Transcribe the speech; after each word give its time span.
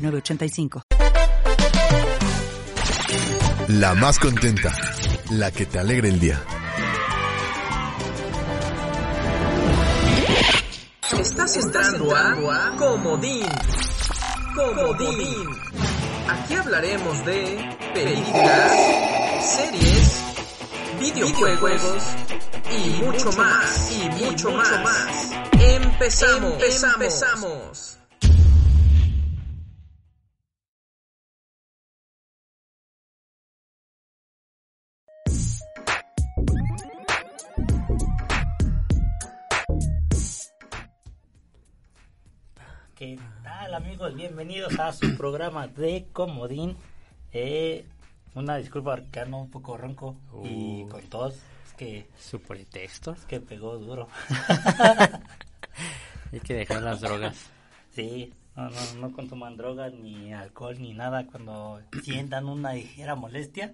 906985. 0.00 0.82
La 3.68 3.94
más 3.94 4.18
contenta, 4.18 4.72
la 5.30 5.50
que 5.52 5.64
te 5.66 5.78
alegra 5.78 6.08
el 6.08 6.18
día. 6.18 6.42
Estás 11.18 11.56
entrando 11.56 12.16
a 12.16 12.76
Comodín. 12.76 13.46
Comodín. 14.56 15.48
Aquí 16.28 16.54
hablaremos 16.54 17.24
de 17.24 17.76
películas, 17.94 18.72
series, 19.42 20.22
videojuegos 20.98 22.02
y 22.70 23.02
mucho 23.02 23.32
más. 23.32 23.92
Y 23.92 24.24
mucho 24.24 24.50
más. 24.50 25.30
Empezamos. 25.52 26.54
Empezamos. 26.54 27.99
¿Qué 43.00 43.18
tal 43.42 43.72
amigos? 43.72 44.14
Bienvenidos 44.14 44.78
a 44.78 44.92
su 44.92 45.16
programa 45.16 45.66
de 45.68 46.06
Comodín. 46.12 46.76
Eh, 47.32 47.86
una 48.34 48.58
disculpa 48.58 48.98
ando 49.22 49.38
un 49.38 49.50
poco 49.50 49.78
ronco 49.78 50.18
y 50.44 50.84
con 50.84 51.00
tos. 51.08 51.36
Es 51.66 51.72
que, 51.78 52.10
Su 52.18 52.42
pretexto. 52.42 53.12
es 53.12 53.24
que 53.24 53.40
pegó 53.40 53.78
duro. 53.78 54.06
Hay 56.30 56.40
que 56.40 56.52
dejar 56.52 56.82
las 56.82 57.00
drogas. 57.00 57.50
sí, 57.90 58.34
no, 58.54 58.68
no, 58.68 58.94
no 58.96 59.12
consuman 59.12 59.56
drogas 59.56 59.94
ni 59.94 60.34
alcohol 60.34 60.76
ni 60.78 60.92
nada 60.92 61.26
cuando 61.26 61.80
sientan 62.02 62.50
una 62.50 62.74
ligera 62.74 63.14
molestia. 63.14 63.72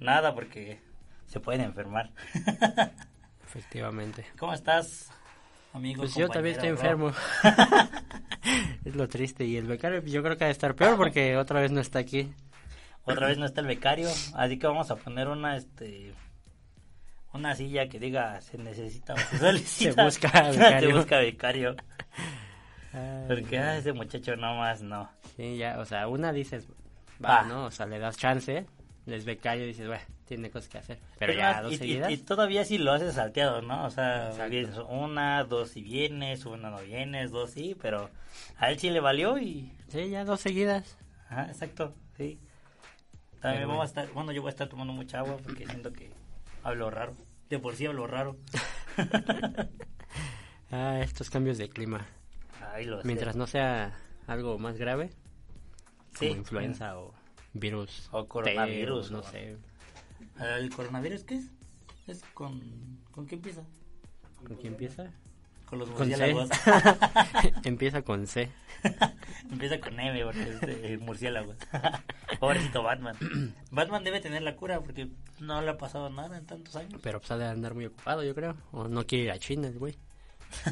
Nada 0.00 0.34
porque 0.34 0.80
se 1.28 1.38
pueden 1.38 1.60
enfermar. 1.60 2.10
Efectivamente. 3.46 4.26
¿Cómo 4.36 4.52
estás, 4.52 5.12
amigo? 5.72 6.02
Pues 6.02 6.14
yo 6.14 6.28
también 6.28 6.54
estoy 6.54 6.70
enfermo. 6.70 7.12
es 8.84 8.94
lo 8.94 9.08
triste. 9.08 9.44
Y 9.44 9.56
el 9.56 9.66
becario 9.66 10.02
yo 10.02 10.22
creo 10.22 10.36
que 10.36 10.44
ha 10.44 10.48
de 10.48 10.52
estar 10.52 10.74
peor 10.74 10.96
porque 10.96 11.36
otra 11.36 11.60
vez 11.60 11.70
no 11.70 11.80
está 11.80 11.98
aquí. 11.98 12.32
Otra 13.04 13.26
vez 13.26 13.38
no 13.38 13.46
está 13.46 13.60
el 13.60 13.66
becario, 13.66 14.08
así 14.34 14.58
que 14.58 14.66
vamos 14.66 14.90
a 14.90 14.96
poner 14.96 15.26
una 15.28 15.56
este 15.56 16.14
una 17.32 17.54
silla 17.56 17.88
que 17.88 17.98
diga 17.98 18.40
se 18.40 18.58
necesita 18.58 19.16
se 19.16 19.38
solicita. 19.38 19.94
Se 19.94 20.04
busca 20.04 20.42
becario. 20.50 20.90
Se 20.90 20.96
busca 20.96 21.18
becario. 21.18 21.76
Ay, 22.92 23.24
Porque 23.26 23.78
ese 23.78 23.92
muchacho 23.92 24.36
nomás 24.36 24.82
no. 24.82 25.10
Sí, 25.36 25.56
ya, 25.56 25.78
o 25.80 25.84
sea, 25.84 26.06
una 26.08 26.32
dices, 26.32 26.68
Va. 27.24 27.38
va, 27.38 27.42
¿no? 27.44 27.64
O 27.64 27.70
sea, 27.70 27.86
le 27.86 27.98
das 27.98 28.18
chance, 28.18 28.66
les 29.06 29.24
becario 29.24 29.64
y 29.64 29.68
dices, 29.68 29.86
bueno, 29.88 30.02
tiene 30.26 30.50
cosas 30.50 30.68
que 30.68 30.78
hacer. 30.78 30.98
Pero 31.18 31.32
Es 31.32 31.38
ya, 31.38 31.62
dos 31.62 31.72
y, 31.72 31.74
y- 31.74 31.78
seguidas. 31.78 32.12
y 32.12 32.16
todavía 32.18 32.64
si 32.64 32.78
lo 32.78 32.92
haces 32.92 33.14
salteado, 33.14 33.62
¿no? 33.62 33.84
O 33.84 33.90
sea, 33.90 34.30
Exacto. 34.30 34.86
una, 34.88 35.44
dos 35.44 35.70
si 35.70 35.82
vienes, 35.82 36.44
una 36.46 36.70
no 36.70 36.80
vienes, 36.82 37.30
dos 37.30 37.50
sí, 37.50 37.76
pero 37.80 38.10
a 38.58 38.70
él 38.70 38.78
sí 38.78 38.90
le 38.90 39.00
valió 39.00 39.38
y... 39.38 39.72
Sí, 39.88 40.08
ya 40.10 40.24
dos 40.24 40.40
seguidas. 40.40 40.96
Ajá, 41.28 41.46
exacto, 41.46 41.94
sí. 42.16 42.38
También 43.40 43.62
Pero 43.62 43.68
vamos 43.68 43.70
a 43.70 43.76
bueno. 43.76 43.84
estar, 43.84 44.08
bueno, 44.14 44.32
yo 44.32 44.40
voy 44.42 44.48
a 44.48 44.52
estar 44.52 44.68
tomando 44.68 44.92
mucha 44.92 45.18
agua 45.18 45.36
porque 45.42 45.66
siento 45.66 45.92
que 45.92 46.10
hablo 46.62 46.90
raro. 46.90 47.14
De 47.48 47.58
por 47.58 47.74
sí 47.74 47.86
hablo 47.86 48.06
raro. 48.06 48.36
Ah, 50.70 51.00
estos 51.02 51.28
cambios 51.28 51.58
de 51.58 51.68
clima. 51.68 52.06
Ay, 52.72 52.86
lo 52.86 53.00
sé. 53.02 53.06
Mientras 53.06 53.36
no 53.36 53.46
sea 53.46 53.92
algo 54.26 54.58
más 54.58 54.78
grave, 54.78 55.10
Sí. 56.18 56.28
como 56.28 56.40
influenza 56.40 56.98
o 56.98 57.12
virus. 57.54 58.08
O 58.12 58.26
coronavirus, 58.26 59.08
T, 59.08 59.14
o 59.14 59.18
o- 59.18 59.22
no 59.22 59.28
sé. 59.28 59.56
¿El 60.40 60.70
coronavirus 60.74 61.24
qué 61.24 61.34
es? 61.36 61.44
¿Es 62.06 62.22
con, 62.34 62.60
con 63.12 63.26
qué 63.26 63.36
empieza? 63.36 63.62
¿Con 64.46 64.56
quién 64.56 64.72
empieza? 64.72 65.10
Con 65.66 65.78
los 65.78 65.88
Con 65.90 66.08
murciélagos. 66.08 66.50
empieza 67.64 68.02
con 68.02 68.26
C. 68.26 68.50
empieza 69.50 69.80
con 69.80 69.98
M 69.98 70.24
porque 70.24 70.42
es 70.42 70.60
de 70.60 70.98
murciélagos. 70.98 71.56
Pobrecito 72.40 72.82
Batman. 72.82 73.16
Batman 73.70 74.04
debe 74.04 74.20
tener 74.20 74.42
la 74.42 74.56
cura 74.56 74.80
porque 74.80 75.08
no 75.40 75.62
le 75.62 75.70
ha 75.70 75.78
pasado 75.78 76.10
nada 76.10 76.36
en 76.36 76.44
tantos 76.46 76.76
años. 76.76 77.00
Pero 77.02 77.20
pues 77.20 77.30
ha 77.30 77.38
de 77.38 77.46
andar 77.46 77.74
muy 77.74 77.86
ocupado, 77.86 78.22
yo 78.22 78.34
creo. 78.34 78.56
O 78.72 78.88
no 78.88 79.06
quiere 79.06 79.24
ir 79.24 79.30
a 79.30 79.38
China 79.38 79.68
el 79.68 79.78
güey. 79.78 79.96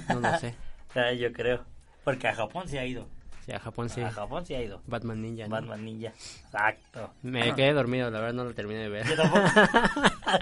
No 0.08 0.20
lo 0.20 0.38
sé. 0.38 0.54
Ah, 0.96 1.12
yo 1.12 1.32
creo. 1.32 1.64
Porque 2.02 2.26
a 2.26 2.34
Japón 2.34 2.66
se 2.68 2.80
ha 2.80 2.84
ido. 2.84 3.06
Sí, 3.50 3.56
a 3.56 3.58
Japón 3.58 3.88
sí. 3.88 4.00
A 4.00 4.10
Japón 4.12 4.46
se 4.46 4.54
ha 4.54 4.62
ido. 4.62 4.80
Batman 4.86 5.20
Ninja. 5.20 5.48
¿no? 5.48 5.50
Batman 5.50 5.84
Ninja. 5.84 6.10
Exacto. 6.10 7.10
Me 7.22 7.52
quedé 7.54 7.72
dormido, 7.72 8.08
la 8.08 8.20
verdad 8.20 8.34
no 8.34 8.44
lo 8.44 8.54
terminé 8.54 8.80
de 8.80 8.88
ver. 8.88 9.06
Yo 9.08 9.16
tampoco. 9.16 9.42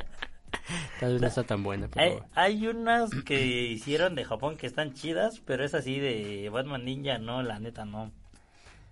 Tal 1.01 1.13
vez 1.13 1.23
no 1.23 1.29
está 1.29 1.45
tan 1.45 1.63
buena, 1.63 1.87
Hay, 1.95 2.11
pero... 2.11 2.27
hay 2.35 2.67
unas 2.67 3.11
que 3.25 3.47
hicieron 3.47 4.15
de 4.15 4.25
Japón 4.25 4.59
que 4.59 4.67
están 4.67 4.93
chidas, 4.93 5.41
pero 5.41 5.65
es 5.65 5.75
así 5.75 5.99
de 5.99 6.51
Batman 6.53 6.85
Ninja, 6.85 7.19
no, 7.19 7.43
la 7.43 7.59
neta 7.59 7.87
no. 7.87 8.13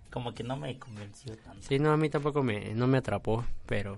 Como 0.09 0.33
que 0.33 0.43
no 0.43 0.57
me 0.57 0.79
convenció 0.79 1.37
tanto. 1.37 1.61
Sí, 1.61 1.77
no, 1.77 1.91
a 1.91 1.97
mí 1.97 2.09
tampoco 2.09 2.41
me, 2.41 2.73
no 2.73 2.87
me 2.87 2.97
atrapó, 2.97 3.45
pero... 3.67 3.97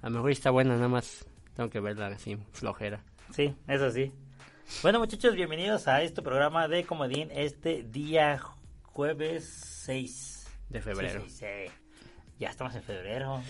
A 0.00 0.08
lo 0.08 0.16
mejor 0.16 0.30
está 0.30 0.50
buena, 0.50 0.76
nada 0.76 0.88
más 0.88 1.26
tengo 1.54 1.68
que 1.68 1.80
verla 1.80 2.06
así, 2.06 2.38
flojera. 2.52 3.04
Sí, 3.34 3.54
eso 3.68 3.90
sí. 3.90 4.10
Bueno, 4.82 5.00
muchachos, 5.00 5.34
bienvenidos 5.34 5.88
a 5.88 6.02
este 6.02 6.22
programa 6.22 6.68
de 6.68 6.84
Comodín 6.84 7.28
este 7.32 7.82
día 7.82 8.40
jueves 8.92 9.44
6 9.84 10.46
De 10.68 10.80
febrero. 10.80 11.22
Sí, 11.22 11.30
sí, 11.30 11.36
sí. 11.66 11.72
Ya 12.38 12.50
estamos 12.50 12.74
en 12.74 12.82
febrero. 12.82 13.42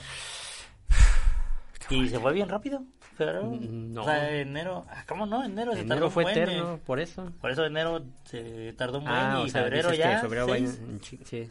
¿Y 1.91 2.08
se 2.08 2.19
fue 2.19 2.32
bien 2.32 2.48
rápido? 2.48 2.82
¿Febrero? 3.16 3.44
Mm, 3.44 3.92
no. 3.92 4.03
O 4.03 4.04
sea, 4.04 4.30
enero. 4.41 4.86
ah, 4.88 5.04
¿Cómo 5.06 5.26
no? 5.26 5.44
Enero 5.44 5.72
se 5.72 5.78
tardó 5.78 5.92
Enero 5.92 6.06
un 6.06 6.12
fue 6.12 6.30
eterno, 6.30 6.80
por 6.86 7.00
eso. 7.00 7.30
Por 7.41 7.50
eso 7.50 7.64
enero 7.64 8.04
se 8.25 8.72
tardó 8.75 8.98
un 8.98 9.04
buen 9.04 9.16
Ah, 9.16 9.41
y 9.44 9.48
o 9.48 9.48
sea, 9.50 9.62
febrero 9.62 9.92
ya. 9.92 10.20
febrero 10.20 10.48
va 10.48 10.56
en- 10.56 11.00
sí. 11.03 11.20
¿Sí? 11.25 11.48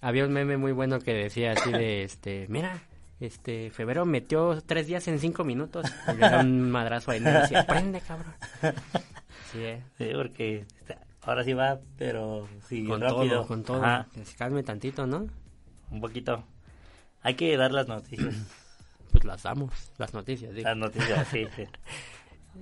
Había 0.00 0.24
un 0.24 0.32
meme 0.32 0.56
muy 0.56 0.72
bueno 0.72 0.98
que 1.00 1.12
decía 1.14 1.52
así 1.52 1.70
de, 1.70 2.02
este, 2.04 2.46
mira, 2.48 2.82
este, 3.20 3.70
febrero 3.70 4.04
metió 4.06 4.60
tres 4.64 4.86
días 4.86 5.06
en 5.08 5.18
cinco 5.18 5.44
minutos. 5.44 5.86
Y 6.08 6.12
le 6.12 6.20
da 6.20 6.40
un 6.40 6.70
madrazo 6.70 7.10
a 7.12 7.16
enero 7.16 7.38
y 7.38 7.42
decía, 7.42 7.66
prende, 7.66 8.00
cabrón. 8.00 8.34
Sí, 9.52 9.58
eh. 9.62 9.82
Sí, 9.98 10.10
porque 10.14 10.64
ahora 11.22 11.44
sí 11.44 11.52
va, 11.52 11.80
pero 11.96 12.48
sí, 12.68 12.84
con 12.86 13.00
rápido. 13.00 13.38
todo, 13.38 13.46
con 13.46 13.62
todo. 13.62 13.84
Ajá, 13.84 14.06
calme 14.36 14.62
tantito, 14.62 15.06
¿no? 15.06 15.28
un 15.92 16.00
poquito. 16.00 16.44
Hay 17.22 17.34
que 17.34 17.56
dar 17.56 17.72
las 17.72 17.86
noticias. 17.88 18.34
Pues 19.12 19.26
las 19.26 19.42
damos, 19.42 19.92
las 19.98 20.14
noticias, 20.14 20.54
digo. 20.54 20.66
las 20.66 20.76
noticias, 20.78 21.28
sí, 21.28 21.46
sí. 21.54 21.64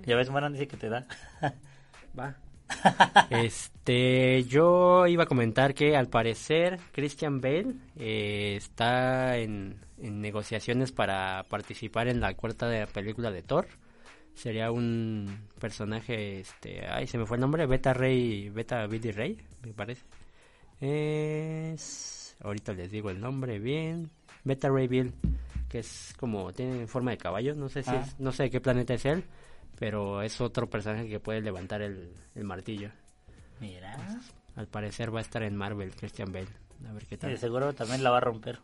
Ya 0.04 0.16
ves, 0.16 0.31
Maran 0.32 0.53
dice 0.53 0.66
que 0.66 0.76
te 0.76 0.88
da. 0.88 1.06
Va. 2.19 2.34
Este, 3.31 4.43
yo 4.48 5.06
iba 5.06 5.22
a 5.22 5.27
comentar 5.27 5.75
que 5.75 5.97
al 5.97 6.09
parecer 6.09 6.81
Christian 6.91 7.41
Bale 7.41 7.77
eh, 7.95 8.54
está 8.56 9.36
en, 9.36 9.78
en 9.98 10.21
negociaciones 10.21 10.91
para 10.91 11.45
participar 11.48 12.09
en 12.09 12.21
la 12.21 12.34
cuarta 12.34 12.68
de 12.68 12.84
película 12.89 13.30
de 13.30 13.42
Thor. 13.42 13.68
Sería 14.34 14.71
un 14.72 15.48
personaje, 15.59 16.41
este, 16.41 16.86
ay, 16.86 17.06
se 17.06 17.18
me 17.18 17.27
fue 17.27 17.36
el 17.36 17.42
nombre, 17.42 17.66
Beta 17.66 17.92
Ray, 17.92 18.48
Beta 18.48 18.86
Billy 18.86 19.10
Ray, 19.12 19.38
me 19.65 19.72
parece. 19.74 20.04
Es, 20.80 22.36
ahorita 22.41 22.72
les 22.72 22.91
digo 22.91 23.10
el 23.10 23.21
nombre 23.21 23.59
bien, 23.59 24.10
Beta 24.44 24.68
Ray 24.71 24.88
Bill, 24.88 25.12
que 25.68 25.80
es 25.80 26.15
como, 26.18 26.53
tiene 26.53 26.86
forma 26.86 27.10
de 27.10 27.18
caballo, 27.18 27.54
no 27.54 27.68
sé 27.68 27.82
si 27.82 27.91
Ah. 27.91 28.03
es, 28.06 28.18
no 28.18 28.32
sé 28.32 28.44
de 28.44 28.50
qué 28.50 28.60
planeta 28.60 28.94
es 28.94 29.04
él, 29.04 29.24
pero 29.78 30.22
es 30.22 30.41
otro 30.41 30.68
personaje 30.71 31.09
que 31.09 31.21
puede 31.21 31.42
levantar 31.42 31.82
el, 31.82 32.12
el 32.34 32.44
martillo. 32.44 32.91
Mira. 33.60 33.94
Al 34.56 34.66
parecer 34.66 35.15
va 35.15 35.18
a 35.18 35.22
estar 35.22 35.42
en 35.42 35.54
Marvel, 35.54 35.94
Christian 35.94 36.32
Bale. 36.32 36.48
A 36.88 36.92
ver 36.92 37.06
qué 37.06 37.18
tal. 37.18 37.36
seguro 37.36 37.74
también 37.74 38.03
la 38.03 38.10
va 38.10 38.16
a 38.18 38.21
romper. 38.21 38.59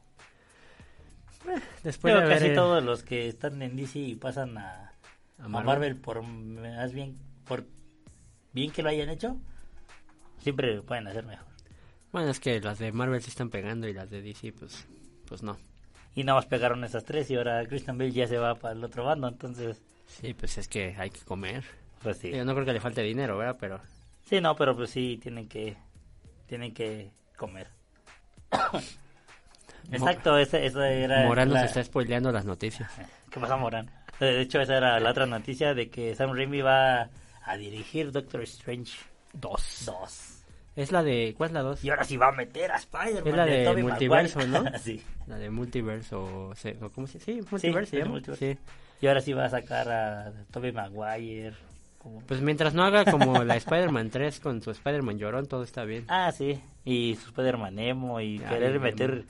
Después 1.84 2.14
Pero 2.14 2.26
de 2.26 2.34
casi 2.34 2.46
eh, 2.46 2.54
todos 2.54 2.82
los 2.82 3.02
que 3.02 3.28
están 3.28 3.62
en 3.62 3.76
DC 3.76 3.98
y 3.98 4.14
pasan 4.16 4.58
a, 4.58 4.86
a 5.38 5.44
a 5.44 5.49
Marvel, 5.49 5.97
por 5.97 6.23
más 6.23 6.93
bien 6.93 7.17
por 7.47 7.65
bien 8.53 8.71
que 8.73 8.83
lo 8.83 8.88
hayan 8.88 9.09
hecho, 9.09 9.37
siempre 10.38 10.75
lo 10.75 10.83
pueden 10.85 11.06
hacer 11.06 11.25
mejor. 11.25 11.47
Bueno, 12.12 12.31
es 12.31 12.41
que 12.41 12.61
las 12.61 12.79
de 12.79 12.93
Marvel 12.93 13.21
sí 13.23 13.31
están 13.31 13.50
pegando 13.50 13.87
y 13.88 13.93
las 13.93 14.11
de 14.11 14.23
DC, 14.23 14.53
pues, 14.53 14.87
pues 15.29 15.43
no. 15.43 15.59
Y 16.15 16.25
nada 16.25 16.38
más 16.38 16.47
pegaron 16.47 16.83
esas 16.85 17.05
tres 17.05 17.31
y 17.31 17.37
ahora 17.37 17.67
Christian 17.67 17.99
Bale 17.99 18.11
ya 18.12 18.27
se 18.27 18.38
va 18.38 18.55
para 18.55 18.73
el 18.75 18.83
otro 18.83 19.05
bando, 19.05 19.29
entonces, 19.29 19.83
Sí, 20.06 20.33
pues 20.35 20.56
es 20.56 20.69
que 20.69 20.94
hay 20.99 21.11
que 21.11 21.21
comer. 21.21 21.65
pues 22.03 22.19
sí. 22.19 22.31
Yo 22.31 22.44
no 22.44 22.55
creo 22.55 22.65
que 22.65 22.73
le 22.73 22.81
falte 22.81 23.03
dinero, 23.03 23.37
¿verdad? 23.37 23.56
Pero 23.61 23.81
Sí, 24.25 24.41
no, 24.41 24.56
pero 24.56 24.75
pues 24.75 24.91
sí, 24.91 25.19
tienen 25.23 25.49
que, 25.49 25.77
tienen 26.47 26.73
que 26.73 27.11
comer. 27.37 27.69
Exacto, 29.93 30.37
esa, 30.38 30.59
esa 30.59 30.88
era... 30.88 31.27
Morán 31.27 31.49
nos 31.49 31.62
está 31.62 31.83
spoileando 31.85 32.33
las 32.33 32.44
noticias. 32.44 32.91
¿Qué 33.31 33.38
pasa, 33.38 33.56
Morán? 33.56 33.91
De 34.20 34.40
hecho, 34.40 34.60
esa 34.60 34.76
era 34.78 34.98
la 35.00 35.10
otra 35.10 35.26
noticia 35.26 35.74
de 35.74 35.88
que 35.90 36.14
Sam 36.14 36.32
Raimi 36.34 36.60
va 36.62 37.08
a 37.44 37.56
dirigir 37.56 38.12
Doctor 38.12 38.42
Strange 38.42 38.92
Dos. 39.32 39.82
2. 39.86 40.32
Es 40.76 40.92
la 40.92 41.02
de... 41.02 41.34
¿Cuál 41.36 41.48
es 41.50 41.54
la 41.54 41.62
dos? 41.62 41.82
Y 41.84 41.88
ahora 41.90 42.04
sí 42.04 42.16
va 42.18 42.28
a 42.28 42.32
meter 42.32 42.70
a 42.70 42.76
Spider-Man. 42.76 43.26
Es 43.28 43.34
la 43.34 43.46
de 43.46 43.64
Tobey 43.64 43.82
multiverso, 43.82 44.38
Maguire. 44.40 44.70
¿no? 44.72 44.78
sí. 44.82 45.02
La 45.26 45.38
de 45.38 45.50
Multiverse 45.50 46.14
o... 46.14 46.54
se- 46.54 46.76
o 46.82 46.90
¿Cómo 46.90 47.06
se 47.06 47.18
Sí, 47.18 47.40
de 47.40 47.40
llama. 47.98 48.10
Multiverse. 48.10 48.54
Sí. 48.54 48.58
Y 49.00 49.06
ahora 49.06 49.20
sí 49.20 49.32
va 49.32 49.46
a 49.46 49.50
sacar 49.50 49.88
a 49.88 50.32
Tobey 50.50 50.72
Maguire. 50.72 51.54
como- 51.98 52.20
Pues 52.20 52.40
mientras 52.42 52.74
no 52.74 52.84
haga 52.84 53.04
como 53.10 53.42
la 53.44 53.56
Spider-Man 53.56 54.10
3 54.10 54.40
con 54.40 54.60
su 54.62 54.70
Spider-Man 54.70 55.18
llorón, 55.18 55.46
todo 55.46 55.62
está 55.62 55.84
bien. 55.84 56.04
Ah, 56.08 56.30
sí. 56.32 56.60
Y 56.84 57.16
su 57.16 57.28
Spider-Man 57.28 57.78
Emo 57.78 58.20
y 58.20 58.38
querer 58.38 58.78
meter 58.78 59.10
Nemo. 59.14 59.24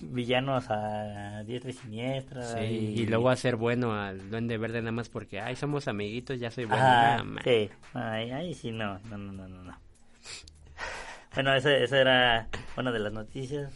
Villanos 0.00 0.66
a 0.70 1.42
diestra 1.44 1.70
y 1.70 1.74
siniestra. 1.74 2.42
Sí, 2.42 2.64
y... 2.96 3.00
y 3.02 3.06
luego 3.06 3.30
hacer 3.30 3.56
bueno 3.56 3.92
al 3.94 4.30
Duende 4.30 4.58
Verde 4.58 4.80
nada 4.80 4.92
más 4.92 5.08
porque, 5.08 5.40
ay, 5.40 5.56
somos 5.56 5.88
amiguitos, 5.88 6.38
ya 6.40 6.50
soy 6.50 6.64
bueno. 6.64 6.82
Ah, 6.84 7.24
sí. 7.44 7.70
Ay, 7.94 8.30
ay, 8.30 8.54
sí, 8.54 8.70
no, 8.70 8.98
no, 9.10 9.18
no, 9.18 9.32
no, 9.32 9.48
no. 9.48 9.62
no. 9.64 9.78
Bueno, 11.34 11.54
esa, 11.54 11.74
esa 11.74 11.98
era 11.98 12.48
una 12.76 12.92
de 12.92 12.98
las 12.98 13.12
noticias. 13.12 13.72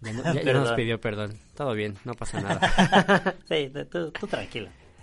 Ya, 0.00 0.12
no- 0.14 0.22
ya- 0.24 0.32
ya 0.34 0.40
Perdón. 0.42 0.64
nos 0.64 0.72
pidió 0.72 0.98
perdón. 1.00 1.38
Todo 1.54 1.74
bien, 1.74 1.94
no 2.06 2.14
pasa 2.14 2.40
nada. 2.40 3.34
sí, 3.48 3.70
tú, 3.90 4.10
tú. 4.12 4.28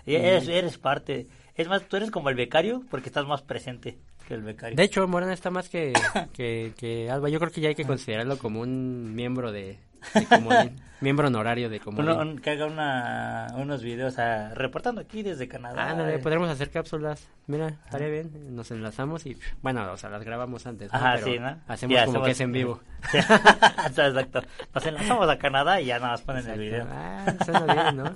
Y 0.05 0.15
Eres, 0.15 0.47
eres 0.47 0.77
parte. 0.79 1.27
Es 1.55 1.67
más, 1.67 1.87
tú 1.87 1.97
eres 1.97 2.09
como 2.09 2.29
el 2.29 2.35
becario 2.35 2.83
porque 2.89 3.09
estás 3.09 3.27
más 3.27 3.43
presente 3.43 3.99
que 4.27 4.33
el 4.33 4.41
becario. 4.41 4.75
De 4.75 4.83
hecho, 4.83 5.07
Morán 5.07 5.31
está 5.31 5.51
más 5.51 5.69
que, 5.69 5.93
que, 6.33 6.73
que 6.77 7.11
Alba. 7.11 7.29
Yo 7.29 7.39
creo 7.39 7.51
que 7.51 7.61
ya 7.61 7.69
hay 7.69 7.75
que 7.75 7.85
considerarlo 7.85 8.37
como 8.39 8.61
un 8.61 9.13
miembro 9.13 9.51
de, 9.51 9.77
de 10.13 10.25
Comodín. 10.25 10.81
miembro 11.01 11.27
honorario 11.27 11.69
de 11.69 11.79
Comodín. 11.79 12.09
Uno- 12.09 12.41
que 12.41 12.51
haga 12.51 12.65
una, 12.65 13.47
unos 13.55 13.83
videos 13.83 14.17
ah, 14.19 14.51
reportando 14.55 15.01
aquí 15.01 15.21
desde 15.23 15.47
Canadá. 15.47 16.13
Eh. 16.13 16.19
podremos 16.19 16.49
hacer 16.49 16.69
cápsulas. 16.71 17.29
Mira, 17.47 17.67
estaría 17.85 18.07
bien. 18.07 18.55
Nos 18.55 18.71
enlazamos 18.71 19.25
y, 19.25 19.37
bueno, 19.61 19.91
o 19.91 19.97
sea, 19.97 20.09
las 20.09 20.23
grabamos 20.23 20.65
antes. 20.65 20.91
¿no? 20.91 20.97
Ajá, 20.97 21.13
Pero 21.15 21.25
sí, 21.25 21.39
¿no? 21.39 21.57
Hacemos 21.67 21.93
Ya, 21.93 22.05
como 22.05 22.23
que 22.23 22.31
es 22.31 22.39
en 22.39 22.51
vivo. 22.51 22.79
Exacto. 23.13 24.41
Nos 24.73 24.85
enlazamos 24.85 25.29
a 25.29 25.37
Canadá 25.37 25.81
y 25.81 25.85
ya 25.87 25.99
nada 25.99 26.11
más 26.11 26.21
ponen 26.21 26.47
el 26.49 26.59
video. 26.59 26.87
Ah, 26.89 27.25
suena 27.43 27.73
bien, 27.73 27.97
¿no? 27.97 28.15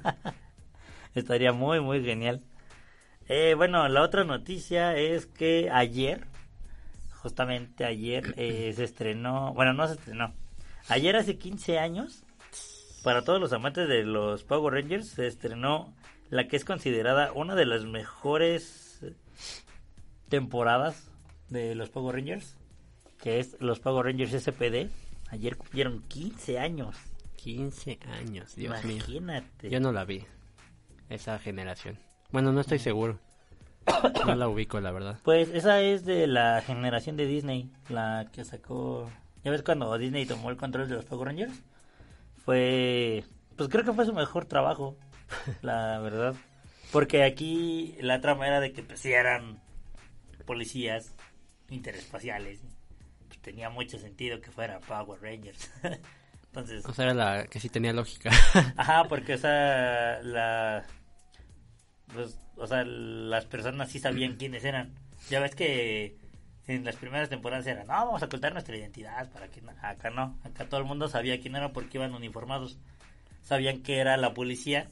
Estaría 1.13 1.51
muy, 1.51 1.79
muy 1.81 2.03
genial. 2.03 2.41
Eh, 3.27 3.55
bueno, 3.55 3.87
la 3.89 4.01
otra 4.03 4.23
noticia 4.23 4.95
es 4.95 5.25
que 5.25 5.69
ayer, 5.71 6.25
justamente 7.21 7.83
ayer, 7.83 8.33
eh, 8.37 8.71
se 8.75 8.85
estrenó, 8.85 9.53
bueno, 9.53 9.73
no 9.73 9.85
se 9.87 9.95
estrenó, 9.95 10.31
ayer 10.89 11.15
hace 11.15 11.37
15 11.37 11.79
años, 11.79 12.23
para 13.03 13.23
todos 13.23 13.39
los 13.39 13.53
amantes 13.53 13.87
de 13.87 14.03
los 14.03 14.43
Power 14.43 14.73
Rangers, 14.73 15.07
se 15.09 15.27
estrenó 15.27 15.93
la 16.29 16.47
que 16.47 16.57
es 16.57 16.65
considerada 16.65 17.31
una 17.31 17.55
de 17.55 17.65
las 17.65 17.85
mejores 17.85 19.01
temporadas 20.29 21.09
de 21.49 21.75
los 21.75 21.89
Power 21.89 22.15
Rangers, 22.15 22.57
que 23.21 23.39
es 23.39 23.55
los 23.59 23.79
Power 23.79 24.05
Rangers 24.05 24.31
SPD. 24.43 24.89
Ayer 25.29 25.57
cumplieron 25.57 26.03
15 26.07 26.59
años. 26.59 26.95
15 27.37 27.99
años, 28.19 28.55
Dios 28.55 28.83
mío. 28.83 28.97
Imagínate. 28.97 29.69
Yo 29.69 29.79
no 29.79 29.91
la 29.91 30.05
vi, 30.05 30.23
esa 31.09 31.39
generación. 31.39 31.97
Bueno, 32.31 32.51
no 32.51 32.61
estoy 32.61 32.79
seguro. 32.79 33.19
No 34.25 34.35
la 34.35 34.49
ubico, 34.49 34.81
la 34.81 34.91
verdad. 34.91 35.19
Pues 35.23 35.49
esa 35.49 35.81
es 35.81 36.03
de 36.03 36.27
la 36.27 36.61
generación 36.61 37.15
de 37.15 37.25
Disney, 37.25 37.71
la 37.89 38.27
que 38.33 38.43
sacó... 38.43 39.09
¿Ya 39.47 39.51
ves 39.51 39.63
cuando 39.63 39.97
Disney 39.97 40.25
tomó 40.25 40.49
el 40.49 40.57
control 40.57 40.89
de 40.89 40.95
los 40.95 41.05
Power 41.05 41.29
Rangers? 41.29 41.63
Fue... 42.43 43.23
Pues 43.55 43.69
creo 43.69 43.85
que 43.85 43.93
fue 43.93 44.05
su 44.05 44.11
mejor 44.11 44.43
trabajo, 44.43 44.97
la 45.61 45.99
verdad. 45.99 46.35
Porque 46.91 47.23
aquí 47.23 47.95
la 48.01 48.19
trama 48.19 48.45
era 48.45 48.59
de 48.59 48.73
que 48.73 48.83
pues 48.83 49.05
eran 49.05 49.63
policías 50.45 51.15
interespaciales. 51.69 52.59
Pues 53.29 53.39
tenía 53.39 53.69
mucho 53.69 53.97
sentido 53.97 54.41
que 54.41 54.51
fueran 54.51 54.81
Power 54.81 55.21
Rangers. 55.21 55.71
Entonces... 56.47 56.85
O 56.85 56.93
sea, 56.93 57.05
era 57.05 57.13
la 57.13 57.47
que 57.47 57.61
sí 57.61 57.69
tenía 57.69 57.93
lógica. 57.93 58.29
Ajá, 58.75 59.05
porque 59.05 59.35
o 59.35 59.37
sea, 59.37 60.19
la 60.23 60.85
pues, 62.13 62.37
o 62.57 62.67
sea, 62.67 62.83
las 62.83 63.45
personas 63.45 63.89
sí 63.89 63.99
sabían 63.99 64.35
quiénes 64.35 64.65
eran. 64.65 64.93
Ya 65.29 65.39
ves 65.39 65.55
que 65.55 66.17
en 66.67 66.83
las 66.83 66.95
primeras 66.97 67.29
temporadas 67.29 67.65
eran, 67.67 67.87
no, 67.87 67.93
vamos 67.93 68.21
a 68.21 68.25
ocultar 68.25 68.51
nuestra 68.53 68.75
identidad 68.77 69.29
para 69.31 69.47
que 69.47 69.61
no-". 69.61 69.71
acá 69.81 70.09
no, 70.09 70.37
acá 70.43 70.65
todo 70.67 70.79
el 70.81 70.85
mundo 70.85 71.07
sabía 71.07 71.39
quién 71.39 71.55
era 71.55 71.71
porque 71.73 71.97
iban 71.97 72.13
uniformados. 72.13 72.77
Sabían 73.41 73.81
que 73.81 73.99
era 73.99 74.17
la 74.17 74.33
policía 74.33 74.87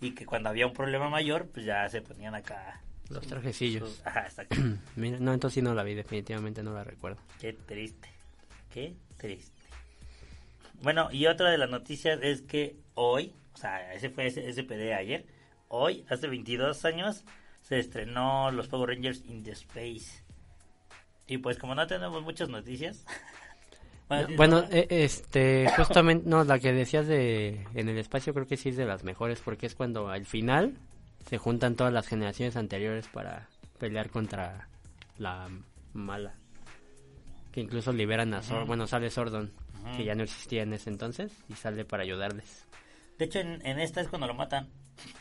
y 0.00 0.12
que 0.12 0.26
cuando 0.26 0.48
había 0.48 0.66
un 0.66 0.72
problema 0.72 1.08
mayor, 1.08 1.48
pues 1.48 1.66
ya 1.66 1.88
se 1.88 2.02
ponían 2.02 2.34
acá 2.36 2.80
Los 3.08 3.26
trajecillos. 3.26 3.90
sus- 3.90 4.06
Ajá, 4.06 4.20
exacto. 4.26 4.56
Mira, 4.96 5.18
no, 5.18 5.32
entonces 5.32 5.54
sí 5.54 5.62
no 5.62 5.74
la 5.74 5.82
vi, 5.82 5.94
definitivamente 5.94 6.62
no 6.62 6.72
la 6.72 6.84
recuerdo. 6.84 7.20
Qué 7.40 7.52
triste. 7.52 8.08
Qué 8.72 8.94
triste. 9.16 9.52
Bueno, 10.82 11.08
y 11.10 11.26
otra 11.26 11.50
de 11.50 11.58
las 11.58 11.70
noticias 11.70 12.20
es 12.22 12.42
que 12.42 12.76
hoy, 12.94 13.32
o 13.54 13.56
sea, 13.56 13.92
ese 13.94 14.10
fue 14.10 14.26
ese 14.26 14.46
SPD 14.52 14.94
ayer, 14.94 15.24
hoy, 15.68 16.04
hace 16.10 16.28
22 16.28 16.84
años, 16.84 17.24
se 17.62 17.78
estrenó 17.78 18.50
los 18.50 18.68
Power 18.68 18.90
Rangers 18.90 19.24
in 19.26 19.42
the 19.42 19.52
Space. 19.52 20.22
Y 21.26 21.38
pues 21.38 21.58
como 21.58 21.74
no 21.74 21.86
tenemos 21.86 22.22
muchas 22.22 22.48
noticias... 22.48 23.04
¿tienes 23.04 23.26
Bueno, 24.36 24.64
eh, 24.70 24.86
este, 24.88 25.68
justamente, 25.76 26.28
no, 26.28 26.44
la 26.44 26.60
que 26.60 26.72
decías 26.72 27.08
de 27.08 27.66
en 27.74 27.88
el 27.88 27.98
espacio 27.98 28.32
creo 28.32 28.46
que 28.46 28.56
sí 28.56 28.68
es 28.68 28.76
de 28.76 28.84
las 28.84 29.02
mejores 29.02 29.40
porque 29.40 29.66
es 29.66 29.74
cuando 29.74 30.08
al 30.08 30.24
final 30.24 30.78
se 31.28 31.38
juntan 31.38 31.74
todas 31.74 31.92
las 31.92 32.06
generaciones 32.06 32.56
anteriores 32.56 33.08
para 33.08 33.48
pelear 33.78 34.10
contra 34.10 34.68
la 35.18 35.48
mala. 35.92 36.34
Que 37.50 37.60
incluso 37.60 37.92
liberan 37.92 38.32
a 38.34 38.42
Sordon, 38.42 38.68
bueno, 38.68 38.86
sale 38.86 39.10
Sordon, 39.10 39.50
que 39.96 40.04
ya 40.04 40.14
no 40.14 40.22
existía 40.22 40.62
en 40.62 40.72
ese 40.72 40.90
entonces, 40.90 41.32
y 41.48 41.54
sale 41.54 41.84
para 41.84 42.04
ayudarles. 42.04 42.64
De 43.18 43.24
hecho, 43.24 43.40
en, 43.40 43.64
en 43.66 43.80
esta 43.80 44.02
es 44.02 44.08
cuando 44.08 44.28
lo 44.28 44.34
matan. 44.34 44.68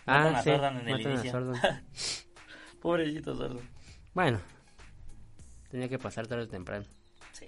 Ah, 0.05 0.25
Matan 0.25 0.35
a 0.35 0.41
sí, 0.43 0.49
Zordon 0.51 0.77
en 0.77 0.87
el 0.87 0.97
matan 0.97 1.11
a 1.11 1.15
inicio. 1.15 1.53
Pobrecito 2.81 3.35
Sordon. 3.35 3.67
Bueno, 4.13 4.39
tenía 5.75 5.89
que 5.89 5.99
pasar 5.99 6.25
tarde 6.27 6.43
o 6.43 6.47
temprano. 6.47 6.85
Sí. 7.33 7.45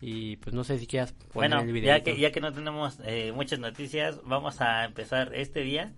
Y 0.00 0.36
pues 0.38 0.54
no 0.54 0.64
sé 0.64 0.78
si 0.78 0.86
quieras 0.86 1.12
poner 1.12 1.32
Bueno, 1.34 1.60
el 1.60 1.66
ya 1.68 1.72
video. 1.72 2.02
que, 2.04 2.18
ya 2.18 2.32
que 2.32 2.40
no 2.40 2.52
tenemos 2.52 2.98
eh, 3.04 3.32
muchas 3.32 3.58
noticias, 3.58 4.18
vamos 4.24 4.60
a 4.62 4.84
empezar 4.84 5.34
este 5.34 5.60
día 5.60 5.92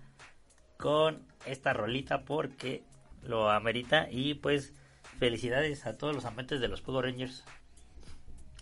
con 0.77 1.27
esta 1.47 1.73
rolita 1.73 2.25
porque 2.25 2.83
lo 3.23 3.49
amerita 3.51 4.09
y 4.11 4.35
pues 4.35 4.75
felicidades 5.19 5.87
a 5.87 5.97
todos 5.97 6.15
los 6.15 6.25
amantes 6.25 6.61
de 6.61 6.69
los 6.69 6.83
Power 6.83 7.05
Rangers, 7.07 7.45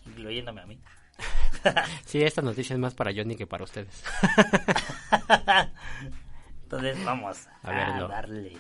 incluyéndome 0.07 0.61
a 0.61 0.67
mí. 0.67 0.79
Sí, 2.05 2.23
esta 2.23 2.43
noticia 2.43 2.75
es 2.75 2.79
más 2.81 2.93
para 2.95 3.11
Johnny 3.15 3.37
que 3.37 3.47
para 3.47 3.65
ustedes. 3.65 4.05
Entonces 6.65 7.03
vamos 7.03 7.47
A 7.63 7.71
a, 7.71 7.73
verlo. 7.73 8.09
darle. 8.09 8.59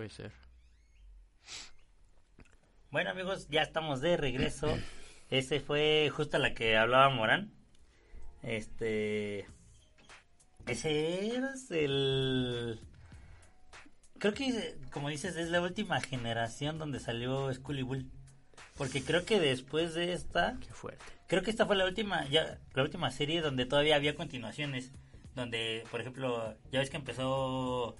Puede 0.00 0.08
ser. 0.08 0.32
Bueno 2.90 3.10
amigos, 3.10 3.48
ya 3.50 3.60
estamos 3.60 4.00
de 4.00 4.16
regreso. 4.16 4.78
Ese 5.30 5.60
fue 5.60 6.10
justo 6.10 6.38
la 6.38 6.54
que 6.54 6.78
hablaba 6.78 7.10
Morán. 7.10 7.52
Este... 8.42 9.46
Ese 10.66 11.36
es 11.36 11.70
el... 11.70 12.80
Creo 14.18 14.32
que, 14.32 14.78
como 14.90 15.10
dices, 15.10 15.36
es 15.36 15.50
la 15.50 15.60
última 15.60 16.00
generación 16.00 16.78
donde 16.78 16.98
salió 16.98 17.52
Scully 17.52 17.82
Bull. 17.82 18.10
Porque 18.78 19.04
creo 19.04 19.26
que 19.26 19.38
después 19.38 19.92
de 19.92 20.14
esta... 20.14 20.56
Qué 20.66 20.72
fuerte. 20.72 21.04
Creo 21.26 21.42
que 21.42 21.50
esta 21.50 21.66
fue 21.66 21.76
la 21.76 21.84
última, 21.84 22.26
ya, 22.30 22.58
la 22.72 22.84
última 22.84 23.10
serie 23.10 23.42
donde 23.42 23.66
todavía 23.66 23.96
había 23.96 24.16
continuaciones. 24.16 24.92
Donde, 25.34 25.84
por 25.90 26.00
ejemplo, 26.00 26.56
ya 26.72 26.78
ves 26.78 26.88
que 26.88 26.96
empezó 26.96 27.98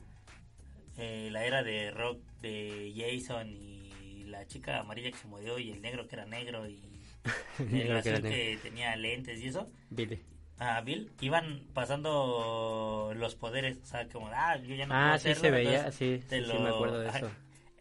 eh, 1.01 1.29
la 1.33 1.45
era 1.45 1.63
de 1.63 1.91
rock 1.91 2.21
de 2.43 2.93
Jason 2.97 3.49
y 3.51 4.25
la 4.27 4.47
chica 4.47 4.79
amarilla 4.79 5.11
que 5.11 5.19
se 5.19 5.27
murió 5.27 5.59
y 5.59 5.71
el 5.73 5.81
negro 5.83 6.07
que 6.07 6.15
era 6.17 6.27
negro 6.27 6.69
y 6.69 6.81
el 7.59 7.73
Negro 7.73 8.03
que 8.03 8.53
azul 8.55 8.63
tenía 8.63 8.95
lentes 8.97 9.41
y 9.41 9.49
eso. 9.49 9.69
Billy. 9.91 10.21
A 10.59 10.81
Bill 10.83 11.11
iban 11.21 11.65
pasando 11.73 13.13
los 13.17 13.35
poderes, 13.35 13.79
o 13.83 13.87
sea, 13.87 14.07
como, 14.09 14.29
ah, 14.29 14.57
yo 14.59 14.75
ya 14.75 14.87
no 14.87 14.95
puedo 14.95 15.05
Ah, 15.15 15.19
sí 15.19 15.31
hacerlo, 15.31 15.43
se 15.43 15.51
veía, 15.51 15.91
sí, 15.93 16.21
sí, 16.29 16.41
lo- 16.41 16.61
me 16.61 16.69
acuerdo 16.69 17.01
de 17.01 17.09
eso. 17.09 17.31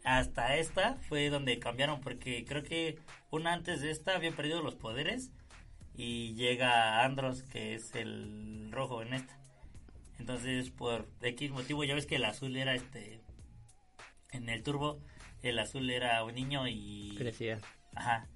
Hasta 0.02 0.56
esta 0.56 0.94
fue 1.08 1.28
donde 1.28 1.58
cambiaron, 1.58 2.00
porque 2.00 2.44
creo 2.46 2.62
que 2.62 2.98
una 3.30 3.52
antes 3.52 3.82
de 3.82 3.90
esta 3.90 4.16
habían 4.16 4.34
perdido 4.34 4.62
los 4.62 4.74
poderes 4.76 5.30
y 5.94 6.32
llega 6.34 7.04
Andros, 7.04 7.42
que 7.42 7.74
es 7.74 7.94
el 7.94 8.70
rojo 8.72 9.02
en 9.02 9.12
esta. 9.12 9.38
Entonces, 10.20 10.68
por 10.70 11.08
X 11.22 11.50
motivo, 11.50 11.82
ya 11.82 11.94
ves 11.94 12.04
que 12.04 12.16
el 12.16 12.26
azul 12.26 12.54
era 12.54 12.74
este. 12.74 13.22
En 14.32 14.50
el 14.50 14.62
turbo, 14.62 15.00
el 15.42 15.58
azul 15.58 15.88
era 15.88 16.22
un 16.24 16.34
niño 16.34 16.68
y. 16.68 17.14
Crecía. 17.16 17.58
Ajá. 17.94 18.28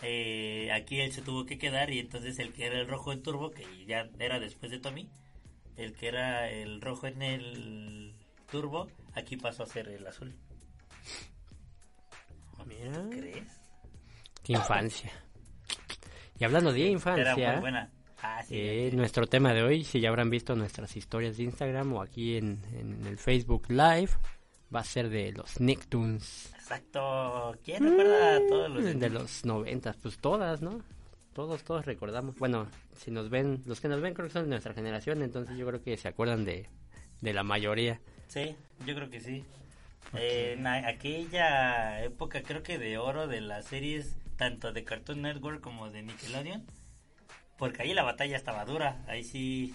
Eh, 0.00 0.70
aquí 0.72 0.98
él 1.00 1.12
se 1.12 1.20
tuvo 1.20 1.44
que 1.44 1.58
quedar 1.58 1.90
y 1.90 1.98
entonces 1.98 2.38
el 2.38 2.54
que 2.54 2.66
era 2.66 2.80
el 2.80 2.88
rojo 2.88 3.12
en 3.12 3.22
turbo, 3.22 3.50
que 3.50 3.64
ya 3.86 4.08
era 4.18 4.40
después 4.40 4.72
de 4.72 4.78
Tommy, 4.78 5.10
el 5.76 5.92
que 5.92 6.08
era 6.08 6.50
el 6.50 6.80
rojo 6.80 7.06
en 7.06 7.20
el 7.20 8.14
turbo, 8.50 8.88
aquí 9.14 9.36
pasó 9.36 9.64
a 9.64 9.66
ser 9.66 9.88
el 9.88 10.06
azul. 10.06 10.34
Mira. 12.64 13.08
¿Crees? 13.10 13.60
Qué 14.42 14.54
infancia. 14.54 15.12
Y 16.38 16.44
hablando 16.44 16.72
de 16.72 16.80
infancia, 16.80 17.32
Era 17.32 17.52
muy 17.52 17.60
buena. 17.60 17.90
Ah, 18.22 18.42
sí. 18.42 18.54
eh, 18.56 18.90
nuestro 18.94 19.26
tema 19.26 19.52
de 19.52 19.62
hoy, 19.62 19.84
si 19.84 20.00
ya 20.00 20.08
habrán 20.08 20.30
visto 20.30 20.54
nuestras 20.56 20.96
historias 20.96 21.36
de 21.36 21.44
Instagram 21.44 21.92
o 21.92 22.02
aquí 22.02 22.36
en, 22.36 22.60
en 22.72 23.06
el 23.06 23.18
Facebook 23.18 23.66
Live, 23.68 24.10
va 24.74 24.80
a 24.80 24.84
ser 24.84 25.08
de 25.08 25.32
los 25.32 25.60
Nicktoons. 25.60 26.52
Exacto. 26.54 27.56
¿Quién 27.64 27.84
recuerda 27.84 28.36
a 28.36 28.46
todos 28.48 28.70
los 28.70 28.98
De 28.98 29.10
los 29.10 29.44
noventas, 29.44 29.96
pues 29.96 30.18
todas, 30.18 30.62
¿no? 30.62 30.80
Todos, 31.34 31.62
todos 31.64 31.84
recordamos. 31.84 32.36
Bueno, 32.36 32.66
si 32.96 33.10
nos 33.10 33.28
ven, 33.28 33.62
los 33.66 33.80
que 33.80 33.88
nos 33.88 34.00
ven 34.00 34.14
creo 34.14 34.26
que 34.26 34.32
son 34.32 34.44
de 34.44 34.50
nuestra 34.50 34.72
generación, 34.72 35.22
entonces 35.22 35.56
yo 35.58 35.66
creo 35.66 35.82
que 35.82 35.96
se 35.98 36.08
acuerdan 36.08 36.44
de, 36.44 36.66
de 37.20 37.32
la 37.34 37.42
mayoría. 37.42 38.00
Sí, 38.28 38.56
yo 38.86 38.94
creo 38.94 39.10
que 39.10 39.20
sí. 39.20 39.44
Eh, 40.14 40.54
en 40.56 40.66
aquella 40.66 42.02
época 42.02 42.42
creo 42.42 42.62
que 42.62 42.78
de 42.78 42.96
oro 42.96 43.26
de 43.26 43.40
las 43.42 43.66
series 43.66 44.16
tanto 44.36 44.72
de 44.72 44.84
Cartoon 44.84 45.22
Network 45.22 45.60
como 45.60 45.90
de 45.90 46.02
Nickelodeon, 46.02 46.64
porque 47.58 47.82
ahí 47.82 47.94
la 47.94 48.02
batalla 48.02 48.36
estaba 48.36 48.64
dura, 48.64 49.02
ahí 49.08 49.24
sí 49.24 49.74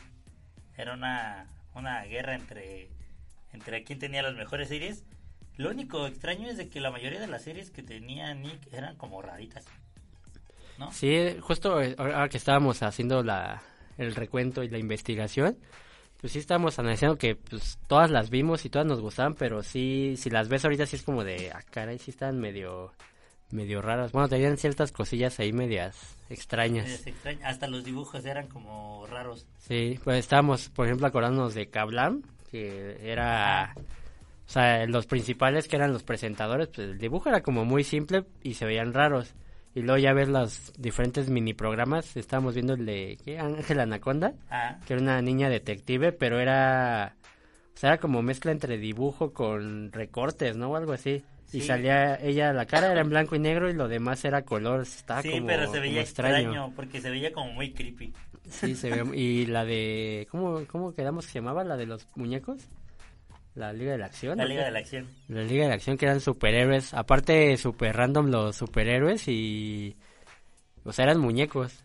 era 0.77 0.93
una, 0.93 1.47
una 1.75 2.03
guerra 2.03 2.35
entre, 2.35 2.89
entre 3.53 3.83
quién 3.83 3.99
tenía 3.99 4.21
las 4.21 4.35
mejores 4.35 4.69
series. 4.69 5.03
Lo 5.57 5.69
único 5.69 6.07
extraño 6.07 6.49
es 6.49 6.57
de 6.57 6.69
que 6.69 6.79
la 6.79 6.91
mayoría 6.91 7.19
de 7.19 7.27
las 7.27 7.43
series 7.43 7.71
que 7.71 7.83
tenía 7.83 8.33
Nick 8.33 8.71
eran 8.71 8.95
como 8.95 9.21
raritas. 9.21 9.65
¿No? 10.77 10.91
Sí, 10.91 11.37
justo 11.41 11.81
eh, 11.81 11.95
ahora 11.97 12.29
que 12.29 12.37
estábamos 12.37 12.81
haciendo 12.81 13.23
la, 13.23 13.61
el 13.97 14.15
recuento 14.15 14.63
y 14.63 14.69
la 14.69 14.79
investigación, 14.79 15.57
pues 16.19 16.33
sí 16.33 16.39
estábamos 16.39 16.79
analizando 16.79 17.17
que 17.17 17.35
pues 17.35 17.77
todas 17.87 18.09
las 18.09 18.29
vimos 18.29 18.65
y 18.65 18.69
todas 18.69 18.87
nos 18.87 19.01
gustaban, 19.01 19.35
pero 19.35 19.61
sí, 19.61 20.15
si 20.17 20.29
las 20.29 20.49
ves 20.49 20.63
ahorita 20.63 20.85
sí 20.85 20.95
es 20.95 21.03
como 21.03 21.23
de, 21.23 21.51
ah, 21.51 21.61
caray, 21.69 21.99
sí 21.99 22.11
están 22.11 22.39
medio, 22.39 22.93
medio 23.51 23.81
raras. 23.81 24.11
Bueno, 24.11 24.29
tenían 24.29 24.57
ciertas 24.57 24.91
cosillas 24.91 25.39
ahí 25.39 25.51
medias 25.51 26.20
extrañas. 26.31 27.03
Hasta 27.43 27.67
los 27.67 27.83
dibujos 27.83 28.25
eran 28.25 28.47
como 28.47 29.05
raros. 29.07 29.45
Sí, 29.57 29.99
pues 30.03 30.19
estábamos, 30.19 30.69
por 30.69 30.85
ejemplo, 30.87 31.07
acordándonos 31.07 31.53
de 31.53 31.69
Kablam, 31.69 32.23
que 32.49 32.97
era... 33.01 33.73
O 34.47 34.53
sea, 34.53 34.85
los 34.85 35.05
principales 35.05 35.67
que 35.67 35.77
eran 35.77 35.93
los 35.93 36.03
presentadores, 36.03 36.67
pues 36.67 36.89
el 36.89 36.97
dibujo 36.97 37.29
era 37.29 37.41
como 37.41 37.63
muy 37.63 37.83
simple 37.83 38.25
y 38.43 38.55
se 38.55 38.65
veían 38.65 38.93
raros. 38.93 39.33
Y 39.73 39.81
luego 39.81 39.97
ya 39.97 40.11
ves 40.11 40.27
los 40.27 40.73
diferentes 40.77 41.29
mini 41.29 41.53
programas, 41.53 42.17
estábamos 42.17 42.55
viendo 42.55 42.73
el 42.73 42.85
de 42.85 43.17
¿qué? 43.23 43.39
Ángel 43.39 43.79
Anaconda, 43.79 44.33
Ah, 44.49 44.77
que 44.85 44.93
era 44.93 45.01
una 45.01 45.21
niña 45.21 45.47
detective, 45.47 46.11
pero 46.11 46.41
era 46.41 47.15
o 47.73 47.77
sea, 47.79 47.91
era 47.91 47.99
como 47.99 48.21
mezcla 48.21 48.51
entre 48.51 48.77
dibujo 48.77 49.33
con 49.33 49.91
recortes, 49.91 50.57
¿no? 50.57 50.71
O 50.71 50.75
algo 50.75 50.91
así. 50.91 51.23
Y 51.53 51.61
salía 51.61 52.15
ella, 52.15 52.53
la 52.53 52.65
cara 52.65 52.91
era 52.91 53.01
en 53.01 53.09
blanco 53.09 53.35
y 53.35 53.39
negro 53.39 53.69
y 53.69 53.73
lo 53.73 53.87
demás 53.87 54.23
era 54.23 54.43
color, 54.43 54.81
estaba 54.81 55.21
sí, 55.21 55.31
como, 55.31 55.47
pero 55.47 55.63
se 55.63 55.67
como 55.67 55.81
veía 55.81 56.01
extraño. 56.01 56.73
porque 56.75 57.01
se 57.01 57.09
veía 57.09 57.33
como 57.33 57.51
muy 57.51 57.73
creepy. 57.73 58.13
Sí, 58.49 58.75
se 58.75 58.89
ve. 58.89 59.17
Y 59.17 59.45
la 59.47 59.65
de. 59.65 60.27
¿Cómo, 60.31 60.63
¿Cómo 60.67 60.93
quedamos 60.93 61.25
que 61.25 61.33
se 61.33 61.39
llamaba? 61.39 61.63
¿La 61.63 61.77
de 61.77 61.85
los 61.85 62.07
muñecos? 62.15 62.69
¿La 63.53 63.73
Liga 63.73 63.91
de 63.91 63.97
la 63.97 64.05
Acción? 64.05 64.37
La 64.37 64.45
¿o 64.45 64.47
Liga 64.47 64.65
de 64.65 64.71
la 64.71 64.79
Acción. 64.79 65.07
La 65.27 65.43
Liga 65.43 65.63
de 65.63 65.69
la 65.69 65.75
Acción, 65.75 65.97
que 65.97 66.05
eran 66.05 66.21
superhéroes. 66.21 66.93
Aparte, 66.93 67.57
super 67.57 67.95
random 67.95 68.27
los 68.27 68.55
superhéroes 68.55 69.27
y. 69.27 69.97
O 70.85 70.93
sea, 70.93 71.03
eran 71.03 71.19
muñecos. 71.19 71.83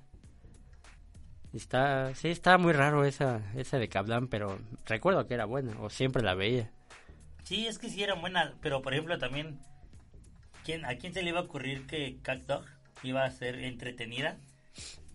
Está. 1.52 2.14
Sí, 2.14 2.28
estaba 2.28 2.58
muy 2.58 2.72
raro 2.72 3.04
esa, 3.04 3.40
esa 3.56 3.78
de 3.78 3.88
Kablam, 3.88 4.28
pero 4.28 4.58
recuerdo 4.86 5.26
que 5.26 5.34
era 5.34 5.44
buena, 5.44 5.72
o 5.80 5.90
siempre 5.90 6.22
la 6.22 6.34
veía. 6.34 6.70
Sí, 7.46 7.66
es 7.68 7.78
que 7.78 7.88
sí 7.88 8.02
eran 8.02 8.20
buenas, 8.20 8.52
pero 8.60 8.82
por 8.82 8.92
ejemplo 8.92 9.18
también, 9.18 9.60
¿quién, 10.64 10.84
¿a 10.84 10.96
quién 10.96 11.14
se 11.14 11.22
le 11.22 11.30
iba 11.30 11.38
a 11.38 11.44
ocurrir 11.44 11.86
que 11.86 12.16
Cat 12.22 12.40
Dog 12.40 12.64
iba 13.04 13.24
a 13.24 13.30
ser 13.30 13.62
entretenida? 13.62 14.36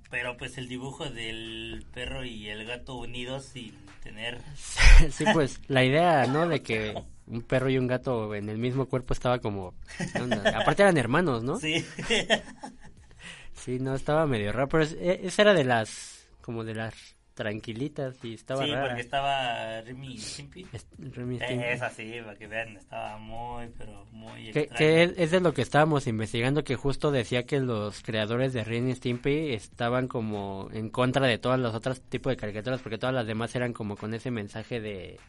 Pero 0.09 0.37
pues 0.37 0.57
el 0.57 0.69
dibujo 0.69 1.09
del 1.09 1.85
perro 1.93 2.23
y 2.23 2.47
el 2.47 2.65
gato 2.65 2.95
unidos 2.95 3.45
sin 3.45 3.73
tener... 4.01 4.39
sí, 5.11 5.25
pues 5.33 5.59
la 5.67 5.83
idea, 5.83 6.25
¿no? 6.25 6.47
De 6.47 6.63
que 6.63 7.01
un 7.27 7.41
perro 7.41 7.69
y 7.69 7.77
un 7.77 7.87
gato 7.87 8.33
en 8.33 8.47
el 8.47 8.57
mismo 8.57 8.87
cuerpo 8.87 9.13
estaba 9.13 9.39
como. 9.39 9.73
Aparte 10.55 10.83
eran 10.83 10.97
hermanos, 10.97 11.43
¿no? 11.43 11.59
Sí, 11.59 11.85
Sí, 13.53 13.77
no, 13.77 13.93
estaba 13.93 14.25
medio 14.25 14.51
raro, 14.51 14.67
pero 14.69 14.83
e- 14.85 15.27
esa 15.27 15.43
era 15.43 15.53
de 15.53 15.63
las, 15.63 16.27
como 16.41 16.63
de 16.63 16.73
las 16.73 17.15
tranquilitas 17.41 18.15
y 18.23 18.33
estaba 18.35 18.63
sí 18.65 18.71
rara. 18.71 18.87
porque 18.87 19.01
estaba 19.01 19.81
Remy 19.81 20.17
Stimpy. 20.17 20.67
Es- 20.71 20.87
Remy 20.97 21.37
Stimpy. 21.37 21.63
Es 21.65 21.81
así, 21.81 22.13
para 22.23 22.37
que 22.37 22.47
vean, 22.47 22.77
estaba 22.77 23.17
muy, 23.17 23.67
pero 23.77 24.05
muy 24.11 24.51
Que, 24.51 24.69
es, 25.03 25.13
es 25.17 25.31
de 25.31 25.39
lo 25.41 25.53
que 25.53 25.61
estábamos 25.61 26.07
investigando, 26.07 26.63
que 26.63 26.75
justo 26.75 27.11
decía 27.11 27.43
que 27.45 27.59
los 27.59 28.01
creadores 28.03 28.53
de 28.53 28.63
Ren 28.63 28.89
y 28.89 28.95
Stimpy 28.95 29.53
estaban 29.53 30.07
como 30.07 30.69
en 30.71 30.89
contra 30.89 31.27
de 31.27 31.37
todos 31.37 31.59
los 31.59 31.73
otros 31.75 32.01
tipos 32.01 32.31
de 32.31 32.37
caricaturas, 32.37 32.81
porque 32.81 32.97
todas 32.97 33.15
las 33.15 33.27
demás 33.27 33.55
eran 33.55 33.73
como 33.73 33.95
con 33.97 34.13
ese 34.13 34.31
mensaje 34.31 34.79
de, 34.79 35.19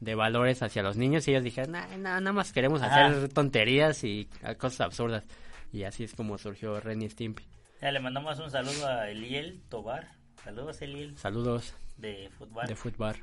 de 0.00 0.14
valores 0.14 0.62
hacia 0.62 0.82
los 0.82 0.96
niños, 0.96 1.26
y 1.28 1.30
ellos 1.30 1.44
dijeron, 1.44 1.72
"Nah, 1.72 1.86
nah, 1.96 2.20
nada 2.20 2.32
más 2.32 2.52
queremos 2.52 2.82
Ajá. 2.82 3.06
hacer 3.06 3.28
tonterías 3.32 4.02
y 4.04 4.28
cosas 4.58 4.80
absurdas. 4.82 5.24
Y 5.72 5.84
así 5.84 6.02
es 6.04 6.14
como 6.14 6.36
surgió 6.36 6.80
Ren 6.80 7.02
y 7.02 7.08
Stimpy. 7.08 7.44
Ya 7.80 7.92
le 7.92 8.00
mandamos 8.00 8.38
un 8.40 8.50
saludo 8.50 8.86
a 8.88 9.08
Eliel 9.08 9.62
Tobar. 9.68 10.08
Saludos, 10.44 10.80
Eliel, 10.82 11.16
Saludos 11.18 11.74
de 11.98 12.30
fútbol. 12.38 12.66
de 12.66 12.74
fútbol. 12.76 13.16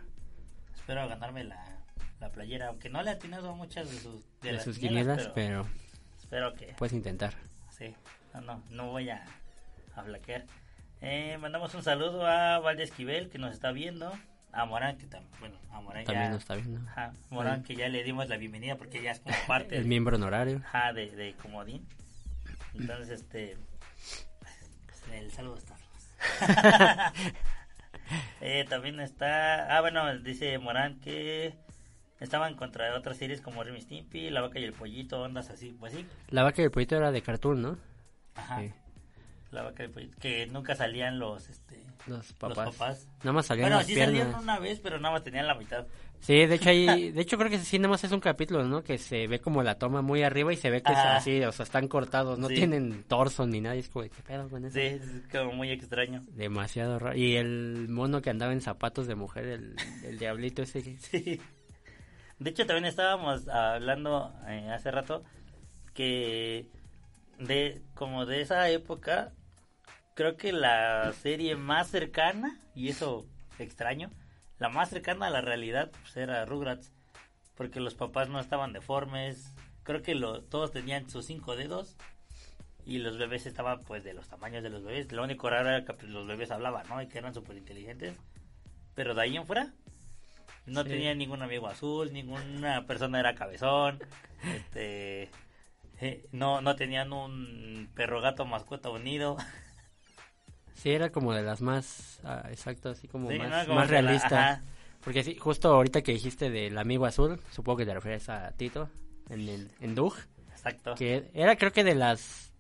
Espero 0.76 1.08
ganarme 1.08 1.44
la, 1.44 1.64
la 2.20 2.30
playera, 2.32 2.68
aunque 2.68 2.90
no 2.90 3.02
le 3.02 3.10
he 3.10 3.14
atinado 3.14 3.50
a 3.50 3.56
muchas 3.56 3.90
de 3.90 3.98
sus, 4.00 4.24
de 4.42 4.50
De, 4.50 4.52
las 4.54 4.64
sus 4.64 4.78
quinielas, 4.78 5.28
pero, 5.34 5.64
pero 5.64 5.68
espero 6.20 6.54
que 6.56 6.74
puedes 6.78 6.94
intentar. 6.94 7.34
sí. 7.72 7.94
No, 8.34 8.42
no, 8.42 8.64
no 8.70 8.88
voy 8.92 9.10
a, 9.10 9.26
a 9.96 10.04
flaquear. 10.04 10.46
Eh, 11.02 11.38
mandamos 11.40 11.74
un 11.74 11.82
saludo 11.82 12.28
a 12.28 12.60
Valde 12.60 12.84
Esquivel 12.84 13.30
que 13.30 13.40
nos 13.40 13.54
está 13.54 13.72
viendo, 13.72 14.14
a 14.52 14.66
Morán 14.66 14.98
que 14.98 15.08
también, 15.08 15.32
bueno, 15.40 15.58
a 15.72 15.80
Morán 15.82 16.04
También 16.06 16.26
ya, 16.28 16.32
nos 16.34 16.42
está 16.42 16.56
viendo. 16.56 16.82
ajá, 16.90 17.14
Morán 17.32 17.64
que 17.64 17.76
ya 17.76 17.88
le 17.90 18.04
dimos 18.04 18.30
la 18.30 18.38
bienvenida 18.38 18.76
porque 18.76 19.02
ya 19.02 19.12
es 19.12 19.22
como 19.22 19.36
parte 19.48 19.76
El 19.78 19.86
miembro 19.86 20.18
honorario. 20.18 20.58
ajá, 20.66 20.94
de, 20.94 21.10
de 21.10 21.34
Comodín. 21.42 21.88
Entonces, 22.76 23.10
este, 23.22 23.58
el 25.14 25.32
saludo 25.32 25.58
está. 25.58 25.77
Eh, 28.40 28.66
también 28.70 29.00
está, 29.02 29.76
ah 29.76 29.82
bueno, 29.82 30.18
dice 30.20 30.58
Morán 30.60 31.00
que 31.02 31.56
estaban 32.22 32.56
contra 32.56 32.96
otras 32.96 33.18
series 33.18 33.42
como 33.42 33.64
Remy 33.64 33.82
Stimpy, 33.82 34.30
La 34.30 34.40
Vaca 34.42 34.60
y 34.60 34.64
el 34.64 34.72
Pollito, 34.72 35.22
ondas 35.22 35.50
así, 35.50 35.76
pues 35.78 35.92
sí, 35.94 36.06
La 36.30 36.44
vaca 36.44 36.62
y 36.62 36.66
el 36.66 36.72
pollito 36.72 36.96
era 36.96 37.12
de 37.12 37.22
cartoon, 37.22 37.62
¿no? 37.62 37.78
ajá, 38.36 38.62
Sí. 38.62 38.74
La 39.52 39.64
Vaca 39.64 39.84
y 39.84 39.86
el 39.88 39.92
Pollito, 39.92 40.18
que 40.20 40.46
nunca 40.48 40.76
salían 40.76 41.20
los, 41.20 41.50
este, 41.50 41.82
Los 42.06 42.32
papás. 42.34 42.58
Los 42.58 42.76
papás. 42.76 43.08
Nada 43.20 43.32
más 43.34 43.46
salían 43.46 43.66
Bueno, 43.66 43.78
las 43.78 43.88
sí 43.88 43.94
piernas. 43.96 44.42
una 44.42 44.60
vez, 44.60 44.80
pero 44.82 45.00
nada 45.00 45.14
más 45.14 45.24
tenían 45.24 45.48
la 45.48 45.56
mitad. 45.56 45.86
Sí, 46.20 46.46
de 46.46 46.56
hecho 46.56 46.70
ahí, 46.70 47.12
de 47.12 47.22
hecho 47.22 47.38
creo 47.38 47.50
que 47.50 47.60
sí, 47.60 47.78
nada 47.80 47.90
más 47.90 48.04
es 48.04 48.12
un 48.12 48.20
capítulo, 48.20 48.64
¿no? 48.66 48.84
Que 48.84 48.98
se 48.98 49.28
ve 49.28 49.40
como 49.40 49.64
la 49.64 49.76
toma 49.78 50.02
muy 50.02 50.24
arriba 50.24 50.52
y 50.52 50.58
se 50.58 50.70
ve 50.70 50.82
que 50.82 50.92
es 50.92 50.98
Ajá. 50.98 51.18
así, 51.18 51.42
o 51.44 51.52
sea, 51.52 51.64
están 51.64 51.88
cortados, 51.88 52.38
no 52.40 52.48
Sí. 52.48 52.56
tienen 52.56 53.04
torso 53.04 53.46
ni 53.48 53.62
nada, 53.62 53.76
y 53.76 53.80
es 53.80 53.90
como, 53.90 54.04
¿qué 54.06 54.22
pedo 54.26 54.50
con 54.50 54.66
eso? 54.66 54.74
Sí, 54.76 54.82
es 54.82 55.04
como 55.32 55.54
muy 55.54 55.70
extraño. 55.72 56.24
Demasiado 56.32 57.00
raro. 57.00 57.18
Y 57.18 57.36
el 57.38 57.88
mono 57.90 58.22
que 58.22 58.30
andaba 58.30 58.52
en 58.54 58.62
zapatos 58.62 59.08
de 59.08 59.16
mujer, 59.16 59.46
el, 59.46 59.76
el 60.04 60.18
diablito 60.20 60.62
ese. 60.64 60.82
Sí. 61.00 61.40
De 62.40 62.50
hecho, 62.52 62.66
también 62.68 62.86
estábamos 62.86 63.48
hablando 63.48 64.32
eh, 64.48 64.70
hace 64.72 64.92
rato 64.92 65.24
que 65.96 66.68
de 67.40 67.82
como 67.96 68.26
de 68.26 68.42
esa 68.42 68.70
época, 68.70 69.32
creo 70.14 70.38
que 70.38 70.52
la 70.52 71.14
serie 71.14 71.56
más 71.56 71.88
cercana, 71.90 72.60
y 72.76 72.90
eso 72.90 73.26
extraño, 73.60 74.12
la 74.60 74.70
más 74.70 74.90
cercana 74.90 75.28
a 75.28 75.30
la 75.30 75.42
realidad 75.42 75.92
pues, 75.92 76.18
era 76.18 76.46
Rugrats, 76.46 76.92
porque 77.56 77.80
los 77.80 77.96
papás 77.96 78.30
no 78.30 78.40
estaban 78.40 78.74
deformes, 78.74 79.54
creo 79.84 80.02
que 80.02 80.16
lo, 80.16 80.44
todos 80.44 80.72
tenían 80.72 81.10
sus 81.10 81.26
cinco 81.26 81.56
dedos 81.56 81.96
y 82.86 83.00
los 83.00 83.18
bebés 83.18 83.46
estaban 83.46 83.80
pues 83.82 84.04
de 84.04 84.14
los 84.14 84.28
tamaños 84.28 84.64
de 84.64 84.70
los 84.70 84.84
bebés. 84.84 85.12
Lo 85.12 85.24
único 85.24 85.50
raro 85.50 85.70
era 85.70 85.86
que 85.86 85.94
pues, 85.94 86.10
los 86.10 86.26
bebés 86.28 86.52
hablaban, 86.52 86.88
¿no? 86.88 87.02
Y 87.02 87.08
que 87.08 87.18
eran 87.18 87.34
súper 87.34 87.58
inteligentes. 87.58 88.16
Pero 88.96 89.14
de 89.14 89.22
ahí 89.22 89.36
en 89.38 89.46
fuera, 89.46 89.74
no 90.66 90.84
Sí. 90.84 90.90
tenía 90.90 91.14
ningún 91.14 91.42
amigo 91.42 91.68
azul, 91.68 92.12
ninguna 92.14 92.86
persona 92.86 93.20
era 93.20 93.36
cabezón, 93.36 94.00
este, 94.44 95.30
eh, 96.00 96.26
no, 96.32 96.62
no 96.62 96.76
tenían 96.76 97.12
un 97.14 97.90
perro 97.96 98.22
gato 98.22 98.46
mascota 98.46 98.90
unido. 98.90 99.38
Sí, 100.78 100.92
era 100.92 101.10
como 101.12 101.34
de 101.34 101.42
las 101.44 101.62
más, 101.62 102.20
ah, 102.24 102.44
exacto, 102.50 102.90
así 102.90 103.08
como 103.08 103.30
Sí, 103.32 103.38
más, 103.40 103.50
¿no? 103.50 103.64
Como 103.66 103.80
más 103.80 103.88
que 103.88 103.94
la- 103.96 104.02
realista. 104.02 104.52
ajá. 104.54 104.64
Porque 105.04 105.24
sí, 105.24 105.36
justo 105.36 105.70
ahorita 105.74 106.02
que 106.02 106.12
dijiste 106.14 106.50
del 106.50 106.78
amigo 106.78 107.06
azul, 107.06 107.40
supongo 107.52 107.78
que 107.80 107.86
te 107.86 107.94
refieres 107.94 108.30
a 108.30 108.52
Tito, 108.52 108.90
en, 109.30 109.48
el, 109.50 109.72
en 109.80 109.96
Doug, 109.96 110.14
Exacto. 110.52 110.96
que 110.96 111.30
era 111.34 111.56
creo 111.56 111.72
que 111.72 111.84
de 111.84 111.96
las 111.96 112.54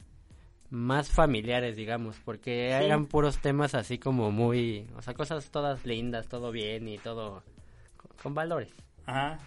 más 0.69 1.09
familiares, 1.09 1.75
digamos, 1.77 2.17
porque 2.25 2.75
Sí. 2.79 2.85
eran 2.85 3.05
puros 3.05 3.39
temas 3.39 3.73
así 3.75 3.97
como 3.99 4.31
muy, 4.31 4.87
o 4.97 5.01
sea, 5.01 5.13
cosas 5.13 5.49
todas 5.51 5.85
lindas, 5.85 6.27
todo 6.27 6.51
bien 6.51 6.87
y 6.87 6.97
todo 6.97 7.43
con, 7.97 8.11
con 8.21 8.33
valores. 8.33 8.73
Ajá. 9.05 9.39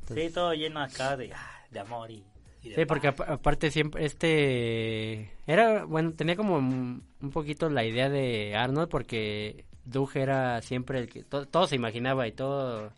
Entonces- 0.00 0.28
sí, 0.28 0.34
todo 0.34 0.52
lleno 0.54 0.80
acá 0.80 1.16
de, 1.16 1.32
ah, 1.32 1.50
de 1.70 1.80
amor 1.80 2.10
y, 2.10 2.24
Sí, 2.62 2.84
porque 2.86 3.08
aparte 3.08 3.70
siempre 3.70 4.04
este 4.04 5.32
era 5.46 5.84
bueno 5.84 6.12
tenía 6.12 6.36
como 6.36 6.56
un 6.58 7.30
poquito 7.32 7.68
la 7.70 7.84
idea 7.84 8.08
de 8.10 8.54
Arnold 8.54 8.88
porque 8.88 9.64
Doug 9.84 10.10
era 10.14 10.60
siempre 10.62 10.98
el 11.00 11.08
que 11.08 11.22
to- 11.24 11.46
todo 11.46 11.66
se 11.66 11.76
imaginaba 11.76 12.26
y 12.28 12.32
todo 12.32 12.92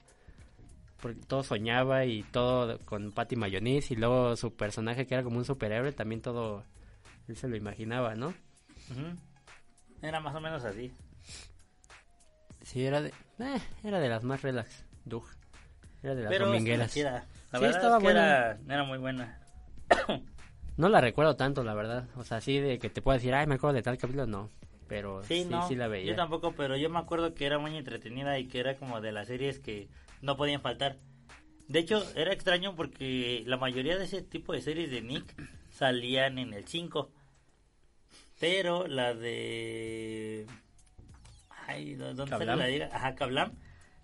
porque 1.00 1.20
todo 1.26 1.42
soñaba 1.44 2.04
y 2.04 2.22
todo 2.24 2.78
con 2.84 3.12
Patty 3.12 3.36
Mayonnaise 3.36 3.92
y 3.94 3.96
luego 3.96 4.34
su 4.36 4.52
personaje 4.54 5.06
que 5.06 5.14
era 5.14 5.22
como 5.22 5.38
un 5.38 5.44
superhéroe 5.44 5.92
también 5.92 6.20
todo 6.22 6.64
él 7.28 7.36
se 7.36 7.46
lo 7.48 7.56
imaginaba, 7.56 8.14
¿no? 8.16 8.34
Era 10.02 10.18
más 10.20 10.34
o 10.34 10.40
menos 10.40 10.64
así. 10.64 10.92
Sí, 12.62 12.84
era 12.84 13.00
de 13.00 13.08
eh, 13.38 13.60
era 13.84 14.00
de 14.00 14.08
las 14.08 14.24
más 14.24 14.42
relax, 14.42 14.84
Doug. 15.04 15.24
Era 16.02 16.14
de 16.16 16.22
las 16.22 16.30
Pero 16.30 16.46
domingueras. 16.46 16.96
La 16.96 17.20
Sí, 17.58 17.64
verdad 17.64 17.70
estaba 17.70 17.96
es 17.96 18.00
que 18.00 18.04
buena. 18.04 18.20
era, 18.26 18.58
era 18.68 18.84
muy 18.84 18.98
buena. 18.98 19.38
No 20.78 20.88
la 20.88 21.00
recuerdo 21.02 21.36
tanto, 21.36 21.62
la 21.64 21.74
verdad. 21.74 22.08
O 22.16 22.24
sea, 22.24 22.38
así 22.38 22.58
de 22.58 22.78
que 22.78 22.88
te 22.88 23.02
pueda 23.02 23.18
decir, 23.18 23.34
ay, 23.34 23.46
me 23.46 23.56
acuerdo 23.56 23.74
de 23.74 23.82
tal 23.82 23.98
capítulo, 23.98 24.26
no. 24.26 24.48
Pero 24.88 25.22
Sí, 25.22 25.42
sí, 25.44 25.48
no. 25.50 25.68
sí 25.68 25.74
la 25.76 25.86
veía. 25.86 26.10
Yo 26.10 26.16
tampoco, 26.16 26.52
pero 26.56 26.76
yo 26.76 26.88
me 26.88 26.98
acuerdo 26.98 27.34
que 27.34 27.44
era 27.44 27.58
muy 27.58 27.76
entretenida 27.76 28.38
y 28.38 28.46
que 28.48 28.58
era 28.60 28.76
como 28.76 29.00
de 29.02 29.12
las 29.12 29.26
series 29.28 29.58
que 29.58 29.88
no 30.22 30.36
podían 30.36 30.62
faltar. 30.62 30.96
De 31.68 31.78
hecho, 31.78 32.02
era 32.16 32.32
extraño 32.32 32.74
porque 32.74 33.42
la 33.46 33.58
mayoría 33.58 33.96
de 33.98 34.04
ese 34.04 34.22
tipo 34.22 34.54
de 34.54 34.62
series 34.62 34.90
de 34.90 35.02
Nick 35.02 35.34
salían 35.70 36.38
en 36.38 36.54
el 36.54 36.66
5. 36.66 37.10
Pero 38.40 38.86
la 38.88 39.14
de... 39.14 40.46
Ay, 41.66 41.94
¿dó- 41.94 42.14
¿dónde 42.14 42.30
sale 42.30 42.46
¿Kablam? 42.46 42.58
la 42.58 42.68
liga? 42.68 42.88
Ajá, 42.92 43.14
Kablam. 43.14 43.52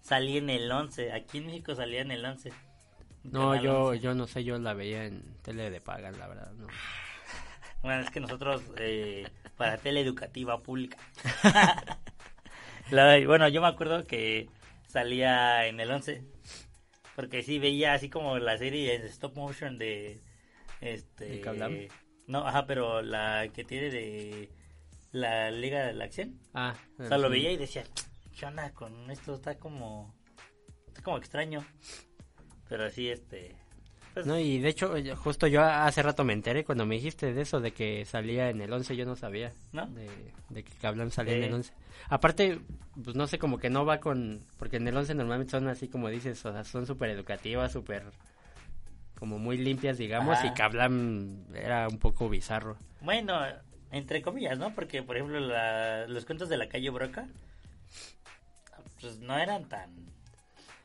Salía 0.02 0.38
en 0.38 0.50
el 0.50 0.70
11. 0.70 1.12
Aquí 1.12 1.38
en 1.38 1.46
México 1.46 1.74
salía 1.74 2.02
en 2.02 2.10
el 2.12 2.24
11. 2.24 2.52
No, 3.32 3.60
yo, 3.62 3.84
11. 3.86 4.00
yo 4.00 4.14
no 4.14 4.26
sé, 4.26 4.44
yo 4.44 4.58
la 4.58 4.74
veía 4.74 5.04
en 5.06 5.22
tele 5.42 5.70
de 5.70 5.80
paga, 5.80 6.10
la 6.12 6.26
verdad, 6.26 6.52
no. 6.52 6.66
Bueno, 7.82 8.02
es 8.02 8.10
que 8.10 8.18
nosotros, 8.18 8.60
eh, 8.78 9.28
para 9.56 9.78
tele 9.78 10.00
educativa 10.00 10.60
pública. 10.60 10.96
La- 12.90 13.24
bueno, 13.26 13.48
yo 13.48 13.60
me 13.60 13.68
acuerdo 13.68 14.04
que 14.04 14.48
salía 14.86 15.66
en 15.66 15.78
el 15.80 15.90
11. 15.90 16.22
Porque 17.14 17.42
sí 17.42 17.58
veía 17.58 17.94
así 17.94 18.08
como 18.10 18.38
la 18.38 18.56
serie 18.58 18.94
en 18.94 19.02
stop 19.02 19.36
motion 19.36 19.78
de. 19.78 20.20
Este. 20.80 21.40
¿De? 21.40 21.88
No, 22.26 22.46
ajá, 22.46 22.66
pero 22.66 23.02
la 23.02 23.48
que 23.54 23.64
tiene 23.64 23.90
de. 23.90 24.50
La 25.12 25.50
Liga 25.50 25.86
de 25.86 25.94
la 25.94 26.04
Acción. 26.04 26.38
Ah, 26.54 26.74
O 26.98 27.06
sea, 27.06 27.16
lo 27.18 27.30
veía 27.30 27.50
y 27.50 27.56
decía, 27.56 27.84
¿qué 28.38 28.46
onda 28.46 28.72
con 28.72 29.10
esto? 29.10 29.34
Está 29.34 29.56
como. 29.58 30.14
Está 30.88 31.02
como 31.02 31.16
extraño. 31.18 31.64
Pero 32.68 32.90
sí, 32.90 33.08
este. 33.08 33.54
pues, 34.14 34.26
No, 34.26 34.38
y 34.38 34.58
de 34.58 34.68
hecho, 34.68 34.94
justo 35.16 35.46
yo 35.46 35.62
hace 35.62 36.02
rato 36.02 36.24
me 36.24 36.32
enteré 36.32 36.64
cuando 36.64 36.84
me 36.86 36.96
dijiste 36.96 37.32
de 37.32 37.42
eso, 37.42 37.60
de 37.60 37.72
que 37.72 38.04
salía 38.04 38.50
en 38.50 38.60
el 38.60 38.72
11, 38.72 38.96
yo 38.96 39.06
no 39.06 39.16
sabía. 39.16 39.52
¿No? 39.72 39.86
De, 39.86 40.08
de 40.50 40.62
que 40.64 40.72
Kablam 40.74 41.10
salía 41.10 41.36
en 41.36 41.44
el 41.44 41.54
11. 41.54 41.72
Aparte, 42.10 42.60
pues 43.02 43.16
no 43.16 43.26
sé, 43.26 43.38
como 43.38 43.58
que 43.58 43.70
no 43.70 43.84
va 43.84 43.98
con... 44.00 44.44
Porque 44.58 44.76
en 44.76 44.86
el 44.88 44.96
11 44.96 45.14
normalmente 45.14 45.50
son 45.52 45.68
así 45.68 45.88
como 45.88 46.08
dices, 46.08 46.44
o 46.46 46.52
sea, 46.52 46.64
son 46.64 46.86
súper 46.86 47.10
educativas, 47.10 47.72
súper... 47.72 48.04
Como 49.18 49.38
muy 49.38 49.58
limpias, 49.58 49.98
digamos, 49.98 50.36
Ajá. 50.38 50.46
y 50.46 50.54
Kablam 50.54 51.44
era 51.54 51.88
un 51.88 51.98
poco 51.98 52.28
bizarro. 52.28 52.76
Bueno, 53.00 53.36
entre 53.90 54.22
comillas, 54.22 54.58
¿no? 54.58 54.72
Porque, 54.74 55.02
por 55.02 55.16
ejemplo, 55.16 55.40
la- 55.40 56.06
los 56.06 56.24
cuentos 56.24 56.48
de 56.48 56.56
la 56.56 56.68
calle 56.68 56.88
Broca, 56.90 57.26
pues 59.00 59.18
no 59.18 59.36
eran 59.38 59.64
tan... 59.68 59.90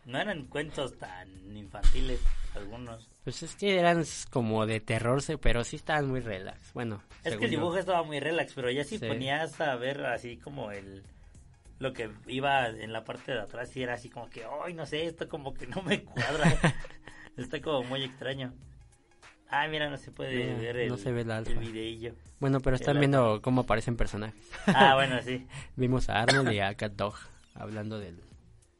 No 0.06 0.20
eran 0.20 0.46
cuentos 0.46 0.98
tan 0.98 1.56
infantiles 1.56 2.20
algunos. 2.56 3.08
Pues 3.24 3.42
es 3.44 3.56
que 3.56 3.80
eran 3.80 4.04
como 4.30 4.66
de 4.66 4.80
terror, 4.82 5.22
pero 5.42 5.64
sí 5.64 5.78
estaban 5.78 6.08
muy 6.08 6.20
relax. 6.20 6.74
Bueno, 6.74 7.02
Es 7.24 7.38
que 7.38 7.46
el 7.46 7.52
yo. 7.52 7.60
dibujo 7.60 7.78
estaba 7.78 8.04
muy 8.04 8.20
relax, 8.20 8.54
pero 8.54 8.70
ya 8.70 8.84
si 8.84 8.98
Sí. 9.00 9.08
ponías 9.08 9.60
a 9.62 9.76
ver 9.76 10.06
así 10.06 10.38
como 10.38 10.72
el... 10.72 11.04
Lo 11.80 11.92
que 11.94 12.10
iba 12.28 12.68
en 12.68 12.94
la 12.94 13.04
parte 13.04 13.32
de 13.34 13.40
atrás 13.42 13.76
y 13.76 13.84
era 13.84 13.96
así 13.96 14.10
como 14.10 14.30
que, 14.30 14.46
ay, 14.66 14.74
no 14.74 14.86
sé, 14.86 15.06
esto 15.06 15.28
como 15.28 15.54
que 15.54 15.68
no 15.68 15.82
me 15.82 16.04
cuadra. 16.04 16.44
Está 17.38 17.62
como 17.62 17.84
muy 17.84 18.04
extraño. 18.04 18.54
Ah, 19.50 19.68
mira, 19.68 19.90
no 19.90 19.98
se 19.98 20.12
puede 20.12 20.54
ver 20.56 20.78
el, 20.78 20.90
no 20.90 20.98
se 20.98 21.12
ve 21.12 21.22
el 21.22 21.32
alfa. 21.32 21.52
el 21.52 21.60
videillo. 21.60 22.16
Bueno, 22.40 22.60
pero 22.60 22.76
están 22.76 22.96
El 22.98 23.00
viendo 23.00 23.42
cómo 23.42 23.62
aparecen 23.62 23.96
personajes. 23.98 24.50
Ah, 24.68 24.96
bueno, 24.96 25.22
sí. 25.22 25.46
Vimos 25.76 26.10
a 26.10 26.22
Arnold 26.22 26.52
y 26.54 26.60
a 26.60 26.74
Cat 26.76 26.94
Dog 26.94 27.16
hablando 27.56 28.00
del, 28.00 28.20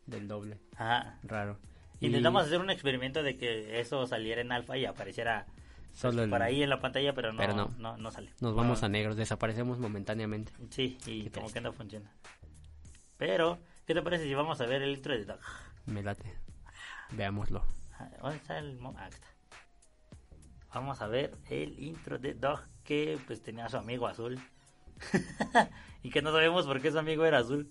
del 0.06 0.28
doble. 0.28 0.60
Ajá. 0.76 1.18
Raro. 1.24 1.58
Y 2.00 2.08
Intentamos 2.08 2.46
hacer 2.46 2.60
un 2.60 2.70
experimento 2.70 3.24
de 3.24 3.38
que 3.38 3.80
eso 3.80 4.06
saliera 4.08 4.42
en 4.42 4.52
alfa 4.52 4.78
y 4.78 4.86
apareciera 4.86 5.46
pues, 5.48 6.00
Solo 6.00 6.24
el- 6.24 6.30
por 6.30 6.42
ahí 6.42 6.62
en 6.64 6.70
la 6.70 6.80
pantalla, 6.82 7.14
pero 7.14 7.32
no, 7.32 7.38
Pero 7.38 7.54
no. 7.56 7.74
no. 7.78 7.98
no, 7.98 8.12
sale. 8.12 8.32
Nos 8.42 8.56
vamos 8.56 8.82
No. 8.82 8.86
a 8.88 8.90
negros, 8.90 9.16
desaparecemos 9.16 9.80
momentáneamente. 9.80 10.52
Sí, 10.70 10.98
y 11.06 11.30
como 11.30 11.32
triste. 11.46 11.54
que 11.54 11.62
no 11.62 11.72
funciona. 11.72 12.12
Pero, 13.18 13.60
¿qué 13.86 13.94
te 13.94 14.02
parece 14.02 14.26
si 14.26 14.34
vamos 14.34 14.60
a 14.60 14.66
ver 14.66 14.82
el 14.82 14.96
intro 14.96 15.14
de 15.14 15.24
Doug? 15.26 15.40
Me 15.86 16.02
late. 16.04 16.34
Veámoslo. 17.12 17.64
Ah, 18.00 18.10
¿Dónde 18.22 18.38
está 18.38 18.58
el 18.58 18.78
mo- 18.80 18.96
ah, 18.98 19.08
está. 19.08 19.28
Vamos 20.74 21.02
a 21.02 21.08
ver 21.08 21.36
el 21.50 21.80
intro 21.80 22.18
de 22.18 22.34
Doug 22.34 22.60
que 22.84 23.20
pues 23.28 23.42
tenía 23.44 23.66
a 23.66 23.70
su 23.70 23.78
amigo 23.78 24.08
azul. 24.08 24.40
y 26.04 26.10
que 26.10 26.22
no 26.22 26.32
sabemos 26.32 26.66
por 26.66 26.82
qué 26.82 26.92
su 26.92 26.98
amigo 27.00 27.24
era 27.26 27.38
azul. 27.40 27.70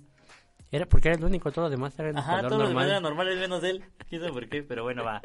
Era 0.72 0.86
porque 0.86 1.08
era 1.08 1.18
el 1.18 1.24
único, 1.24 1.52
todo 1.52 1.66
lo 1.66 1.70
demás 1.70 1.96
era 1.98 2.08
en 2.08 2.16
Ajá, 2.18 2.36
color 2.36 2.48
todos 2.48 2.60
los 2.62 2.68
demás 2.70 2.82
normal. 2.86 2.90
eran 2.90 3.02
normales 3.02 3.38
menos 3.38 3.62
él. 3.62 3.84
Quién 4.08 4.20
sabe 4.22 4.32
por 4.32 4.48
qué, 4.48 4.62
pero 4.62 4.82
bueno, 4.82 5.04
va. 5.04 5.16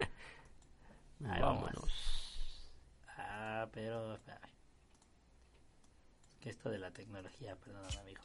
Ahí 1.25 1.41
vamos. 1.41 1.63
Vámonos. 1.63 2.69
Ah, 3.17 3.67
pero. 3.71 4.19
que 6.41 6.49
esto 6.49 6.69
de 6.69 6.77
la 6.79 6.91
tecnología, 6.91 7.55
perdón, 7.55 7.85
amigo. 7.99 8.21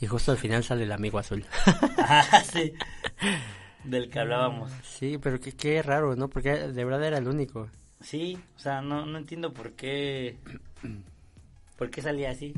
Y 0.00 0.06
justo 0.06 0.32
al 0.32 0.38
final 0.38 0.62
sale 0.62 0.84
el 0.84 0.92
amigo 0.92 1.18
azul. 1.18 1.44
Ah, 1.98 2.42
sí. 2.44 2.72
Del 3.84 4.10
que 4.10 4.18
hablábamos. 4.18 4.72
Sí, 4.82 5.18
pero 5.18 5.40
qué, 5.40 5.52
qué 5.52 5.82
raro, 5.82 6.16
¿no? 6.16 6.28
Porque 6.28 6.50
de 6.50 6.84
verdad 6.84 7.04
era 7.04 7.18
el 7.18 7.28
único. 7.28 7.68
Sí, 8.00 8.38
o 8.56 8.58
sea, 8.58 8.82
no, 8.82 9.06
no 9.06 9.18
entiendo 9.18 9.52
por 9.52 9.72
qué. 9.72 10.36
¿Por 11.76 11.90
qué 11.90 12.02
salía 12.02 12.30
así? 12.30 12.54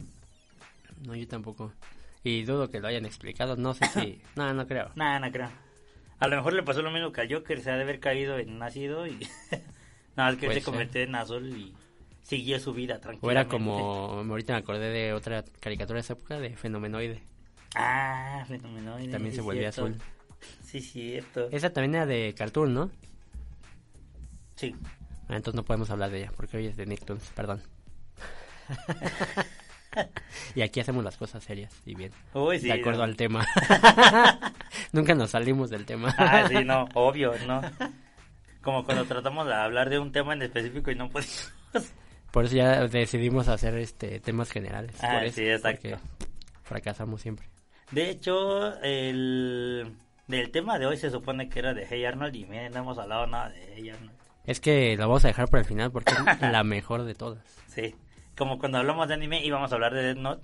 No, 1.07 1.15
yo 1.15 1.29
tampoco. 1.29 1.73
Y 2.25 2.45
dudo 2.45 2.71
que 2.71 2.81
lo 2.81 2.89
hayan 2.89 3.07
explicado. 3.07 3.57
No 3.57 3.75
sé 3.75 3.87
si. 3.87 4.21
no, 4.37 4.53
no 4.53 4.67
creo. 4.67 4.91
Nada, 4.97 5.21
no 5.21 5.31
creo. 5.31 5.51
A 6.19 6.29
lo 6.29 6.37
mejor 6.37 6.55
le 6.55 6.63
pasó 6.63 6.83
lo 6.83 6.91
mismo 6.91 7.13
que 7.13 7.21
al 7.21 7.33
Joker, 7.33 7.61
se 7.61 7.71
ha 7.71 7.77
de 7.77 7.83
haber 7.83 8.01
caído 8.01 8.39
en 8.39 8.59
nacido 8.59 9.07
y. 9.07 9.19
Nada, 10.17 10.31
más 10.31 10.37
que 10.37 10.47
Puede 10.47 10.61
se 10.61 10.65
convirtió 10.65 11.03
en 11.03 11.15
azul 11.15 11.47
y 11.57 11.73
siguió 12.29 12.61
su 12.61 12.75
vida 12.75 13.01
tranquila. 13.01 13.27
O 13.27 13.31
era 13.31 13.49
como. 13.49 14.23
Ahorita 14.29 14.53
me 14.53 14.59
acordé 14.59 14.91
de 14.91 15.13
otra 15.15 15.45
caricatura 15.61 15.97
de 15.97 16.01
esa 16.01 16.13
época, 16.13 16.39
de 16.39 16.55
Fenomenoide. 16.57 17.23
Ah, 17.75 18.45
fenomenoide. 18.47 19.11
También 19.11 19.35
se 19.35 19.41
volvía 19.41 19.73
cierto. 19.73 19.93
azul. 19.93 20.03
Sí, 20.63 20.81
cierto. 20.81 21.49
Esa 21.51 21.73
también 21.73 21.97
era 21.97 22.07
de 22.07 22.33
Cartoon, 22.37 22.73
¿no? 22.73 22.93
Sí. 24.55 24.73
Ah, 25.29 25.35
entonces 25.35 25.55
no 25.55 25.65
podemos 25.65 25.91
hablar 25.91 26.11
de 26.11 26.19
ella, 26.21 26.33
porque 26.37 26.59
hoy 26.59 26.67
es 26.67 26.77
de 26.77 26.87
Nicktoons, 26.87 27.33
perdón. 27.35 27.61
y 30.55 30.63
aquí 30.63 30.79
hacemos 30.79 31.03
las 31.03 31.17
cosas 31.17 31.43
serias 31.43 31.75
y 31.85 31.97
bien. 31.97 32.13
Uy, 32.35 32.61
sí. 32.61 32.69
de 32.69 32.75
acuerdo 32.75 32.99
no. 32.99 33.05
al 33.05 33.17
tema. 33.17 33.45
Nunca 34.93 35.17
nos 35.17 35.31
salimos 35.31 35.71
del 35.71 35.87
tema. 35.87 36.15
Ah, 36.17 36.47
sí, 36.47 36.63
no, 36.65 36.89
obvio, 36.95 37.33
no. 37.49 37.63
Como 38.63 38.85
cuando 38.85 39.05
tratamos 39.07 39.47
de 39.49 39.55
hablar 39.55 39.91
de 39.91 39.99
un 39.99 40.13
tema 40.13 40.35
en 40.35 40.43
específico 40.43 40.93
y 40.93 40.95
no 40.95 41.09
podíamos. 41.09 41.53
Por 42.31 42.45
eso 42.45 42.57
ya 42.57 42.87
decidimos 42.87 43.49
hacer 43.49 43.75
este 43.79 44.21
temas 44.21 44.51
generales. 44.51 44.97
Ah, 45.03 45.15
por 45.15 45.25
eso, 45.25 45.37
sí, 45.37 45.49
exacto. 45.49 45.89
porque 45.91 45.99
fracasamos 46.63 47.21
siempre. 47.23 47.47
De 47.91 48.11
hecho, 48.11 48.79
el 48.83 49.93
del 50.27 50.51
tema 50.51 50.79
de 50.79 50.87
hoy 50.87 50.97
se 50.99 51.11
supone 51.11 51.49
que 51.49 51.59
era 51.59 51.73
de 51.73 51.87
Hey 51.89 52.05
Arnold 52.05 52.35
y 52.37 52.45
miren, 52.45 52.73
no 52.73 52.81
hemos 52.81 52.99
hablado 52.99 53.27
nada 53.27 53.49
de 53.49 53.73
Hey 53.77 53.91
Arnold. 53.91 54.13
Es 54.45 54.61
que 54.61 54.97
la 54.97 55.07
vamos 55.07 55.25
a 55.25 55.29
dejar 55.29 55.49
para 55.49 55.63
el 55.63 55.67
final 55.67 55.91
porque 55.91 56.13
es 56.13 56.41
la 56.53 56.65
mejor 56.65 57.05
de 57.05 57.15
todas. 57.15 57.43
Sí, 57.69 57.95
como 58.37 58.59
cuando 58.59 58.79
hablamos 58.79 59.09
de 59.09 59.15
anime 59.15 59.45
íbamos 59.45 59.73
a 59.73 59.75
hablar 59.75 59.95
de 59.95 60.03
Death 60.03 60.19
Note 60.19 60.43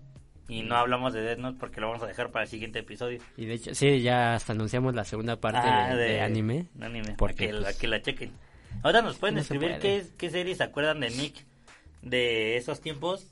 y 0.48 0.62
no 0.62 0.76
hablamos 0.76 1.12
de 1.12 1.20
Death 1.22 1.38
Note 1.38 1.58
porque 1.60 1.80
lo 1.80 1.88
vamos 1.88 2.02
a 2.02 2.06
dejar 2.06 2.30
para 2.30 2.44
el 2.44 2.48
siguiente 2.50 2.78
episodio. 2.78 3.20
Y 3.36 3.44
de 3.46 3.54
hecho, 3.54 3.74
sí, 3.74 4.00
ya 4.00 4.34
hasta 4.34 4.52
anunciamos 4.52 4.94
la 4.94 5.04
segunda 5.04 5.36
parte 5.36 5.60
Ah, 5.62 5.94
de, 5.94 6.02
de 6.04 6.20
anime. 6.22 6.66
de 6.74 6.86
anime, 6.86 7.14
Porque, 7.18 7.46
que, 7.46 7.52
la, 7.52 7.62
pues, 7.62 7.76
que 7.78 7.88
la 7.88 8.00
chequen. 8.02 8.32
Ahora 8.82 9.02
nos 9.02 9.16
pueden 9.18 9.36
no 9.36 9.40
escribir 9.42 9.78
puede. 9.78 9.80
qué, 9.80 10.06
qué 10.18 10.30
series 10.30 10.58
se 10.58 10.64
acuerdan 10.64 11.00
de 11.00 11.10
Nick 11.10 11.44
de 12.04 12.56
esos 12.56 12.80
tiempos. 12.80 13.30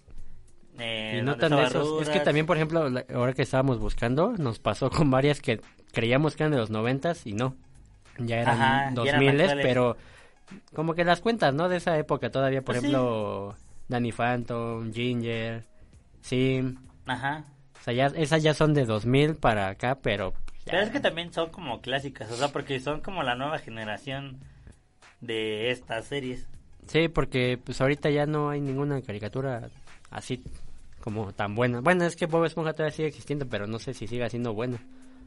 Eh, 0.78 1.18
Y 1.20 1.22
no 1.22 1.36
tan 1.36 1.54
de 1.54 1.62
esos. 1.64 2.02
Es 2.02 2.08
que 2.08 2.20
también, 2.20 2.46
por 2.46 2.56
ejemplo, 2.56 2.88
la- 2.88 3.04
ahora 3.14 3.34
que 3.34 3.42
estábamos 3.42 3.78
buscando, 3.78 4.32
nos 4.38 4.58
pasó 4.58 4.90
con 4.90 5.10
varias 5.10 5.40
que 5.40 5.60
creíamos 5.92 6.34
que 6.36 6.42
eran 6.44 6.52
de 6.52 6.58
los 6.58 6.70
noventas 6.70 7.26
y 7.26 7.34
no. 7.34 7.54
Ya 8.18 8.40
eran 8.40 8.94
dos 8.94 9.08
miles, 9.18 9.52
pero 9.62 9.96
como 10.74 10.94
que 10.94 11.04
las 11.04 11.20
cuentas, 11.20 11.54
¿no? 11.54 11.68
De 11.68 11.76
esa 11.78 11.96
época 11.98 12.30
todavía, 12.30 12.60
por 12.60 12.74
Pues 12.74 12.80
sí. 12.80 12.86
ejemplo, 12.88 13.56
Danny 13.88 14.12
Phantom, 14.12 14.92
Ginger, 14.92 15.64
Sim. 16.20 16.76
Ajá. 17.06 17.44
O 17.80 17.84
sea, 17.84 17.94
ya, 17.94 18.06
esas 18.06 18.42
ya 18.42 18.54
son 18.54 18.74
de 18.74 18.84
2000 18.84 19.34
para 19.34 19.68
acá, 19.68 19.98
pero... 20.00 20.32
ya- 20.64 20.72
Pero 20.72 20.82
es 20.82 20.90
que 20.90 21.00
también 21.00 21.32
son 21.32 21.50
como 21.50 21.80
clásicas, 21.80 22.30
o 22.30 22.36
sea, 22.36 22.48
porque 22.48 22.78
son 22.80 23.00
como 23.00 23.22
la 23.22 23.34
nueva 23.34 23.58
generación 23.58 24.38
de 25.20 25.70
estas 25.70 26.06
series. 26.06 26.46
Sí, 26.86 27.08
porque 27.08 27.58
pues 27.62 27.80
ahorita 27.80 28.10
ya 28.10 28.26
no 28.26 28.50
hay 28.50 28.60
ninguna 28.60 29.00
caricatura 29.02 29.70
así 30.10 30.42
como 31.00 31.32
tan 31.32 31.54
buena. 31.54 31.80
Bueno, 31.80 32.04
es 32.04 32.16
que 32.16 32.26
Bob 32.26 32.44
Esponja 32.44 32.72
todavía 32.72 32.94
sigue 32.94 33.08
existiendo, 33.08 33.46
pero 33.48 33.66
no 33.66 33.78
sé 33.78 33.94
si 33.94 34.06
sigue 34.06 34.28
siendo 34.30 34.52
buena. 34.54 34.78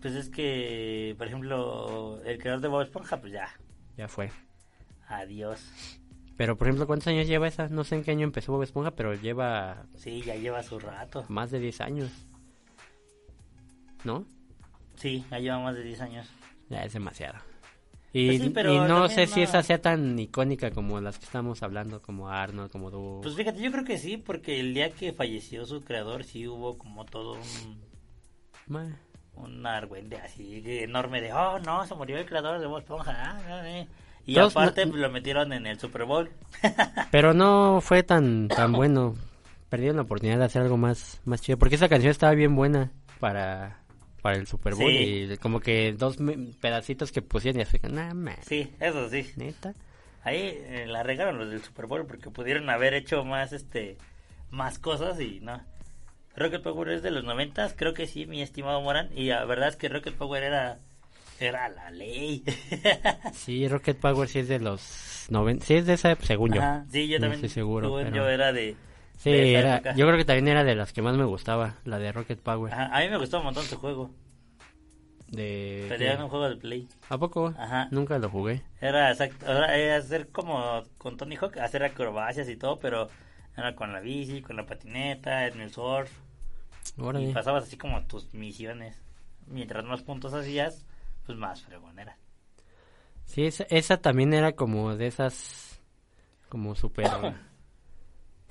Pues 0.02 0.14
es 0.14 0.30
que, 0.30 1.16
por 1.18 1.28
ejemplo, 1.28 2.22
el 2.24 2.38
creador 2.38 2.62
de 2.62 2.68
Bob 2.68 2.82
Esponja, 2.84 3.20
pues 3.20 3.34
ya, 3.34 3.48
Ya 3.98 4.08
fue. 4.08 4.30
adiós. 5.08 5.62
Pero, 6.38 6.58
por 6.58 6.68
ejemplo, 6.68 6.86
¿cuántos 6.86 7.08
años 7.08 7.28
lleva 7.28 7.48
esa? 7.48 7.70
No 7.70 7.84
sé 7.86 7.96
en 7.96 8.04
qué 8.04 8.12
año 8.12 8.26
empezó 8.26 8.52
Bob 8.52 8.64
Esponja, 8.64 8.92
pero 8.92 9.14
lleva 9.16 9.86
Sí, 9.96 10.22
ya 10.22 10.36
lleva 10.36 10.62
su 10.64 10.78
rato. 10.80 11.26
más 11.30 11.50
de 11.52 11.60
10 11.60 11.80
años. 11.82 12.12
¿No? 14.04 14.26
Sí, 14.98 15.26
ya 15.32 15.40
lleva 15.40 15.60
más 15.60 15.76
de 15.76 15.84
10 15.84 16.02
años. 16.02 16.28
Ya 16.70 16.84
es 16.84 16.94
demasiado. 16.94 17.40
Y, 18.18 18.28
Pues 18.28 18.42
sí, 18.44 18.50
pero 18.50 18.74
y 18.74 18.80
no 18.80 19.10
sé 19.10 19.28
si 19.28 19.42
esa 19.42 19.62
sea 19.62 19.82
tan 19.82 20.18
icónica 20.18 20.72
como 20.72 21.02
las 21.02 21.18
que 21.20 21.26
estamos 21.26 21.62
hablando, 21.64 22.02
como 22.02 22.30
Arnold, 22.30 22.72
como 22.72 22.90
Duo. 22.90 23.20
Pues 23.22 23.36
fíjate, 23.36 23.60
yo 23.62 23.70
creo 23.74 23.84
que 23.84 23.98
sí, 23.98 24.16
porque 24.16 24.60
el 24.62 24.74
día 24.74 24.90
que 24.92 25.12
falleció 25.12 25.66
su 25.66 25.82
creador 25.84 26.24
sí 26.24 26.48
hubo 26.48 26.78
como 26.78 27.04
todo 27.04 27.34
un, 27.34 27.82
Ma- 28.68 28.98
un 29.36 29.66
argüente 29.68 30.16
así 30.16 30.64
enorme 30.66 31.20
de, 31.20 31.34
oh 31.34 31.60
no, 31.60 31.86
se 31.86 31.94
murió 31.96 32.18
el 32.18 32.26
creador 32.26 32.60
de 32.62 32.68
Bob 32.68 32.80
Esponja. 32.80 33.38
eh". 33.68 33.86
Y 34.26 34.36
Todos 34.36 34.56
aparte 34.56 34.86
no- 34.86 34.92
pues, 34.94 35.02
lo 35.02 35.12
metieron 35.12 35.52
en 35.52 35.68
el 35.68 35.78
Super 35.78 36.06
Bowl. 36.06 36.30
Pero 37.12 37.34
no 37.34 37.82
fue 37.82 38.02
tan 38.04 38.48
tan 38.48 38.72
bueno. 38.72 39.16
Perdieron 39.70 39.98
la 39.98 40.04
oportunidad 40.04 40.38
de 40.40 40.46
hacer 40.46 40.62
algo 40.62 40.78
más, 40.78 41.20
más 41.26 41.42
chido. 41.42 41.58
Porque 41.60 41.76
esa 41.76 41.90
canción 41.90 42.12
estaba 42.12 42.34
bien 42.34 42.56
buena 42.56 42.92
para, 43.20 43.84
para 44.26 44.38
el 44.38 44.48
Super 44.48 44.74
Bowl. 44.74 44.90
Sí. 44.90 45.28
Y 45.32 45.38
como 45.38 45.60
que 45.60 45.94
dos 45.94 46.18
pedacitos 46.60 47.12
que 47.12 47.22
pusieron 47.22 47.60
y 47.60 47.64
así, 47.64 47.78
nah, 47.88 48.12
man, 48.16 48.38
Sí, 48.42 48.72
eso 48.80 49.08
sí. 49.08 49.30
neta. 49.36 49.76
Ahí 50.24 50.40
eh, 50.42 50.86
la 50.88 51.04
regaron 51.04 51.38
los 51.38 51.52
del 51.52 51.62
Super 51.62 51.86
Bowl 51.86 52.08
porque 52.08 52.32
pudieron 52.32 52.68
haber 52.72 52.96
hecho 52.96 53.24
más 53.24 53.54
este 53.54 53.98
más 54.50 54.80
cosas 54.80 55.20
y 55.22 55.42
no. 55.42 55.62
Rocket 56.36 56.64
Power 56.64 56.90
es 56.90 57.04
de 57.04 57.12
los 57.12 57.24
noventas, 57.24 57.76
creo 57.78 57.94
que 57.94 58.08
sí, 58.08 58.26
mi 58.26 58.42
estimado 58.42 58.82
Moran, 58.82 59.10
y 59.16 59.26
la 59.28 59.46
verdad 59.46 59.68
es 59.70 59.76
que 59.76 59.90
Rocket 59.90 60.16
Power 60.16 60.42
era 60.42 60.80
era 61.40 61.70
la 61.70 61.92
ley. 61.92 62.44
Sí, 63.34 63.68
Rocket 63.68 63.98
Power 64.00 64.28
sí 64.28 64.40
es 64.40 64.48
de 64.48 64.58
los 64.60 65.28
90. 65.30 65.64
Sí 65.64 65.76
es 65.76 65.86
de 65.86 65.94
esa 65.94 66.16
según 66.16 66.52
yo. 66.52 66.62
Sí, 66.92 67.08
yo 67.08 67.20
No 67.20 67.26
también. 67.26 67.34
estoy 67.46 67.50
seguro, 67.50 67.88
según 67.90 68.04
pero- 68.06 68.16
yo 68.16 68.28
era 68.30 68.52
de 68.52 68.76
Sí, 69.18 69.32
era, 69.32 69.76
época. 69.76 69.96
yo 69.96 70.06
creo 70.06 70.18
que 70.18 70.26
también 70.26 70.48
era 70.50 70.64
de 70.64 70.76
las 70.76 70.94
que 70.94 71.02
más 71.02 71.16
me 71.16 71.24
gustaba, 71.24 71.76
la 71.84 72.00
de 72.00 72.12
Rocket 72.12 72.40
Power. 72.40 72.74
Ajá, 72.74 72.96
a 72.96 73.00
mí 73.02 73.10
me 73.10 73.18
gustó 73.18 73.40
un 73.40 73.46
montón 73.46 73.64
su 73.64 73.78
juego. 73.78 74.12
De, 75.28 75.86
Pero 75.90 76.04
era 76.04 76.24
un 76.24 76.30
juego 76.30 76.50
de 76.50 76.56
play. 76.58 76.88
¿A 77.10 77.18
poco? 77.18 77.54
Ajá. 77.58 77.88
Nunca 77.92 78.20
lo 78.20 78.30
jugué. 78.30 78.62
Era 78.80 79.12
exacto, 79.12 79.46
era, 79.48 79.98
hacer 79.98 80.30
como 80.30 80.84
con 80.98 81.18
Tony 81.18 81.36
Hawk, 81.36 81.58
hacer 81.58 81.84
acrobacias 81.84 82.48
y 82.48 82.58
todo, 82.58 82.80
pero 82.80 83.10
era 83.58 83.76
con 83.76 83.92
la 83.92 84.02
bici, 84.02 84.42
con 84.42 84.56
la 84.56 84.66
patineta, 84.66 85.48
en 85.48 85.62
el 85.62 85.72
surf. 85.72 86.12
Órale. 86.98 87.30
Y 87.30 87.34
pasabas 87.34 87.64
así 87.64 87.78
como 87.78 88.06
tus 88.06 88.34
misiones. 88.34 89.02
Mientras 89.48 89.84
más 89.86 90.02
puntos 90.02 90.34
hacías, 90.34 90.86
pues 91.26 91.38
más 91.38 91.62
fregón 91.64 91.98
era. 91.98 92.18
Sí, 93.26 93.46
esa, 93.46 93.66
esa 93.70 93.98
también 93.98 94.34
era 94.34 94.54
como 94.54 94.96
de 94.96 95.08
esas, 95.08 95.82
como 96.50 96.76
súper 96.76 97.08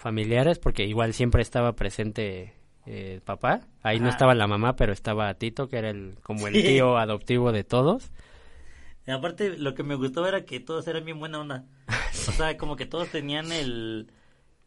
familiares, 0.05 0.59
porque 0.59 0.85
igual 0.85 1.15
siempre 1.15 1.41
estaba 1.41 1.73
presente 1.73 2.53
eh, 2.85 3.15
el 3.15 3.23
papá. 3.23 3.63
Ahí 3.83 4.01
no 4.01 4.11
estaba 4.11 4.35
la 4.35 4.47
mamá, 4.47 4.77
pero 4.77 4.93
estaba 4.93 5.33
Tito, 5.33 5.71
que 5.71 5.79
era 5.79 5.89
el 5.89 6.19
como 6.23 6.47
el 6.47 6.53
tío 6.53 6.99
adoptivo 6.99 7.53
de 7.53 7.65
todos. 7.65 8.13
Y 9.07 9.13
aparte, 9.13 9.57
lo 9.57 9.75
que 9.75 9.83
me 9.83 9.95
gustó 9.95 10.29
era 10.29 10.45
que 10.45 10.61
todos 10.61 10.87
eran 10.89 11.07
bien 11.07 11.19
buena 11.19 11.41
onda. 11.41 11.65
O 12.29 12.33
sea, 12.33 12.55
como 12.59 12.77
que 12.77 12.85
todos 12.85 13.09
tenían 13.09 13.51
el, 13.51 14.11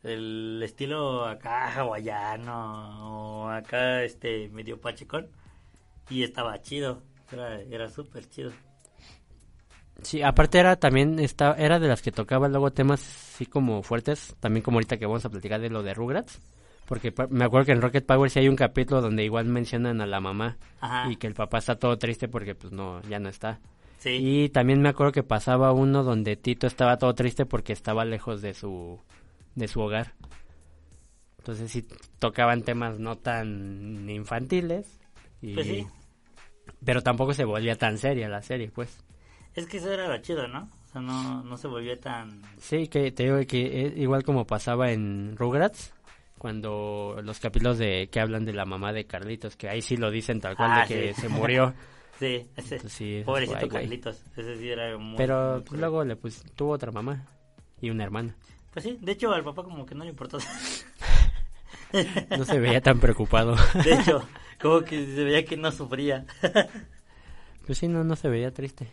el 0.02 0.60
estilo 0.64 1.26
acá 1.28 1.72
hawaiano 1.72 3.44
o 3.44 3.50
acá 3.50 4.04
este 4.04 4.50
medio 4.50 4.82
pachecón. 4.82 5.30
Y 6.10 6.24
estaba 6.24 6.60
chido. 6.64 7.04
Era, 7.32 7.62
era 7.62 7.90
súper 7.92 8.28
chido. 8.28 8.52
Sí, 10.04 10.22
aparte 10.22 10.60
era 10.60 10.76
también, 10.78 11.20
estaba, 11.20 11.56
era 11.56 11.80
de 11.80 11.88
las 11.88 12.02
que 12.02 12.12
tocaba 12.12 12.48
luego 12.48 12.72
temas 12.72 13.02
así 13.34 13.46
como 13.46 13.82
fuertes, 13.84 14.36
también 14.40 14.64
como 14.64 14.78
ahorita 14.78 14.98
que 14.98 15.06
vamos 15.06 15.26
a 15.26 15.30
platicar 15.30 15.60
de 15.60 15.70
lo 15.70 15.84
de 15.84 15.94
Rugrats. 15.94 16.40
Porque 16.86 17.14
me 17.30 17.44
acuerdo 17.44 17.66
que 17.66 17.72
en 17.74 17.82
Rocket 17.82 18.06
Power 18.06 18.30
sí 18.32 18.40
hay 18.40 18.48
un 18.48 18.56
capítulo 18.56 19.02
donde 19.02 19.26
igual 19.26 19.46
mencionan 19.46 20.00
a 20.00 20.06
la 20.06 20.22
mamá 20.22 20.58
Ajá. 20.80 21.12
y 21.12 21.18
que 21.18 21.28
el 21.28 21.34
papá 21.34 21.58
está 21.58 21.76
todo 21.76 21.98
triste 21.98 22.30
porque 22.30 22.56
pues 22.56 22.72
no, 22.72 23.02
ya 23.10 23.20
no 23.20 23.28
está. 23.28 23.60
Sí. 24.00 24.12
Y 24.12 24.50
también 24.50 24.82
me 24.82 24.88
acuerdo 24.90 25.12
que 25.12 25.24
pasaba 25.24 25.74
uno 25.74 26.04
donde 26.04 26.38
Tito 26.38 26.66
estaba 26.68 26.98
todo 26.98 27.14
triste 27.14 27.46
porque 27.46 27.74
estaba 27.74 28.06
lejos 28.06 28.42
de 28.42 28.54
su 28.54 29.02
de 29.56 29.68
su 29.68 29.82
hogar. 29.82 30.14
Entonces 31.40 31.72
sí 31.72 31.86
tocaban 32.20 32.62
temas 32.64 33.00
no 33.00 33.18
tan 33.18 34.10
infantiles 34.10 35.00
y 35.42 35.56
Pues 35.56 35.68
sí. 35.68 35.88
pero 36.86 37.02
tampoco 37.02 37.34
se 37.34 37.44
volvía 37.46 37.76
tan 37.76 37.98
seria 37.98 38.30
la 38.30 38.42
serie, 38.42 38.70
pues. 38.74 38.98
Es 39.58 39.66
que 39.66 39.78
eso 39.78 39.92
era 39.92 40.08
lo 40.08 40.18
chido, 40.20 40.48
¿no? 40.48 40.70
O 40.86 40.92
sea, 40.92 41.02
no, 41.02 41.44
no 41.44 41.58
se 41.58 41.68
volvió 41.68 41.98
tan... 42.00 42.42
Sí, 42.60 42.88
que 42.88 43.12
te 43.12 43.24
digo 43.24 43.38
que 43.48 43.88
es 43.88 43.98
igual 43.98 44.24
como 44.24 44.46
pasaba 44.46 44.92
en 44.92 45.36
Rugrats 45.36 45.94
cuando 46.38 47.20
los 47.24 47.40
capítulos 47.40 47.80
de 47.80 48.08
que 48.12 48.20
hablan 48.20 48.46
de 48.46 48.54
la 48.54 48.66
mamá 48.66 48.94
de 48.94 49.06
Carlitos, 49.06 49.56
que 49.56 49.68
ahí 49.68 49.82
sí 49.82 49.98
lo 49.98 50.12
dicen 50.12 50.40
tal 50.40 50.56
cual 50.56 50.70
Ah, 50.72 50.82
de 50.82 50.88
que 50.88 51.14
sí. 51.16 51.22
se 51.22 51.30
murió. 51.30 51.74
Sí, 52.20 52.48
ese. 52.56 52.76
Entonces, 52.78 52.94
sí, 52.94 53.22
Pobrecito 53.24 53.60
fue, 53.60 53.64
ay, 53.64 53.70
güey. 53.70 53.84
Carlitos. 53.84 54.24
Ese 54.36 54.58
sí 54.58 54.70
era 54.70 54.98
muy... 54.98 55.18
Pero 55.18 55.54
muy 55.54 55.62
pues, 55.62 55.80
luego 55.80 56.04
le 56.04 56.16
pues 56.16 56.44
tuvo 56.56 56.72
otra 56.72 56.92
mamá 56.92 57.28
y 57.80 57.92
una 57.92 58.04
hermana. 58.04 58.36
Pues 58.74 58.86
sí, 58.86 58.98
de 59.00 59.12
hecho 59.12 59.32
al 59.32 59.44
papá 59.44 59.62
como 59.64 59.86
que 59.86 59.94
no 59.96 60.04
le 60.04 60.10
importó. 60.12 60.40
No 62.38 62.44
se 62.46 62.60
veía 62.60 62.82
tan 62.82 63.00
preocupado. 63.00 63.56
De 63.84 63.94
hecho, 63.94 64.28
Como 64.62 64.82
que 64.82 65.06
se 65.06 65.24
veía 65.24 65.46
que 65.46 65.58
no 65.58 65.72
sufría. 65.72 66.26
Pues 67.66 67.78
sí, 67.78 67.88
no, 67.88 68.04
no 68.04 68.16
se 68.16 68.30
veía 68.30 68.52
triste. 68.52 68.88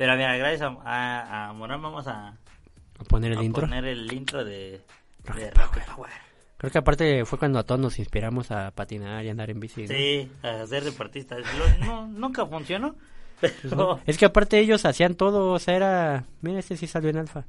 Pero 0.00 0.16
mira, 0.16 0.34
gracias 0.38 0.62
a, 0.62 0.76
a, 0.82 1.48
a 1.48 1.52
Morán 1.52 1.82
vamos 1.82 2.06
a, 2.06 2.28
A 2.28 3.04
poner 3.06 3.32
el 3.32 3.38
a 3.38 3.44
intro. 3.44 3.60
poner 3.60 3.84
el 3.84 4.10
intro 4.10 4.42
de, 4.46 4.80
de 4.80 4.80
Rocket 5.26 5.58
Rocket 5.58 5.84
Power. 5.94 6.10
Creo 6.56 6.72
que 6.72 6.78
aparte 6.78 7.24
fue 7.26 7.38
cuando 7.38 7.58
a 7.58 7.64
todos 7.64 7.78
nos 7.82 7.98
inspiramos 7.98 8.50
a 8.50 8.70
patinar 8.70 9.22
y 9.26 9.28
andar 9.28 9.50
en 9.50 9.60
bici. 9.60 9.82
¿no? 9.82 9.88
Sí, 9.88 10.30
a 10.42 10.66
ser 10.66 10.84
deportistas. 10.84 11.40
Lo- 11.58 11.84
no, 11.84 12.06
nunca 12.08 12.46
funcionó. 12.46 12.94
Pues 13.40 13.54
Pero, 13.60 13.76
no. 13.76 14.00
Es 14.06 14.16
que 14.16 14.24
aparte 14.24 14.58
ellos 14.58 14.86
hacían 14.86 15.16
todo, 15.16 15.52
o 15.52 15.58
sea, 15.58 15.76
era... 15.76 16.24
Mira, 16.40 16.60
este 16.60 16.78
sí 16.78 16.86
salió 16.86 17.10
en 17.10 17.18
alfa. 17.18 17.44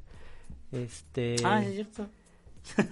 Este... 0.72 1.36
Ah, 1.44 1.62
es 1.62 1.72
cierto. 1.74 2.06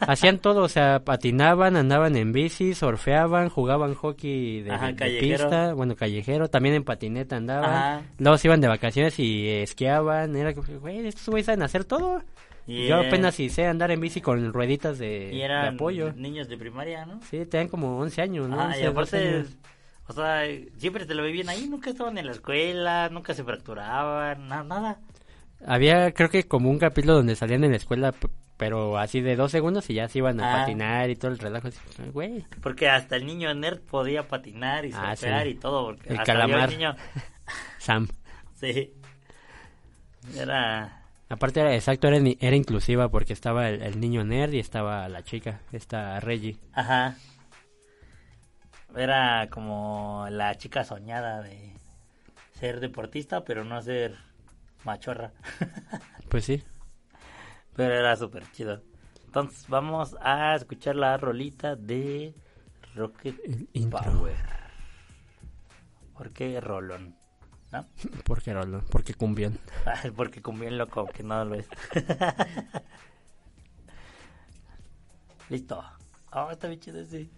Hacían 0.00 0.38
todo, 0.38 0.62
o 0.62 0.68
sea, 0.68 1.04
patinaban, 1.04 1.76
andaban 1.76 2.16
en 2.16 2.32
bici, 2.32 2.74
surfeaban, 2.74 3.48
jugaban 3.48 3.94
hockey 3.94 4.62
de, 4.62 4.70
Ajá, 4.72 4.88
de 4.88 4.96
callejero. 4.96 5.48
pista, 5.48 5.74
bueno, 5.74 5.96
callejero, 5.96 6.48
también 6.50 6.74
en 6.74 6.84
patineta 6.84 7.36
andaban. 7.36 7.70
Ajá. 7.70 8.02
Luego 8.18 8.36
se 8.38 8.48
iban 8.48 8.60
de 8.60 8.68
vacaciones 8.68 9.18
y 9.18 9.48
esquiaban. 9.48 10.36
Era 10.36 10.54
como, 10.54 10.80
güey, 10.80 11.06
estos 11.06 11.26
güeyes 11.28 11.46
saben 11.46 11.62
hacer 11.62 11.84
todo. 11.84 12.22
Y, 12.66 12.86
Yo 12.88 12.96
apenas 12.96 13.34
sé 13.36 13.66
andar 13.66 13.90
en 13.90 14.00
bici 14.00 14.20
con 14.20 14.52
rueditas 14.52 14.98
de, 14.98 15.30
y 15.32 15.38
de 15.38 15.44
eran 15.44 15.74
apoyo. 15.74 16.12
niños 16.12 16.48
de 16.48 16.56
primaria, 16.58 17.06
¿no? 17.06 17.20
Sí, 17.22 17.44
tenían 17.46 17.68
como 17.68 17.98
11 17.98 18.22
años, 18.22 18.48
¿no? 18.48 18.60
Ah, 18.60 18.76
y 18.78 18.84
11, 18.84 18.84
12 18.84 18.86
aparte, 18.88 19.16
años. 19.28 19.58
o 20.06 20.12
sea, 20.12 20.42
siempre 20.76 21.06
te 21.06 21.14
lo 21.14 21.24
vivían 21.24 21.48
ahí, 21.48 21.66
nunca 21.68 21.90
estaban 21.90 22.16
en 22.18 22.26
la 22.26 22.32
escuela, 22.32 23.08
nunca 23.10 23.34
se 23.34 23.42
fracturaban, 23.44 24.46
nada, 24.46 24.62
nada. 24.64 25.00
Había, 25.66 26.12
creo 26.12 26.30
que 26.30 26.44
como 26.48 26.70
un 26.70 26.78
capítulo 26.78 27.14
donde 27.14 27.36
salían 27.36 27.64
en 27.64 27.70
la 27.72 27.76
escuela, 27.76 28.14
pero 28.56 28.98
así 28.98 29.20
de 29.20 29.36
dos 29.36 29.50
segundos 29.52 29.88
y 29.90 29.94
ya 29.94 30.08
se 30.08 30.18
iban 30.18 30.40
a 30.40 30.52
Ah. 30.54 30.60
patinar 30.60 31.10
y 31.10 31.16
todo 31.16 31.30
el 31.30 31.38
relajo. 31.38 31.68
Güey, 32.12 32.44
Porque 32.62 32.88
hasta 32.88 33.16
el 33.16 33.26
niño 33.26 33.52
nerd 33.54 33.80
podía 33.80 34.26
patinar 34.28 34.84
y 34.86 34.92
Ah, 34.94 35.14
surfear 35.16 35.44
sí. 35.44 35.48
y 35.50 35.54
todo. 35.54 35.84
Porque 35.86 36.08
El 36.10 36.18
hasta 36.18 36.32
calamar. 36.32 36.70
niño, 36.70 36.94
Sam. 37.78 38.08
sí. 38.54 38.92
Era, 40.36 40.96
Aparte, 41.28 41.60
era, 41.60 41.74
exacto, 41.74 42.08
era, 42.08 42.18
era 42.40 42.56
inclusiva 42.56 43.08
porque 43.08 43.32
estaba 43.32 43.68
el, 43.68 43.82
el 43.82 44.00
niño 44.00 44.24
nerd 44.24 44.52
y 44.52 44.58
estaba 44.58 45.08
la 45.08 45.22
chica, 45.22 45.60
esta 45.72 46.18
Reggie. 46.20 46.56
ajá. 46.72 47.16
Era 48.96 49.48
como 49.50 50.26
la 50.30 50.56
chica 50.56 50.82
soñada 50.84 51.42
de 51.42 51.72
ser 52.58 52.80
deportista, 52.80 53.44
pero 53.44 53.64
no 53.64 53.80
ser 53.82 54.16
machorra. 54.84 55.32
Pues 56.28 56.44
sí. 56.44 56.62
Pero 57.74 57.94
era 57.94 58.16
súper 58.16 58.50
chido. 58.52 58.82
Entonces 59.24 59.68
vamos 59.68 60.16
a 60.20 60.54
escuchar 60.56 60.96
la 60.96 61.16
rolita 61.16 61.76
de 61.76 62.34
Rocket 62.94 63.38
El 63.44 63.68
intro. 63.72 64.00
Power. 64.00 64.36
¿Por 66.14 66.32
qué 66.32 66.60
Rolón? 66.60 67.16
¿No? 67.72 67.86
Porque 68.24 68.52
Rolo, 68.52 68.82
porque 68.90 69.14
cumbión. 69.14 69.58
Porque 70.16 70.42
con 70.42 70.58
bien 70.58 70.76
loco, 70.76 71.06
que 71.06 71.22
no 71.22 71.44
lo 71.44 71.54
es. 71.54 71.68
Listo. 75.48 75.82
Ah, 76.32 76.48
está 76.50 76.68
bien 76.68 76.80
chido 76.80 77.00
ese. 77.00 77.30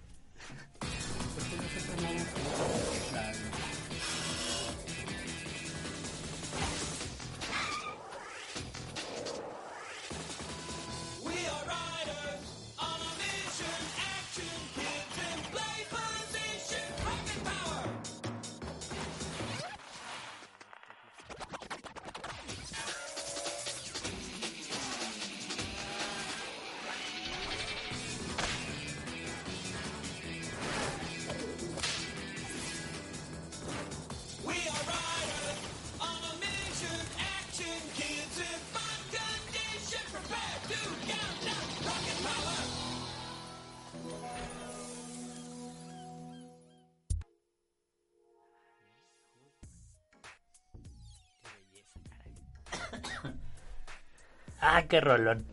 Ah, 54.75 54.83
qué 54.89 55.01
rolón. 55.01 55.45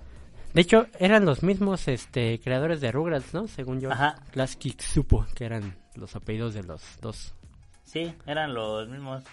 De 0.53 0.61
hecho, 0.61 0.87
eran 0.99 1.25
los 1.25 1.43
mismos 1.43 1.87
este 1.87 2.39
creadores 2.39 2.81
de 2.81 2.91
Rugrats, 2.91 3.33
¿no? 3.33 3.47
Según 3.47 3.79
yo. 3.81 3.91
Ajá. 3.91 4.15
Klasky 4.31 4.75
supo 4.79 5.25
que 5.35 5.45
eran 5.45 5.75
los 5.95 6.15
apellidos 6.15 6.53
de 6.55 6.63
los 6.63 6.81
dos. 7.01 7.35
Sí, 7.83 8.13
eran 8.25 8.53
los 8.53 8.87
mismos. 8.89 9.23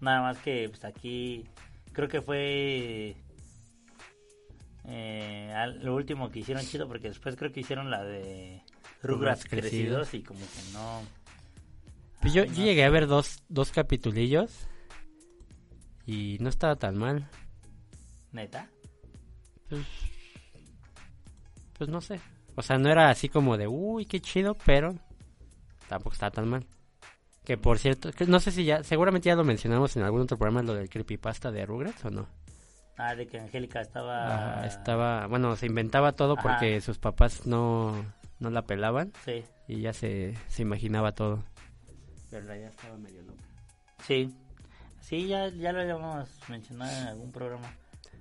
Nada 0.00 0.22
más 0.22 0.38
que 0.38 0.68
pues 0.68 0.84
aquí 0.84 1.44
creo 1.92 2.08
que 2.08 2.22
fue 2.22 3.16
eh, 4.84 5.52
al- 5.54 5.82
lo 5.84 5.94
último 5.94 6.30
que 6.30 6.38
hicieron 6.40 6.64
chido 6.64 6.86
porque 6.88 7.08
después 7.08 7.36
creo 7.36 7.52
que 7.52 7.60
hicieron 7.60 7.90
la 7.90 8.04
de 8.04 8.62
Rugrats 9.02 9.42
Rugrats 9.42 9.44
crecidos. 9.46 10.08
crecidos 10.08 10.14
y 10.14 10.22
como 10.22 10.40
que 10.40 10.72
no. 10.72 11.02
Pues 12.20 12.32
yo, 12.32 12.44
yo 12.44 12.64
llegué 12.64 12.84
a 12.84 12.90
ver 12.90 13.06
dos, 13.06 13.42
dos 13.48 13.70
capitulillos 13.70 14.66
y 16.06 16.36
no 16.40 16.48
estaba 16.48 16.76
tan 16.76 16.96
mal. 16.96 17.28
Neta. 18.32 18.68
Pues, 19.68 19.82
pues 21.76 21.90
no 21.90 22.00
sé. 22.00 22.20
O 22.56 22.62
sea, 22.62 22.78
no 22.78 22.90
era 22.90 23.10
así 23.10 23.28
como 23.28 23.56
de, 23.56 23.68
uy, 23.68 24.04
qué 24.06 24.20
chido, 24.20 24.56
pero 24.64 24.94
tampoco 25.88 26.14
estaba 26.14 26.30
tan 26.30 26.48
mal. 26.48 26.66
Que 27.44 27.56
por 27.56 27.78
cierto, 27.78 28.12
que 28.12 28.26
no 28.26 28.40
sé 28.40 28.50
si 28.50 28.64
ya, 28.64 28.82
seguramente 28.84 29.28
ya 29.28 29.36
lo 29.36 29.44
mencionamos 29.44 29.96
en 29.96 30.02
algún 30.02 30.22
otro 30.22 30.36
programa, 30.36 30.62
lo 30.62 30.74
del 30.74 30.90
creepypasta 30.90 31.50
de 31.50 31.64
Rugrats 31.64 32.04
o 32.04 32.10
no. 32.10 32.26
Ah, 32.96 33.14
de 33.14 33.26
que 33.28 33.38
Angélica 33.38 33.80
estaba. 33.80 34.56
Ajá, 34.56 34.66
estaba, 34.66 35.26
bueno, 35.28 35.54
se 35.56 35.66
inventaba 35.66 36.12
todo 36.12 36.34
Ajá. 36.36 36.42
porque 36.42 36.80
sus 36.80 36.98
papás 36.98 37.46
no, 37.46 37.94
no 38.40 38.50
la 38.50 38.62
pelaban 38.66 39.12
Sí, 39.24 39.44
y 39.68 39.80
ya 39.80 39.92
se, 39.92 40.34
se 40.48 40.62
imaginaba 40.62 41.12
todo. 41.12 41.44
Pero 42.30 42.46
ya 42.48 42.66
estaba 42.66 42.96
medio 42.98 43.22
loca. 43.22 43.42
sí. 44.02 44.34
Sí, 45.00 45.26
ya, 45.26 45.48
ya 45.48 45.72
lo 45.72 45.80
habíamos 45.80 46.28
mencionado 46.50 46.94
en 47.00 47.06
algún 47.06 47.32
programa. 47.32 47.72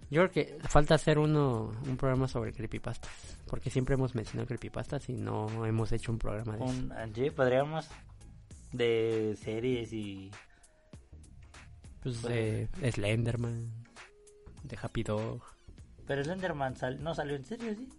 Yo 0.09 0.21
creo 0.29 0.31
que 0.31 0.57
falta 0.69 0.95
hacer 0.95 1.19
uno, 1.19 1.71
un 1.85 1.97
programa 1.97 2.27
sobre 2.27 2.53
creepypastas. 2.53 3.11
Porque 3.47 3.69
siempre 3.69 3.95
hemos 3.95 4.15
mencionado 4.15 4.47
creepypastas 4.47 5.09
y 5.09 5.13
no 5.13 5.65
hemos 5.65 5.91
hecho 5.91 6.11
un 6.11 6.17
programa 6.17 6.55
de 6.57 6.63
eso. 6.65 6.73
Un, 6.73 6.93
sí, 7.15 7.29
podríamos. 7.31 7.87
De 8.71 9.37
series 9.41 9.91
y. 9.93 10.31
Pues 12.01 12.21
de 12.21 12.69
Slenderman, 12.91 13.69
de 14.63 14.77
Happy 14.81 15.03
Dog. 15.03 15.41
Pero 16.05 16.23
Slenderman 16.23 16.75
sal- 16.77 17.03
no 17.03 17.13
salió 17.13 17.35
en 17.35 17.43
serio, 17.45 17.73
¿sí? 17.75 17.89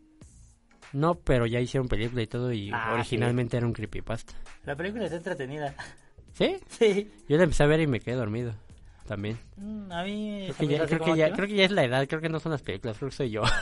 No, 0.94 1.14
pero 1.16 1.44
ya 1.46 1.60
hicieron 1.60 1.88
película 1.88 2.22
y 2.22 2.26
todo 2.26 2.50
y 2.52 2.70
Ah, 2.72 2.92
originalmente 2.94 3.58
era 3.58 3.66
un 3.66 3.74
creepypasta. 3.74 4.32
La 4.64 4.74
película 4.76 5.04
está 5.04 5.16
entretenida. 5.16 5.74
¿Sí? 6.32 6.56
Sí. 6.70 7.10
Yo 7.28 7.36
la 7.36 7.42
empecé 7.44 7.64
a 7.64 7.66
ver 7.66 7.80
y 7.80 7.86
me 7.86 8.00
quedé 8.00 8.14
dormido. 8.14 8.54
También. 9.08 9.38
Mm, 9.56 9.90
A 9.90 10.04
mí. 10.04 10.48
Creo 10.58 10.68
que, 10.68 10.76
ya, 10.76 10.86
que 10.86 11.32
creo 11.32 11.48
que 11.48 11.54
ya 11.54 11.64
es 11.64 11.70
la 11.70 11.84
edad, 11.84 12.06
creo 12.06 12.20
que 12.20 12.28
no 12.28 12.38
son 12.40 12.52
las 12.52 12.60
películas, 12.62 12.98
creo 12.98 13.08
que 13.10 13.16
soy 13.16 13.30
yo. 13.30 13.42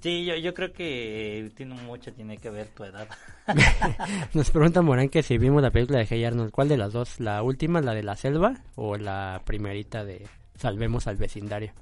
Sí, 0.00 0.26
yo, 0.26 0.36
yo 0.36 0.52
creo 0.52 0.70
que 0.70 1.50
tiene 1.56 1.74
mucho 1.76 2.12
tiene 2.12 2.36
que 2.36 2.50
ver 2.50 2.66
tu 2.68 2.84
edad. 2.84 3.08
Nos 4.34 4.50
pregunta 4.50 4.82
Morán 4.82 5.08
que 5.08 5.22
si 5.22 5.38
vimos 5.38 5.62
la 5.62 5.70
película 5.70 5.98
de 5.98 6.04
Hey 6.06 6.22
Arnold, 6.26 6.50
¿cuál 6.50 6.68
de 6.68 6.76
las 6.76 6.92
dos? 6.92 7.20
¿La 7.20 7.42
última, 7.42 7.80
la 7.80 7.94
de 7.94 8.02
la 8.02 8.14
selva 8.14 8.54
o 8.74 8.98
la 8.98 9.40
primerita 9.46 10.04
de 10.04 10.28
Salvemos 10.56 11.06
al 11.06 11.16
vecindario? 11.16 11.72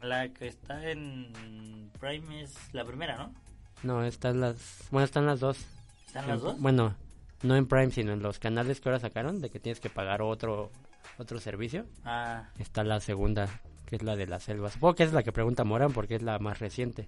La 0.00 0.28
que 0.28 0.46
está 0.46 0.90
en 0.92 1.90
Prime 1.98 2.42
es 2.42 2.54
la 2.72 2.84
primera, 2.84 3.16
¿no? 3.16 3.34
No, 3.82 4.04
están 4.04 4.40
las, 4.40 4.84
bueno, 4.92 5.04
están 5.06 5.26
las 5.26 5.40
dos. 5.40 5.58
¿Están 6.06 6.28
las 6.28 6.42
dos? 6.42 6.60
Bueno, 6.60 6.94
no 7.42 7.56
en 7.56 7.66
Prime, 7.66 7.90
sino 7.90 8.12
en 8.12 8.22
los 8.22 8.38
canales 8.38 8.80
que 8.80 8.88
ahora 8.88 9.00
sacaron, 9.00 9.40
de 9.40 9.50
que 9.50 9.60
tienes 9.60 9.80
que 9.80 9.90
pagar 9.90 10.22
otro 10.22 10.70
otro 11.18 11.38
servicio. 11.38 11.86
Ah, 12.04 12.48
Está 12.58 12.82
la 12.84 13.00
segunda, 13.00 13.48
que 13.86 13.96
es 13.96 14.02
la 14.02 14.16
de 14.16 14.26
la 14.26 14.40
selva. 14.40 14.70
Supongo 14.70 14.94
que 14.94 15.02
es 15.04 15.12
la 15.12 15.22
que 15.22 15.32
pregunta 15.32 15.64
Morán 15.64 15.92
porque 15.92 16.16
es 16.16 16.22
la 16.22 16.38
más 16.38 16.58
reciente. 16.58 17.06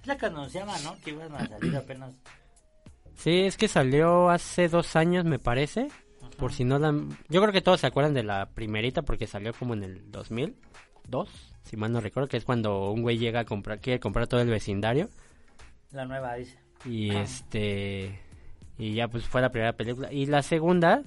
es 0.00 0.06
la 0.06 0.16
que 0.16 0.26
anunciaban, 0.26 0.82
¿no? 0.84 0.96
Que 1.04 1.10
iban 1.10 1.34
a 1.34 1.46
salir 1.46 1.76
apenas. 1.76 2.14
Sí, 3.14 3.40
es 3.40 3.56
que 3.56 3.68
salió 3.68 4.30
hace 4.30 4.68
dos 4.68 4.96
años, 4.96 5.24
me 5.24 5.38
parece. 5.38 5.88
Por 6.38 6.52
si 6.52 6.64
no 6.64 6.78
la... 6.78 6.92
Yo 7.28 7.40
creo 7.40 7.52
que 7.52 7.60
todos 7.60 7.80
se 7.80 7.86
acuerdan 7.86 8.14
de 8.14 8.22
la 8.22 8.46
primerita 8.46 9.02
porque 9.02 9.26
salió 9.26 9.52
como 9.52 9.74
en 9.74 9.82
el 9.84 10.10
2002, 10.10 11.28
si 11.62 11.76
mal 11.76 11.92
no 11.92 12.00
recuerdo, 12.00 12.28
que 12.28 12.38
es 12.38 12.44
cuando 12.44 12.90
un 12.90 13.02
güey 13.02 13.18
llega 13.18 13.40
a 13.40 13.44
comprar, 13.44 13.80
quiere 13.80 14.00
comprar 14.00 14.26
todo 14.26 14.40
el 14.40 14.48
vecindario 14.48 15.08
La 15.92 16.04
nueva, 16.06 16.34
dice. 16.34 16.58
Y 16.86 17.14
este. 17.14 18.18
Y 18.82 18.94
ya 18.94 19.06
pues 19.06 19.24
fue 19.28 19.40
la 19.40 19.50
primera 19.50 19.74
película. 19.74 20.12
Y 20.12 20.26
la 20.26 20.42
segunda, 20.42 21.04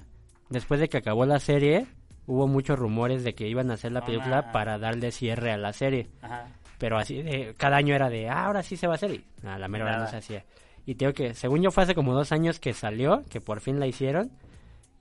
después 0.48 0.80
de 0.80 0.88
que 0.88 0.96
acabó 0.96 1.26
la 1.26 1.38
serie, 1.38 1.86
hubo 2.26 2.48
muchos 2.48 2.78
rumores 2.78 3.22
de 3.22 3.34
que 3.34 3.46
iban 3.48 3.70
a 3.70 3.74
hacer 3.74 3.92
la 3.92 4.00
película 4.02 4.40
Una- 4.40 4.52
para 4.52 4.78
darle 4.78 5.12
cierre 5.12 5.52
a 5.52 5.58
la 5.58 5.74
serie. 5.74 6.08
Ajá. 6.22 6.48
Pero 6.78 6.96
así, 6.96 7.20
de, 7.20 7.54
cada 7.58 7.76
año 7.76 7.94
era 7.94 8.08
de, 8.08 8.30
ah, 8.30 8.46
ahora 8.46 8.62
sí 8.62 8.78
se 8.78 8.86
va 8.86 8.94
a 8.94 8.96
hacer. 8.96 9.10
Y 9.10 9.24
a 9.46 9.58
la 9.58 9.68
mera 9.68 9.84
hora 9.84 9.98
no 9.98 10.06
se 10.06 10.16
hacía. 10.16 10.44
Y 10.86 10.94
te 10.94 11.04
digo 11.04 11.12
que, 11.12 11.34
según 11.34 11.60
yo, 11.60 11.70
fue 11.70 11.82
hace 11.82 11.94
como 11.94 12.14
dos 12.14 12.32
años 12.32 12.58
que 12.60 12.72
salió, 12.72 13.24
que 13.28 13.42
por 13.42 13.60
fin 13.60 13.78
la 13.78 13.86
hicieron. 13.86 14.30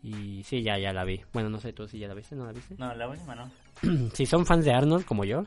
Y 0.03 0.43
sí, 0.43 0.61
ya, 0.61 0.77
ya 0.77 0.91
la 0.91 1.05
vi. 1.05 1.21
Bueno, 1.31 1.49
no 1.49 1.61
sé 1.61 1.71
tú 1.71 1.87
si 1.87 1.97
ya 1.97 2.09
la 2.09 2.13
viste, 2.13 2.35
¿no 2.35 2.45
la 2.45 2.51
viste? 2.51 2.75
No, 2.77 2.93
la 2.93 3.07
última 3.07 3.35
no. 3.35 3.49
si 4.13 4.25
son 4.25 4.45
fans 4.45 4.65
de 4.65 4.73
Arnold, 4.73 5.05
como 5.05 5.23
yo, 5.23 5.45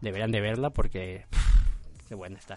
deberían 0.00 0.30
de 0.30 0.40
verla 0.40 0.70
porque, 0.70 1.26
pff, 1.30 2.08
qué 2.08 2.14
buena 2.14 2.38
está. 2.38 2.56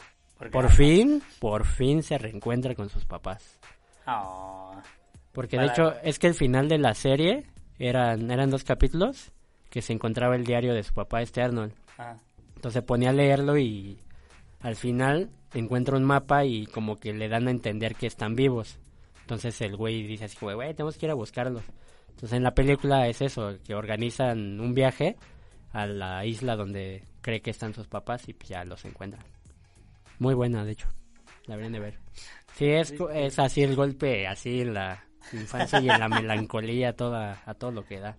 Por 0.51 0.69
fin, 0.69 1.23
por 1.39 1.65
fin 1.65 2.03
se 2.03 2.19
reencuentra 2.19 2.75
con 2.75 2.89
sus 2.89 3.05
papás. 3.05 3.59
Oh. 4.07 4.73
Porque 5.31 5.57
de 5.57 5.65
hecho 5.65 5.93
es 6.03 6.19
que 6.19 6.27
el 6.27 6.35
final 6.35 6.67
de 6.69 6.77
la 6.77 6.93
serie 6.93 7.45
eran, 7.79 8.29
eran 8.29 8.49
dos 8.49 8.63
capítulos 8.63 9.31
que 9.69 9.81
se 9.81 9.93
encontraba 9.93 10.35
el 10.35 10.43
diario 10.43 10.73
de 10.73 10.83
su 10.83 10.93
papá, 10.93 11.21
este 11.21 11.41
Arnold. 11.41 11.73
Ah. 11.97 12.17
Entonces 12.55 12.83
ponía 12.83 13.09
a 13.09 13.13
leerlo 13.13 13.57
y 13.57 13.99
al 14.61 14.75
final 14.75 15.31
encuentra 15.53 15.97
un 15.97 16.03
mapa 16.03 16.45
y 16.45 16.65
como 16.67 16.99
que 16.99 17.13
le 17.13 17.27
dan 17.27 17.47
a 17.47 17.51
entender 17.51 17.95
que 17.95 18.07
están 18.07 18.35
vivos. 18.35 18.79
Entonces 19.21 19.59
el 19.61 19.75
güey 19.75 20.03
dice 20.03 20.25
así 20.25 20.37
como, 20.37 20.53
güey, 20.53 20.73
tenemos 20.73 20.97
que 20.97 21.05
ir 21.07 21.11
a 21.11 21.15
buscarlos. 21.15 21.63
Entonces 22.09 22.33
en 22.33 22.43
la 22.43 22.53
película 22.53 23.07
es 23.07 23.21
eso, 23.21 23.57
que 23.65 23.73
organizan 23.73 24.59
un 24.59 24.73
viaje 24.73 25.17
a 25.71 25.87
la 25.87 26.25
isla 26.25 26.55
donde 26.55 27.03
cree 27.21 27.41
que 27.41 27.49
están 27.49 27.73
sus 27.73 27.87
papás 27.87 28.29
y 28.29 28.33
pues 28.33 28.49
ya 28.49 28.63
los 28.63 28.85
encuentran. 28.85 29.23
Muy 30.19 30.35
buena, 30.35 30.63
de 30.63 30.73
hecho. 30.73 30.87
La 31.45 31.55
deberían 31.55 31.73
de 31.73 31.79
ver. 31.79 31.99
Sí, 32.55 32.69
es, 32.69 32.93
es 33.13 33.39
así 33.39 33.63
el 33.63 33.75
golpe, 33.75 34.27
así 34.27 34.61
en 34.61 34.73
la 34.73 35.03
infancia 35.31 35.79
y 35.79 35.89
en 35.89 35.99
la 35.99 36.07
melancolía 36.07 36.95
toda, 36.95 37.41
a 37.45 37.53
todo 37.53 37.71
lo 37.71 37.85
que 37.85 37.99
da. 37.99 38.15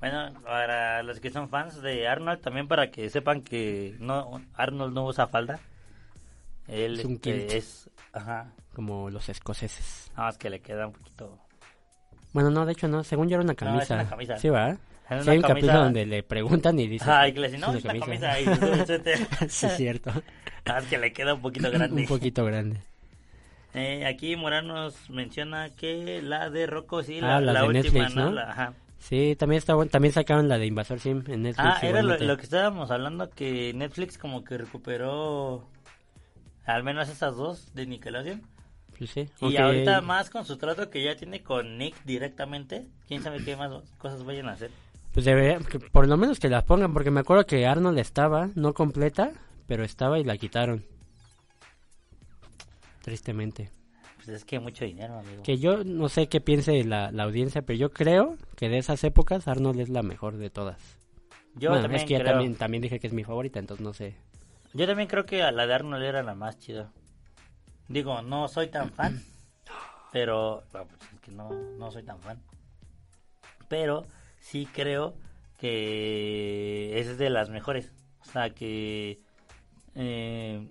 Bueno, 0.00 0.32
para 0.44 1.02
los 1.02 1.18
que 1.18 1.30
son 1.30 1.48
fans 1.48 1.82
de 1.82 2.06
Arnold, 2.06 2.40
también 2.40 2.68
para 2.68 2.90
que 2.90 3.10
sepan 3.10 3.42
que 3.42 3.96
no 3.98 4.40
Arnold 4.54 4.94
no 4.94 5.06
usa 5.06 5.26
falda. 5.26 5.58
Él 6.68 7.00
Es 7.00 7.04
un 7.06 7.14
este, 7.14 7.56
es... 7.56 7.90
Ajá. 8.12 8.52
Como 8.74 9.10
los 9.10 9.28
escoceses. 9.28 10.10
Nada 10.14 10.28
más 10.28 10.38
que 10.38 10.50
le 10.50 10.60
queda 10.60 10.86
un 10.86 10.92
poquito... 10.92 11.38
Bueno, 12.32 12.50
no, 12.50 12.66
de 12.66 12.72
hecho 12.72 12.86
no, 12.86 13.02
según 13.02 13.28
yo 13.28 13.36
era 13.36 13.42
una 13.42 13.54
No, 13.54 13.80
es 13.80 13.88
camisa. 13.88 13.94
una 13.94 14.08
camisa. 14.08 14.36
Sí, 14.36 14.48
va. 14.50 14.76
Sí, 15.08 15.14
hay 15.30 15.36
un 15.38 15.42
camisa- 15.42 15.48
capítulo 15.48 15.72
donde 15.84 16.06
le 16.06 16.22
preguntan 16.22 16.78
y 16.78 16.86
dice. 16.86 17.10
Ay, 17.10 17.32
que 17.32 17.40
le 17.40 17.46
dicen, 17.48 17.60
no, 17.60 17.72
"Sí, 17.72 17.78
es 17.78 17.84
una 17.84 17.98
camisa. 17.98 18.34
Sube 18.36 18.72
el 18.80 18.86
suéter. 18.86 19.18
sí, 19.48 19.66
es 19.66 19.76
cierto. 19.76 20.10
Más 20.66 20.84
que 20.86 20.98
le 20.98 21.12
queda 21.12 21.34
un 21.34 21.40
poquito 21.40 21.70
grande. 21.72 22.02
un 22.02 22.08
poquito 22.08 22.44
grande. 22.44 22.80
Eh, 23.74 24.06
aquí 24.06 24.34
Morán 24.36 24.66
nos 24.66 25.08
menciona 25.10 25.70
que 25.70 26.20
la 26.22 26.50
de 26.50 26.66
Rocco, 26.66 27.02
sí, 27.02 27.18
Ah, 27.18 27.40
la, 27.40 27.40
las 27.40 27.54
la 27.54 27.60
de 27.62 27.66
última, 27.68 27.82
Netflix, 28.00 28.14
¿no? 28.16 28.32
La- 28.32 28.50
ajá. 28.50 28.74
Sí, 28.98 29.36
también 29.38 29.58
está 29.58 29.74
bueno. 29.74 29.90
También 29.90 30.12
sacaron 30.12 30.48
la 30.48 30.58
de 30.58 30.66
Invasor 30.66 30.98
Sim 31.00 31.22
en 31.28 31.42
Netflix. 31.42 31.58
Ah, 31.66 31.78
era 31.82 32.02
lo, 32.02 32.16
lo 32.18 32.36
que 32.36 32.42
estábamos 32.42 32.90
hablando, 32.90 33.30
que 33.30 33.72
Netflix 33.74 34.18
como 34.18 34.42
que 34.42 34.58
recuperó 34.58 35.68
al 36.66 36.82
menos 36.82 37.08
esas 37.08 37.36
dos 37.36 37.72
de 37.74 37.86
Nickelodeon. 37.86 38.42
Pues 38.98 39.10
sí. 39.10 39.28
Y 39.40 39.56
ahorita 39.56 40.00
más 40.00 40.28
con 40.30 40.44
su 40.44 40.56
trato 40.58 40.90
que 40.90 41.02
ya 41.02 41.14
tiene 41.16 41.42
con 41.42 41.78
Nick 41.78 41.94
directamente, 42.04 42.86
quién 43.06 43.22
sabe 43.22 43.44
qué 43.44 43.54
más 43.56 43.70
cosas 43.98 44.24
vayan 44.24 44.48
a 44.48 44.52
hacer. 44.52 44.70
Pues 45.18 45.24
debería, 45.24 45.58
que 45.58 45.80
por 45.80 46.06
lo 46.06 46.16
menos 46.16 46.38
que 46.38 46.48
las 46.48 46.62
pongan, 46.62 46.92
porque 46.92 47.10
me 47.10 47.18
acuerdo 47.18 47.44
que 47.44 47.66
Arnold 47.66 47.98
estaba, 47.98 48.50
no 48.54 48.72
completa, 48.72 49.32
pero 49.66 49.82
estaba 49.82 50.20
y 50.20 50.22
la 50.22 50.36
quitaron. 50.38 50.84
Tristemente. 53.02 53.72
Pues 54.14 54.28
es 54.28 54.44
que 54.44 54.60
mucho 54.60 54.84
dinero, 54.84 55.18
amigo. 55.18 55.42
Que 55.42 55.58
yo 55.58 55.82
no 55.82 56.08
sé 56.08 56.28
qué 56.28 56.40
piense 56.40 56.84
la, 56.84 57.10
la 57.10 57.24
audiencia, 57.24 57.62
pero 57.62 57.76
yo 57.76 57.90
creo 57.90 58.36
que 58.54 58.68
de 58.68 58.78
esas 58.78 59.02
épocas 59.02 59.48
Arnold 59.48 59.80
es 59.80 59.88
la 59.88 60.04
mejor 60.04 60.36
de 60.36 60.50
todas. 60.50 60.78
Yo 61.56 61.70
Bueno, 61.70 61.82
también 61.82 62.02
es 62.02 62.06
que 62.06 62.12
ya 62.12 62.20
creo. 62.20 62.34
también, 62.34 62.54
también 62.54 62.82
dije 62.84 63.00
que 63.00 63.08
es 63.08 63.12
mi 63.12 63.24
favorita, 63.24 63.58
entonces 63.58 63.84
no 63.84 63.94
sé. 63.94 64.14
Yo 64.72 64.86
también 64.86 65.08
creo 65.08 65.26
que 65.26 65.42
a 65.42 65.50
la 65.50 65.66
de 65.66 65.74
Arnold 65.74 66.04
era 66.04 66.22
la 66.22 66.36
más 66.36 66.60
chida. 66.60 66.92
Digo, 67.88 68.22
no 68.22 68.46
soy 68.46 68.68
tan 68.68 68.92
fan, 68.92 69.20
pero 70.12 70.62
bueno, 70.70 70.86
pues 70.86 71.12
es 71.12 71.20
que 71.22 71.32
no, 71.32 71.50
no 71.76 71.90
soy 71.90 72.04
tan 72.04 72.20
fan. 72.20 72.40
Pero 73.68 74.06
sí 74.50 74.66
creo 74.72 75.14
que 75.58 76.98
es 76.98 77.18
de 77.18 77.30
las 77.30 77.50
mejores. 77.50 77.92
O 78.20 78.24
sea 78.30 78.50
que 78.50 79.18
eh, 79.94 80.66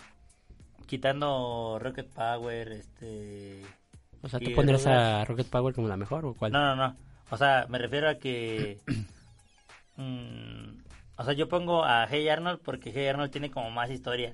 quitando 0.86 1.78
Rocket 1.80 2.08
Power, 2.08 2.72
este 2.72 3.62
O 4.22 4.30
sea, 4.30 4.40
¿tú 4.40 4.52
pondrías 4.54 4.86
a 4.88 5.26
Rocket 5.26 5.48
Power 5.48 5.74
como 5.74 5.88
la 5.88 5.98
mejor 5.98 6.26
o 6.26 6.34
cuál? 6.34 6.52
no, 6.52 6.60
no, 6.60 6.76
no. 6.76 6.98
O 7.30 7.38
sea, 7.38 7.68
me 7.70 7.78
refiero 7.78 8.10
a 8.10 8.16
que. 8.16 8.80
mm, 9.98 10.80
o 11.18 11.24
sea, 11.24 11.34
yo 11.34 11.50
pongo 11.50 11.84
a 11.84 12.08
Hey 12.10 12.30
Arnold 12.30 12.62
porque 12.64 12.92
Hey 12.94 13.08
Arnold 13.08 13.32
tiene 13.32 13.52
como 13.52 13.70
más 13.70 13.92
historia. 13.92 14.34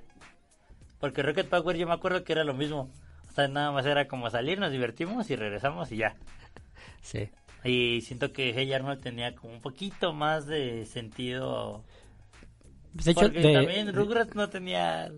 Porque 1.00 1.22
Rocket 1.22 1.48
Power 1.48 1.76
yo 1.76 1.86
me 1.86 1.94
acuerdo 1.94 2.24
que 2.24 2.32
era 2.32 2.44
lo 2.44 2.54
mismo. 2.54 2.88
O 3.28 3.32
sea, 3.32 3.48
nada 3.48 3.72
más 3.72 3.84
era 3.84 4.06
como 4.06 4.30
salir, 4.30 4.60
nos 4.60 4.70
divertimos 4.70 5.28
y 5.28 5.36
regresamos 5.36 5.90
y 5.90 5.96
ya. 5.96 6.14
Sí. 7.02 7.28
Y 7.64 8.00
siento 8.02 8.32
que 8.32 8.52
Hey 8.54 8.72
Arnold 8.72 9.00
tenía 9.00 9.34
como 9.34 9.54
un 9.54 9.60
poquito 9.60 10.12
más 10.12 10.46
de 10.46 10.84
sentido. 10.84 11.82
Pues, 12.92 13.06
de 13.06 13.10
hecho, 13.12 13.20
porque 13.22 13.40
de- 13.40 13.52
también 13.54 13.94
Rugrats 13.94 14.34
no 14.34 14.48
tenía. 14.48 15.08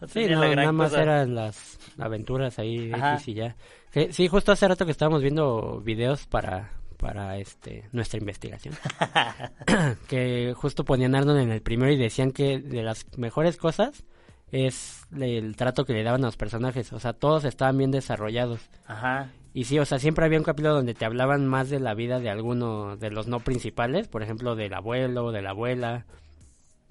No 0.00 0.08
Sí, 0.08 0.14
tenía 0.14 0.34
no, 0.34 0.40
la 0.42 0.48
gran 0.48 0.56
nada 0.64 0.72
más 0.72 0.90
cosa. 0.90 1.02
eran 1.02 1.34
las 1.36 1.78
aventuras 1.98 2.58
ahí. 2.58 2.90
X 2.92 3.28
y 3.28 3.34
ya. 3.34 3.56
Que- 3.92 4.12
sí, 4.12 4.26
justo 4.26 4.50
hace 4.52 4.66
rato 4.66 4.84
que 4.84 4.90
estábamos 4.90 5.22
viendo 5.22 5.80
videos 5.80 6.26
para 6.26 6.72
para 6.98 7.36
este 7.38 7.88
nuestra 7.92 8.18
investigación. 8.20 8.74
que 10.08 10.54
justo 10.56 10.84
ponían 10.84 11.14
Arnold 11.14 11.40
en 11.40 11.50
el 11.50 11.62
primero 11.62 11.92
y 11.92 11.96
decían 11.96 12.32
que 12.32 12.58
de 12.60 12.82
las 12.82 13.06
mejores 13.16 13.56
cosas 13.56 14.04
es 14.50 15.02
el 15.18 15.56
trato 15.56 15.84
que 15.84 15.94
le 15.94 16.02
daban 16.04 16.22
a 16.22 16.26
los 16.26 16.36
personajes, 16.36 16.92
o 16.92 17.00
sea, 17.00 17.12
todos 17.12 17.44
estaban 17.44 17.78
bien 17.78 17.90
desarrollados. 17.90 18.60
Ajá. 18.86 19.30
Y 19.54 19.64
sí, 19.64 19.78
o 19.78 19.84
sea, 19.84 19.98
siempre 19.98 20.24
había 20.24 20.38
un 20.38 20.44
capítulo 20.44 20.74
donde 20.74 20.94
te 20.94 21.04
hablaban 21.04 21.46
más 21.46 21.68
de 21.68 21.78
la 21.78 21.94
vida 21.94 22.20
de 22.20 22.30
alguno 22.30 22.96
de 22.96 23.10
los 23.10 23.26
no 23.26 23.40
principales, 23.40 24.08
por 24.08 24.22
ejemplo, 24.22 24.56
del 24.56 24.72
abuelo, 24.72 25.30
de 25.30 25.42
la 25.42 25.50
abuela, 25.50 26.06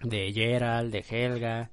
de 0.04 0.32
Gerald, 0.32 0.92
de 0.92 1.06
Helga, 1.10 1.72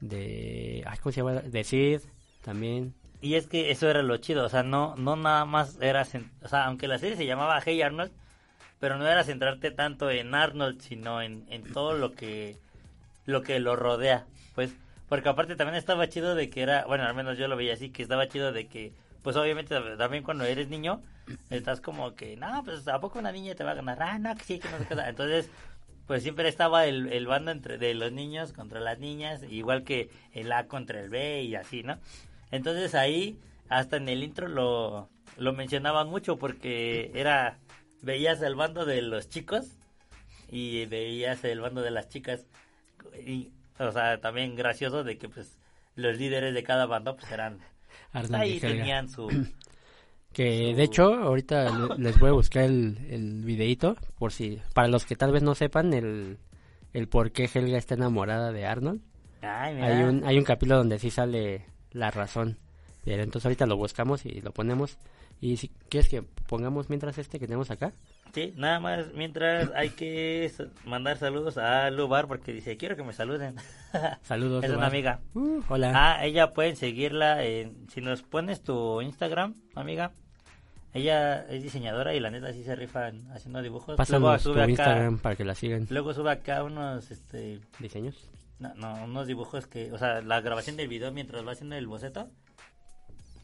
de... 0.00 0.84
Ay, 0.86 0.98
¿Cómo 1.02 1.12
se 1.12 1.20
llama? 1.20 1.40
De 1.40 1.64
Sid, 1.64 2.00
también. 2.42 2.94
Y 3.22 3.34
es 3.34 3.46
que 3.46 3.70
eso 3.70 3.88
era 3.88 4.02
lo 4.02 4.16
chido, 4.18 4.44
o 4.44 4.48
sea, 4.48 4.62
no, 4.62 4.94
no 4.96 5.16
nada 5.16 5.44
más 5.44 5.78
era, 5.80 6.06
o 6.42 6.48
sea, 6.48 6.64
aunque 6.66 6.88
la 6.88 6.98
serie 6.98 7.16
se 7.16 7.26
llamaba 7.26 7.60
Hey 7.64 7.82
Arnold, 7.82 8.12
pero 8.78 8.96
no 8.96 9.06
era 9.06 9.24
centrarte 9.24 9.70
tanto 9.70 10.10
en 10.10 10.34
Arnold, 10.34 10.80
sino 10.80 11.20
en, 11.20 11.44
en 11.50 11.70
todo 11.70 11.92
lo 11.92 12.12
que, 12.12 12.56
lo 13.26 13.42
que 13.42 13.60
lo 13.60 13.76
rodea, 13.76 14.26
pues, 14.54 14.74
porque 15.10 15.28
aparte 15.28 15.54
también 15.56 15.76
estaba 15.76 16.08
chido 16.08 16.34
de 16.34 16.48
que 16.48 16.62
era, 16.62 16.86
bueno, 16.86 17.04
al 17.04 17.14
menos 17.14 17.36
yo 17.36 17.46
lo 17.46 17.56
veía 17.56 17.74
así, 17.74 17.90
que 17.90 18.02
estaba 18.02 18.26
chido 18.26 18.52
de 18.52 18.68
que, 18.68 18.94
pues 19.22 19.36
obviamente 19.36 19.74
también 19.96 20.22
cuando 20.22 20.44
eres 20.44 20.68
niño, 20.68 21.02
estás 21.50 21.80
como 21.80 22.14
que, 22.14 22.36
no, 22.36 22.62
pues, 22.64 22.86
¿a 22.88 23.00
poco 23.00 23.18
una 23.18 23.32
niña 23.32 23.54
te 23.54 23.64
va 23.64 23.72
a 23.72 23.74
ganar? 23.74 24.02
Ah, 24.02 24.18
no, 24.18 24.34
que 24.36 24.44
sí, 24.44 24.58
que 24.58 24.68
no 24.68 24.78
qué, 24.86 24.94
entonces, 25.08 25.50
pues 26.06 26.22
siempre 26.22 26.48
estaba 26.48 26.86
el, 26.86 27.12
el 27.12 27.26
bando 27.26 27.50
entre 27.50 27.78
de 27.78 27.94
los 27.94 28.12
niños 28.12 28.52
contra 28.52 28.80
las 28.80 28.98
niñas, 28.98 29.42
igual 29.48 29.84
que 29.84 30.10
el 30.32 30.50
A 30.52 30.66
contra 30.66 31.00
el 31.00 31.08
B 31.08 31.42
y 31.42 31.54
así, 31.54 31.82
¿no? 31.82 31.98
Entonces 32.50 32.94
ahí, 32.94 33.38
hasta 33.68 33.96
en 33.96 34.08
el 34.08 34.24
intro 34.24 34.48
lo, 34.48 35.08
lo 35.36 35.52
mencionaban 35.52 36.08
mucho 36.08 36.36
porque 36.36 37.12
era, 37.14 37.58
veías 38.02 38.42
el 38.42 38.54
bando 38.54 38.84
de 38.84 39.02
los 39.02 39.28
chicos 39.28 39.76
y 40.50 40.86
veías 40.86 41.44
el 41.44 41.60
bando 41.60 41.82
de 41.82 41.90
las 41.90 42.08
chicas. 42.08 42.46
Y, 43.24 43.52
o 43.78 43.92
sea, 43.92 44.20
también 44.20 44.56
gracioso 44.56 45.04
de 45.04 45.16
que 45.16 45.28
pues 45.28 45.58
los 45.94 46.18
líderes 46.18 46.54
de 46.54 46.62
cada 46.62 46.86
bando 46.86 47.16
pues 47.16 47.30
eran, 47.30 47.60
Ahí 48.38 48.58
tenían 48.78 49.08
su... 49.08 49.28
Que 50.32 50.70
su- 50.70 50.76
de 50.76 50.82
hecho, 50.84 51.14
ahorita 51.14 51.70
le- 51.76 51.98
les 51.98 52.18
voy 52.20 52.28
a 52.28 52.32
buscar 52.32 52.62
el, 52.62 52.98
el 53.10 53.42
videíto, 53.44 53.96
por 54.16 54.32
si, 54.32 54.60
para 54.74 54.86
los 54.86 55.04
que 55.04 55.16
tal 55.16 55.32
vez 55.32 55.42
no 55.42 55.56
sepan 55.56 55.92
el, 55.92 56.38
el 56.92 57.08
por 57.08 57.32
qué 57.32 57.50
Helga 57.52 57.76
está 57.78 57.94
enamorada 57.94 58.52
de 58.52 58.64
Arnold. 58.64 59.00
Ay, 59.42 59.74
mira. 59.74 59.86
Hay 59.88 60.02
un, 60.04 60.24
hay 60.24 60.38
un 60.38 60.44
capítulo 60.44 60.76
donde 60.76 61.00
sí 61.00 61.10
sale 61.10 61.66
la 61.90 62.12
razón. 62.12 62.58
Pero 63.04 63.22
entonces 63.24 63.46
ahorita 63.46 63.66
lo 63.66 63.76
buscamos 63.76 64.24
y 64.24 64.40
lo 64.40 64.52
ponemos. 64.52 64.98
Y 65.40 65.56
si 65.56 65.68
quieres 65.88 66.08
que 66.08 66.22
pongamos 66.22 66.90
mientras 66.90 67.18
este 67.18 67.40
que 67.40 67.46
tenemos 67.46 67.70
acá. 67.72 67.92
Sí, 68.32 68.54
nada 68.56 68.78
más, 68.78 69.12
mientras 69.14 69.70
hay 69.74 69.90
que 69.90 70.50
mandar 70.84 71.16
saludos 71.18 71.58
a 71.58 71.90
Lubar 71.90 72.28
porque 72.28 72.52
dice, 72.52 72.76
quiero 72.76 72.94
que 72.96 73.02
me 73.02 73.12
saluden. 73.12 73.56
Saludos. 74.22 74.62
es 74.64 74.70
una 74.70 74.86
amiga. 74.86 75.20
Uh, 75.34 75.60
hola. 75.68 75.92
Ah, 75.94 76.24
ella 76.24 76.52
pueden 76.52 76.76
seguirla 76.76 77.42
en, 77.44 77.88
si 77.90 78.00
nos 78.00 78.22
pones 78.22 78.62
tu 78.62 79.00
Instagram, 79.00 79.54
amiga. 79.74 80.12
Ella 80.92 81.42
es 81.48 81.62
diseñadora 81.62 82.14
y 82.14 82.20
la 82.20 82.30
neta 82.30 82.52
sí 82.52 82.62
se 82.64 82.74
rifa 82.76 83.08
en- 83.08 83.30
haciendo 83.32 83.62
dibujos. 83.62 83.96
Pásanos 83.96 84.42
tu 84.42 84.50
sube 84.50 84.62
acá, 84.62 84.70
Instagram 84.70 85.18
para 85.18 85.34
que 85.36 85.44
la 85.44 85.54
sigan. 85.54 85.86
luego 85.90 86.14
sube 86.14 86.30
acá 86.30 86.62
unos 86.64 87.10
este 87.10 87.60
Diseños. 87.80 88.28
No, 88.60 88.74
no, 88.74 89.04
unos 89.04 89.26
dibujos 89.26 89.66
que, 89.66 89.90
o 89.92 89.98
sea, 89.98 90.20
la 90.20 90.40
grabación 90.40 90.76
del 90.76 90.86
video 90.88 91.10
mientras 91.12 91.46
va 91.46 91.52
haciendo 91.52 91.76
el 91.76 91.86
boceto, 91.86 92.28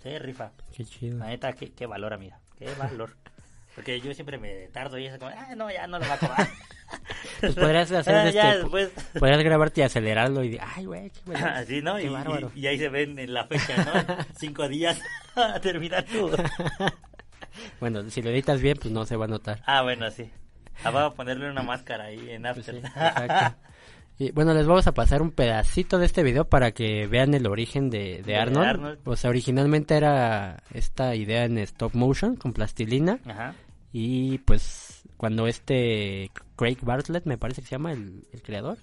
se 0.02 0.18
rifa. 0.18 0.52
Qué 0.76 0.84
chido. 0.84 1.18
La 1.18 1.26
neta, 1.28 1.52
qué, 1.54 1.72
qué 1.72 1.86
valor, 1.86 2.12
amiga, 2.12 2.38
qué 2.58 2.68
valor. 2.78 3.16
Porque 3.76 4.00
yo 4.00 4.12
siempre 4.14 4.38
me 4.38 4.66
tardo 4.72 4.98
y 4.98 5.06
es 5.06 5.16
como, 5.18 5.30
ah, 5.30 5.54
no, 5.56 5.70
ya 5.70 5.86
no 5.86 5.98
lo 6.00 6.06
va 6.06 6.12
a 6.12 6.16
acabar. 6.16 6.48
Pues 7.40 7.54
podrías 7.56 7.90
hacer 7.90 8.14
Ah, 8.14 8.30
ya 8.30 8.54
este, 8.54 8.88
podrías 9.18 9.42
grabarte 9.42 9.80
y 9.80 9.84
acelerarlo 9.84 10.44
y 10.44 10.56
ay, 10.76 10.84
güey, 10.86 11.10
qué 11.10 11.20
bueno. 11.26 11.46
Así, 11.54 11.82
¿no? 11.82 11.96
Qué 11.96 12.04
Y, 12.04 12.08
bárbaro. 12.08 12.52
y- 12.54 12.60
y 12.60 12.66
ahí 12.68 12.78
se 12.78 12.88
ven 12.88 13.18
en 13.18 13.34
la 13.34 13.44
fecha, 13.46 13.76
¿no? 13.84 14.16
Cinco 14.38 14.68
días 14.68 14.98
a 15.34 15.58
terminar 15.60 16.04
tu... 16.04 16.30
Bueno, 17.80 18.08
si 18.10 18.22
lo 18.22 18.30
editas 18.30 18.60
bien, 18.60 18.76
pues 18.80 18.92
no 18.92 19.04
se 19.04 19.16
va 19.16 19.24
a 19.24 19.28
notar. 19.28 19.60
Ah, 19.66 19.82
bueno, 19.82 20.10
sí. 20.10 20.30
Ah, 20.84 20.90
vamos 20.90 21.12
a 21.12 21.16
ponerle 21.16 21.50
una 21.50 21.62
máscara 21.62 22.04
ahí 22.04 22.30
en 22.30 22.42
Pues 22.42 22.58
After. 22.58 22.74
sí, 22.76 22.80
exacto. 22.86 23.58
Y 24.18 24.30
bueno, 24.30 24.54
les 24.54 24.66
vamos 24.66 24.86
a 24.86 24.92
pasar 24.94 25.20
un 25.20 25.30
pedacito 25.32 25.98
de 25.98 26.06
este 26.06 26.22
video 26.22 26.48
para 26.48 26.70
que 26.72 27.06
vean 27.06 27.34
el 27.34 27.46
origen 27.46 27.90
de, 27.90 28.16
de 28.18 28.22
De 28.22 28.36
Arnold. 28.36 28.66
Arnold. 28.66 28.98
O 29.04 29.16
sea, 29.16 29.28
originalmente 29.30 29.94
era 29.96 30.62
esta 30.72 31.14
idea 31.14 31.44
en 31.44 31.58
stop 31.58 31.94
motion 31.94 32.36
con 32.36 32.52
plastilina. 32.54 33.18
Ajá. 33.26 33.54
Y 33.98 34.36
pues 34.44 35.08
cuando 35.16 35.46
este 35.46 36.30
Craig 36.54 36.76
Bartlett, 36.82 37.24
me 37.24 37.38
parece 37.38 37.62
que 37.62 37.68
se 37.68 37.76
llama 37.76 37.92
el, 37.92 38.26
el 38.30 38.42
creador, 38.42 38.76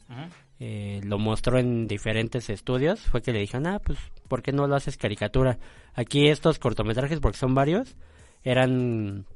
eh, 0.59 1.01
lo 1.03 1.19
mostró 1.19 1.59
en 1.59 1.87
diferentes 1.87 2.49
estudios, 2.49 2.99
fue 2.99 3.21
que 3.21 3.31
le 3.31 3.37
dijeron, 3.37 3.67
ah, 3.67 3.77
pues, 3.77 3.99
¿por 4.27 4.41
qué 4.41 4.51
no 4.51 4.65
lo 4.65 4.75
haces 4.75 4.97
caricatura? 4.97 5.59
Aquí 5.93 6.29
estos 6.29 6.57
cortometrajes, 6.57 7.19
porque 7.19 7.37
son 7.37 7.53
varios, 7.53 7.95
eran 8.43 9.27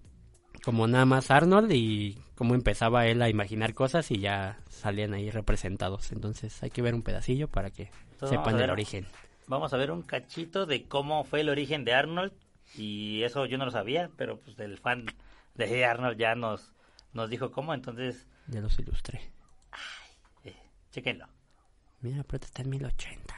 como 0.64 0.88
nada 0.88 1.06
más 1.06 1.30
Arnold 1.30 1.72
y 1.72 2.18
cómo 2.34 2.56
empezaba 2.56 3.06
él 3.06 3.22
a 3.22 3.30
imaginar 3.30 3.76
cosas 3.76 4.10
y 4.10 4.18
ya 4.18 4.58
salían 4.70 5.14
ahí 5.14 5.30
representados. 5.30 6.12
Entonces 6.12 6.64
hay 6.64 6.72
que 6.72 6.82
ver 6.82 6.96
un 6.96 7.04
pedacillo 7.04 7.50
para 7.50 7.70
que 7.70 7.92
Entonces, 8.14 8.40
sepan 8.40 8.60
el 8.60 8.72
origen. 8.72 9.06
Vamos 9.46 9.72
a 9.74 9.78
ver 9.78 9.92
un 9.92 10.02
cachito 10.02 10.66
de 10.66 10.86
cómo 10.88 11.24
fue 11.24 11.42
el 11.42 11.50
origen 11.50 11.86
de 11.86 11.94
Arnold. 11.94 12.34
Y 12.76 13.22
eso 13.22 13.46
yo 13.46 13.60
no 13.60 13.66
lo 13.66 13.72
sabía, 13.72 14.10
pero 14.18 14.40
pues 14.40 14.60
el 14.60 14.80
fan 14.80 15.06
de 15.58 15.86
Arnold 15.86 16.18
ya 16.18 16.36
nos, 16.36 16.74
nos 17.14 17.30
dijo 17.30 17.52
cómo. 17.52 17.74
Entonces, 17.74 18.28
Ya 18.48 18.62
los 18.62 18.78
ilustré. 18.80 19.20
eh, 20.44 20.56
chéquenlo. 20.92 21.28
Mira, 22.02 22.24
pero 22.24 22.46
está 22.46 22.62
en 22.62 22.70
1080. 22.70 23.36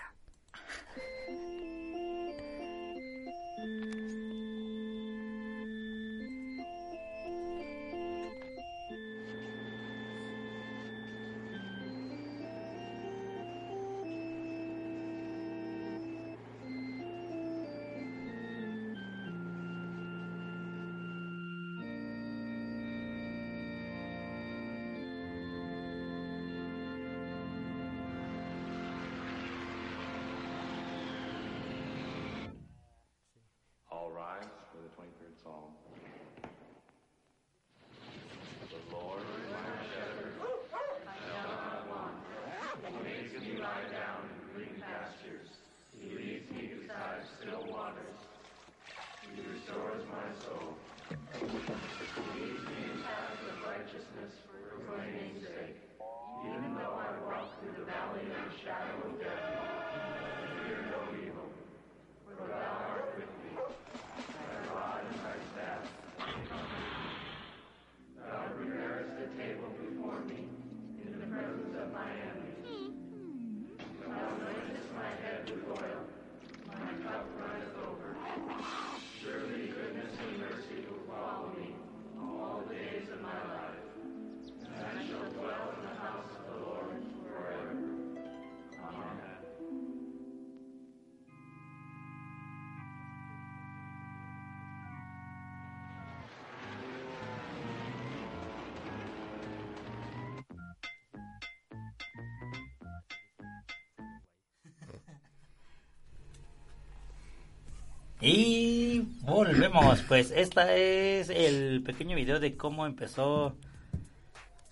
Y 108.21 108.99
volvemos, 109.21 110.01
pues 110.01 110.31
esta 110.31 110.75
es 110.75 111.29
el 111.29 111.81
pequeño 111.83 112.17
video 112.17 112.39
de 112.41 112.57
cómo 112.57 112.85
empezó 112.85 113.55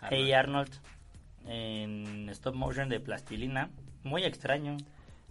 Hey 0.10 0.34
Arnold 0.34 0.72
en 1.46 2.28
stop 2.30 2.56
motion 2.56 2.90
de 2.90 3.00
plastilina. 3.00 3.70
Muy 4.04 4.26
extraño. 4.26 4.76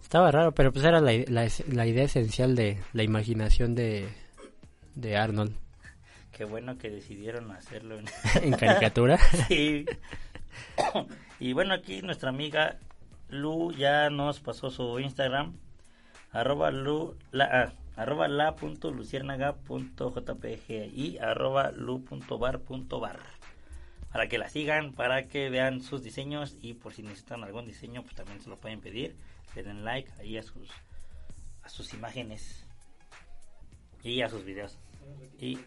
Estaba 0.01 0.31
raro, 0.31 0.51
pero 0.53 0.71
pues 0.71 0.83
era 0.85 0.99
la, 0.99 1.11
la, 1.27 1.47
la 1.67 1.87
idea 1.87 2.05
esencial 2.05 2.55
de 2.55 2.79
la 2.93 3.03
imaginación 3.03 3.75
de, 3.75 4.07
de 4.95 5.17
Arnold 5.17 5.55
Qué 6.31 6.45
bueno 6.45 6.77
que 6.77 6.89
decidieron 6.89 7.51
hacerlo 7.51 7.99
en... 7.99 8.05
en 8.43 8.53
caricatura. 8.53 9.19
Sí. 9.47 9.85
y 11.39 11.53
bueno, 11.53 11.73
aquí 11.73 12.01
nuestra 12.01 12.29
amiga 12.29 12.77
Lu 13.29 13.71
ya 13.73 14.09
nos 14.09 14.39
pasó 14.39 14.71
su 14.71 14.99
Instagram. 14.99 15.53
Arroba 16.31 16.71
Lu, 16.71 17.15
la, 17.31 17.45
ah, 17.45 17.73
arroba 17.97 18.27
la 18.27 18.55
punto 18.55 18.91
luciérnaga 18.91 19.55
punto 19.55 20.11
jpg 20.11 20.89
y 20.93 21.17
arroba 21.17 21.71
lu 21.71 22.05
punto 22.05 22.37
bar 22.37 22.59
punto 22.59 22.99
bar. 22.99 23.19
Para 24.11 24.29
que 24.29 24.37
la 24.37 24.49
sigan, 24.49 24.93
para 24.93 25.27
que 25.27 25.49
vean 25.49 25.81
sus 25.81 26.03
diseños 26.03 26.55
y 26.61 26.75
por 26.75 26.93
si 26.93 27.03
necesitan 27.03 27.43
algún 27.43 27.65
diseño, 27.65 28.03
pues 28.03 28.15
también 28.15 28.39
se 28.39 28.49
lo 28.49 28.57
pueden 28.57 28.79
pedir. 28.79 29.15
Le 29.55 29.63
den 29.63 29.83
like 29.83 30.11
ahí 30.19 30.37
a 30.37 30.43
sus, 30.43 30.69
a 31.63 31.69
sus 31.69 31.93
imágenes 31.93 32.65
y 34.03 34.21
a 34.21 34.29
sus 34.29 34.45
videos. 34.45 34.77
Y, 35.39 35.59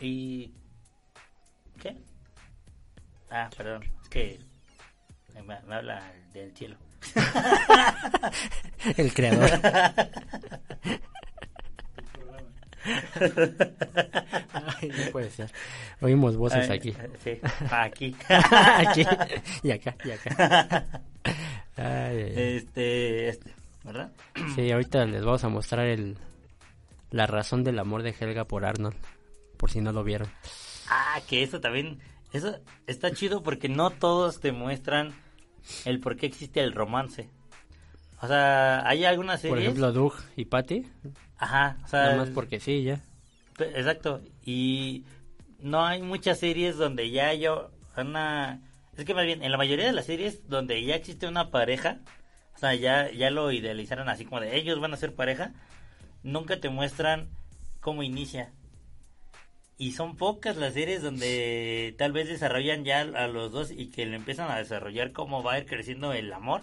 y 0.00 0.52
¿Qué? 1.80 1.96
Ah, 3.30 3.50
perdón, 3.56 3.82
es 4.02 4.08
que 4.08 4.40
me, 5.34 5.42
me 5.42 5.74
habla 5.74 6.12
del 6.32 6.54
cielo. 6.56 6.76
El 8.96 9.12
creador. 9.12 9.50
Ay, 14.52 14.88
no 14.88 15.12
puede 15.12 15.30
ser. 15.30 15.50
Oímos 16.00 16.36
voces 16.36 16.68
Ay, 16.70 16.76
aquí. 16.76 16.94
Sí, 17.22 17.38
aquí. 17.70 18.16
aquí 18.28 19.06
y 19.62 19.70
acá 19.70 19.96
y 20.04 20.10
acá. 20.10 21.02
Ay. 21.76 22.32
Este, 22.36 23.28
este, 23.28 23.54
¿verdad? 23.84 24.10
Sí, 24.54 24.70
ahorita 24.70 25.04
les 25.06 25.24
vamos 25.24 25.44
a 25.44 25.48
mostrar 25.48 25.86
el 25.86 26.16
la 27.10 27.26
razón 27.26 27.64
del 27.64 27.78
amor 27.78 28.02
de 28.02 28.14
Helga 28.18 28.44
por 28.44 28.64
Arnold, 28.64 28.96
por 29.56 29.70
si 29.70 29.80
no 29.80 29.92
lo 29.92 30.04
vieron. 30.04 30.28
Ah, 30.88 31.20
que 31.28 31.42
eso 31.42 31.60
también, 31.60 31.98
eso 32.32 32.58
está 32.86 33.12
chido 33.12 33.42
porque 33.42 33.68
no 33.68 33.90
todos 33.90 34.40
te 34.40 34.52
muestran 34.52 35.14
el 35.84 36.00
por 36.00 36.16
qué 36.16 36.26
existe 36.26 36.60
el 36.60 36.72
romance. 36.72 37.30
O 38.20 38.26
sea, 38.26 38.86
hay 38.88 39.04
algunas 39.04 39.40
Por 39.40 39.50
series. 39.50 39.64
ejemplo, 39.64 39.92
Doug 39.92 40.14
y 40.36 40.46
Patty, 40.46 40.86
ajá, 41.38 41.76
o 41.84 41.88
sea, 41.88 42.02
nada 42.04 42.16
más 42.16 42.30
porque 42.30 42.60
sí, 42.60 42.82
ya. 42.82 43.00
Exacto. 43.58 44.20
Y 44.44 45.04
no 45.60 45.84
hay 45.84 46.02
muchas 46.02 46.38
series 46.38 46.76
donde 46.76 47.10
ya 47.10 47.34
yo 47.34 47.70
una 47.96 48.60
es 48.96 49.04
que 49.04 49.14
más 49.14 49.24
bien 49.24 49.42
en 49.42 49.50
la 49.52 49.58
mayoría 49.58 49.86
de 49.86 49.92
las 49.92 50.06
series 50.06 50.48
donde 50.48 50.82
ya 50.84 50.94
existe 50.94 51.26
una 51.26 51.50
pareja, 51.50 51.98
o 52.54 52.58
sea, 52.58 52.74
ya 52.74 53.10
ya 53.10 53.30
lo 53.30 53.52
idealizaron 53.52 54.08
así 54.08 54.24
como 54.24 54.40
de 54.40 54.56
ellos 54.56 54.80
van 54.80 54.94
a 54.94 54.96
ser 54.96 55.14
pareja, 55.14 55.52
nunca 56.22 56.58
te 56.58 56.70
muestran 56.70 57.28
cómo 57.80 58.02
inicia. 58.02 58.52
Y 59.78 59.92
son 59.92 60.16
pocas 60.16 60.56
las 60.56 60.72
series 60.72 61.02
donde 61.02 61.94
tal 61.98 62.12
vez 62.12 62.28
desarrollan 62.28 62.84
ya 62.84 63.00
a 63.02 63.26
los 63.28 63.52
dos 63.52 63.70
y 63.70 63.90
que 63.90 64.06
le 64.06 64.16
empiezan 64.16 64.50
a 64.50 64.56
desarrollar 64.56 65.12
cómo 65.12 65.42
va 65.42 65.52
a 65.52 65.58
ir 65.58 65.66
creciendo 65.66 66.14
el 66.14 66.32
amor. 66.32 66.62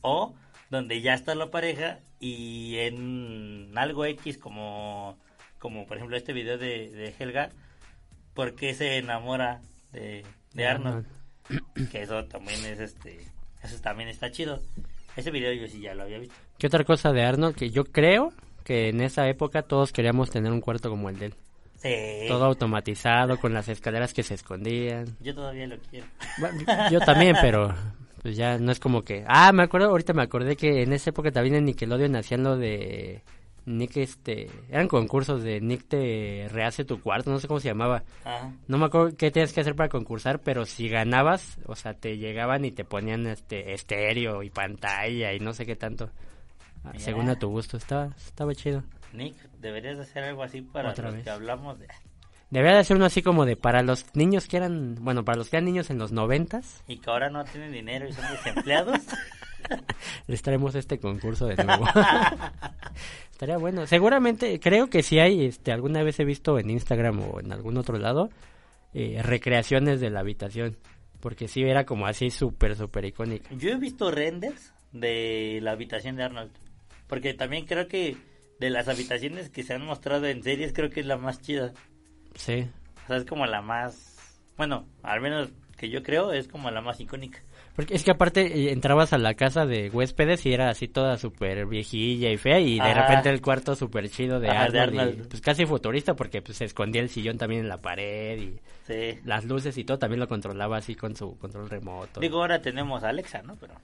O 0.00 0.34
donde 0.70 1.00
ya 1.00 1.14
está 1.14 1.34
la 1.34 1.50
pareja 1.50 2.00
y 2.20 2.76
en 2.78 3.72
algo 3.76 4.04
X 4.04 4.38
como, 4.38 5.18
como 5.58 5.86
por 5.86 5.96
ejemplo 5.96 6.16
este 6.16 6.32
video 6.32 6.58
de, 6.58 6.90
de 6.90 7.14
Helga, 7.18 7.50
¿por 8.34 8.54
qué 8.54 8.74
se 8.74 8.98
enamora 8.98 9.60
de, 9.92 10.24
de 10.54 10.66
Arnold? 10.66 11.06
Que 11.90 12.02
eso 12.02 12.24
también 12.26 12.64
es 12.66 12.80
este, 12.80 13.18
eso 13.62 13.80
también 13.80 14.08
está 14.08 14.30
chido. 14.30 14.60
Ese 15.16 15.30
video 15.30 15.52
yo 15.52 15.66
sí 15.66 15.80
ya 15.80 15.94
lo 15.94 16.04
había 16.04 16.18
visto. 16.18 16.34
¿Qué 16.58 16.66
otra 16.66 16.84
cosa 16.84 17.12
de 17.12 17.24
Arnold? 17.24 17.56
Que 17.56 17.70
yo 17.70 17.84
creo 17.84 18.32
que 18.64 18.90
en 18.90 19.00
esa 19.00 19.28
época 19.28 19.62
todos 19.62 19.92
queríamos 19.92 20.30
tener 20.30 20.52
un 20.52 20.60
cuarto 20.60 20.90
como 20.90 21.08
el 21.08 21.18
de 21.18 21.26
él. 21.26 21.34
Sí. 21.76 22.28
Todo 22.28 22.44
automatizado, 22.44 23.38
con 23.38 23.54
las 23.54 23.68
escaleras 23.68 24.12
que 24.12 24.22
se 24.22 24.34
escondían. 24.34 25.16
Yo 25.20 25.34
todavía 25.34 25.66
lo 25.66 25.78
quiero. 25.78 26.06
Bueno, 26.38 26.60
Yo 26.90 27.00
también, 27.00 27.36
pero 27.40 27.74
pues 28.28 28.36
ya 28.36 28.58
no 28.58 28.70
es 28.72 28.78
como 28.78 29.04
que... 29.04 29.24
Ah, 29.26 29.52
me 29.52 29.62
acuerdo, 29.62 29.88
ahorita 29.88 30.12
me 30.12 30.20
acordé 30.20 30.54
que 30.54 30.82
en 30.82 30.92
esa 30.92 31.08
época 31.08 31.32
también 31.32 31.54
en 31.54 31.64
Nickelodeon 31.64 32.14
hacían 32.14 32.42
lo 32.42 32.58
de... 32.58 33.22
Nick, 33.64 33.96
este... 33.96 34.50
Eran 34.68 34.86
concursos 34.86 35.42
de 35.42 35.62
Nick 35.62 35.88
te 35.88 36.46
rehace 36.52 36.84
tu 36.84 37.00
cuarto, 37.00 37.30
no 37.30 37.38
sé 37.38 37.48
cómo 37.48 37.58
se 37.58 37.68
llamaba. 37.68 38.02
Ajá. 38.26 38.52
No 38.66 38.76
me 38.76 38.84
acuerdo 38.84 39.16
qué 39.16 39.30
tenías 39.30 39.54
que 39.54 39.62
hacer 39.62 39.74
para 39.74 39.88
concursar, 39.88 40.40
pero 40.40 40.66
si 40.66 40.90
ganabas, 40.90 41.58
o 41.64 41.74
sea, 41.74 41.94
te 41.94 42.18
llegaban 42.18 42.66
y 42.66 42.70
te 42.70 42.84
ponían 42.84 43.26
este 43.26 43.72
estéreo 43.72 44.42
y 44.42 44.50
pantalla 44.50 45.32
y 45.32 45.40
no 45.40 45.54
sé 45.54 45.64
qué 45.64 45.74
tanto. 45.74 46.10
Ah, 46.84 46.90
Mira. 46.92 46.98
Según 46.98 47.30
a 47.30 47.38
tu 47.38 47.48
gusto, 47.48 47.78
estaba, 47.78 48.14
estaba 48.14 48.54
chido. 48.54 48.84
Nick, 49.14 49.36
deberías 49.58 49.96
de 49.96 50.02
hacer 50.02 50.24
algo 50.24 50.42
así 50.42 50.60
para 50.60 50.90
Otra 50.90 51.06
los 51.06 51.14
vez. 51.14 51.24
que 51.24 51.30
hablamos 51.30 51.78
de... 51.78 51.86
Debería 52.50 52.78
de 52.78 52.84
ser 52.84 52.96
uno 52.96 53.06
así 53.06 53.22
como 53.22 53.44
de 53.44 53.56
para 53.56 53.82
los 53.82 54.06
niños 54.14 54.46
que 54.46 54.56
eran, 54.56 54.96
bueno, 55.00 55.24
para 55.24 55.36
los 55.36 55.50
que 55.50 55.56
eran 55.56 55.66
niños 55.66 55.90
en 55.90 55.98
los 55.98 56.12
noventas, 56.12 56.82
Y 56.88 56.96
que 56.96 57.10
ahora 57.10 57.28
no 57.28 57.44
tienen 57.44 57.72
dinero 57.72 58.08
y 58.08 58.12
son 58.12 58.24
desempleados. 58.30 59.00
les 60.26 60.42
traemos 60.42 60.74
este 60.74 60.98
concurso 60.98 61.46
de 61.46 61.62
nuevo. 61.62 61.84
Estaría 63.32 63.58
bueno. 63.58 63.86
Seguramente, 63.86 64.58
creo 64.60 64.88
que 64.88 65.02
si 65.02 65.18
hay, 65.18 65.44
este, 65.44 65.72
alguna 65.72 66.02
vez 66.02 66.18
he 66.20 66.24
visto 66.24 66.58
en 66.58 66.70
Instagram 66.70 67.20
o 67.20 67.40
en 67.40 67.52
algún 67.52 67.76
otro 67.76 67.98
lado, 67.98 68.30
eh, 68.94 69.20
recreaciones 69.22 70.00
de 70.00 70.10
la 70.10 70.20
habitación. 70.20 70.76
Porque 71.20 71.48
sí 71.48 71.62
era 71.62 71.84
como 71.84 72.06
así 72.06 72.30
súper, 72.30 72.76
súper 72.76 73.04
icónica. 73.04 73.50
Yo 73.54 73.70
he 73.70 73.76
visto 73.76 74.10
renders 74.10 74.72
de 74.92 75.58
la 75.62 75.72
habitación 75.72 76.16
de 76.16 76.24
Arnold. 76.24 76.52
Porque 77.08 77.34
también 77.34 77.66
creo 77.66 77.88
que 77.88 78.16
de 78.60 78.70
las 78.70 78.88
habitaciones 78.88 79.50
que 79.50 79.62
se 79.62 79.74
han 79.74 79.84
mostrado 79.84 80.26
en 80.26 80.42
series, 80.42 80.72
creo 80.72 80.90
que 80.90 81.00
es 81.00 81.06
la 81.06 81.16
más 81.16 81.40
chida. 81.40 81.72
Sí. 82.38 82.66
O 83.04 83.06
sea, 83.08 83.16
es 83.16 83.24
como 83.24 83.44
la 83.46 83.60
más... 83.60 84.40
Bueno, 84.56 84.86
al 85.02 85.20
menos 85.20 85.50
que 85.76 85.90
yo 85.90 86.02
creo, 86.02 86.32
es 86.32 86.48
como 86.48 86.70
la 86.70 86.80
más 86.80 86.98
icónica. 87.00 87.40
Porque 87.76 87.94
es 87.94 88.02
que 88.02 88.10
aparte 88.10 88.40
eh, 88.40 88.72
entrabas 88.72 89.12
a 89.12 89.18
la 89.18 89.34
casa 89.34 89.64
de 89.64 89.88
huéspedes 89.90 90.44
y 90.46 90.52
era 90.52 90.68
así 90.68 90.88
toda 90.88 91.16
súper 91.16 91.66
viejilla 91.66 92.30
y 92.30 92.36
fea 92.36 92.58
y 92.58 92.74
de 92.74 92.80
Ajá. 92.80 93.02
repente 93.02 93.28
el 93.30 93.40
cuarto 93.40 93.76
súper 93.76 94.08
chido 94.10 94.40
de, 94.40 94.50
Ajá, 94.50 94.64
Arnold, 94.64 95.16
de 95.18 95.22
y, 95.24 95.26
pues 95.28 95.40
casi 95.40 95.64
futurista 95.66 96.14
porque 96.16 96.42
pues 96.42 96.58
se 96.58 96.64
escondía 96.64 97.00
el 97.02 97.08
sillón 97.08 97.38
también 97.38 97.60
en 97.62 97.68
la 97.68 97.80
pared 97.80 98.38
y 98.38 98.60
Sí. 98.88 99.20
las 99.24 99.44
luces 99.44 99.76
y 99.78 99.84
todo 99.84 99.98
también 99.98 100.18
lo 100.18 100.26
controlaba 100.26 100.78
así 100.78 100.94
con 100.96 101.14
su 101.14 101.38
control 101.38 101.68
remoto. 101.70 102.18
Digo, 102.20 102.40
ahora 102.40 102.60
tenemos 102.62 103.04
a 103.04 103.10
Alexa, 103.10 103.42
¿no? 103.42 103.54
Pero 103.56 103.74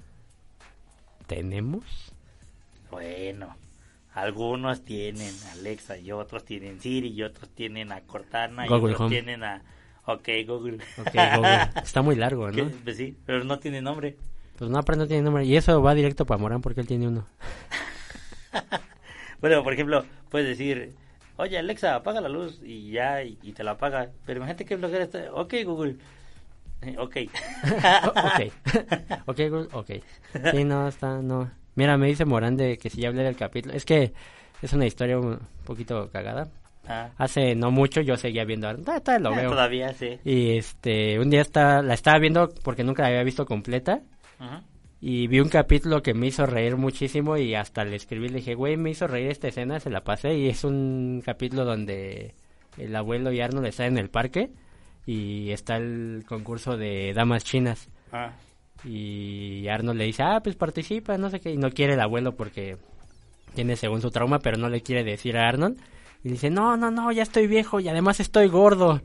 ¿Tenemos? 1.26 1.84
bueno, 2.90 3.54
algunos 4.14 4.84
tienen 4.84 5.32
Alexa 5.52 5.98
y 5.98 6.10
otros 6.12 6.44
tienen 6.44 6.80
Siri 6.80 7.08
y 7.08 7.22
otros 7.22 7.50
tienen 7.50 7.92
a 7.92 8.00
Cortana 8.02 8.66
y 8.66 8.72
otros 8.72 8.98
Home. 9.00 9.10
tienen 9.10 9.44
a... 9.44 9.62
Ok, 10.06 10.28
Google. 10.46 10.78
Ok, 10.98 11.14
Google. 11.36 11.70
Está 11.82 12.00
muy 12.02 12.14
largo, 12.14 12.50
¿no? 12.50 12.70
pues 12.84 12.96
sí, 12.96 13.16
pero 13.26 13.42
no 13.44 13.58
tiene 13.58 13.82
nombre. 13.82 14.16
Pues 14.56 14.70
no, 14.70 14.82
pero 14.82 14.98
no 14.98 15.06
tiene 15.06 15.22
nombre. 15.22 15.44
Y 15.44 15.56
eso 15.56 15.82
va 15.82 15.94
directo 15.94 16.26
para 16.26 16.38
Morán 16.38 16.60
porque 16.62 16.80
él 16.80 16.86
tiene 16.86 17.08
uno. 17.08 17.26
Bueno, 19.40 19.62
por 19.62 19.74
ejemplo, 19.74 20.04
puedes 20.30 20.48
decir, 20.48 20.94
oye 21.36 21.58
Alexa, 21.58 21.96
apaga 21.96 22.22
la 22.22 22.30
luz 22.30 22.60
y 22.62 22.90
ya, 22.92 23.22
y, 23.22 23.36
y 23.42 23.52
te 23.52 23.62
la 23.62 23.72
apaga. 23.72 24.08
Pero 24.24 24.38
imagínate 24.38 24.64
que 24.64 24.78
flojera 24.78 25.04
está. 25.04 25.34
Ok, 25.34 25.52
Google. 25.66 25.96
Eh, 26.80 26.94
Ok. 26.98 27.16
ok. 28.06 28.52
ok, 29.26 29.38
Google, 29.50 29.68
ok. 29.72 29.90
Sí, 30.50 30.64
no, 30.64 30.88
está, 30.88 31.20
no. 31.20 31.50
Mira, 31.74 31.96
me 31.96 32.06
dice 32.06 32.24
Morán 32.24 32.56
de 32.56 32.78
que 32.78 32.90
si 32.90 33.00
ya 33.00 33.08
hablé 33.08 33.22
del 33.22 33.36
capítulo. 33.36 33.74
Es 33.74 33.84
que 33.84 34.12
es 34.62 34.72
una 34.72 34.86
historia 34.86 35.18
un 35.18 35.38
poquito 35.64 36.08
cagada. 36.10 36.48
Ah, 36.86 37.10
Hace 37.16 37.54
no 37.54 37.70
mucho 37.70 38.00
yo 38.00 38.16
seguía 38.16 38.44
viendo. 38.44 38.68
Ah, 38.68 39.00
todavía 39.00 39.30
lo 39.30 39.36
veo. 39.36 39.50
Todavía 39.50 39.92
sí. 39.94 40.18
Y 40.24 40.58
este, 40.58 41.18
un 41.18 41.30
día 41.30 41.40
está, 41.40 41.82
la 41.82 41.94
estaba 41.94 42.18
viendo 42.18 42.50
porque 42.62 42.84
nunca 42.84 43.02
la 43.02 43.08
había 43.08 43.22
visto 43.24 43.46
completa. 43.46 44.00
Ujú. 44.38 44.62
Y 45.00 45.26
vi 45.26 45.40
un 45.40 45.48
capítulo 45.48 46.02
que 46.02 46.14
me 46.14 46.28
hizo 46.28 46.46
reír 46.46 46.76
muchísimo 46.76 47.36
y 47.36 47.54
hasta 47.54 47.84
le 47.84 47.96
escribí, 47.96 48.28
le 48.28 48.36
dije, 48.36 48.54
güey, 48.54 48.76
me 48.76 48.90
hizo 48.90 49.06
reír 49.06 49.30
esta 49.30 49.48
escena, 49.48 49.80
se 49.80 49.90
la 49.90 50.02
pasé. 50.02 50.34
Y 50.34 50.48
es 50.48 50.64
un 50.64 51.22
capítulo 51.24 51.64
donde 51.64 52.34
el 52.78 52.96
abuelo 52.96 53.30
y 53.32 53.40
Arnold 53.40 53.66
están 53.66 53.86
en 53.86 53.98
el 53.98 54.08
parque 54.08 54.50
y 55.06 55.50
está 55.50 55.76
el 55.76 56.24
concurso 56.26 56.76
de 56.76 57.12
damas 57.14 57.44
chinas. 57.44 57.88
Ah, 58.12 58.32
Y 58.84 59.66
Arnold 59.68 59.98
le 59.98 60.04
dice, 60.04 60.22
ah, 60.22 60.40
pues 60.42 60.56
participa, 60.56 61.16
no 61.16 61.30
sé 61.30 61.40
qué. 61.40 61.50
Y 61.52 61.56
no 61.56 61.70
quiere 61.70 61.94
el 61.94 62.00
abuelo 62.00 62.34
porque 62.34 62.76
tiene 63.54 63.76
según 63.76 64.02
su 64.02 64.10
trauma, 64.10 64.40
pero 64.40 64.58
no 64.58 64.68
le 64.68 64.82
quiere 64.82 65.04
decir 65.04 65.36
a 65.36 65.48
Arnold. 65.48 65.78
Y 66.22 66.30
dice, 66.30 66.50
no, 66.50 66.76
no, 66.76 66.90
no, 66.90 67.12
ya 67.12 67.22
estoy 67.22 67.46
viejo 67.46 67.80
y 67.80 67.88
además 67.88 68.20
estoy 68.20 68.48
gordo. 68.48 69.00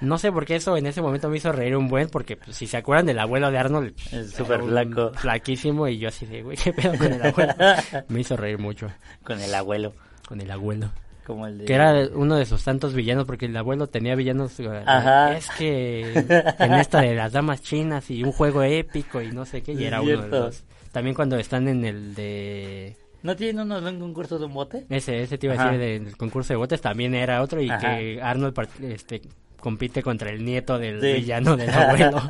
No 0.00 0.18
sé 0.18 0.32
por 0.32 0.46
qué 0.46 0.56
eso 0.56 0.76
en 0.76 0.86
ese 0.86 1.00
momento 1.00 1.28
me 1.28 1.36
hizo 1.36 1.52
reír 1.52 1.76
un 1.76 1.86
buen, 1.86 2.08
porque 2.08 2.36
pues, 2.36 2.56
si 2.56 2.66
se 2.66 2.76
acuerdan 2.76 3.06
del 3.06 3.20
abuelo 3.20 3.50
de 3.50 3.58
Arnold, 3.58 3.94
Es 4.10 4.32
súper 4.32 4.62
flaco. 4.62 5.12
Flaquísimo 5.14 5.86
y 5.86 5.98
yo 5.98 6.08
así 6.08 6.26
de, 6.26 6.42
güey, 6.42 6.56
qué 6.56 6.72
pedo 6.72 6.98
con 6.98 7.12
el 7.12 7.22
abuelo. 7.24 7.54
me 8.08 8.20
hizo 8.20 8.36
reír 8.36 8.58
mucho 8.58 8.88
con 9.22 9.40
el 9.40 9.54
abuelo. 9.54 9.92
con 10.26 10.40
el 10.40 10.50
abuelo. 10.50 10.90
Como 11.26 11.46
el 11.46 11.58
de... 11.58 11.64
Que 11.66 11.74
era 11.74 12.08
uno 12.14 12.36
de 12.36 12.44
sus 12.46 12.64
tantos 12.64 12.94
villanos, 12.94 13.24
porque 13.26 13.46
el 13.46 13.56
abuelo 13.56 13.86
tenía 13.88 14.14
villanos. 14.16 14.58
eh, 14.60 14.82
Ajá. 14.84 15.36
Es 15.36 15.48
que 15.50 16.12
en 16.58 16.74
esta 16.74 17.00
de 17.02 17.14
las 17.14 17.32
damas 17.32 17.62
chinas 17.62 18.10
y 18.10 18.24
un 18.24 18.32
juego 18.32 18.62
épico 18.62 19.22
y 19.22 19.30
no 19.32 19.44
sé 19.44 19.62
qué, 19.62 19.72
y 19.72 19.84
era 19.84 20.00
uno 20.02 20.22
de 20.22 20.28
los. 20.28 20.64
También 20.90 21.14
cuando 21.14 21.36
están 21.38 21.68
en 21.68 21.84
el 21.84 22.14
de. 22.14 22.96
¿No 23.22 23.36
tienen 23.36 23.60
unos 23.60 23.80
en 23.82 23.94
un 23.94 24.00
concurso 24.00 24.38
de 24.38 24.46
un 24.46 24.52
bote? 24.54 24.84
Ese, 24.90 25.22
ese 25.22 25.38
te 25.38 25.46
iba 25.46 25.54
a 25.54 25.64
decir 25.72 25.78
del 26.04 26.16
concurso 26.16 26.52
de 26.52 26.56
botes, 26.56 26.80
también 26.80 27.14
era 27.14 27.40
otro 27.40 27.62
y 27.62 27.70
Ajá. 27.70 27.78
que 27.98 28.20
Arnold 28.20 28.68
este, 28.82 29.22
compite 29.60 30.02
contra 30.02 30.30
el 30.30 30.44
nieto 30.44 30.76
del 30.76 31.00
Sí. 31.00 31.12
villano 31.12 31.56
del 31.56 31.70
abuelo. 31.72 32.20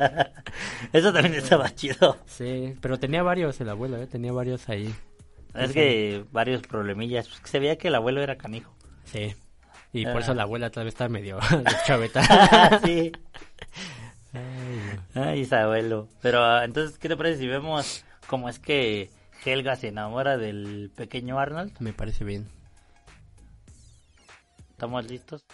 Eso 0.93 1.11
también 1.11 1.33
estaba 1.33 1.73
chido. 1.73 2.17
sí, 2.27 2.75
pero 2.79 2.99
tenía 2.99 3.23
varios 3.23 3.59
el 3.59 3.69
abuelo, 3.69 3.97
¿eh? 3.97 4.05
tenía 4.05 4.31
varios 4.31 4.69
ahí. 4.69 4.93
Es 5.55 5.71
que 5.71 6.23
varios 6.31 6.61
problemillas. 6.61 7.27
Pues, 7.27 7.41
se 7.45 7.59
veía 7.59 7.77
que 7.77 7.87
el 7.89 7.95
abuelo 7.95 8.21
era 8.21 8.37
canijo. 8.37 8.73
Sí. 9.13 9.33
Y 9.93 10.05
por 10.05 10.17
Ah. 10.17 10.19
eso 10.19 10.33
la 10.33 10.43
abuela 10.43 10.69
tal 10.71 10.83
vez 10.85 10.93
está 10.95 11.07
medio 11.07 11.39
chaveta. 11.87 12.79
sí. 12.83 13.11
Ay, 15.13 15.47
abuelo. 15.51 16.09
Pero 16.21 16.43
ah, 16.43 16.65
entonces, 16.65 16.97
¿qué 16.97 17.07
te 17.07 17.15
parece 17.15 17.39
si 17.39 17.47
vemos 17.47 18.03
cómo 18.27 18.49
es 18.49 18.57
que 18.59 19.09
Helga 19.45 19.75
se 19.75 19.89
enamora 19.89 20.37
del 20.37 20.91
pequeño 20.95 21.37
Arnold? 21.39 21.71
Me 21.79 21.93
parece 21.93 22.23
bien. 22.25 22.49
¿Estamos 24.71 25.05
listos? 25.05 25.45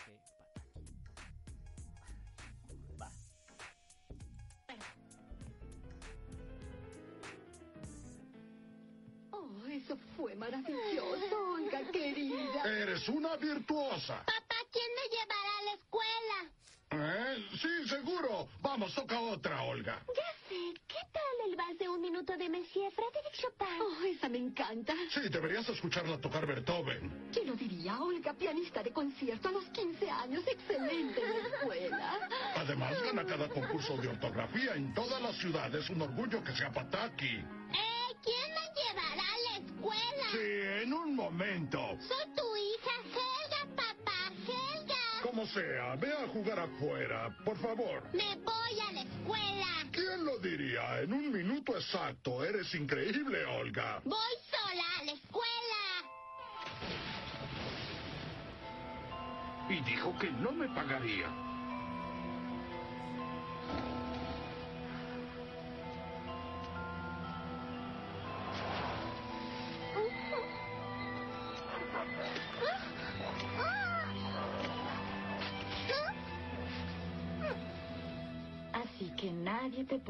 Eres 12.99 13.09
una 13.09 13.37
virtuosa. 13.37 14.17
Papá, 14.25 14.55
¿quién 14.73 14.85
me 14.93 15.15
llevará 15.15 15.57
a 15.57 15.63
la 15.63 15.73
escuela? 15.73 16.51
¿Eh? 16.91 17.45
Sí, 17.61 17.87
seguro. 17.87 18.49
Vamos, 18.61 18.93
toca 18.93 19.21
otra, 19.21 19.61
Olga. 19.63 20.01
Ya 20.07 20.49
sé, 20.49 20.73
¿qué 20.85 20.97
tal 21.13 21.49
el 21.49 21.55
vals 21.55 21.79
de 21.79 21.87
un 21.87 22.01
minuto 22.01 22.35
de 22.35 22.49
Monsieur 22.49 22.91
Frédéric 22.91 23.31
Chopin? 23.39 23.67
Oh, 23.81 24.03
esa 24.03 24.27
me 24.27 24.39
encanta. 24.39 24.93
Sí, 25.13 25.29
deberías 25.29 25.69
escucharla 25.69 26.19
tocar 26.19 26.45
Beethoven. 26.45 27.29
¿Quién 27.31 27.47
lo 27.47 27.53
diría? 27.53 28.01
Olga, 28.01 28.33
pianista 28.33 28.83
de 28.83 28.91
concierto 28.91 29.47
a 29.47 29.51
los 29.53 29.65
15 29.69 30.09
años, 30.09 30.43
excelente 30.45 31.21
en 31.23 31.29
la 31.29 31.57
escuela. 31.57 32.29
Además, 32.55 33.01
gana 33.01 33.25
cada 33.25 33.47
concurso 33.47 33.95
de 33.97 34.09
ortografía 34.09 34.73
en 34.75 34.93
toda 34.93 35.21
la 35.21 35.31
ciudad. 35.33 35.73
Es 35.73 35.89
un 35.89 36.01
orgullo 36.01 36.43
que 36.43 36.53
sea 36.53 36.69
Pataki. 36.73 37.35
Eh, 37.37 37.98
¿quién 38.23 38.53
me 38.53 38.65
llevará 38.81 39.23
a 39.23 39.39
la 39.49 39.57
escuela? 39.65 40.25
Sí, 40.31 40.83
en 40.83 40.93
un 40.93 41.15
momento. 41.15 41.79
Soy 42.07 42.25
tu 42.35 42.55
hija 42.55 42.95
Helga, 43.05 43.75
papá, 43.75 44.31
Helga. 44.47 45.21
Como 45.23 45.45
sea, 45.47 45.95
ve 45.95 46.13
a 46.13 46.27
jugar 46.27 46.59
afuera, 46.59 47.35
por 47.43 47.57
favor. 47.57 48.03
Me 48.13 48.35
voy 48.35 48.79
a 48.87 48.91
la 48.93 49.01
escuela. 49.01 49.67
¿Quién 49.91 50.25
lo 50.25 50.37
diría? 50.39 51.01
En 51.01 51.13
un 51.13 51.31
minuto 51.31 51.75
exacto. 51.75 52.43
Eres 52.43 52.73
increíble, 52.75 53.45
Olga. 53.45 54.01
Voy 54.05 54.33
sola 54.49 54.83
a 54.99 55.03
la 55.05 55.11
escuela. 55.11 55.49
y 59.69 59.81
dijo 59.81 60.17
que 60.17 60.31
no 60.31 60.51
me 60.51 60.67
pagaría. 60.69 61.48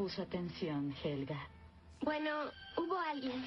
Puso 0.00 0.22
atención, 0.22 0.94
Helga. 1.04 1.38
Bueno, 2.00 2.30
hubo 2.78 2.98
alguien. 2.98 3.44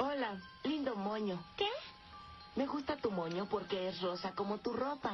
Hola, 0.00 0.36
lindo 0.64 0.96
moño. 0.96 1.40
¿Qué? 1.56 1.68
Me 2.56 2.66
gusta 2.66 2.96
tu 2.96 3.12
moño 3.12 3.46
porque 3.48 3.88
es 3.88 4.00
rosa 4.00 4.32
como 4.34 4.58
tu 4.58 4.72
ropa. 4.72 5.12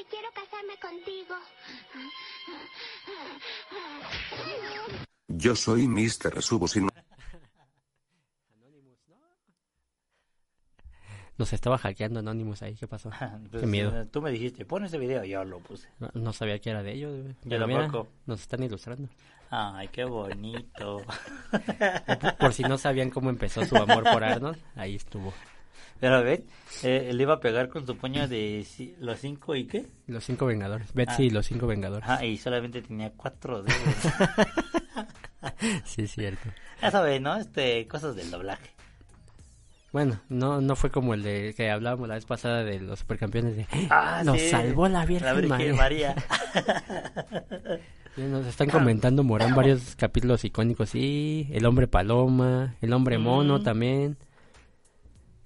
Y 0.00 0.04
quiero 0.04 0.28
casarme 0.34 0.76
contigo. 0.80 1.34
Yo 5.28 5.56
soy 5.56 5.86
Mr. 5.88 6.42
Subusino. 6.42 6.88
Nos 11.38 11.52
estaba 11.54 11.78
hackeando 11.78 12.20
Anonymous 12.20 12.62
ahí, 12.62 12.74
¿qué 12.76 12.86
pasó? 12.86 13.10
Pues, 13.50 13.60
Qué 13.62 13.66
miedo. 13.66 14.00
eh, 14.02 14.06
Tú 14.06 14.20
me 14.20 14.30
dijiste, 14.30 14.64
pon 14.64 14.84
ese 14.84 14.98
video, 14.98 15.24
yo 15.24 15.42
lo 15.44 15.58
puse. 15.60 15.88
No, 15.98 16.10
no 16.14 16.32
sabía 16.32 16.58
que 16.60 16.70
era 16.70 16.82
de 16.82 16.92
ellos. 16.92 17.34
Pero 17.48 17.66
mira, 17.66 17.90
nos 18.26 18.40
están 18.40 18.62
ilustrando. 18.62 19.08
Ay, 19.50 19.88
qué 19.88 20.04
bonito. 20.04 21.02
Por, 22.06 22.36
por 22.38 22.52
si 22.54 22.62
no 22.62 22.78
sabían 22.78 23.10
cómo 23.10 23.30
empezó 23.30 23.64
su 23.64 23.76
amor 23.76 24.04
por 24.04 24.22
Arnold, 24.22 24.58
ahí 24.76 24.94
estuvo. 24.96 25.32
Pero 26.00 26.22
ven, 26.22 26.44
eh, 26.82 27.10
le 27.14 27.22
iba 27.22 27.34
a 27.34 27.40
pegar 27.40 27.68
con 27.68 27.86
su 27.86 27.96
puño 27.96 28.26
de 28.28 28.66
los 29.00 29.18
cinco 29.20 29.54
y 29.54 29.64
qué? 29.66 29.86
Los 30.08 30.24
cinco 30.24 30.46
vengadores. 30.46 30.92
Betsy 30.94 31.22
Ah. 31.22 31.26
y 31.26 31.30
los 31.30 31.46
cinco 31.46 31.66
vengadores. 31.66 32.08
Ah, 32.08 32.24
y 32.24 32.36
solamente 32.38 32.82
tenía 32.82 33.12
cuatro 33.16 33.62
dedos. 33.62 33.78
sí, 35.84 36.02
es 36.02 36.10
cierto. 36.12 36.48
ya 36.80 36.90
sabes, 36.90 37.20
¿no? 37.20 37.36
Este, 37.36 37.86
cosas 37.86 38.16
del 38.16 38.30
doblaje. 38.30 38.70
Bueno, 39.92 40.18
no, 40.30 40.60
no 40.62 40.74
fue 40.74 40.90
como 40.90 41.12
el 41.14 41.22
de 41.22 41.52
que 41.54 41.70
hablábamos 41.70 42.08
la 42.08 42.14
vez 42.14 42.24
pasada 42.24 42.64
de 42.64 42.80
los 42.80 42.98
supercampeones 43.00 43.56
de 43.56 43.66
Ah, 43.90 44.22
nos 44.24 44.40
sí. 44.40 44.48
salvó 44.48 44.88
la 44.88 45.04
Virgen, 45.04 45.26
La 45.26 45.34
Virgen 45.34 45.76
María. 45.76 46.14
Nos 48.16 48.46
están 48.46 48.68
comentando 48.68 49.24
Morán 49.24 49.54
varios 49.54 49.96
capítulos 49.96 50.44
icónicos, 50.44 50.90
sí, 50.90 51.48
el 51.52 51.64
hombre 51.64 51.88
paloma, 51.88 52.74
el 52.82 52.92
hombre 52.92 53.16
mono 53.16 53.58
Mm. 53.58 53.62
también, 53.62 54.16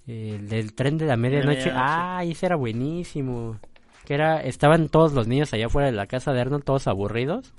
el 0.07 0.47
del 0.47 0.73
tren 0.73 0.97
de 0.97 1.05
la 1.05 1.17
medianoche, 1.17 1.71
ah, 1.73 2.23
ese 2.23 2.45
era 2.45 2.55
buenísimo, 2.55 3.59
que 4.05 4.13
era, 4.13 4.41
estaban 4.41 4.89
todos 4.89 5.13
los 5.13 5.27
niños 5.27 5.53
allá 5.53 5.67
afuera 5.67 5.87
de 5.87 5.93
la 5.93 6.07
casa 6.07 6.33
de 6.33 6.41
Arnold, 6.41 6.63
todos 6.63 6.87
aburridos, 6.87 7.53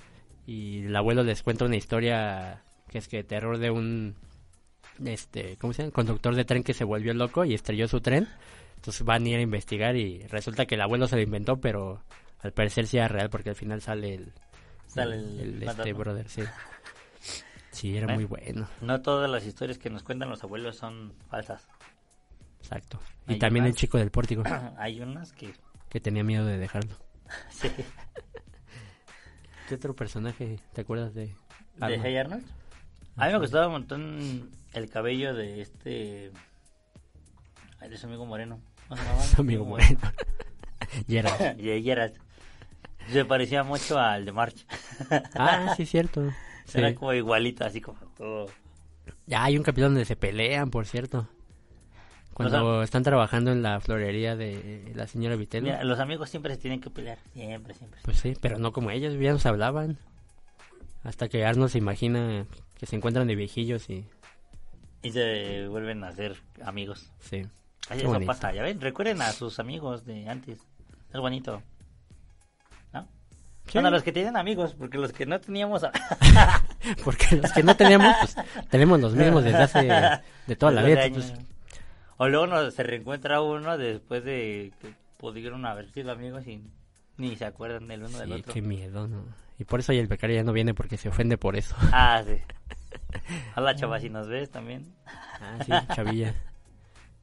y 0.47 0.87
el 0.87 0.97
abuelo 0.97 1.23
les 1.23 1.43
cuenta 1.43 1.67
una 1.67 1.77
historia 1.77 2.63
que 2.89 2.99
es 2.99 3.09
que 3.09 3.23
terror 3.23 3.59
de 3.59 3.71
un, 3.71 4.15
este, 5.05 5.57
¿cómo 5.59 5.73
se 5.75 5.83
llama? 5.83 5.93
Conductor 5.93 6.35
de 6.35 6.45
tren 6.45 6.65
que 6.65 6.75
se 6.75 6.85
volvió 6.85 7.13
loco 7.13 7.45
y 7.45 7.55
estrelló 7.55 7.87
su 7.87 8.01
tren, 8.01 8.29
entonces 8.77 9.05
van 9.05 9.25
a 9.25 9.29
ir 9.29 9.37
a 9.37 9.43
investigar 9.43 9.97
y 9.97 10.27
resulta 10.29 10.67
que 10.67 10.77
el 10.77 10.81
abuelo 10.81 11.07
se 11.07 11.17
lo 11.17 11.23
inventó, 11.23 11.61
pero 11.61 12.01
al 12.41 12.53
parecer 12.53 12.87
sí 12.87 12.97
era 12.97 13.09
real 13.09 13.29
porque 13.29 13.51
al 13.51 13.57
final 13.57 13.83
sale 13.83 14.15
el, 14.15 14.33
Sale 14.89 15.17
el 15.17 15.41
el, 15.41 15.63
este 15.63 15.93
brother, 15.93 16.29
sí. 16.29 16.43
Sí, 17.71 17.97
era 17.97 18.13
muy 18.13 18.25
bueno. 18.25 18.67
No 18.81 19.01
todas 19.03 19.31
las 19.31 19.47
historias 19.47 19.79
que 19.79 19.91
nos 19.91 20.03
cuentan 20.03 20.31
los 20.31 20.43
abuelos 20.43 20.77
son 20.77 21.13
falsas. 21.29 21.69
Exacto. 22.69 23.01
Y 23.27 23.35
Hay 23.35 23.39
también 23.39 23.65
el 23.65 23.75
chico 23.75 23.97
del 23.97 24.11
pórtico, 24.11 24.43
Hay 24.79 25.01
unas 25.01 25.33
que... 25.33 25.55
que 25.89 26.01
tenía 26.01 26.23
miedo 26.23 26.45
de 26.45 26.59
dejarlo. 26.59 26.95
Sí. 27.51 27.71
¿Qué 29.69 29.75
otro 29.75 29.95
personaje 29.95 30.59
te 30.73 30.81
acuerdas 30.81 31.13
de 31.13 31.35
¿De? 31.77 32.01
Hey 32.03 32.17
Arnold? 32.17 32.47
A 33.17 33.27
mí 33.27 33.33
me 33.33 33.39
gustaba 33.39 33.67
un 33.67 33.73
montón 33.73 34.51
el 34.73 34.89
cabello 34.89 35.35
de 35.35 35.61
este... 35.61 36.33
Ay, 37.81 37.91
de 37.91 37.99
su 37.99 38.07
amigo 38.07 38.25
Moreno. 38.25 38.61
Su 39.35 39.43
amigo 39.43 39.67
Moreno. 39.67 40.01
Gerard. 41.07 42.13
Se 43.11 43.25
parecía 43.27 43.63
mucho 43.63 43.99
al 43.99 44.25
de 44.25 44.33
March. 44.33 44.67
Ah, 45.35 45.75
sí, 45.77 45.85
cierto. 45.85 46.31
Sí. 46.65 46.79
Era 46.79 46.95
como 46.95 47.13
igualito, 47.13 47.65
así 47.65 47.81
como 47.83 47.99
todo... 48.17 48.47
Ya 49.27 49.45
hay 49.45 49.59
un 49.59 49.63
capítulo 49.63 49.89
donde 49.89 50.07
se 50.07 50.17
pelean, 50.17 50.71
por 50.71 50.87
cierto. 50.87 51.29
Cuando 52.39 52.83
están 52.85 53.03
trabajando 53.03 53.51
en 53.51 53.63
la 53.63 53.81
florería 53.81 54.37
de 54.37 54.93
la 54.95 55.07
señora 55.09 55.35
Vitello. 55.37 55.65
Mira, 55.65 55.83
los 55.85 55.99
amigos 55.99 56.31
siempre 56.31 56.55
se 56.55 56.61
tienen 56.61 56.81
que 56.81 56.89
pelear. 56.89 57.19
Siempre, 57.35 57.75
siempre. 57.75 58.01
Pues 58.05 58.19
sí, 58.19 58.35
pero 58.41 58.59
no 58.59 58.73
como 58.73 58.91
ellos, 58.93 59.15
ya 59.21 59.33
nos 59.33 59.45
hablaban. 59.45 59.99
Hasta 61.03 61.29
que 61.29 61.45
Arnold 61.45 61.71
se 61.71 61.79
imagina 61.79 62.47
que 62.79 62.87
se 62.87 62.95
encuentran 62.97 63.27
de 63.27 63.35
viejillos 63.35 63.91
y... 63.91 64.05
Y 65.03 65.11
se 65.11 65.67
vuelven 65.69 66.03
a 66.05 66.13
ser 66.13 66.37
amigos. 66.65 67.11
Sí. 67.21 67.45
Ay, 67.89 67.99
eso 68.01 68.09
bonito. 68.09 68.27
pasa, 68.27 68.53
ya 68.53 68.63
ven, 68.63 68.81
recuerden 68.81 69.21
a 69.23 69.33
sus 69.33 69.59
amigos 69.59 70.05
de 70.05 70.29
antes. 70.29 70.59
Es 71.13 71.21
bonito. 71.21 71.63
¿No? 72.93 73.03
Sí. 73.67 73.73
Bueno, 73.75 73.91
los 73.91 74.03
que 74.05 74.13
tienen 74.13 74.37
amigos, 74.37 74.75
porque 74.79 74.99
los 74.99 75.13
que 75.13 75.27
no 75.27 75.41
teníamos... 75.41 75.83
Porque 77.05 77.37
los 77.37 77.53
que 77.53 77.63
no 77.63 77.77
teníamos, 77.77 78.15
pues 78.21 78.37
tenemos 78.71 79.01
los 79.01 79.15
mismos 79.15 79.43
desde 79.45 79.59
hace... 79.59 80.23
de 80.47 80.57
toda 80.57 80.73
la 80.73 80.83
Desde 80.83 80.95
vida. 80.95 81.05
años. 81.05 81.35
O 82.19 82.29
luego 82.29 82.47
no, 82.47 82.71
se 82.71 82.83
reencuentra 82.83 83.41
uno 83.41 83.79
después 83.79 84.25
de 84.25 84.73
que 84.81 84.93
pudieron 85.17 85.65
haber 85.65 85.91
sido 85.91 86.13
amigos 86.13 86.47
y 86.47 86.63
ni 87.17 87.37
se 87.37 87.45
acuerdan 87.45 87.87
del 87.89 88.03
uno 88.03 88.19
del 88.19 88.29
sí, 88.29 88.35
otro. 88.35 88.55
qué 88.55 88.61
miedo, 88.61 89.09
¿no? 89.09 89.25
Y 89.59 89.65
por 89.65 89.81
eso 89.81 89.93
el 89.93 90.07
becario 90.07 90.37
ya 90.37 90.45
no 90.45 90.53
viene 90.53 90.75
porque 90.75 90.97
se 90.97 91.09
ofende 91.09 91.39
por 91.39 91.57
eso. 91.57 91.77
Ah, 91.93 92.23
sí. 92.27 92.37
Hola, 93.57 93.75
chava, 93.75 94.01
si 94.01 94.11
nos 94.11 94.29
ves 94.29 94.51
también. 94.51 94.95
Ah, 95.07 95.59
sí, 95.65 95.73
chavilla. 95.95 96.35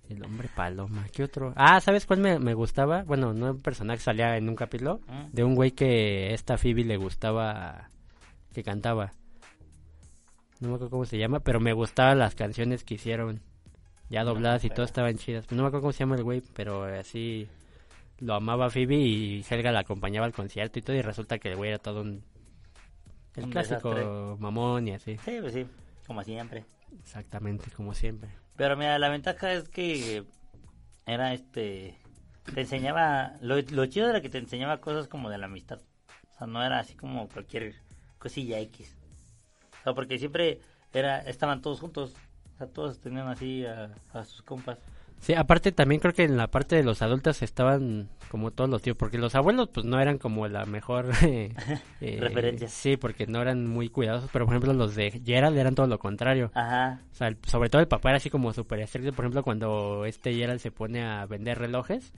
El 0.10 0.24
hombre 0.24 0.50
paloma. 0.54 1.08
¿Qué 1.12 1.24
otro? 1.24 1.54
Ah, 1.56 1.82
¿sabes 1.82 2.06
cuál 2.06 2.20
me, 2.20 2.39
me 2.39 2.54
gustaba? 2.54 3.04
Bueno, 3.04 3.34
no 3.34 3.52
un 3.52 3.62
personaje 3.62 4.00
salía 4.00 4.38
en 4.38 4.48
un 4.48 4.56
capítulo. 4.56 5.02
¿Mm? 5.08 5.32
De 5.32 5.43
un 5.43 5.56
güey 5.56 5.72
que 5.72 6.34
esta 6.34 6.58
Phoebe 6.58 6.84
le 6.84 6.98
gustaba 6.98 7.89
que 8.54 8.64
cantaba. 8.64 9.14
No 10.60 10.70
me 10.70 10.76
acuerdo 10.76 10.91
cómo 10.91 11.06
se 11.06 11.18
llama, 11.18 11.41
pero 11.41 11.60
me 11.60 11.74
gustaban 11.74 12.20
las 12.20 12.36
canciones 12.36 12.84
que 12.84 12.93
hicieron. 12.96 13.41
Ya 14.10 14.24
dobladas 14.24 14.64
y 14.64 14.70
todas 14.70 14.89
estaban 14.89 15.18
chidas. 15.18 15.49
No 15.51 15.64
me 15.64 15.68
acuerdo 15.68 15.82
cómo 15.82 15.91
se 15.93 15.99
llama 15.99 16.16
el 16.16 16.24
güey, 16.24 16.41
pero 16.53 16.84
así 16.84 17.47
lo 18.20 18.36
amaba 18.36 18.70
Phoebe 18.70 18.95
y 18.95 19.43
Helga 19.49 19.72
la 19.72 19.80
acompañaba 19.80 20.26
al 20.26 20.34
concierto 20.34 20.80
y 20.80 20.82
todo. 20.82 20.95
Y 20.95 21.01
resulta 21.01 21.39
que 21.39 21.49
el 21.49 21.56
güey 21.56 21.70
era 21.72 21.80
todo 21.80 22.01
un. 22.01 22.24
El 23.36 23.45
Un 23.45 23.51
clásico 23.51 23.89
desastre. 23.89 24.06
mamón 24.39 24.88
y 24.88 24.93
así. 24.93 25.18
Sí, 25.26 25.38
pues 25.41 25.53
sí, 25.53 25.66
como 26.08 26.24
siempre. 26.24 26.66
Exactamente, 27.01 27.70
como 27.72 27.93
siempre. 27.93 28.30
Pero 28.56 28.78
mira, 28.78 28.97
la 28.99 29.10
ventaja 29.10 29.51
es 29.53 29.68
que 29.70 30.24
era 31.06 31.34
este. 31.34 31.97
Te 32.53 32.62
enseñaba. 32.62 33.34
Lo, 33.41 33.60
lo 33.60 33.86
chido 33.88 34.10
era 34.10 34.22
que 34.22 34.30
te 34.30 34.38
enseñaba 34.38 34.80
cosas 34.80 35.08
como 35.08 35.30
de 35.30 35.38
la 35.39 35.47
amistad. 35.47 35.82
O 36.34 36.38
sea, 36.38 36.47
no 36.47 36.64
era 36.64 36.80
así 36.80 36.95
como 36.95 37.28
cualquier 37.28 37.74
cosilla 38.20 38.60
X. 38.60 38.95
O 39.82 39.84
sea, 39.84 39.93
porque 39.93 40.20
siempre 40.20 40.60
era 40.93 41.20
estaban 41.20 41.62
todos 41.62 41.80
juntos. 41.82 42.14
O 42.56 42.58
sea, 42.58 42.68
todos 42.68 42.99
tenían 42.99 43.28
así 43.28 43.66
a, 43.66 43.91
a 44.14 44.24
sus 44.24 44.41
compas. 44.41 44.78
Sí, 45.20 45.34
aparte 45.34 45.72
también 45.72 46.01
creo 46.01 46.14
que 46.14 46.24
en 46.24 46.38
la 46.38 46.47
parte 46.47 46.76
de 46.76 46.84
los 46.84 47.01
adultos 47.01 47.41
estaban 47.41 48.10
como 48.30 48.51
todos 48.51 48.70
los 48.70 48.82
tíos, 48.82 48.97
porque 48.97 49.18
los 49.18 49.34
abuelos 49.34 49.70
pues 49.74 49.86
no 49.86 49.99
eran 49.99 50.18
como 50.18 50.47
la 50.47 50.66
mejor 50.66 51.10
eh, 51.24 51.51
eh, 52.01 52.18
Referencia. 52.20 52.68
Sí, 52.68 52.97
porque 52.97 53.26
no 53.26 53.41
eran 53.41 53.66
muy 53.66 53.89
cuidadosos, 53.89 54.30
pero 54.32 54.45
por 54.45 54.53
ejemplo 54.53 54.74
los 54.74 54.93
de 54.95 55.12
Gerald 55.26 55.58
eran 55.58 55.74
todo 55.74 55.88
lo 55.88 55.99
contrario. 55.99 56.51
Ajá. 56.53 57.01
O 57.12 57.16
sea, 57.16 57.30
el- 57.30 57.38
sobre 57.47 57.70
todo 57.70 57.82
el 57.82 57.88
papá 57.88 58.10
era 58.10 58.18
así 58.18 58.30
como 58.30 58.53
súper 58.53 58.80
estricto, 58.82 59.14
por 59.14 59.26
ejemplo 59.26 59.43
cuando 59.43 60.06
este 60.06 60.34
Gerald 60.34 60.60
se 60.60 60.72
pone 60.72 61.03
a 61.03 61.26
vender 61.26 61.58
relojes 61.60 62.14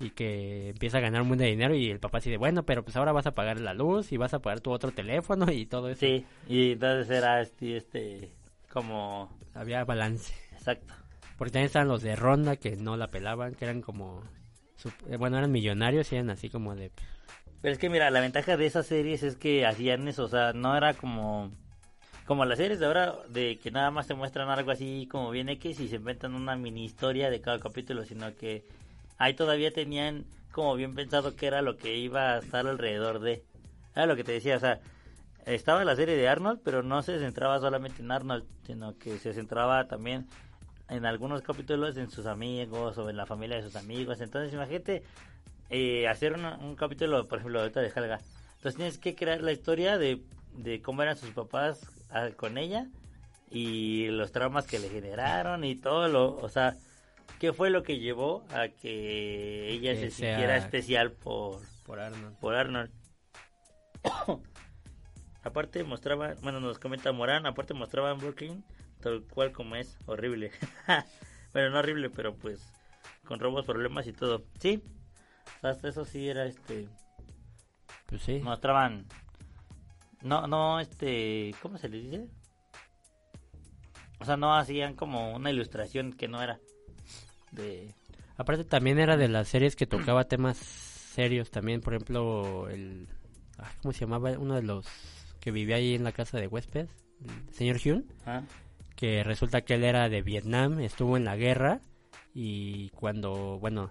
y 0.00 0.10
que 0.10 0.70
empieza 0.70 0.96
a 0.98 1.02
ganar 1.02 1.20
un 1.22 1.28
buen 1.28 1.38
de 1.38 1.46
dinero 1.46 1.74
y 1.74 1.90
el 1.90 2.00
papá 2.00 2.18
así 2.18 2.30
de, 2.30 2.38
bueno, 2.38 2.64
pero 2.64 2.82
pues 2.82 2.96
ahora 2.96 3.12
vas 3.12 3.26
a 3.26 3.34
pagar 3.34 3.60
la 3.60 3.74
luz 3.74 4.12
y 4.12 4.16
vas 4.16 4.32
a 4.32 4.38
pagar 4.40 4.60
tu 4.60 4.70
otro 4.72 4.92
teléfono 4.92 5.52
y 5.52 5.66
todo 5.66 5.90
eso. 5.90 6.00
Sí, 6.00 6.24
y 6.48 6.72
entonces 6.72 7.10
era 7.10 7.42
este, 7.42 7.76
este 7.76 8.30
como... 8.72 9.36
Había 9.54 9.84
balance. 9.84 10.32
Exacto. 10.52 10.94
Porque 11.36 11.52
también 11.52 11.66
estaban 11.66 11.88
los 11.88 12.02
de 12.02 12.16
Ronda 12.16 12.56
que 12.56 12.76
no 12.76 12.96
la 12.96 13.08
pelaban, 13.08 13.54
que 13.54 13.64
eran 13.64 13.82
como... 13.82 14.22
eh, 15.08 15.16
Bueno, 15.16 15.38
eran 15.38 15.52
millonarios 15.52 16.12
y 16.12 16.16
eran 16.16 16.30
así 16.30 16.48
como 16.50 16.74
de... 16.74 16.90
Pero 17.62 17.72
es 17.72 17.78
que 17.78 17.90
mira, 17.90 18.10
la 18.10 18.20
ventaja 18.20 18.56
de 18.56 18.66
esas 18.66 18.86
series 18.86 19.22
es 19.22 19.36
que 19.36 19.66
hacían 19.66 20.08
eso, 20.08 20.24
o 20.24 20.28
sea, 20.28 20.52
no 20.54 20.76
era 20.76 20.94
como 20.94 21.50
como 22.30 22.44
las 22.44 22.58
series 22.58 22.78
de 22.78 22.86
ahora 22.86 23.16
de 23.28 23.58
que 23.58 23.72
nada 23.72 23.90
más 23.90 24.06
te 24.06 24.14
muestran 24.14 24.48
algo 24.50 24.70
así 24.70 25.08
como 25.10 25.32
bien 25.32 25.48
X 25.48 25.80
y 25.80 25.88
se 25.88 25.96
inventan 25.96 26.36
una 26.36 26.54
mini 26.54 26.84
historia 26.84 27.28
de 27.28 27.40
cada 27.40 27.58
capítulo, 27.58 28.04
sino 28.04 28.32
que 28.36 28.64
ahí 29.18 29.34
todavía 29.34 29.72
tenían 29.72 30.26
como 30.52 30.76
bien 30.76 30.94
pensado 30.94 31.34
qué 31.34 31.48
era 31.48 31.60
lo 31.60 31.76
que 31.76 31.96
iba 31.96 32.34
a 32.34 32.38
estar 32.38 32.68
alrededor 32.68 33.18
de. 33.18 33.42
Era 33.96 34.06
lo 34.06 34.14
que 34.14 34.22
te 34.22 34.30
decía, 34.30 34.56
o 34.56 34.60
sea, 34.60 34.78
estaba 35.54 35.84
la 35.84 35.96
serie 35.96 36.16
de 36.16 36.28
Arnold, 36.28 36.60
pero 36.64 36.82
no 36.82 37.02
se 37.02 37.18
centraba 37.18 37.58
solamente 37.60 38.02
en 38.02 38.10
Arnold, 38.10 38.44
sino 38.66 38.96
que 38.98 39.18
se 39.18 39.32
centraba 39.32 39.86
también 39.88 40.26
en 40.88 41.06
algunos 41.06 41.42
capítulos 41.42 41.96
en 41.96 42.10
sus 42.10 42.26
amigos 42.26 42.98
o 42.98 43.08
en 43.10 43.16
la 43.16 43.26
familia 43.26 43.56
de 43.56 43.62
sus 43.62 43.76
amigos. 43.76 44.20
Entonces, 44.20 44.52
imagínate 44.52 45.02
eh, 45.70 46.08
hacer 46.08 46.32
una- 46.32 46.56
un 46.58 46.74
capítulo, 46.74 47.28
por 47.28 47.38
ejemplo, 47.38 47.60
ahorita 47.60 47.80
de 47.80 47.92
Helga. 47.94 48.18
Entonces 48.56 48.76
tienes 48.76 48.98
que 48.98 49.14
crear 49.14 49.40
la 49.40 49.52
historia 49.52 49.98
de, 49.98 50.20
de 50.56 50.82
cómo 50.82 51.02
eran 51.02 51.16
sus 51.16 51.30
papás 51.30 51.80
ah, 52.10 52.30
con 52.36 52.58
ella 52.58 52.86
y 53.50 54.08
los 54.08 54.32
traumas 54.32 54.66
que 54.66 54.78
le 54.80 54.88
generaron 54.88 55.62
y 55.64 55.76
todo 55.76 56.08
lo, 56.08 56.36
o 56.36 56.48
sea, 56.48 56.76
qué 57.38 57.52
fue 57.52 57.70
lo 57.70 57.82
que 57.84 57.98
llevó 58.00 58.44
a 58.52 58.66
que 58.68 59.68
ella 59.70 59.94
Que 59.94 60.00
se 60.00 60.10
sintiera 60.10 60.56
especial 60.56 61.12
por, 61.12 61.60
Por 61.86 62.00
Arnold. 62.00 62.36
por 62.40 62.54
Arnold. 62.56 62.90
aparte 65.42 65.84
mostraba, 65.84 66.34
bueno, 66.42 66.60
nos 66.60 66.78
comenta 66.78 67.12
Morán, 67.12 67.46
aparte 67.46 67.74
mostraban 67.74 68.18
Brooklyn 68.18 68.64
tal 69.00 69.22
cual 69.24 69.52
como 69.52 69.76
es, 69.76 69.96
horrible. 70.06 70.52
bueno, 71.54 71.70
no 71.70 71.78
horrible, 71.78 72.10
pero 72.10 72.36
pues 72.36 72.72
con 73.24 73.40
robos, 73.40 73.64
problemas 73.64 74.06
y 74.06 74.12
todo. 74.12 74.44
Sí, 74.58 74.82
hasta 75.62 75.88
eso 75.88 76.04
sí 76.04 76.28
era 76.28 76.46
este 76.46 76.88
Pues 78.06 78.22
sí. 78.22 78.40
mostraban 78.42 79.06
no 80.22 80.46
no 80.46 80.80
este 80.80 81.54
cómo 81.62 81.78
se 81.78 81.88
le 81.88 81.98
dice 81.98 82.28
o 84.18 84.24
sea 84.24 84.36
no 84.36 84.54
hacían 84.54 84.94
como 84.94 85.34
una 85.34 85.50
ilustración 85.50 86.12
que 86.12 86.28
no 86.28 86.42
era 86.42 86.60
de 87.52 87.94
Aparte 88.40 88.64
también 88.64 88.98
era 88.98 89.18
de 89.18 89.28
las 89.28 89.48
series 89.48 89.76
que 89.76 89.86
tocaba 89.86 90.24
temas 90.24 90.56
serios 90.56 91.50
también, 91.50 91.82
por 91.82 91.92
ejemplo, 91.92 92.70
el... 92.70 93.06
¿Cómo 93.82 93.92
se 93.92 94.00
llamaba? 94.00 94.30
Uno 94.38 94.54
de 94.54 94.62
los 94.62 94.86
que 95.40 95.50
vivía 95.50 95.76
ahí 95.76 95.94
en 95.94 96.04
la 96.04 96.12
casa 96.12 96.38
de 96.38 96.46
huéspedes, 96.46 96.90
el 97.48 97.54
señor 97.54 97.78
Hyun, 97.78 98.06
Ah. 98.26 98.42
que 98.96 99.22
resulta 99.24 99.62
que 99.62 99.74
él 99.74 99.84
era 99.84 100.08
de 100.08 100.22
Vietnam, 100.22 100.80
estuvo 100.80 101.16
en 101.16 101.24
la 101.24 101.36
guerra 101.36 101.80
y 102.34 102.90
cuando, 102.90 103.58
bueno, 103.58 103.90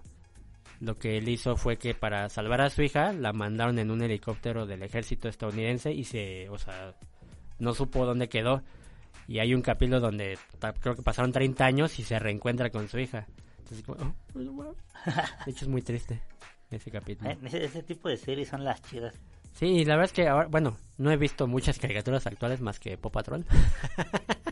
lo 0.80 0.96
que 0.98 1.18
él 1.18 1.28
hizo 1.28 1.56
fue 1.56 1.76
que 1.76 1.94
para 1.94 2.28
salvar 2.28 2.60
a 2.62 2.70
su 2.70 2.82
hija 2.82 3.12
la 3.12 3.32
mandaron 3.32 3.78
en 3.78 3.90
un 3.90 4.02
helicóptero 4.02 4.66
del 4.66 4.82
ejército 4.82 5.28
estadounidense 5.28 5.92
y 5.92 6.04
se, 6.04 6.48
o 6.48 6.58
sea, 6.58 6.94
no 7.58 7.74
supo 7.74 8.06
dónde 8.06 8.28
quedó. 8.28 8.62
Y 9.28 9.38
hay 9.38 9.54
un 9.54 9.62
capítulo 9.62 10.00
donde 10.00 10.38
creo 10.80 10.94
que 10.96 11.02
pasaron 11.02 11.30
30 11.32 11.64
años 11.64 11.98
y 11.98 12.02
se 12.02 12.18
reencuentra 12.18 12.70
con 12.70 12.88
su 12.88 12.98
hija. 12.98 13.26
Entonces, 13.58 13.84
como, 13.84 14.00
oh, 14.02 14.14
pues, 14.32 14.46
de 15.46 15.52
hecho 15.52 15.64
es 15.66 15.68
muy 15.68 15.82
triste 15.82 16.20
ese 16.70 16.90
capítulo. 16.90 17.30
Eh, 17.30 17.38
ese, 17.44 17.64
ese 17.64 17.82
tipo 17.82 18.08
de 18.08 18.16
series 18.16 18.48
son 18.48 18.64
las 18.64 18.80
chidas 18.82 19.14
Sí, 19.52 19.84
la 19.84 19.96
verdad 19.96 20.06
es 20.06 20.12
que 20.12 20.28
ahora, 20.28 20.48
bueno, 20.48 20.76
no 20.98 21.10
he 21.10 21.16
visto 21.16 21.46
muchas 21.46 21.78
caricaturas 21.78 22.26
actuales 22.26 22.60
más 22.60 22.80
que 22.80 22.96
Pop 22.96 23.12
Patrol. 23.12 23.44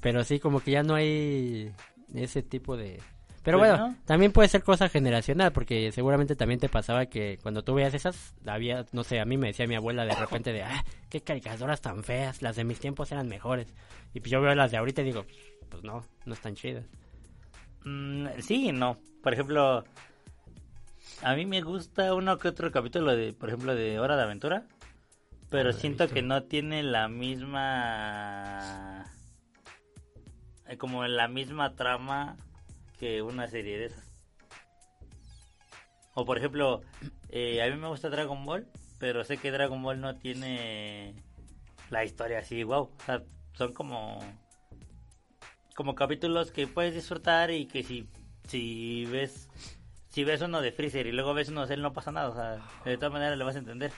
Pero 0.00 0.24
sí, 0.24 0.40
como 0.40 0.60
que 0.60 0.72
ya 0.72 0.82
no 0.82 0.94
hay 0.94 1.72
ese 2.14 2.42
tipo 2.42 2.76
de... 2.76 3.00
Pero 3.42 3.58
Pues 3.58 3.70
bueno, 3.70 3.88
no. 3.90 3.96
también 4.04 4.32
puede 4.32 4.48
ser 4.48 4.64
cosa 4.64 4.88
generacional, 4.88 5.52
porque 5.52 5.92
seguramente 5.92 6.34
también 6.34 6.58
te 6.58 6.68
pasaba 6.68 7.06
que 7.06 7.38
cuando 7.42 7.62
tú 7.62 7.74
veías 7.74 7.94
esas, 7.94 8.34
había, 8.44 8.84
no 8.90 9.04
sé, 9.04 9.20
a 9.20 9.24
mí 9.24 9.36
me 9.36 9.48
decía 9.48 9.68
mi 9.68 9.76
abuela 9.76 10.04
de 10.04 10.16
repente 10.16 10.52
de, 10.52 10.64
ah, 10.64 10.84
qué 11.08 11.20
caricaturas 11.20 11.80
tan 11.80 12.02
feas, 12.02 12.42
las 12.42 12.56
de 12.56 12.64
mis 12.64 12.80
tiempos 12.80 13.12
eran 13.12 13.28
mejores. 13.28 13.72
Y 14.14 14.20
pues 14.20 14.32
yo 14.32 14.40
veo 14.40 14.52
las 14.56 14.72
de 14.72 14.78
ahorita 14.78 15.02
y 15.02 15.04
digo, 15.04 15.26
pues 15.68 15.84
no, 15.84 16.04
no 16.24 16.34
están 16.34 16.56
chidas. 16.56 16.86
Mm, 17.84 18.26
sí 18.40 18.72
no 18.72 18.98
por 19.22 19.32
ejemplo 19.32 19.84
a 21.22 21.34
mí 21.34 21.46
me 21.46 21.62
gusta 21.62 22.14
uno 22.14 22.38
que 22.38 22.48
otro 22.48 22.70
capítulo 22.70 23.16
de 23.16 23.32
por 23.32 23.48
ejemplo 23.48 23.74
de 23.74 23.98
Hora 23.98 24.16
de 24.16 24.22
Aventura 24.22 24.66
pero 25.50 25.70
No 25.70 25.76
he 25.76 25.80
siento 25.80 26.08
que 26.08 26.22
no 26.22 26.42
tiene 26.44 26.82
la 26.82 27.08
misma 27.08 29.06
eh, 30.66 30.76
como 30.76 31.06
la 31.06 31.28
misma 31.28 31.74
trama 31.74 32.36
que 32.98 33.22
una 33.22 33.46
serie 33.46 33.78
de 33.78 33.84
esas. 33.86 34.04
O 36.14 36.24
por 36.24 36.38
ejemplo 36.38 36.82
eh, 37.28 37.62
a 37.62 37.70
mí 37.72 37.76
me 37.80 37.88
gusta 37.88 38.10
Dragon 38.10 38.44
Ball 38.44 38.66
pero 38.98 39.24
sé 39.24 39.36
que 39.36 39.50
Dragon 39.50 39.82
Ball 39.82 40.00
no 40.00 40.16
tiene 40.16 41.14
la 41.90 42.04
historia 42.04 42.40
así 42.40 42.62
wow 42.64 42.90
o 42.94 43.04
sea 43.04 43.22
son 43.54 43.72
como 43.72 44.18
como 45.74 45.94
capítulos 45.94 46.50
que 46.50 46.66
puedes 46.66 46.94
disfrutar 46.94 47.50
y 47.50 47.66
que 47.66 47.82
si 47.82 48.08
si 48.48 49.04
ves 49.06 49.48
si 50.16 50.24
ves 50.24 50.40
uno 50.40 50.62
de 50.62 50.72
Freezer 50.72 51.06
y 51.06 51.12
luego 51.12 51.34
ves 51.34 51.50
uno 51.50 51.60
de 51.60 51.66
Cell 51.66 51.82
no 51.82 51.92
pasa 51.92 52.10
nada, 52.10 52.30
o 52.30 52.34
sea, 52.34 52.58
de 52.86 52.96
todas 52.96 53.12
maneras 53.12 53.36
lo 53.36 53.44
vas 53.44 53.54
a 53.54 53.58
entender. 53.58 53.92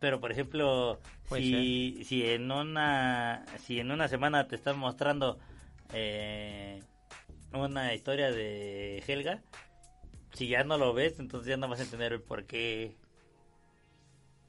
Pero 0.00 0.18
por 0.18 0.32
ejemplo, 0.32 0.98
si, 1.28 2.02
si 2.04 2.24
en 2.24 2.50
una 2.50 3.44
si 3.58 3.80
en 3.80 3.90
una 3.90 4.08
semana 4.08 4.48
te 4.48 4.56
están 4.56 4.78
mostrando 4.78 5.38
eh, 5.92 6.82
una 7.52 7.92
historia 7.92 8.30
de 8.30 9.04
Helga, 9.06 9.42
si 10.32 10.48
ya 10.48 10.64
no 10.64 10.78
lo 10.78 10.94
ves, 10.94 11.18
entonces 11.18 11.50
ya 11.50 11.58
no 11.58 11.68
vas 11.68 11.80
a 11.80 11.82
entender 11.82 12.14
el 12.14 12.22
por 12.22 12.46
qué 12.46 12.96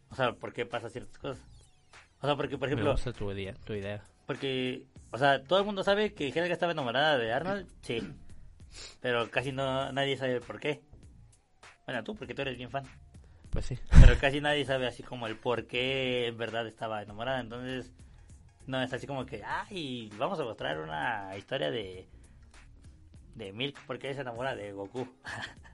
o 0.10 0.16
sea, 0.16 0.32
por 0.32 0.54
qué 0.54 0.66
pasa 0.66 0.90
ciertas 0.90 1.18
cosas. 1.18 1.44
O 2.22 2.28
sea, 2.28 2.38
porque 2.38 2.58
por 2.58 2.70
ejemplo, 2.70 2.86
me 2.86 2.92
gusta 2.94 3.12
tu 3.12 3.30
idea, 3.30 3.56
tu 3.66 3.74
idea. 3.74 4.06
porque, 4.26 4.86
o 5.12 5.18
sea, 5.18 5.44
todo 5.44 5.60
el 5.60 5.66
mundo 5.66 5.84
sabe 5.84 6.14
que 6.14 6.30
Helga 6.30 6.54
estaba 6.54 6.72
enamorada 6.72 7.18
de 7.18 7.34
Arnold, 7.34 7.68
sí. 7.82 8.02
Pero 9.02 9.30
casi 9.32 9.52
no 9.52 9.92
nadie 9.92 10.18
sabe 10.18 10.36
el 10.36 10.42
por 10.42 10.60
qué. 10.60 10.82
Bueno, 11.86 12.04
tú, 12.04 12.16
porque 12.16 12.34
tú 12.36 12.42
eres 12.44 12.58
bien 12.58 12.70
fan. 12.70 12.84
Pues 13.50 13.66
sí. 13.66 13.80
Pero 14.02 14.18
casi 14.20 14.42
nadie 14.42 14.64
sabe 14.66 14.86
así 14.88 15.02
como 15.04 15.26
el 15.28 15.36
por 15.36 15.66
qué 15.68 16.28
en 16.28 16.38
verdad 16.38 16.68
estaba 16.68 17.02
enamorada. 17.02 17.40
Entonces, 17.40 17.92
no 18.68 18.82
es 18.82 18.94
así 18.94 19.08
como 19.08 19.26
que, 19.26 19.44
ay, 19.44 20.12
vamos 20.18 20.40
a 20.40 20.44
mostrar 20.44 20.80
una 20.80 21.36
historia 21.38 21.72
de 21.72 22.08
de 23.36 23.54
Milk 23.54 23.78
porque 23.88 24.14
se 24.14 24.22
enamora 24.22 24.56
de 24.56 24.72
Goku. 24.74 25.08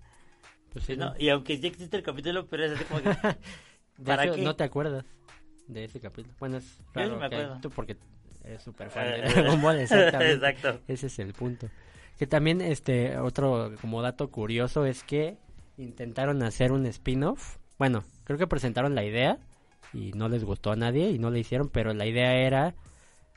Pues 0.72 0.84
sí, 0.86 0.98
No, 0.98 1.12
¿no? 1.12 1.16
Y 1.18 1.30
aunque 1.30 1.58
sí 1.58 1.68
existe 1.68 1.96
el 1.96 2.04
capítulo, 2.04 2.48
pero 2.48 2.66
es 2.66 2.74
así 2.74 2.84
como 2.84 3.02
que, 3.02 3.10
¿para 4.06 4.26
hecho, 4.26 4.36
qué? 4.36 4.42
no 4.42 4.58
te 4.58 4.66
acuerdas 4.66 5.06
de 5.68 5.86
ese 5.86 6.02
capítulo. 6.02 6.36
Bueno, 6.38 6.58
es 6.58 6.78
Yo 6.96 7.08
sí 7.08 7.16
raro 7.16 7.16
me 7.16 7.30
que 7.30 7.36
acuerdo. 7.38 7.60
tú 7.62 7.70
porque 7.70 7.98
eres 8.44 8.62
súper 8.62 8.90
fan 8.90 9.06
de 9.12 9.22
Dragon 9.22 9.62
Ball, 9.62 9.80
exactamente. 9.80 10.34
Exacto. 10.34 10.82
Ese 10.88 11.08
es 11.08 11.20
el 11.20 11.34
punto. 11.34 11.70
Que 12.18 12.28
también, 12.28 12.62
este, 12.62 13.18
otro 13.18 13.74
como 13.82 14.02
dato 14.02 14.30
curioso 14.30 14.86
es 14.86 15.04
que 15.04 15.38
intentaron 15.78 16.44
hacer 16.44 16.72
un 16.72 16.86
spin-off. 16.86 17.58
Bueno, 17.78 18.04
creo 18.24 18.40
que 18.40 18.48
presentaron 18.48 18.96
la 18.96 19.04
idea 19.04 19.38
y 19.94 20.12
no 20.14 20.30
les 20.30 20.44
gustó 20.44 20.72
a 20.72 20.76
nadie 20.76 21.10
y 21.12 21.20
no 21.20 21.30
le 21.30 21.40
hicieron, 21.40 21.70
pero 21.70 21.94
la 21.94 22.06
idea 22.06 22.34
era 22.34 22.74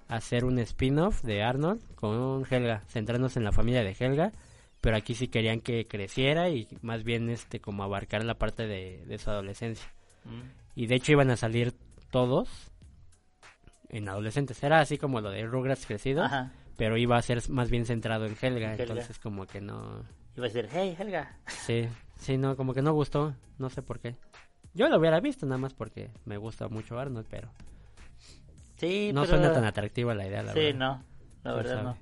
hacer 0.08 0.44
un 0.44 0.58
spin-off 0.58 1.22
de 1.22 1.42
Arnold 1.42 1.82
con 1.94 2.44
Helga, 2.48 2.82
centrándose 2.88 3.38
en 3.38 3.44
la 3.44 3.52
familia 3.52 3.82
de 3.82 3.96
Helga, 3.98 4.32
pero 4.80 4.96
aquí 4.96 5.14
sí 5.14 5.28
querían 5.28 5.60
que 5.60 5.86
creciera 5.86 6.48
y 6.48 6.68
más 6.82 7.02
bien 7.02 7.28
este 7.30 7.60
como 7.60 7.82
abarcar 7.82 8.24
la 8.24 8.34
parte 8.34 8.66
de, 8.66 9.04
de 9.06 9.18
su 9.18 9.30
adolescencia. 9.30 9.88
Mm. 10.24 10.42
Y 10.76 10.86
de 10.86 10.94
hecho 10.94 11.12
iban 11.12 11.30
a 11.30 11.36
salir 11.36 11.74
todos 12.10 12.48
en 13.88 14.08
adolescentes. 14.08 14.62
Era 14.62 14.80
así 14.80 14.98
como 14.98 15.20
lo 15.20 15.30
de 15.30 15.44
Rugrats 15.44 15.86
crecido, 15.86 16.22
Ajá. 16.22 16.52
Pero 16.78 16.96
iba 16.96 17.18
a 17.18 17.22
ser 17.22 17.42
más 17.50 17.68
bien 17.68 17.84
centrado 17.84 18.24
en 18.24 18.36
Helga, 18.40 18.72
En 18.72 18.80
Helga. 18.80 18.84
entonces 18.94 19.18
como 19.18 19.46
que 19.46 19.60
no... 19.60 20.04
Iba 20.36 20.46
a 20.46 20.48
decir, 20.48 20.68
hey, 20.72 20.96
Helga. 20.98 21.36
Sí, 21.48 21.86
sí, 22.18 22.38
no, 22.38 22.56
como 22.56 22.72
que 22.72 22.80
no 22.80 22.94
gustó, 22.94 23.34
no 23.58 23.68
sé 23.68 23.82
por 23.82 23.98
qué. 24.00 24.14
Yo 24.72 24.88
lo 24.88 24.96
hubiera 24.98 25.18
visto 25.20 25.44
nada 25.44 25.58
más 25.58 25.74
porque 25.74 26.08
me 26.24 26.36
gusta 26.38 26.68
mucho 26.68 26.98
Arnold, 26.98 27.26
pero 27.28 27.50
Sí, 28.76 29.10
no 29.12 29.22
pero- 29.22 29.34
suena 29.38 29.52
tan 29.52 29.64
atractiva 29.64 30.14
la 30.14 30.26
idea, 30.26 30.42
la 30.42 30.52
Sí, 30.52 30.60
verdad. 30.60 30.78
no, 30.78 31.02
la 31.42 31.52
¿Quién 31.52 31.56
verdad 31.56 31.74
sabe? 31.74 31.84
no. 31.84 31.98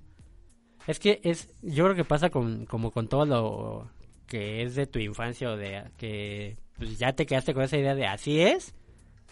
Es 0.86 0.98
que 1.00 1.20
es, 1.24 1.48
yo 1.62 1.84
creo 1.84 1.96
que 1.96 2.04
pasa 2.04 2.30
con, 2.30 2.66
como 2.66 2.90
con 2.92 3.08
todo 3.08 3.24
lo 3.26 3.90
que 4.26 4.62
es 4.62 4.74
de 4.74 4.86
tu 4.86 4.98
infancia 4.98 5.50
o 5.50 5.56
de 5.56 5.84
que 5.96 6.56
pues 6.76 6.98
ya 6.98 7.12
te 7.14 7.24
quedaste 7.26 7.54
con 7.54 7.62
esa 7.62 7.78
idea 7.78 7.94
de 7.94 8.06
así 8.06 8.40
es, 8.40 8.74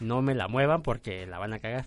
no 0.00 0.22
me 0.22 0.34
la 0.34 0.48
muevan 0.48 0.82
porque 0.82 1.26
la 1.26 1.38
van 1.38 1.52
a 1.52 1.58
cagar. 1.58 1.86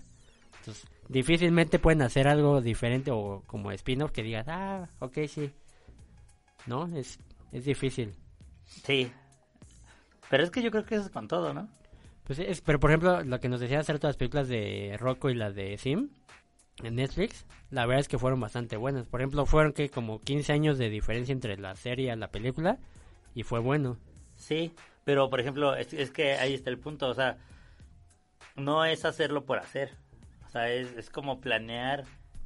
Difícilmente 1.08 1.78
pueden 1.78 2.02
hacer 2.02 2.28
algo 2.28 2.60
diferente 2.60 3.10
o 3.10 3.42
como 3.46 3.72
spin-off 3.72 4.12
que 4.12 4.22
digas, 4.22 4.46
ah, 4.48 4.88
ok, 5.00 5.18
sí. 5.26 5.50
No, 6.66 6.86
es, 6.96 7.18
es 7.52 7.64
difícil. 7.64 8.14
Sí. 8.66 9.10
Pero 10.28 10.44
es 10.44 10.50
que 10.50 10.62
yo 10.62 10.70
creo 10.70 10.84
que 10.84 10.96
eso 10.96 11.06
es 11.06 11.10
con 11.10 11.28
todo, 11.28 11.54
¿no? 11.54 11.68
Pues 12.24 12.38
es, 12.40 12.60
pero 12.60 12.78
por 12.78 12.90
ejemplo, 12.90 13.24
lo 13.24 13.40
que 13.40 13.48
nos 13.48 13.60
decía 13.60 13.80
hacer 13.80 13.98
todas 13.98 14.14
las 14.14 14.18
películas 14.18 14.48
de 14.48 14.96
Rocco 14.98 15.30
y 15.30 15.34
las 15.34 15.54
de 15.54 15.78
Sim 15.78 16.10
en 16.82 16.96
Netflix, 16.96 17.46
la 17.70 17.86
verdad 17.86 18.00
es 18.00 18.08
que 18.08 18.18
fueron 18.18 18.38
bastante 18.38 18.76
buenas. 18.76 19.06
Por 19.06 19.20
ejemplo, 19.20 19.46
fueron 19.46 19.72
que 19.72 19.88
como 19.88 20.20
15 20.20 20.52
años 20.52 20.78
de 20.78 20.90
diferencia 20.90 21.32
entre 21.32 21.56
la 21.56 21.74
serie 21.74 22.12
y 22.12 22.16
la 22.16 22.30
película 22.30 22.78
y 23.34 23.44
fue 23.44 23.60
bueno. 23.60 23.96
Sí, 24.36 24.74
pero 25.04 25.30
por 25.30 25.40
ejemplo, 25.40 25.74
es, 25.74 25.94
es 25.94 26.10
que 26.10 26.34
ahí 26.34 26.52
está 26.52 26.68
el 26.68 26.78
punto, 26.78 27.08
o 27.08 27.14
sea, 27.14 27.38
no 28.56 28.84
es 28.84 29.04
hacerlo 29.04 29.44
por 29.44 29.58
hacer, 29.58 29.96
o 30.48 30.50
sea, 30.50 30.72
es, 30.72 30.96
es 30.96 31.10
como 31.10 31.40
planear 31.40 32.04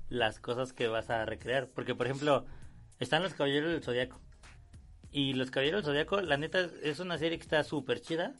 las 0.08 0.40
cosas 0.40 0.72
que 0.72 0.88
vas 0.88 1.08
a 1.08 1.24
recrear, 1.24 1.68
porque 1.68 1.94
por 1.94 2.06
ejemplo, 2.06 2.44
están 2.98 3.22
los 3.22 3.34
Caballeros 3.34 3.70
del 3.70 3.82
Zodiaco, 3.82 4.20
y 5.12 5.34
los 5.34 5.52
Caballeros 5.52 5.84
del 5.84 5.92
Zodiaco, 5.92 6.20
la 6.20 6.36
neta, 6.36 6.68
es 6.82 6.98
una 6.98 7.16
serie 7.16 7.38
que 7.38 7.44
está 7.44 7.62
súper 7.62 8.00
chida, 8.00 8.34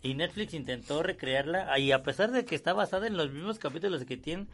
y 0.00 0.14
Netflix 0.14 0.54
intentó 0.54 1.02
recrearla, 1.02 1.76
y 1.78 1.90
a 1.90 2.04
pesar 2.04 2.30
de 2.30 2.44
que 2.44 2.54
está 2.54 2.72
basada 2.72 3.08
en 3.08 3.16
los 3.16 3.32
mismos 3.32 3.58
capítulos 3.58 4.04
que 4.04 4.16
tienen, 4.16 4.48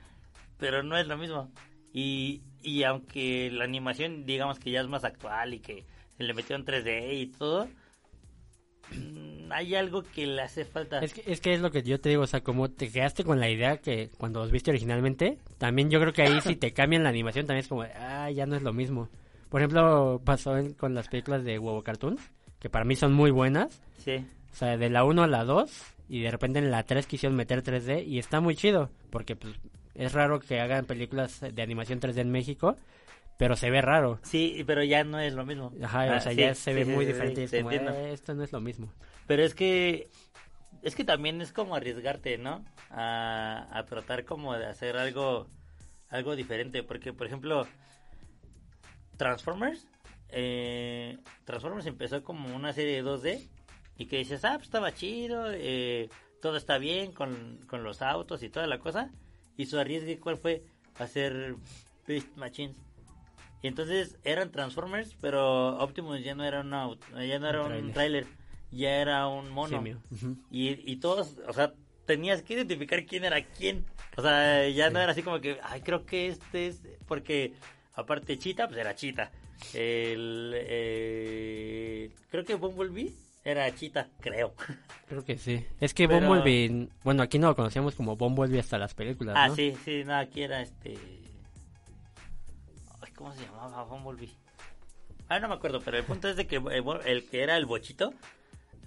pero 0.56 0.82
no 0.82 0.96
es 0.96 1.06
lo 1.06 1.18
mismo. 1.18 1.52
Y, 1.92 2.42
y 2.62 2.82
aunque 2.84 3.50
la 3.52 3.64
animación, 3.64 4.24
digamos 4.24 4.58
que 4.58 4.70
ya 4.70 4.80
es 4.80 4.88
más 4.88 5.04
actual 5.04 5.52
y 5.52 5.60
que 5.60 5.84
se 6.16 6.24
le 6.24 6.32
metió 6.32 6.56
en 6.56 6.64
3D 6.64 7.20
y 7.20 7.26
todo, 7.26 7.68
hay 9.54 9.74
algo 9.74 10.02
que 10.02 10.26
le 10.26 10.42
hace 10.42 10.64
falta. 10.64 10.98
Es 10.98 11.14
que, 11.14 11.22
es 11.26 11.40
que 11.40 11.54
es 11.54 11.60
lo 11.60 11.70
que 11.70 11.82
yo 11.82 12.00
te 12.00 12.08
digo, 12.08 12.22
o 12.22 12.26
sea, 12.26 12.42
como 12.42 12.70
te 12.70 12.90
quedaste 12.90 13.22
con 13.24 13.38
la 13.40 13.48
idea 13.48 13.76
que 13.78 14.10
cuando 14.18 14.40
los 14.40 14.50
viste 14.50 14.70
originalmente, 14.70 15.38
también 15.58 15.90
yo 15.90 16.00
creo 16.00 16.12
que 16.12 16.22
ahí 16.22 16.40
si 16.42 16.56
te 16.56 16.72
cambian 16.72 17.02
la 17.04 17.08
animación 17.10 17.46
también 17.46 17.62
es 17.62 17.68
como, 17.68 17.82
ah, 17.82 18.30
ya 18.30 18.46
no 18.46 18.56
es 18.56 18.62
lo 18.62 18.72
mismo. 18.72 19.08
Por 19.48 19.60
ejemplo, 19.60 20.20
pasó 20.24 20.56
en- 20.58 20.74
con 20.74 20.94
las 20.94 21.08
películas 21.08 21.44
de 21.44 21.58
Huevo 21.58 21.82
Cartoons, 21.82 22.20
que 22.58 22.68
para 22.68 22.84
mí 22.84 22.96
son 22.96 23.12
muy 23.12 23.30
buenas. 23.30 23.80
Sí. 23.98 24.24
O 24.52 24.56
sea, 24.56 24.76
de 24.76 24.90
la 24.90 25.04
1 25.04 25.22
a 25.22 25.26
la 25.26 25.44
2 25.44 25.70
y 26.08 26.20
de 26.22 26.30
repente 26.30 26.58
en 26.58 26.70
la 26.70 26.82
3 26.82 27.06
quisieron 27.06 27.36
meter 27.36 27.62
3D 27.62 28.04
y 28.06 28.18
está 28.18 28.40
muy 28.40 28.56
chido, 28.56 28.90
porque 29.10 29.36
pues 29.36 29.54
es 29.94 30.12
raro 30.12 30.40
que 30.40 30.60
hagan 30.60 30.84
películas 30.86 31.40
de 31.40 31.62
animación 31.62 32.00
3D 32.00 32.18
en 32.20 32.30
México, 32.30 32.76
pero 33.36 33.56
se 33.56 33.70
ve 33.70 33.80
raro. 33.80 34.18
Sí, 34.22 34.62
pero 34.66 34.82
ya 34.84 35.04
no 35.04 35.18
es 35.20 35.34
lo 35.34 35.44
mismo. 35.44 35.72
Ajá, 35.82 36.02
Ah, 36.02 36.16
o 36.16 36.20
sea, 36.20 36.32
sí, 36.32 36.38
ya 36.38 36.54
se 36.54 36.72
sí, 36.72 36.78
ve 36.78 36.84
sí, 36.84 36.90
muy 36.90 37.04
diferente 37.04 37.44
es 37.44 37.50
sí, 37.50 37.58
como. 37.58 37.70
"Eh, 37.72 38.12
esto 38.12 38.34
no 38.34 38.42
es 38.44 38.52
lo 38.52 38.60
mismo. 38.60 38.92
Pero 39.26 39.42
es 39.44 39.54
que 39.54 40.08
es 40.82 40.94
que 40.94 41.04
también 41.04 41.40
es 41.40 41.52
como 41.52 41.74
arriesgarte, 41.74 42.36
¿no? 42.38 42.64
A, 42.90 43.66
a 43.72 43.84
tratar 43.86 44.24
como 44.24 44.54
de 44.56 44.66
hacer 44.66 44.96
algo 44.96 45.46
algo 46.10 46.36
diferente, 46.36 46.82
porque 46.82 47.12
por 47.12 47.26
ejemplo 47.26 47.66
Transformers 49.16 49.86
eh, 50.30 51.18
Transformers 51.44 51.86
empezó 51.86 52.22
como 52.24 52.54
una 52.54 52.72
serie 52.72 53.02
de 53.02 53.08
2D 53.08 53.48
y 53.98 54.06
que 54.06 54.18
dices, 54.18 54.44
ah, 54.44 54.54
pues 54.54 54.64
estaba 54.64 54.92
chido, 54.92 55.46
eh, 55.52 56.08
todo 56.42 56.56
está 56.56 56.78
bien 56.78 57.12
con, 57.12 57.60
con 57.68 57.84
los 57.84 58.02
autos 58.02 58.42
y 58.42 58.48
toda 58.48 58.66
la 58.66 58.78
cosa. 58.80 59.10
Y 59.56 59.66
su 59.66 59.78
arriesgue, 59.78 60.18
¿cuál 60.18 60.36
fue? 60.36 60.64
Hacer 60.98 61.54
Beast 62.08 62.36
Machines. 62.36 62.76
Y 63.64 63.68
entonces 63.68 64.18
eran 64.24 64.50
Transformers, 64.52 65.16
pero 65.22 65.78
Optimus 65.78 66.22
ya 66.22 66.34
no 66.34 66.44
era 66.44 66.60
un, 66.60 66.72
aut- 66.72 67.00
ya 67.26 67.38
no 67.38 67.48
era 67.48 67.62
Un 67.62 67.92
tráiler, 67.94 68.26
ya 68.70 68.90
era 69.00 69.26
un 69.26 69.48
mono. 69.48 69.82
Y, 70.50 70.92
y 70.92 70.96
todos, 70.96 71.38
o 71.48 71.52
sea, 71.54 71.72
tenías 72.04 72.42
que 72.42 72.52
identificar 72.52 73.06
quién 73.06 73.24
era 73.24 73.42
quién. 73.42 73.86
O 74.18 74.20
sea, 74.22 74.68
ya 74.68 74.90
no 74.90 75.00
era 75.00 75.12
así 75.12 75.22
como 75.22 75.40
que, 75.40 75.58
ay, 75.62 75.80
creo 75.80 76.04
que 76.04 76.26
este 76.28 76.66
es, 76.66 76.82
porque 77.08 77.54
aparte 77.94 78.38
Chita, 78.38 78.68
pues 78.68 78.78
era 78.78 78.94
Chita. 78.94 79.30
El, 79.72 80.52
eh, 80.56 82.10
creo 82.30 82.44
que 82.44 82.56
Bumblebee 82.56 83.14
era 83.44 83.74
Chita, 83.74 84.08
creo. 84.20 84.52
Creo 85.08 85.24
que 85.24 85.38
sí. 85.38 85.64
Es 85.80 85.94
que 85.94 86.06
Pero- 86.06 86.26
Bumblebee, 86.26 86.88
bueno, 87.02 87.22
aquí 87.22 87.38
no 87.38 87.48
lo 87.48 87.56
conocíamos 87.56 87.94
como 87.94 88.14
Bumblebee 88.16 88.58
hasta 88.60 88.76
las 88.76 88.92
películas, 88.94 89.36
Ah, 89.38 89.48
¿no? 89.48 89.54
sí, 89.54 89.74
sí, 89.86 90.02
no, 90.04 90.14
aquí 90.16 90.42
era 90.42 90.60
este... 90.60 90.98
¿Cómo 93.24 93.34
se 93.34 93.46
llamaba 93.46 93.84
Bumblebee? 93.84 94.28
Ah, 95.30 95.38
no 95.38 95.48
me 95.48 95.54
acuerdo, 95.54 95.80
pero 95.80 95.96
el 95.96 96.04
punto 96.04 96.28
es 96.28 96.36
de 96.36 96.46
que 96.46 96.56
eh, 96.56 96.84
el 97.06 97.26
que 97.26 97.42
era 97.42 97.56
el 97.56 97.64
bochito, 97.64 98.12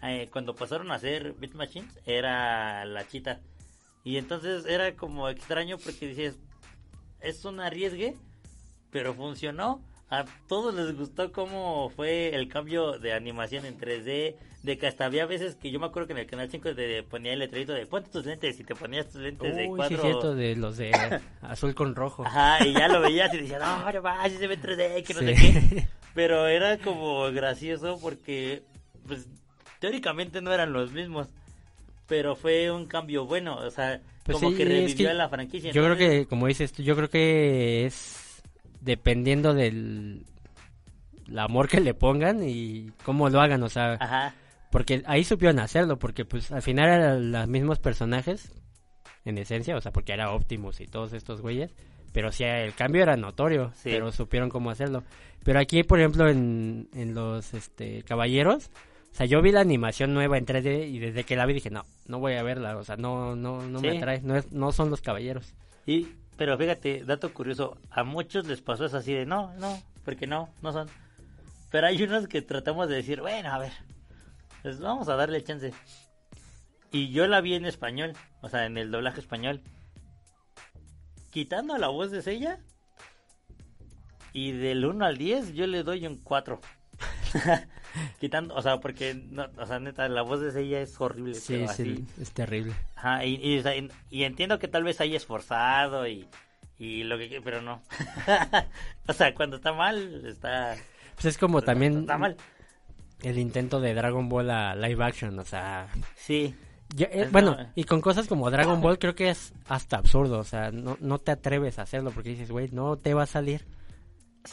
eh, 0.03 0.29
cuando 0.31 0.55
pasaron 0.55 0.91
a 0.91 0.93
hacer 0.93 1.33
Beat 1.33 1.55
Machines, 1.55 1.91
era 2.05 2.85
la 2.85 3.07
chita. 3.07 3.41
Y 4.03 4.17
entonces 4.17 4.67
era 4.67 4.95
como 4.95 5.27
extraño 5.27 5.79
porque 5.79 6.09
dices, 6.09 6.37
es 7.19 7.45
un 7.45 7.59
arriesgue, 7.59 8.15
pero 8.91 9.15
funcionó. 9.15 9.81
A 10.09 10.23
todos 10.47 10.73
les 10.73 10.95
gustó 10.97 11.31
cómo 11.33 11.89
fue 11.95 12.33
el 12.33 12.47
cambio 12.47 12.97
de 12.97 13.11
animación 13.13 13.65
en 13.65 13.77
3D, 13.77 14.35
de 14.63 14.77
que 14.77 14.87
hasta 14.87 15.05
había 15.05 15.25
veces 15.25 15.55
que 15.55 15.69
yo 15.69 15.79
me 15.81 15.85
acuerdo 15.87 16.07
que 16.07 16.13
en 16.13 16.19
el 16.19 16.27
canal 16.27 16.49
5 16.49 16.75
te 16.75 17.03
ponía 17.03 17.33
el 17.33 17.39
letrerito 17.39 17.73
de 17.73 17.85
ponte 17.85 18.09
tus 18.09 18.25
lentes 18.25 18.57
y 18.59 18.63
te 18.63 18.73
ponías 18.73 19.07
tus 19.09 19.19
lentes 19.21 19.53
de 19.55 19.63
Uy, 19.63 19.69
sí, 19.69 19.75
cuatro. 19.75 20.01
cierto, 20.01 20.35
de 20.35 20.55
los 20.55 20.77
de 20.77 20.91
azul 21.41 21.75
con 21.75 21.93
rojo. 21.93 22.23
Ajá, 22.25 22.65
y 22.65 22.73
ya 22.73 22.87
lo 22.87 23.01
veías 23.01 23.33
y 23.33 23.37
decías, 23.37 23.59
no, 23.61 23.91
no 23.91 24.01
va, 24.01 24.29
sí 24.29 24.37
se 24.37 24.47
ve 24.47 24.53
en 24.53 24.61
3D, 24.61 25.03
que 25.03 25.13
no 25.13 25.19
sé 25.19 25.35
qué. 25.35 25.87
Pero 26.13 26.47
era 26.47 26.77
como 26.77 27.29
gracioso 27.31 27.99
porque, 28.01 28.63
pues, 29.07 29.27
teóricamente 29.79 30.41
no 30.41 30.53
eran 30.53 30.71
los 30.73 30.91
mismos. 30.93 31.27
Pero 32.07 32.37
fue 32.37 32.71
un 32.71 32.85
cambio 32.85 33.25
bueno, 33.25 33.57
o 33.57 33.69
sea, 33.69 33.99
Pues 34.23 34.37
como 34.37 34.51
sí, 34.51 34.57
que 34.57 34.63
es 34.63 34.69
revivió 34.69 34.95
que 35.07 35.09
a 35.09 35.13
la 35.13 35.27
franquicia. 35.27 35.71
Yo 35.73 35.83
creo 35.83 35.97
que, 35.97 36.25
como 36.27 36.47
dices 36.47 36.71
tú, 36.71 36.81
yo 36.81 36.95
creo 36.95 37.09
que 37.09 37.85
es 37.85 38.26
dependiendo 38.87 39.53
del 39.53 40.25
el 41.27 41.39
amor 41.39 41.67
que 41.67 41.81
le 41.81 41.93
pongan 41.93 42.41
y 42.41 42.89
cómo 43.03 43.29
lo 43.29 43.41
hagan, 43.41 43.61
o 43.61 43.67
sea, 43.69 43.97
Ajá. 43.99 44.33
porque 44.71 45.03
ahí 45.05 45.23
supieron 45.25 45.59
hacerlo, 45.59 45.99
porque 45.99 46.23
pues 46.23 46.51
al 46.53 46.61
final 46.61 46.87
eran 46.89 47.31
los 47.33 47.47
mismos 47.47 47.79
personajes, 47.79 48.53
en 49.25 49.37
esencia, 49.37 49.75
o 49.75 49.81
sea, 49.81 49.91
porque 49.91 50.13
era 50.13 50.31
Optimus 50.31 50.79
y 50.79 50.85
todos 50.87 51.11
estos 51.11 51.41
güeyes, 51.41 51.75
pero 52.13 52.31
sí, 52.31 52.45
el 52.45 52.73
cambio 52.73 53.03
era 53.03 53.17
notorio, 53.17 53.71
Sí. 53.75 53.89
pero 53.91 54.09
supieron 54.13 54.49
cómo 54.49 54.69
hacerlo. 54.71 55.03
Pero 55.43 55.59
aquí, 55.59 55.83
por 55.83 55.99
ejemplo, 55.99 56.29
en, 56.29 56.87
en 56.93 57.13
los 57.13 57.53
este, 57.53 58.03
Caballeros, 58.03 58.71
o 59.11 59.15
sea, 59.15 59.25
yo 59.25 59.41
vi 59.41 59.51
la 59.51 59.59
animación 59.59 60.13
nueva 60.13 60.37
en 60.37 60.45
3D 60.45 60.87
y 60.89 60.99
desde 60.99 61.25
que 61.25 61.35
la 61.35 61.45
vi 61.45 61.53
dije, 61.55 61.69
no, 61.69 61.83
no 62.07 62.19
voy 62.19 62.35
a 62.35 62.43
verla, 62.43 62.77
o 62.77 62.83
sea, 62.85 62.95
no, 62.95 63.35
no, 63.35 63.61
no 63.67 63.81
me 63.81 63.97
atrae, 63.97 64.21
no, 64.21 64.37
es, 64.37 64.49
no 64.53 64.71
son 64.71 64.89
los 64.89 65.01
Caballeros. 65.01 65.53
Y, 65.85 66.07
pero 66.37 66.57
fíjate, 66.57 67.03
dato 67.03 67.33
curioso, 67.33 67.77
a 67.89 68.03
muchos 68.03 68.47
les 68.47 68.61
pasó 68.61 68.85
eso 68.85 68.97
así 68.97 69.13
de, 69.13 69.25
no, 69.25 69.53
no, 69.55 69.81
porque 70.05 70.27
no, 70.27 70.49
no 70.61 70.71
son. 70.71 70.87
Pero 71.71 71.87
hay 71.87 72.01
unos 72.03 72.27
que 72.27 72.41
tratamos 72.41 72.87
de 72.87 72.95
decir, 72.95 73.21
bueno, 73.21 73.51
a 73.51 73.57
ver, 73.57 73.73
pues 74.61 74.79
vamos 74.79 75.09
a 75.09 75.15
darle 75.15 75.43
chance. 75.43 75.73
Y 76.91 77.09
yo 77.09 77.27
la 77.27 77.41
vi 77.41 77.55
en 77.55 77.65
español, 77.65 78.13
o 78.41 78.49
sea, 78.49 78.65
en 78.65 78.77
el 78.77 78.91
doblaje 78.91 79.19
español. 79.19 79.61
Quitando 81.31 81.77
la 81.77 81.89
voz 81.89 82.11
de 82.11 82.21
Sella, 82.21 82.59
y 84.37 84.51
del 84.51 84.85
1 84.85 85.03
al 85.03 85.17
10 85.17 85.53
yo 85.53 85.65
le 85.65 85.81
doy 85.81 86.05
un 86.05 86.17
4. 86.17 86.61
Quitando, 88.19 88.53
o 88.55 88.61
sea, 88.61 88.79
porque, 88.79 89.15
no, 89.31 89.47
o 89.57 89.65
sea, 89.65 89.79
neta, 89.79 90.07
la 90.09 90.21
voz 90.21 90.41
de 90.41 90.51
Sella 90.51 90.81
es 90.81 90.99
horrible. 90.99 91.33
Sí, 91.35 91.53
pero 91.53 91.73
sí, 91.73 91.81
así. 92.05 92.21
es 92.21 92.31
terrible. 92.31 92.73
Ajá, 92.95 93.25
y, 93.25 93.63
entiendo 94.23 94.59
que 94.59 94.67
tal 94.67 94.83
vez 94.83 95.01
haya 95.01 95.17
esforzado 95.17 96.07
y, 96.07 96.27
y 96.77 97.03
lo 97.03 97.17
que 97.17 97.41
pero 97.43 97.61
no. 97.61 97.81
o 99.07 99.13
sea, 99.13 99.33
cuando 99.33 99.55
está 99.57 99.73
mal, 99.73 100.25
está, 100.25 100.75
Pues 101.15 101.25
es 101.25 101.37
como 101.37 101.61
también 101.61 101.99
está 102.01 102.17
mal. 102.17 102.37
el 103.23 103.39
intento 103.39 103.79
de 103.79 103.93
Dragon 103.93 104.29
Ball 104.29 104.49
a 104.51 104.75
live 104.75 105.03
action, 105.03 105.37
o 105.39 105.45
sea, 105.45 105.87
Sí. 106.15 106.55
Eh, 106.97 107.09
Es 107.11 107.31
bueno, 107.31 107.55
no- 107.57 107.71
y 107.75 107.83
con 107.83 107.99
cosas 107.99 108.27
como 108.27 108.49
Dragon 108.49 108.79
Ball 108.79 108.97
creo 108.99 109.13
que 109.15 109.29
es 109.29 109.53
hasta 109.67 109.97
absurdo, 109.97 110.39
o 110.39 110.43
sea, 110.45 110.71
no, 110.71 110.97
no 111.01 111.19
te 111.19 111.31
atreves 111.31 111.79
a 111.79 111.81
hacerlo 111.81 112.11
porque 112.11 112.29
dices, 112.29 112.49
güey, 112.51 112.69
no 112.71 112.95
te 112.97 113.13
va 113.13 113.23
a 113.23 113.27
salir. 113.27 113.65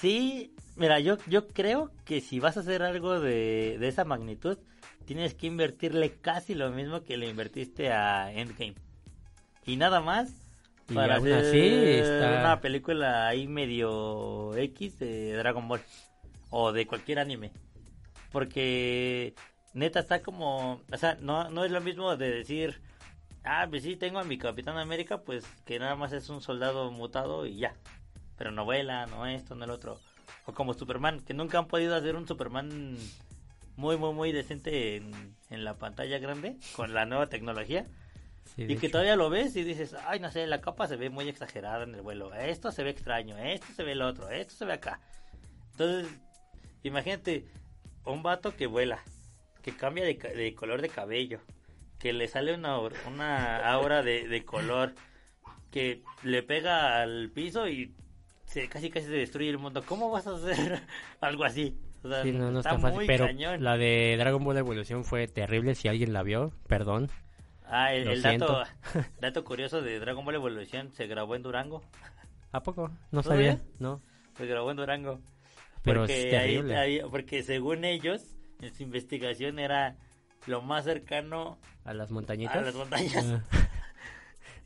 Sí, 0.00 0.52
mira, 0.76 0.98
yo, 1.00 1.16
yo 1.26 1.46
creo 1.48 1.90
que 2.04 2.20
si 2.20 2.40
vas 2.40 2.56
a 2.56 2.60
hacer 2.60 2.82
algo 2.82 3.20
de, 3.20 3.76
de 3.78 3.88
esa 3.88 4.04
magnitud, 4.04 4.58
tienes 5.06 5.34
que 5.34 5.46
invertirle 5.46 6.12
casi 6.20 6.54
lo 6.54 6.70
mismo 6.70 7.02
que 7.04 7.16
le 7.16 7.28
invertiste 7.28 7.92
a 7.92 8.32
Endgame. 8.32 8.74
Y 9.66 9.76
nada 9.76 10.00
más 10.00 10.32
Y 10.88 10.94
para 10.94 11.16
hacer 11.16 11.32
así 11.32 11.58
está- 11.58 12.38
una 12.40 12.60
película 12.60 13.28
ahí 13.28 13.46
medio 13.46 14.54
X 14.56 14.98
de 14.98 15.32
Dragon 15.34 15.66
Ball 15.68 15.80
o 16.50 16.72
de 16.72 16.86
cualquier 16.86 17.18
anime. 17.20 17.52
Porque 18.32 19.34
neta 19.74 20.00
está 20.00 20.22
como, 20.22 20.80
o 20.92 20.96
sea, 20.98 21.16
no, 21.20 21.50
no 21.50 21.64
es 21.64 21.70
lo 21.70 21.80
mismo 21.80 22.16
de 22.16 22.30
decir, 22.30 22.80
ah, 23.44 23.66
pues 23.70 23.82
sí, 23.84 23.96
tengo 23.96 24.18
a 24.18 24.24
mi 24.24 24.38
Capitán 24.38 24.76
América, 24.76 25.22
pues 25.22 25.44
que 25.64 25.78
nada 25.78 25.94
más 25.94 26.12
es 26.12 26.28
un 26.28 26.42
soldado 26.42 26.90
mutado 26.90 27.46
y 27.46 27.56
ya. 27.58 27.74
Pero 28.36 28.50
no 28.50 28.64
vuela, 28.64 29.06
no 29.06 29.26
esto, 29.26 29.54
no 29.54 29.64
el 29.64 29.70
otro. 29.70 29.98
O 30.46 30.52
como 30.52 30.74
Superman, 30.74 31.20
que 31.20 31.34
nunca 31.34 31.58
han 31.58 31.66
podido 31.66 31.94
hacer 31.94 32.16
un 32.16 32.26
Superman 32.26 32.96
muy, 33.76 33.96
muy, 33.96 34.12
muy 34.12 34.32
decente 34.32 34.96
en, 34.96 35.36
en 35.50 35.64
la 35.64 35.74
pantalla 35.74 36.18
grande 36.18 36.56
con 36.74 36.94
la 36.94 37.06
nueva 37.06 37.28
tecnología. 37.28 37.86
Sí, 38.56 38.62
y 38.68 38.76
que 38.76 38.86
hecho. 38.86 38.92
todavía 38.92 39.16
lo 39.16 39.30
ves 39.30 39.56
y 39.56 39.64
dices, 39.64 39.96
ay, 40.06 40.20
no 40.20 40.30
sé, 40.30 40.46
la 40.46 40.60
capa 40.60 40.86
se 40.86 40.96
ve 40.96 41.10
muy 41.10 41.28
exagerada 41.28 41.84
en 41.84 41.94
el 41.94 42.02
vuelo. 42.02 42.34
Esto 42.34 42.72
se 42.72 42.82
ve 42.82 42.90
extraño, 42.90 43.38
esto 43.38 43.66
se 43.74 43.82
ve 43.82 43.92
el 43.92 44.02
otro, 44.02 44.28
esto 44.28 44.54
se 44.54 44.64
ve 44.64 44.74
acá. 44.74 45.00
Entonces, 45.72 46.12
imagínate 46.82 47.46
un 48.04 48.22
vato 48.22 48.54
que 48.54 48.66
vuela, 48.66 49.02
que 49.62 49.74
cambia 49.74 50.04
de, 50.04 50.14
de 50.14 50.54
color 50.54 50.82
de 50.82 50.88
cabello, 50.90 51.40
que 51.98 52.12
le 52.12 52.28
sale 52.28 52.54
una, 52.54 52.78
una 52.78 53.66
aura 53.72 54.02
de, 54.02 54.28
de 54.28 54.44
color, 54.44 54.94
que 55.70 56.02
le 56.22 56.42
pega 56.42 57.02
al 57.02 57.30
piso 57.30 57.66
y 57.66 57.94
se, 58.54 58.68
casi 58.68 58.88
casi 58.90 59.06
se 59.06 59.12
destruye 59.12 59.50
el 59.50 59.58
mundo. 59.58 59.82
¿Cómo 59.86 60.10
vas 60.10 60.26
a 60.26 60.34
hacer 60.36 60.82
algo 61.20 61.44
así? 61.44 61.76
O 62.02 62.08
sea, 62.08 62.22
Sí, 62.22 62.32
no, 62.32 62.50
no 62.50 62.58
está, 62.60 62.70
está 62.70 62.80
fácil, 62.80 62.96
muy 62.96 63.06
pero 63.06 63.26
cañón. 63.26 63.62
la 63.64 63.76
de 63.76 64.16
Dragon 64.18 64.44
Ball 64.44 64.58
Evolución 64.58 65.04
fue 65.04 65.26
terrible, 65.26 65.74
si 65.74 65.88
alguien 65.88 66.12
la 66.12 66.22
vio, 66.22 66.52
perdón. 66.68 67.10
Ah, 67.66 67.92
el, 67.94 68.06
el 68.08 68.22
dato, 69.20 69.44
curioso 69.44 69.80
de 69.82 69.98
Dragon 69.98 70.24
Ball 70.24 70.34
Evolution 70.34 70.92
se 70.92 71.06
grabó 71.06 71.34
en 71.34 71.42
Durango. 71.42 71.82
¿A 72.52 72.62
poco? 72.62 72.88
No 72.88 72.96
¿No 73.10 73.22
sabía, 73.22 73.58
no. 73.78 74.00
Se 74.36 74.46
grabó 74.46 74.70
en 74.70 74.76
Durango. 74.76 75.20
Pero 75.82 76.00
porque 76.02 76.18
es 76.18 76.24
ahí- 76.26 76.30
terrible. 76.30 76.76
ahí- 76.76 77.00
porque 77.10 77.42
según 77.42 77.84
ellos, 77.84 78.36
en 78.60 78.74
su 78.74 78.82
investigación 78.82 79.58
era 79.58 79.96
lo 80.46 80.60
más 80.62 80.84
cercano 80.84 81.58
¿A 81.84 81.94
las 81.94 82.10
montañitas? 82.10 82.56
a 82.56 82.60
las 82.60 82.74
montañas. 82.74 83.24
Ah. 83.26 83.42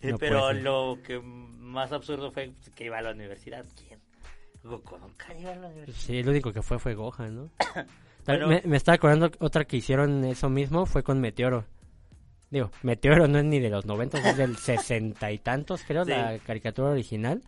Eh, 0.01 0.13
No 0.13 0.19
Pero 0.19 0.53
lo 0.53 0.99
que 1.03 1.19
más 1.21 1.93
absurdo 1.93 2.31
fue 2.31 2.53
que 2.75 2.85
iba 2.85 2.99
a 2.99 3.03
la 3.03 3.11
universidad. 3.13 3.65
¿Quién? 3.77 3.99
Goku 4.63 4.99
nunca 4.99 5.35
iba 5.39 5.53
a 5.53 5.57
la 5.57 5.69
universidad. 5.69 5.97
Sí, 5.99 6.19
el 6.19 6.29
único 6.29 6.53
que 6.53 6.63
fue 6.63 6.79
fue 6.79 6.95
Gohan, 6.95 7.35
¿no? 7.37 7.51
Bueno. 8.27 8.47
me, 8.49 8.61
me 8.67 8.77
estaba 8.77 8.97
acordando 8.97 9.31
otra 9.39 9.65
que 9.65 9.79
hicieron 9.79 10.23
eso 10.27 10.51
mismo 10.51 10.85
fue 10.85 11.03
con 11.03 11.19
Meteoro. 11.19 11.65
Digo, 12.51 12.71
Meteoro 12.83 13.27
no 13.27 13.39
es 13.39 13.45
ni 13.47 13.59
de 13.59 13.71
los 13.71 13.87
90, 13.87 14.19
es 14.31 14.37
del 14.37 14.57
sesenta 14.59 15.33
y 15.33 15.39
tantos, 15.39 15.83
creo, 15.85 16.05
Sí. 16.05 16.11
la 16.11 16.39
caricatura 16.41 16.91
original. 16.91 17.43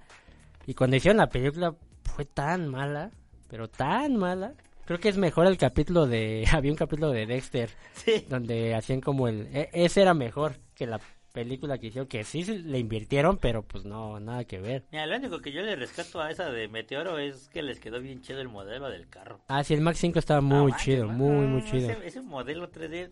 Y 0.67 0.73
cuando 0.73 0.97
hicieron 0.97 1.19
la 1.19 1.29
película 1.29 1.75
fue 2.05 2.25
tan 2.25 2.67
mala, 2.69 3.11
pero 3.49 3.69
tan 3.69 4.17
mala. 4.17 4.55
Creo 4.87 4.99
que 4.99 5.11
es 5.11 5.19
mejor 5.19 5.47
el 5.47 5.59
capítulo 5.59 6.07
de... 6.07 6.47
Había 6.53 6.71
un 6.73 6.79
capítulo 6.79 7.11
de 7.11 7.27
Dexter 7.27 7.69
Sí. 7.93 8.25
donde 8.31 8.75
hacían 8.75 9.03
como 9.03 9.29
el... 9.29 9.49
e- 9.55 9.69
ese 9.75 10.01
era 10.01 10.15
mejor 10.15 10.55
que 10.75 10.87
la 10.87 10.99
película 11.33 11.79
que 11.79 11.89
hicieron, 11.89 12.09
que 12.09 12.25
sí 12.25 12.45
le 12.45 12.79
invirtieron, 12.79 13.39
pero 13.39 13.63
pues 13.63 13.85
no, 13.85 14.19
nada 14.21 14.45
que 14.45 14.61
ver. 14.61 14.85
Mira, 14.91 15.07
lo 15.07 15.17
único 15.17 15.41
que 15.41 15.53
yo 15.53 15.63
le 15.63 15.77
rescato 15.77 16.21
a 16.21 16.31
esa 16.31 16.51
de 16.51 16.69
Meteoro 16.69 17.19
es 17.19 17.49
que 17.49 17.63
les 17.63 17.79
quedó 17.81 18.01
bien 18.01 18.21
chido 18.23 18.41
el 18.41 18.49
modelo 18.49 18.89
del 18.91 19.09
carro. 19.09 19.41
Ah, 19.49 19.63
sí, 19.65 19.75
el 19.75 19.81
Max 19.81 19.99
5 19.99 20.19
estaba 20.19 20.41
muy 20.41 20.73
Ah, 20.73 20.77
chido, 20.79 21.07
manches, 21.07 21.19
muy, 21.19 21.47
muy 21.47 21.63
no, 21.63 21.67
chido. 21.71 21.91
Ese, 21.91 22.07
ese 22.07 22.21
modelo 22.23 22.71
3D 22.71 23.11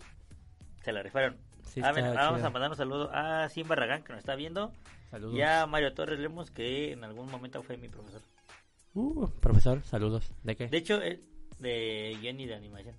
se 0.83 0.93
la 0.93 1.03
rifaron. 1.03 1.37
Sí, 1.63 1.81
Ah, 1.85 1.93
mira, 1.95 2.13
vamos 2.13 2.37
chido. 2.39 2.47
a 2.47 2.51
mandar 2.51 2.71
un 2.71 2.77
saludo 2.77 3.11
a 3.13 3.49
Sim 3.49 3.69
Barragán 3.69 4.03
que 4.03 4.13
nos 4.13 4.21
está 4.21 4.35
viendo. 4.35 4.73
Saludos. 5.11 5.35
Y 5.37 5.43
a 5.43 5.67
Mario 5.67 5.95
Torres 5.95 6.19
Lemos 6.19 6.51
que 6.51 6.93
en 6.93 7.05
algún 7.05 7.31
momento 7.31 7.63
fue 7.63 7.77
mi 7.77 7.89
profesor. 7.89 8.21
Uh, 8.95 9.29
profesor, 9.41 9.83
saludos. 9.85 10.31
¿De 10.43 10.57
qué? 10.57 10.67
De 10.69 10.77
hecho, 10.79 11.01
él, 11.01 11.23
de 11.61 12.17
guion 12.21 12.41
y 12.41 12.47
de 12.47 12.55
animación. 12.55 12.95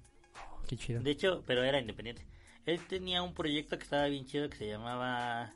Qué 0.67 0.77
chido. 0.77 1.01
De 1.01 1.11
hecho, 1.11 1.43
pero 1.45 1.63
era 1.63 1.79
independiente. 1.79 2.23
Él 2.69 2.79
tenía 2.87 3.21
un 3.23 3.33
proyecto 3.33 3.77
que 3.77 3.83
estaba 3.83 4.05
bien 4.05 4.25
chido 4.25 4.49
que 4.49 4.57
se 4.57 4.67
llamaba 4.67 5.53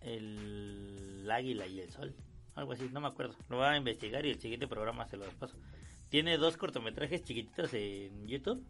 El 0.00 1.28
Águila 1.30 1.66
y 1.66 1.80
el 1.80 1.90
Sol. 1.90 2.14
Algo 2.54 2.72
así, 2.72 2.88
no 2.92 3.00
me 3.00 3.08
acuerdo. 3.08 3.34
Lo 3.48 3.56
voy 3.56 3.66
a 3.66 3.76
investigar 3.76 4.24
y 4.24 4.30
el 4.30 4.40
siguiente 4.40 4.66
programa 4.68 5.06
se 5.08 5.16
los 5.16 5.32
paso. 5.34 5.56
Tiene 6.08 6.38
dos 6.38 6.56
cortometrajes 6.56 7.24
chiquititos 7.24 7.74
en 7.74 8.26
YouTube 8.28 8.64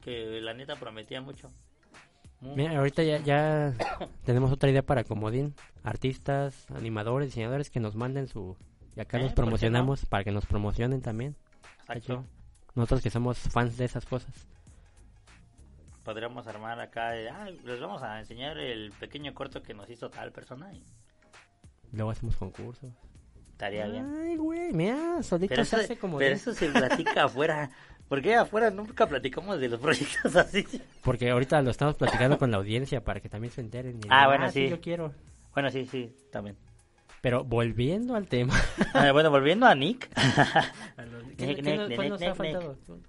que 0.00 0.40
la 0.40 0.54
neta 0.54 0.76
prometía 0.76 1.20
mucho. 1.20 1.52
Muy- 2.40 2.56
Mira, 2.56 2.78
ahorita 2.78 3.02
ya, 3.02 3.18
ya 3.18 3.74
tenemos 4.24 4.50
otra 4.50 4.70
idea 4.70 4.82
para 4.82 5.04
Comodín. 5.04 5.54
Artistas, 5.82 6.66
animadores, 6.70 7.28
diseñadores 7.28 7.70
que 7.70 7.80
nos 7.80 7.94
manden 7.96 8.28
su... 8.28 8.56
Y 8.96 9.00
acá 9.00 9.18
Eh, 9.18 9.22
nos 9.22 9.32
¿por 9.32 9.34
qué 9.36 9.40
no? 9.42 9.46
promocionamos 9.46 10.06
para 10.06 10.24
que 10.24 10.32
nos 10.32 10.46
promocionen 10.46 11.02
también. 11.02 11.36
Exacto. 11.80 12.24
Nosotros 12.74 13.02
que 13.02 13.10
somos 13.10 13.38
fans 13.38 13.76
de 13.76 13.84
esas 13.84 14.06
cosas. 14.06 14.32
Podríamos 16.04 16.46
armar 16.46 16.80
acá, 16.80 17.10
de, 17.10 17.28
ah, 17.28 17.48
les 17.64 17.80
vamos 17.80 18.02
a 18.02 18.18
enseñar 18.18 18.56
el 18.58 18.90
pequeño 18.92 19.34
corto 19.34 19.62
que 19.62 19.74
nos 19.74 19.88
hizo 19.90 20.08
tal 20.10 20.32
persona 20.32 20.72
y 20.72 20.82
Luego 21.92 22.10
hacemos 22.12 22.36
concursos. 22.36 22.90
estaría 23.50 23.86
bien. 23.86 24.14
Ay, 24.16 24.36
güey, 24.36 24.72
mira, 24.72 25.22
solito 25.22 25.50
Pero 25.50 25.64
se 25.64 25.76
eso, 25.76 25.84
hace 25.84 25.98
como... 25.98 26.18
pero 26.18 26.34
eso 26.34 26.54
se 26.54 26.68
platica 26.70 27.24
afuera. 27.24 27.70
Porque 28.08 28.34
afuera 28.34 28.70
nunca 28.70 29.06
platicamos 29.06 29.60
de 29.60 29.68
los 29.68 29.78
proyectos 29.80 30.34
así. 30.36 30.66
Porque 31.02 31.30
ahorita 31.30 31.60
lo 31.62 31.70
estamos 31.70 31.94
platicando 31.96 32.38
con 32.38 32.50
la 32.50 32.56
audiencia 32.56 33.04
para 33.04 33.20
que 33.20 33.28
también 33.28 33.52
se 33.52 33.60
enteren. 33.60 33.96
y 33.98 34.00
Ah, 34.08 34.24
digan, 34.24 34.26
bueno, 34.26 34.50
sí. 34.50 34.68
Yo 34.68 34.80
quiero. 34.80 35.12
Bueno, 35.52 35.70
sí, 35.70 35.84
sí, 35.86 36.12
también. 36.32 36.56
Pero 37.20 37.44
volviendo 37.44 38.14
al 38.16 38.26
tema. 38.26 38.54
Ah, 38.94 39.12
bueno, 39.12 39.30
volviendo 39.30 39.66
a 39.66 39.74
Nick. 39.74 40.08
¿Qué- 41.36 41.46
Nick, 41.46 41.56
qué 41.56 41.62
Nick, 41.62 41.76
nos- 41.76 41.88
Nick, 41.88 41.96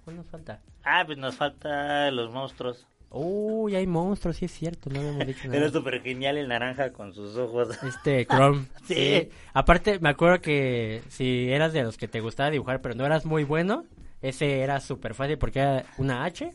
¿Cuál 0.04 0.16
nos 0.16 0.26
falta? 0.26 0.60
Ah, 0.84 1.02
pues 1.06 1.18
nos 1.18 1.34
falta 1.36 2.10
los 2.10 2.30
monstruos. 2.32 2.86
Uy, 3.10 3.74
hay 3.76 3.86
monstruos, 3.86 4.36
sí 4.38 4.46
es 4.46 4.52
cierto, 4.52 4.88
no 4.88 4.98
habíamos 5.00 5.26
dicho 5.26 5.40
nada. 5.44 5.58
Era 5.58 5.70
súper 5.70 6.00
genial 6.02 6.38
el 6.38 6.48
naranja 6.48 6.92
con 6.94 7.12
sus 7.12 7.36
ojos. 7.36 7.78
Este, 7.84 8.24
Chrome. 8.26 8.64
Sí. 8.86 9.28
Aparte, 9.52 9.98
me 10.00 10.08
acuerdo 10.08 10.40
que 10.40 11.02
si 11.08 11.50
eras 11.52 11.72
de 11.74 11.82
los 11.82 11.98
que 11.98 12.08
te 12.08 12.20
gustaba 12.20 12.50
dibujar, 12.50 12.80
pero 12.80 12.94
no 12.94 13.04
eras 13.04 13.26
muy 13.26 13.44
bueno, 13.44 13.84
ese 14.22 14.60
era 14.60 14.80
súper 14.80 15.14
fácil 15.14 15.36
porque 15.36 15.58
era 15.60 15.84
una 15.98 16.24
H 16.24 16.52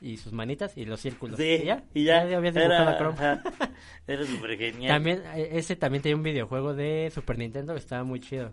y 0.00 0.16
sus 0.18 0.32
manitas 0.32 0.76
y 0.76 0.84
los 0.84 1.00
círculos. 1.00 1.36
Sí, 1.38 1.58
¿Y 1.62 1.64
ya? 1.64 1.84
y 1.94 2.04
ya. 2.04 2.22
habías 2.22 2.54
dibujado 2.54 2.82
Era, 2.82 2.90
a 2.90 2.98
Chrome. 2.98 3.14
ajá, 3.18 3.42
era 4.06 4.24
súper 4.26 4.58
genial. 4.58 4.92
También, 4.94 5.22
eh, 5.34 5.50
ese 5.52 5.76
también 5.76 6.02
tenía 6.02 6.16
un 6.16 6.22
videojuego 6.22 6.74
de 6.74 7.10
Super 7.14 7.38
Nintendo 7.38 7.72
que 7.74 7.78
estaba 7.80 8.04
muy 8.04 8.20
chido. 8.20 8.52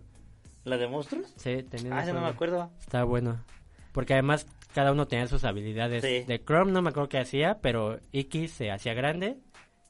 ¿La 0.64 0.78
de 0.78 0.88
monstruos? 0.88 1.32
Sí, 1.36 1.62
tenía 1.62 1.98
Ah, 1.98 2.04
no 2.06 2.20
me 2.22 2.26
acuerdo. 2.28 2.70
Estaba 2.80 3.04
bueno. 3.04 3.44
Porque 3.92 4.14
además 4.14 4.46
cada 4.74 4.92
uno 4.92 5.06
tenía 5.06 5.26
sus 5.28 5.44
habilidades. 5.44 6.02
Sí. 6.02 6.24
De 6.26 6.42
Chrome 6.42 6.72
no 6.72 6.80
me 6.82 6.88
acuerdo 6.90 7.08
qué 7.10 7.18
hacía, 7.18 7.58
pero 7.60 8.00
X 8.12 8.50
se 8.50 8.70
hacía 8.70 8.94
grande 8.94 9.36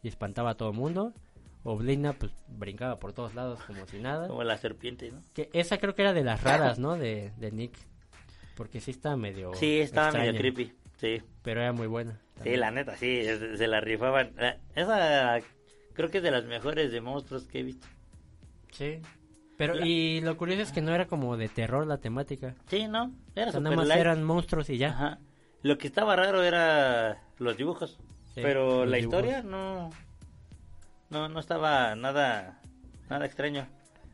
y 0.02 0.08
espantaba 0.08 0.50
a 0.50 0.54
todo 0.56 0.70
el 0.70 0.76
mundo. 0.76 1.14
Oblina 1.62 2.12
pues 2.12 2.32
brincaba 2.48 2.98
por 2.98 3.14
todos 3.14 3.34
lados 3.34 3.60
como 3.66 3.86
si 3.86 3.98
nada. 3.98 4.28
Como 4.28 4.44
la 4.44 4.58
serpiente, 4.58 5.10
¿no? 5.10 5.22
Que 5.32 5.48
esa 5.54 5.78
creo 5.78 5.94
que 5.94 6.02
era 6.02 6.12
de 6.12 6.22
las 6.24 6.42
raras, 6.42 6.78
¿no? 6.78 6.96
De, 6.98 7.32
de 7.38 7.52
Nick. 7.52 7.78
Porque 8.56 8.80
sí 8.80 8.90
estaba 8.90 9.16
medio 9.16 9.54
Sí, 9.54 9.78
estaba 9.78 10.12
medio 10.12 10.34
creepy. 10.36 10.72
Sí. 10.96 11.22
Pero 11.42 11.60
era 11.60 11.72
muy 11.72 11.86
buena. 11.86 12.20
Sí, 12.42 12.56
la 12.56 12.70
neta, 12.70 12.96
sí, 12.96 13.22
se 13.24 13.66
la 13.66 13.80
rifaban. 13.80 14.32
La- 14.36 14.58
Esa 14.74 15.40
creo 15.94 16.10
que 16.10 16.18
es 16.18 16.24
de 16.24 16.30
las 16.30 16.44
mejores 16.44 16.90
de 16.92 17.00
monstruos 17.00 17.44
que 17.44 17.60
he 17.60 17.62
visto. 17.62 17.86
Sí. 18.72 19.00
Pero, 19.56 19.74
La- 19.74 19.86
y 19.86 20.20
lo 20.20 20.36
curioso 20.36 20.62
es 20.62 20.72
que 20.72 20.80
no 20.82 20.92
era 20.94 21.06
como 21.06 21.36
de 21.36 21.48
terror 21.48 21.86
la 21.86 21.98
temática. 21.98 22.54
Sí, 22.68 22.88
¿no? 22.88 23.12
Era 23.36 23.50
O 23.50 23.52
sea, 23.52 23.60
nada 23.60 23.76
más 23.76 23.86
light. 23.86 24.00
eran 24.00 24.24
monstruos 24.24 24.68
y 24.70 24.78
ya. 24.78 24.88
Ajá. 24.90 25.18
Lo 25.62 25.78
que 25.78 25.86
estaba 25.86 26.16
raro 26.16 26.42
era 26.42 27.22
los 27.38 27.56
dibujos. 27.56 27.98
Sí, 28.34 28.40
pero 28.42 28.84
la 28.84 28.96
dibujos. 28.96 29.20
historia 29.20 29.42
no, 29.42 29.90
no 31.10 31.28
no 31.28 31.38
estaba 31.40 31.94
nada 31.94 32.60
nada 33.08 33.26
extraño. 33.26 33.66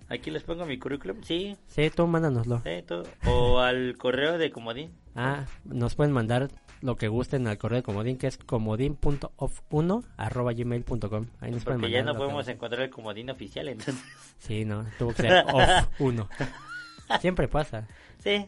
Aquí 0.08 0.30
les 0.30 0.42
pongo 0.42 0.66
mi 0.66 0.78
currículum. 0.78 1.22
Sí, 1.22 1.56
Sí, 1.68 1.88
tú 1.90 2.06
mándanoslo. 2.06 2.60
sí, 2.64 2.82
todo. 2.86 3.04
O 3.26 3.60
al 3.60 3.96
correo 3.96 4.36
de 4.38 4.50
Comodín. 4.50 4.92
Ah, 5.14 5.46
nos 5.64 5.94
pueden 5.94 6.12
mandar 6.12 6.50
lo 6.80 6.96
que 6.96 7.08
gusten 7.08 7.46
al 7.46 7.58
correo 7.58 7.76
de 7.78 7.82
Comodín, 7.82 8.16
que 8.16 8.26
es 8.26 8.38
comodín.off1 8.38 10.04
arroba 10.16 10.52
gmail.com. 10.52 11.26
Ahí 11.40 11.50
nos 11.50 11.64
Porque 11.64 11.90
ya 11.90 12.02
no 12.02 12.16
podemos 12.16 12.46
que- 12.46 12.52
encontrar 12.52 12.82
el 12.82 12.90
Comodín 12.90 13.30
oficial, 13.30 13.68
entonces. 13.68 14.02
Sí, 14.38 14.64
no, 14.64 14.86
tuvo 14.98 15.10
que 15.14 15.22
ser 15.22 15.44
off1. 15.46 16.28
Siempre 17.20 17.48
pasa. 17.48 17.86
Sí, 18.18 18.46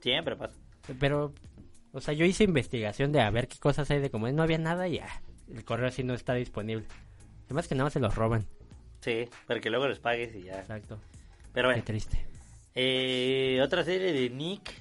siempre 0.00 0.34
pasa. 0.34 0.56
Pero, 0.98 1.32
o 1.92 2.00
sea, 2.00 2.14
yo 2.14 2.24
hice 2.24 2.44
investigación 2.44 3.12
de 3.12 3.20
a 3.20 3.30
ver 3.30 3.48
qué 3.48 3.58
cosas 3.58 3.90
hay 3.90 4.00
de 4.00 4.10
Comodín. 4.10 4.34
No 4.36 4.42
había 4.42 4.58
nada 4.58 4.88
y 4.88 4.96
ya. 4.96 5.06
el 5.52 5.64
correo 5.64 5.88
así 5.88 6.02
no 6.02 6.14
está 6.14 6.34
disponible. 6.34 6.86
Además 7.46 7.68
que 7.68 7.74
nada 7.74 7.84
más 7.84 7.92
se 7.92 8.00
los 8.00 8.14
roban. 8.14 8.46
Sí, 9.00 9.28
para 9.46 9.60
que 9.60 9.68
luego 9.68 9.88
les 9.88 9.98
pagues 9.98 10.34
y 10.34 10.44
ya. 10.44 10.60
Exacto. 10.60 10.98
Pero 11.52 11.68
bueno. 11.68 11.82
Qué 11.82 11.86
triste. 11.92 12.24
Eh, 12.74 13.60
otra 13.62 13.84
serie 13.84 14.12
de 14.12 14.30
Nick. 14.30 14.72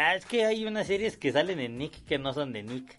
Ah, 0.00 0.14
es 0.14 0.24
que 0.26 0.44
hay 0.44 0.64
unas 0.64 0.86
series 0.86 1.16
que 1.16 1.32
salen 1.32 1.58
en 1.58 1.76
Nick 1.76 2.04
que 2.04 2.18
no 2.18 2.32
son 2.32 2.52
de 2.52 2.62
Nick. 2.62 2.96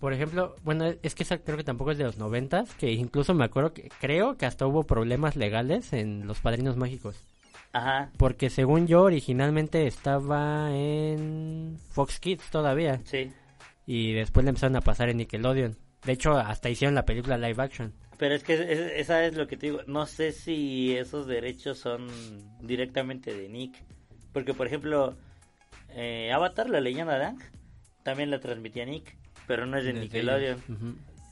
Por 0.00 0.12
ejemplo, 0.12 0.54
bueno, 0.64 0.92
es 1.02 1.14
que 1.14 1.22
esa 1.22 1.38
creo 1.38 1.56
que 1.56 1.64
tampoco 1.64 1.92
es 1.92 1.98
de 1.98 2.04
los 2.04 2.18
noventas, 2.18 2.74
que 2.74 2.92
incluso 2.92 3.32
me 3.32 3.44
acuerdo 3.46 3.72
que 3.72 3.88
creo 4.00 4.36
que 4.36 4.44
hasta 4.44 4.66
hubo 4.66 4.82
problemas 4.84 5.34
legales 5.36 5.94
en 5.94 6.26
Los 6.26 6.40
Padrinos 6.40 6.76
Mágicos. 6.76 7.16
Ajá. 7.72 8.10
Porque 8.18 8.50
según 8.50 8.86
yo 8.86 9.02
originalmente 9.02 9.86
estaba 9.86 10.68
en 10.76 11.78
Fox 11.90 12.20
Kids 12.20 12.50
todavía. 12.50 13.00
Sí. 13.04 13.32
Y 13.86 14.12
después 14.12 14.44
le 14.44 14.50
empezaron 14.50 14.76
a 14.76 14.82
pasar 14.82 15.08
en 15.08 15.16
Nickelodeon. 15.16 15.76
De 16.04 16.12
hecho, 16.12 16.32
hasta 16.36 16.68
hicieron 16.68 16.94
la 16.94 17.06
película 17.06 17.38
live 17.38 17.62
action. 17.62 17.94
Pero 18.18 18.34
es 18.34 18.44
que 18.44 18.52
es- 18.54 18.92
esa 18.96 19.24
es 19.24 19.34
lo 19.36 19.46
que 19.46 19.56
te 19.56 19.66
digo. 19.66 19.80
No 19.86 20.04
sé 20.06 20.32
si 20.32 20.94
esos 20.94 21.26
derechos 21.26 21.78
son 21.78 22.06
directamente 22.60 23.34
de 23.34 23.48
Nick. 23.48 23.82
Porque, 24.32 24.52
por 24.54 24.66
ejemplo, 24.66 25.16
eh, 25.96 26.30
Avatar, 26.32 26.70
la 26.70 26.80
leyenda 26.80 27.18
de 27.18 27.24
Aang, 27.24 27.38
también 28.04 28.30
la 28.30 28.38
transmitía 28.38 28.84
Nick. 28.84 29.16
Pero 29.48 29.66
no 29.66 29.76
es 29.78 29.84
de 29.84 29.92
Nickelodeon. 29.92 30.60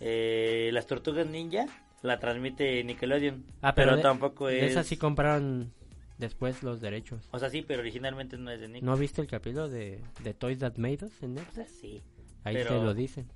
Eh, 0.00 0.70
Las 0.72 0.86
Tortugas 0.86 1.26
Ninja 1.26 1.66
la 2.02 2.18
transmite 2.18 2.82
Nickelodeon. 2.84 3.44
Ah, 3.62 3.74
pero, 3.74 3.86
pero, 3.90 3.96
de- 3.98 4.02
tampoco 4.02 4.48
es. 4.48 4.62
Esa 4.70 4.84
sí 4.84 4.96
compraron 4.96 5.72
después 6.18 6.62
los 6.62 6.80
derechos. 6.80 7.28
O 7.32 7.38
sea, 7.38 7.50
sí, 7.50 7.62
pero 7.62 7.80
originalmente 7.80 8.36
no 8.38 8.50
es 8.50 8.60
de 8.60 8.68
Nick. 8.68 8.82
¿No 8.82 8.96
viste 8.96 9.20
el 9.20 9.26
capítulo 9.26 9.68
de, 9.68 10.00
de 10.22 10.34
Toys 10.34 10.58
That 10.60 10.76
Made 10.76 11.06
Us 11.06 11.22
en 11.22 11.34
Netflix? 11.34 11.70
Sí. 11.80 12.02
Ahí 12.44 12.54
pero- 12.56 12.78
te 12.78 12.84
lo 12.84 12.94
dicen. 12.94 13.28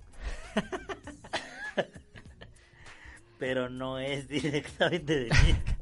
Pero 3.39 3.68
no 3.68 3.99
es 4.01 4.26
directamente 4.29 5.14
de 5.20 5.24
Nick. 5.31 5.78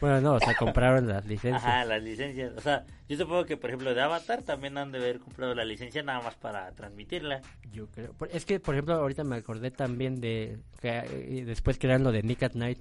Bueno, 0.00 0.20
no, 0.20 0.34
o 0.34 0.40
sea, 0.40 0.54
compraron 0.54 1.06
las 1.06 1.24
licencias. 1.26 1.64
Ajá, 1.64 1.84
las 1.84 2.02
licencias. 2.02 2.52
O 2.56 2.60
sea, 2.60 2.84
yo 3.08 3.16
supongo 3.16 3.44
que, 3.44 3.56
por 3.56 3.70
ejemplo, 3.70 3.94
de 3.94 4.00
Avatar 4.00 4.42
también 4.42 4.76
han 4.78 4.92
de 4.92 4.98
haber 4.98 5.20
comprado 5.20 5.54
la 5.54 5.64
licencia 5.64 6.02
nada 6.02 6.20
más 6.20 6.34
para 6.34 6.70
transmitirla. 6.72 7.40
Yo 7.72 7.86
creo. 7.88 8.14
Es 8.30 8.44
que, 8.44 8.60
por 8.60 8.74
ejemplo, 8.74 8.94
ahorita 8.94 9.24
me 9.24 9.36
acordé 9.36 9.70
también 9.70 10.20
de 10.20 10.58
que 10.80 10.98
eh, 10.98 11.44
después 11.44 11.78
crearon 11.78 12.04
lo 12.04 12.12
de 12.12 12.22
Nick 12.22 12.42
at 12.42 12.54
Night, 12.54 12.78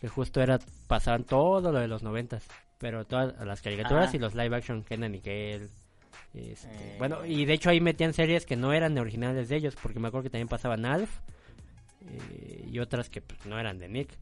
que 0.00 0.08
justo 0.08 0.40
era 0.40 0.58
pasaban 0.86 1.24
todo 1.24 1.72
lo 1.72 1.78
de 1.78 1.88
los 1.88 2.02
noventas, 2.02 2.46
pero 2.78 3.04
todas 3.04 3.34
las 3.46 3.62
caricaturas 3.62 4.08
Ajá. 4.08 4.16
y 4.16 4.20
los 4.20 4.34
live 4.34 4.56
action, 4.56 4.82
Kenan 4.82 5.14
y 5.14 5.20
Kel. 5.20 5.68
este, 6.34 6.68
Eh. 6.68 6.96
Bueno, 6.98 7.24
y 7.24 7.44
de 7.44 7.52
hecho 7.52 7.70
ahí 7.70 7.80
metían 7.80 8.12
series 8.12 8.46
que 8.46 8.56
no 8.56 8.72
eran 8.72 8.98
originales 8.98 9.48
de 9.48 9.56
ellos, 9.56 9.76
porque 9.80 10.00
me 10.00 10.08
acuerdo 10.08 10.24
que 10.24 10.30
también 10.30 10.48
pasaban 10.48 10.84
Alf 10.84 11.20
eh, 12.00 12.64
y 12.70 12.78
otras 12.78 13.08
que 13.08 13.20
pues, 13.20 13.44
no 13.46 13.58
eran 13.58 13.78
de 13.78 13.88
Nick. 13.88 14.18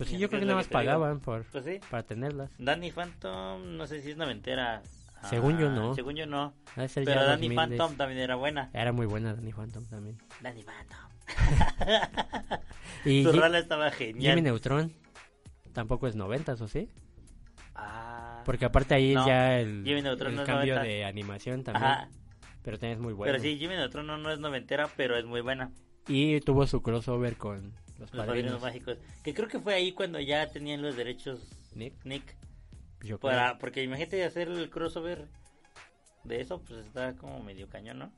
Pues 0.00 0.08
sí, 0.08 0.14
Es 0.14 0.20
yo 0.22 0.28
creo 0.30 0.40
que 0.40 0.44
es 0.44 0.46
nada 0.46 0.56
más 0.60 0.66
que 0.66 0.72
pagaban 0.72 1.20
por, 1.20 1.44
Pues 1.44 1.62
sí. 1.62 1.78
para 1.90 2.02
tenerlas. 2.04 2.50
Danny 2.56 2.90
Phantom, 2.90 3.76
no 3.76 3.86
sé 3.86 4.00
si 4.00 4.12
es 4.12 4.16
noventera. 4.16 4.82
Según 5.28 5.58
yo, 5.58 5.68
Ah, 5.68 5.72
no. 5.74 5.94
Según 5.94 6.16
yo 6.16 6.24
no. 6.24 6.54
Pero 6.74 7.22
Danny 7.22 7.48
2000 7.50 7.54
Phantom 7.54 7.96
también 7.96 8.20
era 8.20 8.36
buena. 8.36 8.70
Era 8.72 8.92
muy 8.92 9.04
buena 9.04 9.34
Danny 9.34 9.52
Phantom 9.52 9.84
también. 9.84 10.16
Danny 10.40 10.62
Phantom. 10.62 11.10
Y 13.04 13.24
Su 13.24 13.32
rola 13.32 13.58
estaba 13.58 13.90
genial. 13.90 14.36
Jimmy 14.36 14.40
Neutron 14.42 14.90
tampoco 15.74 16.06
es 16.08 16.16
noventas, 16.16 16.60
¿o 16.62 16.66
sí? 16.68 16.88
Ah. 17.74 18.42
Porque 18.46 18.64
aparte 18.64 18.94
ahí 18.94 19.12
No, 19.14 19.26
ya 19.26 19.60
el, 19.60 19.84
Jimmy 19.84 20.00
Neutron 20.00 20.30
el 20.30 20.36
no 20.36 20.42
es 20.42 20.46
cambio 20.46 20.74
noventas. 20.76 20.84
de 20.96 21.04
animación 21.04 21.62
también. 21.62 21.84
Ajá. 21.84 22.08
Pero 22.62 22.78
también 22.78 22.94
es 22.98 23.02
muy 23.02 23.12
bueno. 23.12 23.32
Pero 23.32 23.42
sí, 23.42 23.58
Jimmy 23.58 23.74
Neutron 23.74 24.06
no, 24.06 24.16
no 24.16 24.30
es 24.30 24.38
noventera, 24.38 24.88
pero 24.96 25.16
es 25.18 25.26
muy 25.26 25.42
buena. 25.42 25.70
Y 26.08 26.40
tuvo 26.40 26.66
su 26.66 26.80
crossover 26.82 27.36
con 27.36 27.74
los 28.00 28.12
Los 28.12 28.26
padrinos. 28.26 28.26
padrinos 28.26 28.60
mágicos. 28.62 28.98
Que 29.22 29.34
creo 29.34 29.48
que 29.48 29.60
fue 29.60 29.74
ahí 29.74 29.92
cuando 29.92 30.18
ya 30.20 30.48
tenían 30.50 30.82
los 30.82 30.96
derechos 30.96 31.40
Nick. 31.74 31.94
Nick. 32.04 32.36
Yo 33.02 33.18
Para, 33.18 33.48
creo. 33.50 33.58
porque 33.58 33.82
imagínate 33.82 34.24
hacer 34.24 34.48
el 34.48 34.68
crossover 34.70 35.28
de 36.24 36.40
eso, 36.40 36.60
pues 36.62 36.84
está 36.86 37.14
como 37.14 37.40
medio 37.42 37.68
cañón, 37.68 37.98
¿no? 37.98 38.12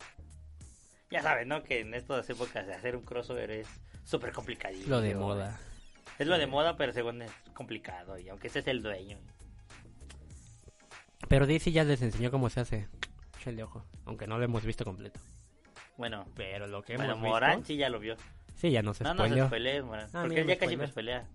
Ya 1.11 1.22
sabes, 1.22 1.47
¿no? 1.47 1.62
Que 1.62 1.80
en 1.80 1.93
estas 1.95 2.28
épocas 2.30 2.66
de 2.66 2.74
hacer 2.74 2.97
un 2.97 3.03
crossover 3.05 3.51
es 3.51 3.68
súper 4.05 4.33
complicado. 4.33 4.74
Lo 4.87 5.01
de 5.01 5.14
moda. 5.14 5.61
Es 6.18 6.26
lo 6.26 6.39
de 6.39 6.47
moda, 6.47 6.76
pero 6.76 6.93
según 6.93 7.22
es 7.22 7.30
complicado. 7.55 8.18
Y 8.18 8.28
aunque 8.28 8.49
ese 8.49 8.61
es 8.61 8.66
el 8.66 8.83
dueño. 8.83 9.18
Pero 11.28 11.47
DC 11.47 11.70
ya 11.72 11.85
les 11.85 12.03
enseñó 12.03 12.30
cómo 12.30 12.51
se 12.51 12.61
hace. 12.61 12.89
Échale 13.39 13.62
ojo. 13.62 13.85
Aunque 14.05 14.26
no 14.26 14.39
lo 14.39 14.45
hemos 14.45 14.64
visto 14.64 14.85
completo. 14.85 15.20
Bueno, 15.97 16.26
Pero 16.37 16.66
lo 16.66 16.83
que 16.83 16.97
bueno 16.97 17.12
hemos 17.12 17.28
Morán 17.28 17.59
visto... 17.59 17.68
sí 17.68 17.76
ya 17.76 17.89
lo 17.89 18.01
vio. 18.01 18.16
Sí, 18.55 18.70
ya 18.70 18.82
no 18.82 18.94
se 18.94 19.05
no, 19.05 19.14
no 19.14 19.22
se 19.22 19.28
spoileó. 19.28 19.46
spoilee, 19.46 19.82
Morán. 19.82 20.09
Ah, 20.12 20.22
porque 20.22 20.40
él 20.40 20.46
ya 20.46 20.59
casi 20.59 20.76
me 20.76 20.86
spoileó. 20.86 21.20
spoilea. 21.20 21.28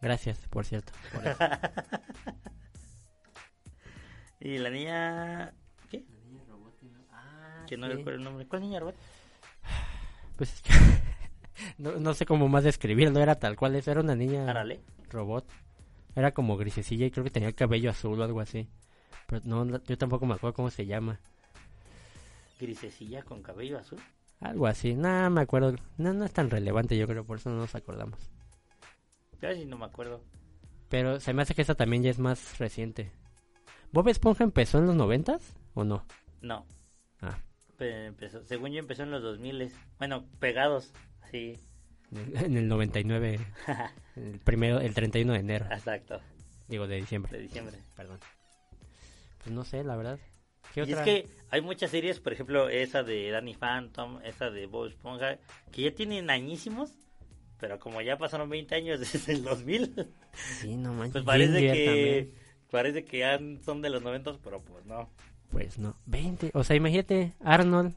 Gracias, 0.00 0.38
por 0.48 0.64
cierto. 0.64 0.92
por 1.12 1.26
eso. 1.26 1.38
y 4.40 4.58
la 4.58 4.70
niña... 4.70 5.54
¿Qué? 5.90 6.04
que 7.68 7.76
no 7.76 7.86
sí. 7.86 7.92
recuerdo 7.94 8.18
el 8.18 8.24
nombre. 8.24 8.46
¿Cuál 8.46 8.62
niña 8.62 8.80
robot? 8.80 8.96
Pues 10.36 10.52
es 10.54 10.62
que... 10.62 10.72
no, 11.78 11.92
no 11.92 12.14
sé 12.14 12.26
cómo 12.26 12.48
más 12.48 12.64
describirlo. 12.64 13.20
Era 13.20 13.36
tal 13.36 13.56
cual. 13.56 13.76
Eso 13.76 13.90
era 13.92 14.00
una 14.00 14.16
niña 14.16 14.48
Árale. 14.48 14.80
robot. 15.10 15.48
Era 16.14 16.32
como 16.32 16.56
grisecilla 16.56 17.06
y 17.06 17.10
creo 17.10 17.24
que 17.24 17.30
tenía 17.30 17.48
el 17.48 17.54
cabello 17.54 17.90
azul 17.90 18.20
o 18.20 18.24
algo 18.24 18.40
así. 18.40 18.68
Pero 19.26 19.40
no, 19.44 19.64
no, 19.64 19.82
yo 19.84 19.96
tampoco 19.96 20.26
me 20.26 20.34
acuerdo 20.34 20.54
cómo 20.54 20.70
se 20.70 20.84
llama. 20.84 21.20
Grisecilla 22.60 23.22
con 23.22 23.42
cabello 23.42 23.78
azul. 23.78 24.00
Algo 24.42 24.66
así. 24.66 24.94
Nada, 24.94 25.30
me 25.30 25.40
acuerdo. 25.40 25.76
No, 25.98 26.12
no 26.12 26.24
es 26.24 26.32
tan 26.32 26.50
relevante, 26.50 26.96
yo 26.96 27.06
creo, 27.06 27.24
por 27.24 27.38
eso 27.38 27.50
no 27.50 27.56
nos 27.58 27.74
acordamos. 27.74 28.18
Ya 29.40 29.54
sí 29.54 29.64
no 29.64 29.78
me 29.78 29.84
acuerdo. 29.86 30.22
Pero 30.88 31.20
se 31.20 31.32
me 31.32 31.42
hace 31.42 31.54
que 31.54 31.62
esta 31.62 31.74
también 31.74 32.02
ya 32.02 32.10
es 32.10 32.18
más 32.18 32.58
reciente. 32.58 33.12
¿Bob 33.92 34.08
Esponja 34.08 34.44
empezó 34.44 34.78
en 34.78 34.86
los 34.86 34.96
noventas 34.96 35.54
o 35.74 35.84
no? 35.84 36.04
No. 36.40 36.66
Ah, 37.20 37.38
Pe- 37.78 38.06
empezó, 38.06 38.44
según 38.44 38.72
yo 38.72 38.78
empezó 38.78 39.02
en 39.04 39.10
los 39.10 39.22
2000 39.22 39.72
Bueno, 39.98 40.24
pegados. 40.38 40.92
Sí. 41.30 41.58
en 42.10 42.18
el- 42.18 42.36
en 42.44 42.56
el 42.56 42.68
99, 42.68 43.40
el 44.16 44.38
primero, 44.40 44.80
el 44.80 44.92
31 44.94 45.32
de 45.32 45.38
enero. 45.38 45.66
Exacto. 45.70 46.20
Digo, 46.68 46.86
de 46.86 46.96
diciembre. 46.96 47.32
De 47.32 47.42
diciembre. 47.42 47.76
Perdón. 47.96 48.18
Pues 49.42 49.54
no 49.54 49.64
sé, 49.64 49.82
la 49.84 49.96
verdad. 49.96 50.18
¿Qué 50.74 50.80
Y 50.80 50.82
otra? 50.84 50.98
es 50.98 51.04
que 51.04 51.28
hay 51.50 51.60
muchas 51.60 51.90
series, 51.90 52.20
por 52.20 52.32
ejemplo, 52.32 52.68
esa 52.68 53.02
de 53.02 53.30
Danny 53.30 53.54
Phantom, 53.54 54.20
esa 54.24 54.50
de 54.50 54.66
Bob 54.66 54.86
Esponja, 54.86 55.38
que 55.70 55.82
ya 55.82 55.94
tienen 55.94 56.30
añísimos, 56.30 56.90
pero 57.58 57.78
como 57.78 58.00
ya 58.00 58.16
pasaron 58.18 58.48
20 58.48 58.74
años 58.74 59.00
desde 59.12 59.32
el 59.32 59.44
2000, 59.44 60.08
Sí, 60.60 60.76
no 60.76 60.92
manches. 60.94 61.12
pues 61.12 61.24
parece 61.24 61.60
que 61.60 61.84
también. 61.84 62.34
parece 62.70 63.04
que 63.04 63.18
ya 63.18 63.38
son 63.64 63.82
de 63.82 63.90
los 63.90 64.02
90, 64.02 64.38
pero 64.42 64.62
pues 64.62 64.84
no. 64.86 65.10
Pues 65.50 65.78
no. 65.78 65.94
20. 66.06 66.52
O 66.54 66.64
sea, 66.64 66.74
imagínate, 66.76 67.34
Arnold, 67.40 67.94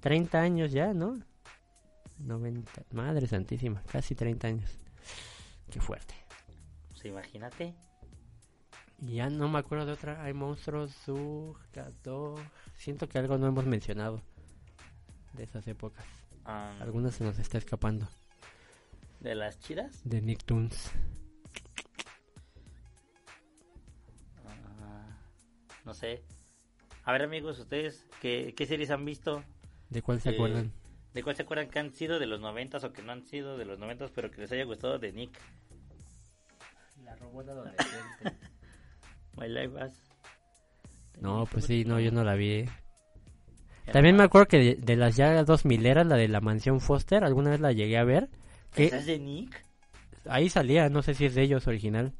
30 0.00 0.40
años 0.40 0.70
ya, 0.70 0.94
¿no? 0.94 1.18
90. 2.20 2.70
Madre 2.92 3.26
santísima, 3.26 3.82
casi 3.90 4.14
30 4.14 4.46
años. 4.46 4.70
Qué 5.70 5.80
fuerte. 5.80 6.14
Pues 6.90 7.04
imagínate. 7.06 7.74
Y 9.06 9.16
ya 9.16 9.28
no 9.28 9.48
me 9.48 9.58
acuerdo 9.58 9.86
de 9.86 9.92
otra. 9.92 10.22
Hay 10.24 10.32
monstruos, 10.32 10.92
Zug, 11.04 11.58
Gato. 11.72 12.36
Siento 12.76 13.08
que 13.08 13.18
algo 13.18 13.36
no 13.38 13.46
hemos 13.46 13.66
mencionado 13.66 14.22
de 15.34 15.44
esas 15.44 15.66
épocas. 15.68 16.04
Algunas 16.44 17.14
se 17.14 17.24
nos 17.24 17.38
está 17.38 17.58
escapando. 17.58 18.06
de 19.20 19.34
las 19.34 19.58
chidas. 19.60 20.00
De 20.04 20.20
Nicktoons. 20.20 20.90
Ah, 24.46 25.16
no 25.84 25.94
sé. 25.94 26.22
A 27.04 27.12
ver 27.12 27.22
amigos, 27.22 27.58
ustedes, 27.58 28.06
¿qué, 28.20 28.54
qué 28.56 28.66
series 28.66 28.90
han 28.90 29.04
visto? 29.04 29.42
¿De 29.90 30.02
cuál 30.02 30.20
se 30.20 30.30
Eh, 30.30 30.34
acuerdan? 30.34 30.72
¿De 31.12 31.22
cuál 31.22 31.36
se 31.36 31.42
acuerdan 31.42 31.68
que 31.70 31.78
han 31.78 31.92
sido 31.94 32.18
de 32.18 32.26
los 32.26 32.40
90 32.40 32.78
o 32.78 32.92
que 32.92 33.02
no 33.02 33.12
han 33.12 33.24
sido 33.24 33.56
de 33.56 33.64
los 33.64 33.78
90 33.78 34.08
pero 34.14 34.30
que 34.30 34.40
les 34.40 34.52
haya 34.52 34.64
gustado 34.64 34.98
de 34.98 35.12
Nick? 35.12 35.38
La 37.04 37.14
robot 37.16 37.48
adolescente. 37.48 38.36
My 39.36 39.48
Life 39.48 39.78
as... 39.80 39.92
No, 41.20 41.46
pues 41.50 41.64
sí, 41.66 41.84
no, 41.84 42.00
yo 42.00 42.10
no 42.10 42.24
la 42.24 42.34
vi. 42.34 42.50
eh. 42.50 42.68
También 43.92 44.16
me 44.16 44.24
acuerdo 44.24 44.46
que 44.48 44.58
de, 44.58 44.74
de 44.76 44.96
las 44.96 45.16
ya 45.16 45.42
dos 45.44 45.64
mileras, 45.64 46.06
la 46.06 46.16
de 46.16 46.28
la 46.28 46.40
mansión 46.40 46.80
Foster, 46.80 47.22
alguna 47.24 47.50
vez 47.50 47.60
la 47.60 47.72
llegué 47.72 47.98
a 47.98 48.04
ver. 48.04 48.28
Que 48.74 48.86
¿Esa 48.86 48.98
es 48.98 49.06
de 49.06 49.18
Nick? 49.18 49.64
ahí 50.26 50.48
salía, 50.48 50.88
no 50.88 51.02
sé 51.02 51.14
si 51.14 51.26
es 51.26 51.34
de 51.34 51.42
ellos 51.42 51.66
original. 51.66 52.12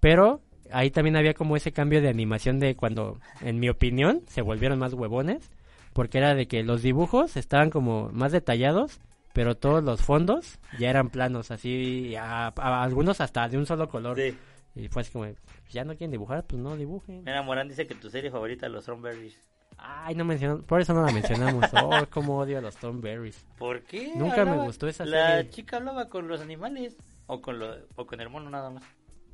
Pero 0.00 0.40
ahí 0.72 0.90
también 0.90 1.16
había 1.16 1.34
como 1.34 1.56
ese 1.56 1.72
cambio 1.72 2.00
de 2.00 2.08
animación 2.08 2.58
de 2.58 2.74
cuando, 2.74 3.20
en 3.42 3.60
mi 3.60 3.68
opinión, 3.68 4.22
se 4.26 4.42
volvieron 4.42 4.78
más 4.78 4.94
huevones. 4.94 5.50
Porque 5.92 6.18
era 6.18 6.34
de 6.34 6.46
que 6.46 6.62
los 6.62 6.82
dibujos 6.82 7.36
estaban 7.36 7.68
como 7.70 8.10
más 8.12 8.30
detallados, 8.32 9.00
pero 9.32 9.56
todos 9.56 9.82
los 9.82 10.00
fondos 10.02 10.58
ya 10.78 10.88
eran 10.88 11.10
planos, 11.10 11.50
así, 11.50 12.14
a, 12.16 12.46
a- 12.56 12.82
algunos 12.82 13.20
hasta 13.20 13.48
de 13.48 13.58
un 13.58 13.66
solo 13.66 13.88
color. 13.88 14.16
Sí. 14.16 14.34
Y 14.74 14.88
fue 14.88 15.02
así 15.02 15.10
como, 15.12 15.26
ya 15.70 15.84
no 15.84 15.96
quieren 15.96 16.12
dibujar, 16.12 16.44
pues 16.46 16.60
no 16.62 16.76
dibujen. 16.76 17.24
Mira, 17.24 17.42
Morán 17.42 17.68
dice 17.68 17.86
que 17.86 17.94
tu 17.94 18.08
serie 18.10 18.30
favorita, 18.30 18.68
los 18.68 18.84
Strawberries. 18.84 19.36
Ay, 19.76 20.14
no 20.14 20.24
mencionó, 20.24 20.62
por 20.62 20.80
eso 20.80 20.92
no 20.94 21.04
la 21.04 21.12
mencionamos. 21.12 21.64
Oh, 21.82 22.06
cómo 22.10 22.38
odio 22.38 22.58
a 22.58 22.60
los 22.60 22.76
Tom 22.76 23.00
Berries. 23.00 23.44
¿Por 23.58 23.82
qué? 23.82 24.12
Nunca 24.14 24.44
me 24.44 24.56
gustó 24.58 24.86
esa 24.88 25.04
La 25.06 25.36
serie. 25.36 25.50
chica 25.50 25.78
hablaba 25.78 26.08
con 26.08 26.28
los 26.28 26.40
animales. 26.40 26.96
O 27.26 27.40
con, 27.40 27.58
lo, 27.60 27.76
o 27.96 28.06
con 28.06 28.20
el 28.20 28.28
mono 28.28 28.50
nada 28.50 28.70
más. 28.70 28.82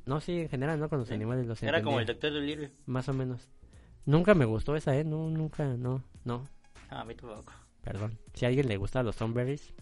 No, 0.05 0.21
sí, 0.21 0.41
en 0.41 0.49
general, 0.49 0.79
¿no? 0.79 0.87
Con 0.87 0.99
los 0.99 1.11
animales 1.11 1.47
los 1.47 1.61
Era 1.63 1.81
como 1.81 1.99
el 1.99 2.05
doctor 2.05 2.31
Dolittle. 2.31 2.71
Más 2.85 3.09
o 3.09 3.13
menos. 3.13 3.49
Nunca 4.05 4.35
me 4.35 4.45
gustó 4.45 4.75
esa, 4.75 4.95
¿eh? 4.95 5.03
No, 5.03 5.29
nunca, 5.29 5.65
no, 5.65 6.03
no. 6.23 6.47
No, 6.91 6.97
a 6.97 7.03
mí 7.03 7.13
tampoco. 7.15 7.51
Perdón. 7.83 8.17
Si 8.33 8.45
a 8.45 8.47
alguien 8.49 8.67
le 8.67 8.77
gusta 8.77 9.03
los 9.03 9.15
Tom 9.17 9.33
Berries, 9.33 9.73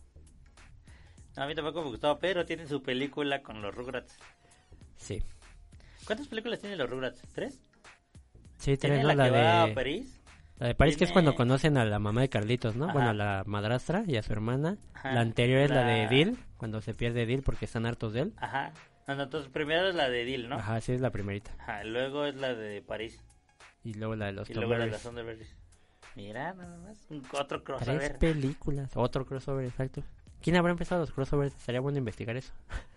No, 1.36 1.44
a 1.44 1.48
mí 1.48 1.54
tampoco 1.54 1.82
me 1.84 1.90
gustaba, 1.90 2.18
pero 2.18 2.46
tienen 2.46 2.68
su 2.68 2.82
película 2.82 3.44
con 3.44 3.62
los 3.62 3.76
Rugrats. 3.76 4.18
sí. 4.96 5.22
¿Cuántas 6.06 6.28
películas 6.28 6.60
tienen 6.60 6.78
los 6.78 6.90
Rugrats? 6.90 7.22
¿Tres? 7.34 7.60
Sí, 8.58 8.78
¿Tiene 8.78 8.96
tres, 8.98 9.02
¿no? 9.04 9.08
la, 9.10 9.16
La 9.16 9.26
que 9.26 9.32
va 9.32 9.64
a 9.64 9.68
de... 9.68 9.74
París? 9.74 10.22
La 10.58 10.68
de 10.68 10.76
París, 10.76 10.96
que 10.98 11.04
es 11.04 11.10
Tiene- 11.10 11.14
cuando 11.14 11.36
conocen 11.36 11.78
a 11.78 11.86
la 11.86 12.00
mamá 12.00 12.22
de 12.22 12.30
Carlitos, 12.30 12.76
¿no? 12.76 12.86
Ajá. 12.86 12.94
Bueno, 12.94 13.10
a 13.10 13.14
la 13.14 13.44
madrastra 13.46 14.04
y 14.08 14.16
a 14.16 14.24
su 14.24 14.32
hermana. 14.32 14.78
Ajá. 14.94 15.12
La 15.14 15.22
anterior 15.22 15.60
es 15.62 15.70
la... 15.70 15.84
de 15.84 16.04
La- 16.04 16.10
Dil, 16.10 16.38
cuando 16.58 16.82
se 16.82 16.94
pierde 16.94 17.26
Dil 17.26 17.42
porque 17.44 17.66
están 17.66 17.86
hartos 17.86 18.14
de 18.14 18.22
él. 18.22 18.34
Ajá. 18.38 18.72
No, 19.08 19.16
no, 19.16 19.24
entonces 19.24 19.52
primero 19.52 19.90
es 19.90 19.96
la 19.96 20.10
de 20.10 20.24
Dil, 20.26 20.48
¿no? 20.50 20.56
Ajá, 20.56 20.80
sí, 20.82 20.94
es 20.94 21.02
la 21.02 21.12
primerita. 21.12 21.52
Ajá, 21.60 21.84
luego 21.84 22.26
es 22.26 22.36
la 22.36 22.54
de 22.56 22.82
París. 22.82 23.20
Y 23.84 23.94
luego 23.96 24.16
la 24.16 24.28
de 24.28 24.32
los 24.32 24.50
Y 24.50 24.54
luego 24.54 24.72
la 24.72 24.78
de 24.80 24.86
Berries. 24.86 24.94
las 24.94 25.04
Thunderberries. 25.04 25.56
Mira, 26.16 26.54
nada 26.54 26.78
más. 26.78 27.06
Otro 27.34 27.62
Tres 27.62 27.78
crossover. 27.80 28.18
películas. 28.18 28.92
Otro 28.96 29.26
crossover, 29.26 29.66
exacto. 29.66 30.02
¿Quién 30.42 30.56
habrá 30.56 30.72
empezado 30.72 31.02
los 31.02 31.12
crossovers? 31.12 31.54
Sería 31.56 31.82
bueno 31.82 31.98
investigar 32.00 32.38
eso. 32.38 32.54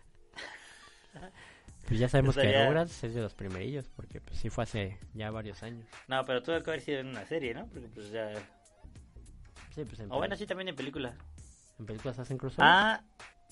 pues 1.89 2.01
ya 2.01 2.09
sabemos 2.09 2.36
que 2.36 2.66
Rugrats 2.66 3.02
es 3.02 3.15
de 3.15 3.23
los 3.23 3.32
primerillos, 3.35 3.89
porque 3.97 4.20
pues, 4.20 4.39
sí 4.39 4.51
fue 4.51 4.65
hace 4.65 4.98
ya 5.15 5.31
varios 5.31 5.62
años. 5.62 5.86
No, 6.06 6.23
pero 6.27 6.43
tuvo 6.43 6.62
que 6.62 6.70
haber 6.70 6.82
sido 6.82 6.98
en 7.01 7.09
una 7.09 7.24
serie, 7.24 7.55
¿no? 7.55 7.66
Porque 7.66 7.89
pues 7.89 8.10
ya... 8.12 8.31
Sí, 9.74 9.85
pues 9.86 9.98
en, 10.01 10.12
O 10.12 10.19
bueno, 10.19 10.36
sí, 10.36 10.47
también 10.47 10.69
en 10.69 10.77
película. 10.77 11.15
en 11.78 11.86
películas 11.86 12.19
hacen 12.19 12.36
crossover. 12.36 12.69
Ah, 12.69 13.02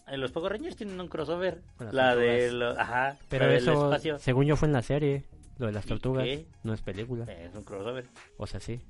en 0.06 0.20
los 0.20 0.32
Power 0.32 0.52
Rangers 0.52 0.76
tienen 0.76 1.00
un 1.00 1.08
crossover. 1.08 1.62
La 1.92 2.14
de 2.14 2.52
los... 2.52 2.76
Ajá. 2.76 3.16
Pero 3.30 3.46
del 3.46 3.56
eso, 3.56 3.86
espacio. 3.86 4.18
según 4.18 4.44
yo, 4.44 4.56
fue 4.56 4.68
en 4.68 4.72
la 4.74 4.82
serie. 4.82 5.24
Lo 5.56 5.66
de 5.66 5.72
las 5.72 5.86
¿Y 5.86 5.88
tortugas. 5.88 6.24
qué? 6.24 6.46
No 6.62 6.74
es 6.74 6.82
película. 6.82 7.24
Es 7.24 7.54
un 7.54 7.64
crossover. 7.64 8.06
O 8.36 8.46
sea, 8.46 8.60
sí. 8.60 8.82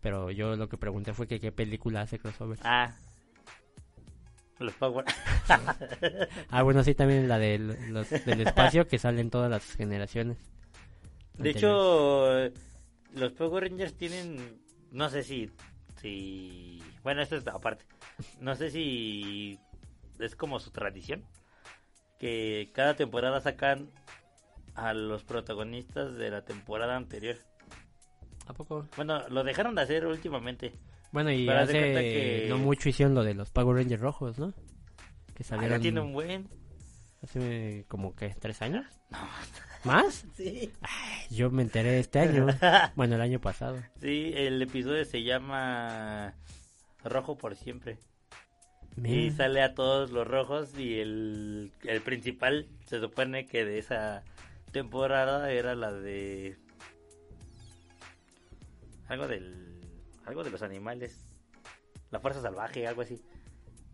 Pero 0.00 0.32
yo 0.32 0.56
lo 0.56 0.68
que 0.68 0.76
pregunté 0.76 1.14
fue 1.14 1.28
que 1.28 1.38
qué 1.38 1.52
película 1.52 2.00
hace 2.00 2.18
crossover. 2.18 2.58
Ah. 2.64 2.92
Los 4.58 4.74
Power... 4.74 5.04
Ah, 6.50 6.62
bueno, 6.62 6.84
sí, 6.84 6.94
también 6.94 7.28
la 7.28 7.38
del, 7.38 7.92
los- 7.92 8.10
del 8.10 8.40
espacio 8.42 8.86
que 8.86 8.98
salen 8.98 9.30
todas 9.30 9.50
las 9.50 9.64
generaciones. 9.74 10.38
De 11.38 11.50
hecho, 11.50 12.50
los 13.14 13.32
Power 13.32 13.64
Rangers 13.64 13.94
tienen, 13.94 14.60
no 14.92 15.08
sé 15.08 15.22
si, 15.24 15.50
si, 16.00 16.82
bueno, 17.02 17.22
esto 17.22 17.36
es 17.36 17.46
aparte, 17.48 17.84
no 18.40 18.54
sé 18.54 18.70
si 18.70 19.58
es 20.18 20.36
como 20.36 20.60
su 20.60 20.70
tradición, 20.70 21.24
que 22.18 22.70
cada 22.72 22.94
temporada 22.94 23.40
sacan 23.40 23.90
a 24.74 24.94
los 24.94 25.24
protagonistas 25.24 26.14
de 26.16 26.30
la 26.30 26.44
temporada 26.44 26.96
anterior. 26.96 27.36
¿A 28.46 28.52
poco? 28.52 28.86
Bueno, 28.96 29.28
lo 29.28 29.42
dejaron 29.44 29.74
de 29.74 29.82
hacer 29.82 30.06
últimamente. 30.06 30.72
Bueno, 31.12 31.30
y 31.30 31.46
Pero 31.46 31.60
hace 31.60 31.72
que- 31.72 32.46
no 32.48 32.58
mucho 32.58 32.88
hicieron 32.88 33.14
lo 33.14 33.22
de 33.22 33.34
los 33.34 33.50
Power 33.50 33.76
Rangers 33.76 34.00
rojos, 34.00 34.38
¿no? 34.38 34.52
Que 35.34 35.42
Ah, 35.42 35.44
salieron 35.44 35.78
ya 35.78 35.82
tiene 35.82 36.00
un 36.00 36.12
buen. 36.12 36.48
hace 37.22 37.84
como 37.88 38.14
que 38.16 38.30
tres 38.30 38.60
años. 38.62 38.84
¿Más? 39.84 40.24
Sí. 40.36 40.70
Yo 41.30 41.50
me 41.50 41.62
enteré 41.62 41.98
este 41.98 42.18
año. 42.20 42.46
bueno, 42.96 43.14
el 43.16 43.20
año 43.20 43.40
pasado. 43.40 43.82
Sí, 44.00 44.32
el 44.34 44.60
episodio 44.62 45.04
se 45.04 45.22
llama 45.22 46.34
Rojo 47.04 47.36
por 47.36 47.56
siempre. 47.56 47.98
Y 49.02 49.30
sale 49.30 49.62
a 49.62 49.74
todos 49.74 50.10
los 50.10 50.26
rojos 50.26 50.78
y 50.78 50.98
el, 51.00 51.72
el 51.84 52.00
principal 52.02 52.66
se 52.86 53.00
supone 53.00 53.46
que 53.46 53.64
de 53.64 53.78
esa 53.78 54.22
temporada 54.70 55.50
era 55.50 55.74
la 55.74 55.90
de 55.92 56.56
algo 59.08 59.28
del 59.28 59.61
algo 60.26 60.44
de 60.44 60.50
los 60.50 60.62
animales, 60.62 61.26
la 62.10 62.20
fuerza 62.20 62.40
salvaje, 62.40 62.86
algo 62.86 63.02
así. 63.02 63.22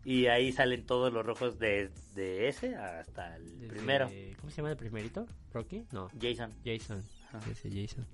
Y 0.05 0.27
ahí 0.27 0.51
salen 0.51 0.85
todos 0.85 1.11
los 1.11 1.25
rojos 1.25 1.59
de, 1.59 1.89
de 2.15 2.47
ese 2.47 2.75
hasta 2.75 3.35
el 3.35 3.59
Desde- 3.59 3.67
primero. 3.67 4.09
¿Cómo 4.39 4.49
se 4.49 4.57
llama 4.57 4.71
el 4.71 4.77
primerito? 4.77 5.25
¿Rocky? 5.53 5.85
No. 5.91 6.07
Jason. 6.19 6.53
Jason. 6.63 7.03
Ese 7.51 7.69
Jason. 7.69 8.07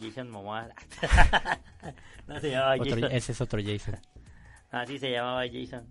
Jason 0.00 0.30
Momoa. 0.30 0.68
no 2.26 2.40
se 2.40 2.50
llamaba 2.50 2.74
Otro- 2.74 2.94
Jason. 2.94 3.12
ese 3.12 3.32
es 3.32 3.40
otro 3.40 3.60
Jason. 3.64 3.96
Así 4.70 4.98
se 4.98 5.10
llamaba 5.10 5.42
Jason. 5.50 5.86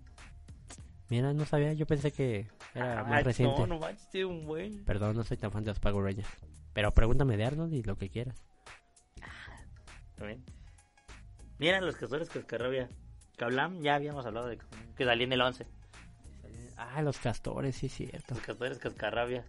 Mira, 1.08 1.32
no 1.32 1.46
sabía. 1.46 1.72
Yo 1.72 1.86
pensé 1.86 2.12
que 2.12 2.46
era 2.74 3.00
Ah, 3.00 3.04
más 3.04 3.24
reciente. 3.24 3.58
No, 3.60 3.66
no 3.66 3.78
manches, 3.78 4.24
un 4.26 4.44
buen. 4.46 4.84
Perdón, 4.84 5.16
no 5.16 5.24
soy 5.24 5.38
tan 5.38 5.50
fan 5.50 5.64
de 5.64 5.70
los 5.70 5.80
Power 5.80 6.04
Rangers. 6.04 6.28
Pero 6.74 6.92
pregúntame 6.92 7.36
de 7.38 7.44
Arnold 7.46 7.72
y 7.72 7.82
lo 7.82 7.96
que 7.96 8.10
quieras. 8.10 8.44
También. 10.16 10.44
Mira 11.58 11.80
los 11.80 11.94
cazadores 11.96 12.30
cascarrabia. 12.30 12.88
Kablam, 13.36 13.80
ya 13.82 13.94
habíamos 13.94 14.26
hablado 14.26 14.48
de 14.48 14.58
que 14.96 15.04
salía 15.04 15.24
en 15.24 15.32
el 15.32 15.40
11. 15.40 15.66
Ah, 16.76 17.02
los 17.02 17.18
castores, 17.18 17.76
sí, 17.76 17.88
cierto. 17.88 18.34
Los 18.34 18.44
cazadores 18.44 18.78
cascarrabia. 18.78 19.44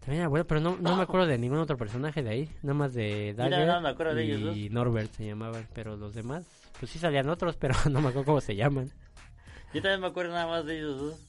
También 0.00 0.20
era 0.20 0.28
bueno, 0.28 0.46
pero 0.46 0.60
no, 0.60 0.76
no 0.76 0.96
me 0.96 1.02
acuerdo 1.02 1.26
de 1.26 1.38
ningún 1.38 1.58
otro 1.58 1.76
personaje 1.76 2.22
de 2.22 2.30
ahí. 2.30 2.50
Nada 2.62 2.74
más 2.74 2.94
de 2.94 3.34
Mira, 3.36 3.50
Dagger 3.50 3.68
no 3.68 3.80
me 3.80 3.88
acuerdo 3.88 4.14
de 4.14 4.24
y 4.24 4.30
ellos 4.30 4.70
Norbert 4.70 5.12
se 5.12 5.26
llamaban. 5.26 5.66
Pero 5.74 5.96
los 5.96 6.14
demás, 6.14 6.46
pues 6.78 6.90
sí 6.90 6.98
salían 6.98 7.28
otros, 7.28 7.56
pero 7.56 7.74
no 7.90 8.00
me 8.00 8.08
acuerdo 8.08 8.24
cómo 8.24 8.40
se 8.40 8.56
llaman. 8.56 8.90
Yo 9.74 9.82
también 9.82 10.00
me 10.00 10.06
acuerdo 10.06 10.32
nada 10.32 10.46
más 10.46 10.64
de 10.64 10.78
ellos 10.78 10.98
dos. 10.98 11.20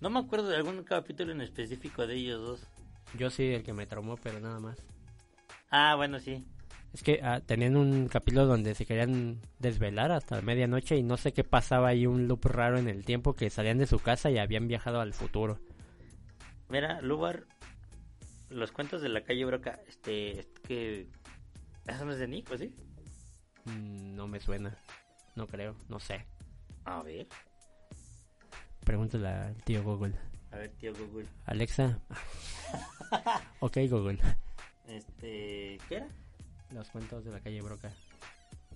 No 0.00 0.10
me 0.10 0.20
acuerdo 0.20 0.48
de 0.48 0.56
algún 0.56 0.82
capítulo 0.84 1.32
en 1.32 1.42
específico 1.42 2.06
de 2.06 2.14
ellos 2.14 2.40
dos. 2.40 2.66
Yo 3.18 3.30
sí, 3.30 3.52
el 3.52 3.62
que 3.62 3.72
me 3.72 3.86
traumó, 3.86 4.16
pero 4.16 4.40
nada 4.40 4.58
más. 4.58 4.78
Ah, 5.70 5.94
bueno, 5.96 6.18
sí. 6.18 6.44
Es 6.92 7.02
que 7.02 7.20
ah, 7.22 7.40
tenían 7.40 7.76
un 7.76 8.08
capítulo 8.08 8.46
donde 8.46 8.74
se 8.74 8.84
querían 8.84 9.40
desvelar 9.58 10.12
hasta 10.12 10.40
medianoche 10.42 10.96
y 10.96 11.02
no 11.02 11.16
sé 11.16 11.32
qué 11.32 11.42
pasaba 11.42 11.88
ahí, 11.88 12.06
un 12.06 12.28
loop 12.28 12.44
raro 12.44 12.78
en 12.78 12.88
el 12.88 13.04
tiempo 13.04 13.34
que 13.34 13.48
salían 13.48 13.78
de 13.78 13.86
su 13.86 13.98
casa 13.98 14.30
y 14.30 14.38
habían 14.38 14.68
viajado 14.68 15.00
al 15.00 15.14
futuro. 15.14 15.58
Mira, 16.68 17.00
Lubar, 17.00 17.44
los 18.50 18.72
cuentos 18.72 19.00
de 19.00 19.08
la 19.08 19.22
calle 19.22 19.44
Broca, 19.44 19.80
este, 19.88 20.40
este 20.40 20.60
que... 20.62 21.08
¿Eso 21.86 22.04
no 22.04 22.12
es 22.12 22.18
de 22.18 22.28
Nick, 22.28 22.50
o 22.50 22.58
sí? 22.58 22.74
Mm, 23.64 24.14
no 24.14 24.28
me 24.28 24.38
suena, 24.38 24.76
no 25.34 25.46
creo, 25.46 25.74
no 25.88 25.98
sé. 25.98 26.26
A 26.84 27.02
ver, 27.02 27.26
Pregúntale 28.84 29.28
al 29.28 29.62
tío 29.64 29.82
Google. 29.82 30.14
a 30.50 30.56
ver, 30.56 30.70
tío 30.72 30.92
Google. 30.94 31.26
Alexa. 31.46 32.00
ok, 33.60 33.78
Google. 33.88 34.18
Este, 34.88 35.78
¿qué 35.88 35.96
era? 35.96 36.08
Los 36.74 36.88
cuentos 36.88 37.24
de 37.24 37.30
la 37.32 37.40
calle 37.40 37.60
Broca. 37.60 37.90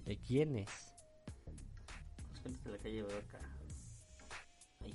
¿De 0.05 0.17
quién 0.19 0.57
es? 0.57 0.93
Los 2.31 2.41
cuentos 2.41 2.65
de 2.65 2.71
la 2.73 2.79
calle 2.79 3.03
Broca. 3.03 3.39
Ahí. 4.85 4.95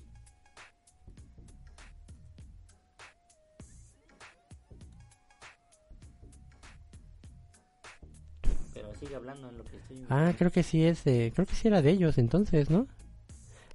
Pero 8.74 8.94
sigue 8.96 9.16
hablando 9.16 9.50
en 9.50 9.58
lo 9.58 9.64
que 9.66 9.78
estoy... 9.78 10.06
Ah, 10.10 10.34
creo 10.38 10.52
que 10.52 10.64
sí 10.64 10.84
es 10.86 11.04
de... 11.04 11.32
Creo 11.36 11.46
que 11.46 11.56
sí 11.56 11.68
era 11.68 11.82
de 11.82 11.92
ellos 11.92 12.18
entonces, 12.18 12.70
¿no? 12.70 12.88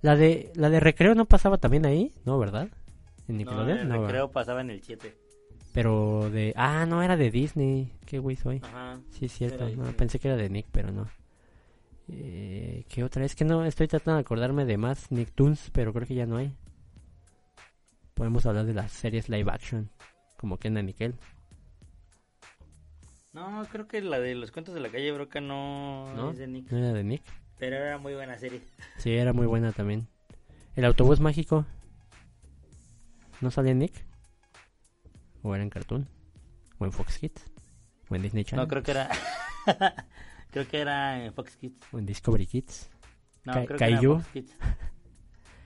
La 0.03 0.15
de 0.17 0.53
la 0.55 0.71
de 0.71 0.79
Recreo 0.81 1.15
no 1.15 1.25
pasaba 1.25 1.59
también 1.59 1.85
ahí, 1.87 2.13
¿no, 2.25 2.39
verdad? 2.39 2.69
En 3.29 3.35
No, 3.35 3.39
Nickelodeon, 3.39 3.79
el 3.79 3.89
no, 3.89 3.95
¿verdad? 3.95 4.07
recreo 4.07 4.31
pasaba 4.31 4.61
en 4.61 4.71
el 4.71 4.83
7. 4.83 5.17
Pero 5.77 6.31
de... 6.31 6.55
Ah, 6.57 6.87
no, 6.87 7.03
era 7.03 7.19
de 7.19 7.31
Disney. 7.31 7.93
Qué 8.07 8.19
güey 8.19 8.35
soy. 8.35 8.63
Ajá. 8.65 8.99
Sí, 9.11 9.29
cierto. 9.29 9.69
No, 9.69 9.85
pensé 9.93 10.19
que 10.19 10.29
era 10.29 10.37
de 10.39 10.49
Nick, 10.49 10.69
pero 10.73 10.91
no. 10.91 11.07
Eh, 12.09 12.87
¿Qué 12.89 13.05
otra? 13.05 13.27
Es 13.27 13.37
que 13.37 13.45
no, 13.45 13.63
estoy 13.63 13.87
tratando 13.87 14.15
de 14.15 14.23
acordarme 14.23 14.65
de 14.65 14.79
más 14.79 15.13
Nicktoons, 15.13 15.69
pero 15.75 15.93
creo 15.93 16.07
que 16.07 16.15
ya 16.15 16.25
no 16.25 16.39
hay. 16.39 16.51
Podemos 18.15 18.47
hablar 18.47 18.65
de 18.65 18.73
las 18.73 18.91
series 18.91 19.29
live 19.29 19.53
action, 19.53 19.91
como 20.39 20.57
Ken 20.57 20.79
and 20.79 20.87
Nickel. 20.87 21.15
No, 23.35 23.67
creo 23.71 23.87
que 23.87 24.01
la 24.01 24.19
de 24.19 24.35
los 24.35 24.53
cuentos 24.53 24.75
de 24.75 24.81
la 24.81 24.89
calle 24.89 25.13
Broca 25.13 25.43
no, 25.43 26.11
¿No? 26.15 26.31
es 26.31 26.39
de 26.39 26.47
Nick. 26.47 26.73
¿No 26.73 26.79
era 26.79 26.95
de 26.95 27.05
Nick? 27.05 27.23
Pero 27.59 27.77
era 27.77 27.99
muy 27.99 28.15
buena 28.15 28.39
serie. 28.39 28.63
Sí, 28.97 29.13
era 29.13 29.35
muy 29.35 29.45
buena 29.45 29.73
también. 29.73 30.09
¿El 30.75 30.87
autobús 30.87 31.21
mágico? 31.21 31.67
¿No 33.43 33.51
salía 33.51 33.73
en 33.73 33.81
Nick? 33.81 34.06
¿O 35.47 35.55
era 35.55 35.63
en 35.63 35.71
Cartoon? 35.71 36.09
¿O 36.79 36.85
en 36.85 36.93
Fox 36.93 37.19
Kids? 37.19 37.51
¿O 38.11 38.17
en 38.17 38.23
Disney 38.23 38.45
Channel? 38.45 38.65
No, 38.65 38.69
creo 38.69 38.83
que 38.83 38.91
era... 38.91 39.09
creo 40.51 40.67
que 40.67 40.81
era 40.81 41.25
en 41.25 41.33
Fox 41.33 41.57
Kids. 41.57 41.87
¿O 41.93 41.99
en 42.01 42.07
Discovery 42.07 42.47
Kids? 42.47 42.91
No, 43.45 43.53
Ka- 43.53 43.65
creo 43.65 43.79
que 43.79 43.85
era. 43.85 44.01
Fox 44.01 44.27
Kids. 44.33 44.53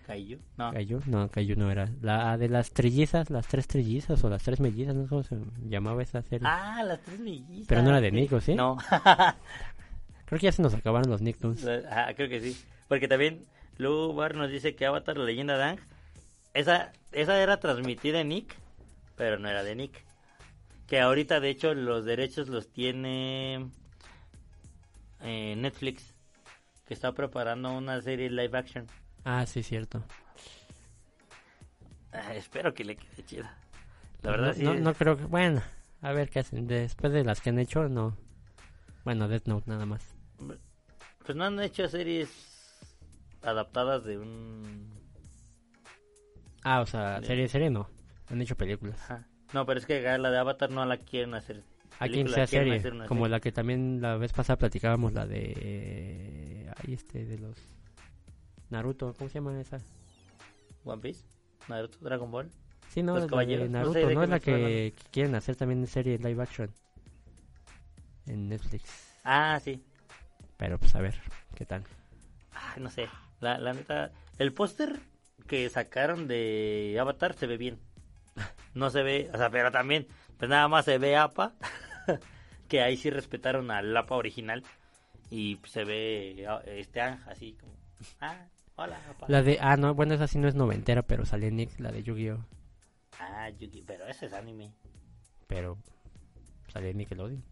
Kaiju. 0.07 0.39
No. 0.59 0.73
¿Caillou? 0.73 1.01
No, 1.07 1.31
Caillou 1.31 1.57
no 1.57 1.71
era. 1.71 1.89
La 2.03 2.37
de 2.37 2.49
las 2.51 2.73
trillizas, 2.73 3.31
las 3.31 3.47
tres 3.47 3.69
trillizas 3.69 4.23
o 4.23 4.29
las 4.29 4.43
tres 4.43 4.61
mellizas, 4.61 4.95
no 4.95 5.05
sé 5.05 5.09
cómo 5.09 5.23
se 5.23 5.39
llamaba 5.67 6.03
esa 6.03 6.21
serie. 6.23 6.47
Ah, 6.47 6.83
las 6.85 7.01
tres 7.01 7.21
mellizas. 7.21 7.67
Pero 7.69 7.83
no 7.83 7.89
era 7.89 8.01
de 8.03 8.11
sí. 8.11 8.17
Nick, 8.17 8.33
¿o 8.33 8.41
sí? 8.41 8.55
No. 8.55 8.77
Creo 10.27 10.39
que 10.39 10.45
ya 10.45 10.53
se 10.53 10.61
nos 10.61 10.75
acabaron 10.75 11.11
los 11.11 11.23
Nicktoons. 11.23 11.67
Ah, 11.91 12.13
creo 12.15 12.29
que 12.29 12.41
sí. 12.41 12.57
Porque 12.87 13.09
también 13.09 13.47
Lu 13.79 14.13
Bar 14.13 14.35
nos 14.35 14.51
dice 14.51 14.75
que 14.75 14.85
Avatar, 14.85 15.17
la 15.17 15.25
leyenda 15.25 15.57
de 15.57 15.65
Aang, 15.65 15.79
esa, 16.53 16.93
esa 17.13 17.41
era 17.41 17.59
transmitida 17.61 18.21
en 18.21 18.29
Nick, 18.29 18.57
pero 19.21 19.39
no 19.39 19.51
era 19.51 19.63
de 19.63 19.77
Nick. 19.77 20.03
Que 20.87 20.99
ahorita, 20.99 21.41
de 21.41 21.51
hecho, 21.51 21.75
los 21.75 22.07
derechos 22.07 22.49
los 22.49 22.73
tiene 22.73 23.69
eh, 25.21 25.55
Netflix, 25.59 26.15
que 26.87 26.95
está 26.95 27.13
preparando 27.13 27.71
una 27.71 28.01
serie 28.01 28.31
live 28.31 28.57
action. 28.57 28.87
Ah, 29.27 29.45
sí, 29.45 29.63
cierto. 29.63 30.03
Ah, 32.13 32.35
espero 32.35 32.73
que 32.73 32.83
le 32.83 32.97
quede 32.97 33.23
chida. 33.27 33.59
La 34.23 34.31
verdad, 34.31 34.47
no, 34.47 34.55
sí. 34.55 34.63
no, 34.63 34.75
no 34.75 34.95
creo 34.95 35.19
que... 35.19 35.25
Bueno, 35.27 35.63
a 36.01 36.13
ver 36.13 36.31
qué 36.31 36.39
hacen. 36.39 36.67
Después 36.67 37.13
de 37.13 37.23
las 37.23 37.43
que 37.43 37.51
han 37.51 37.59
hecho, 37.59 37.91
no. 37.91 38.17
Bueno, 39.05 39.29
Death 39.29 39.49
Note 39.49 39.69
nada 39.69 39.85
más. 39.85 40.03
Pues 41.27 41.37
no 41.37 41.45
han 41.45 41.61
hecho 41.61 41.87
series 41.89 42.31
adaptadas 43.43 44.03
de 44.03 44.17
un... 44.17 44.89
Ah, 46.63 46.81
o 46.81 46.87
sea, 46.87 47.21
serie, 47.23 47.49
serie 47.49 47.69
no. 47.69 48.00
Han 48.31 48.41
hecho 48.43 48.57
películas. 48.57 48.99
Ajá. 49.03 49.27
No, 49.53 49.67
pero 49.67 49.79
es 49.81 49.87
que 49.87 50.01
la 50.19 50.31
de 50.31 50.39
Avatar 50.39 50.71
no 50.71 50.85
la 50.85 50.99
quieren 50.99 51.35
hacer. 51.35 51.65
A 51.99 52.09
quien 52.09 52.27
película, 52.27 52.35
sea 52.35 52.47
serie, 52.47 52.77
hacer 52.77 52.93
como 53.07 53.25
serie. 53.25 53.29
la 53.29 53.41
que 53.41 53.53
también 53.53 54.01
la 54.01 54.17
vez 54.17 54.33
pasada 54.33 54.57
platicábamos, 54.59 55.13
la 55.13 55.27
de... 55.27 55.53
eh, 55.57 56.73
Ahí 56.77 56.95
este, 56.95 57.25
de 57.25 57.39
los... 57.39 57.57
Naruto, 58.71 59.13
¿cómo 59.19 59.29
se 59.29 59.35
llama 59.35 59.61
esa? 59.61 59.79
One 60.85 61.03
Piece, 61.03 61.25
Naruto, 61.69 61.99
Dragon 62.01 62.31
Ball. 62.31 62.51
Sí, 62.89 63.03
no, 63.03 63.15
Los 63.19 63.29
de 63.31 63.59
no 63.59 63.69
Naruto, 63.69 63.93
sé 63.93 64.07
de 64.07 64.15
¿no? 64.15 64.23
Es 64.23 64.29
la 64.31 64.41
que, 64.41 64.95
que 64.97 65.05
quieren 65.11 65.35
hacer 65.35 65.57
también 65.57 65.87
serie 65.87 66.19
live 66.19 66.43
action. 66.43 66.71
En 68.27 68.49
Netflix. 68.49 69.19
Ah, 69.25 69.59
sí. 69.63 69.83
Pero 70.57 70.79
pues 70.79 70.95
a 70.95 71.01
ver, 71.01 71.15
¿qué 71.55 71.65
tal? 71.67 71.85
Ay, 72.53 72.83
no 72.83 72.91
sé. 72.91 73.09
La, 73.41 73.59
la 73.59 73.73
neta, 73.73 74.13
el 74.39 74.53
póster 74.53 75.01
que 75.47 75.69
sacaron 75.69 76.29
de 76.29 76.97
Avatar 77.01 77.35
se 77.35 77.47
ve 77.47 77.57
bien. 77.57 77.79
No 78.75 78.91
se 78.91 79.03
ve, 79.03 79.31
o 79.33 79.37
sea, 79.37 79.51
pero 79.51 79.71
también, 79.71 80.07
pues 80.39 80.49
nada 80.49 80.69
más 80.69 80.85
se 80.85 80.99
ve 80.99 81.17
APA. 81.17 81.55
que 82.69 82.83
ahí 82.83 82.97
sí 82.97 83.11
respetaron 83.11 83.71
al 83.71 83.97
APA 83.97 84.15
original. 84.15 84.63
Y 85.31 85.57
pues, 85.57 85.73
se 85.73 85.85
ve 85.85 86.47
ah, 86.49 86.61
este 86.67 87.01
así 87.01 87.57
como. 87.61 87.73
Ah, 88.21 88.47
hola, 88.77 89.01
APA. 89.11 89.27
La 89.29 89.43
de... 89.43 89.59
Ah, 89.61 89.77
no, 89.77 89.95
bueno, 89.95 90.15
esa 90.15 90.27
sí 90.27 90.39
no 90.39 90.49
es 90.49 90.55
noventera, 90.55 91.03
pero 91.03 91.25
salió 91.25 91.49
en 91.49 91.57
Nick, 91.57 91.79
la 91.79 91.91
de 91.93 92.03
Yu-Gi-Oh! 92.03 92.45
Ah, 93.21 93.51
Yugi, 93.51 93.83
pero 93.83 94.07
ese 94.07 94.27
es 94.27 94.33
anime. 94.33 94.73
Pero 95.47 95.77
salió 96.69 96.89
en 96.89 96.97
Nickelodeon. 96.99 97.45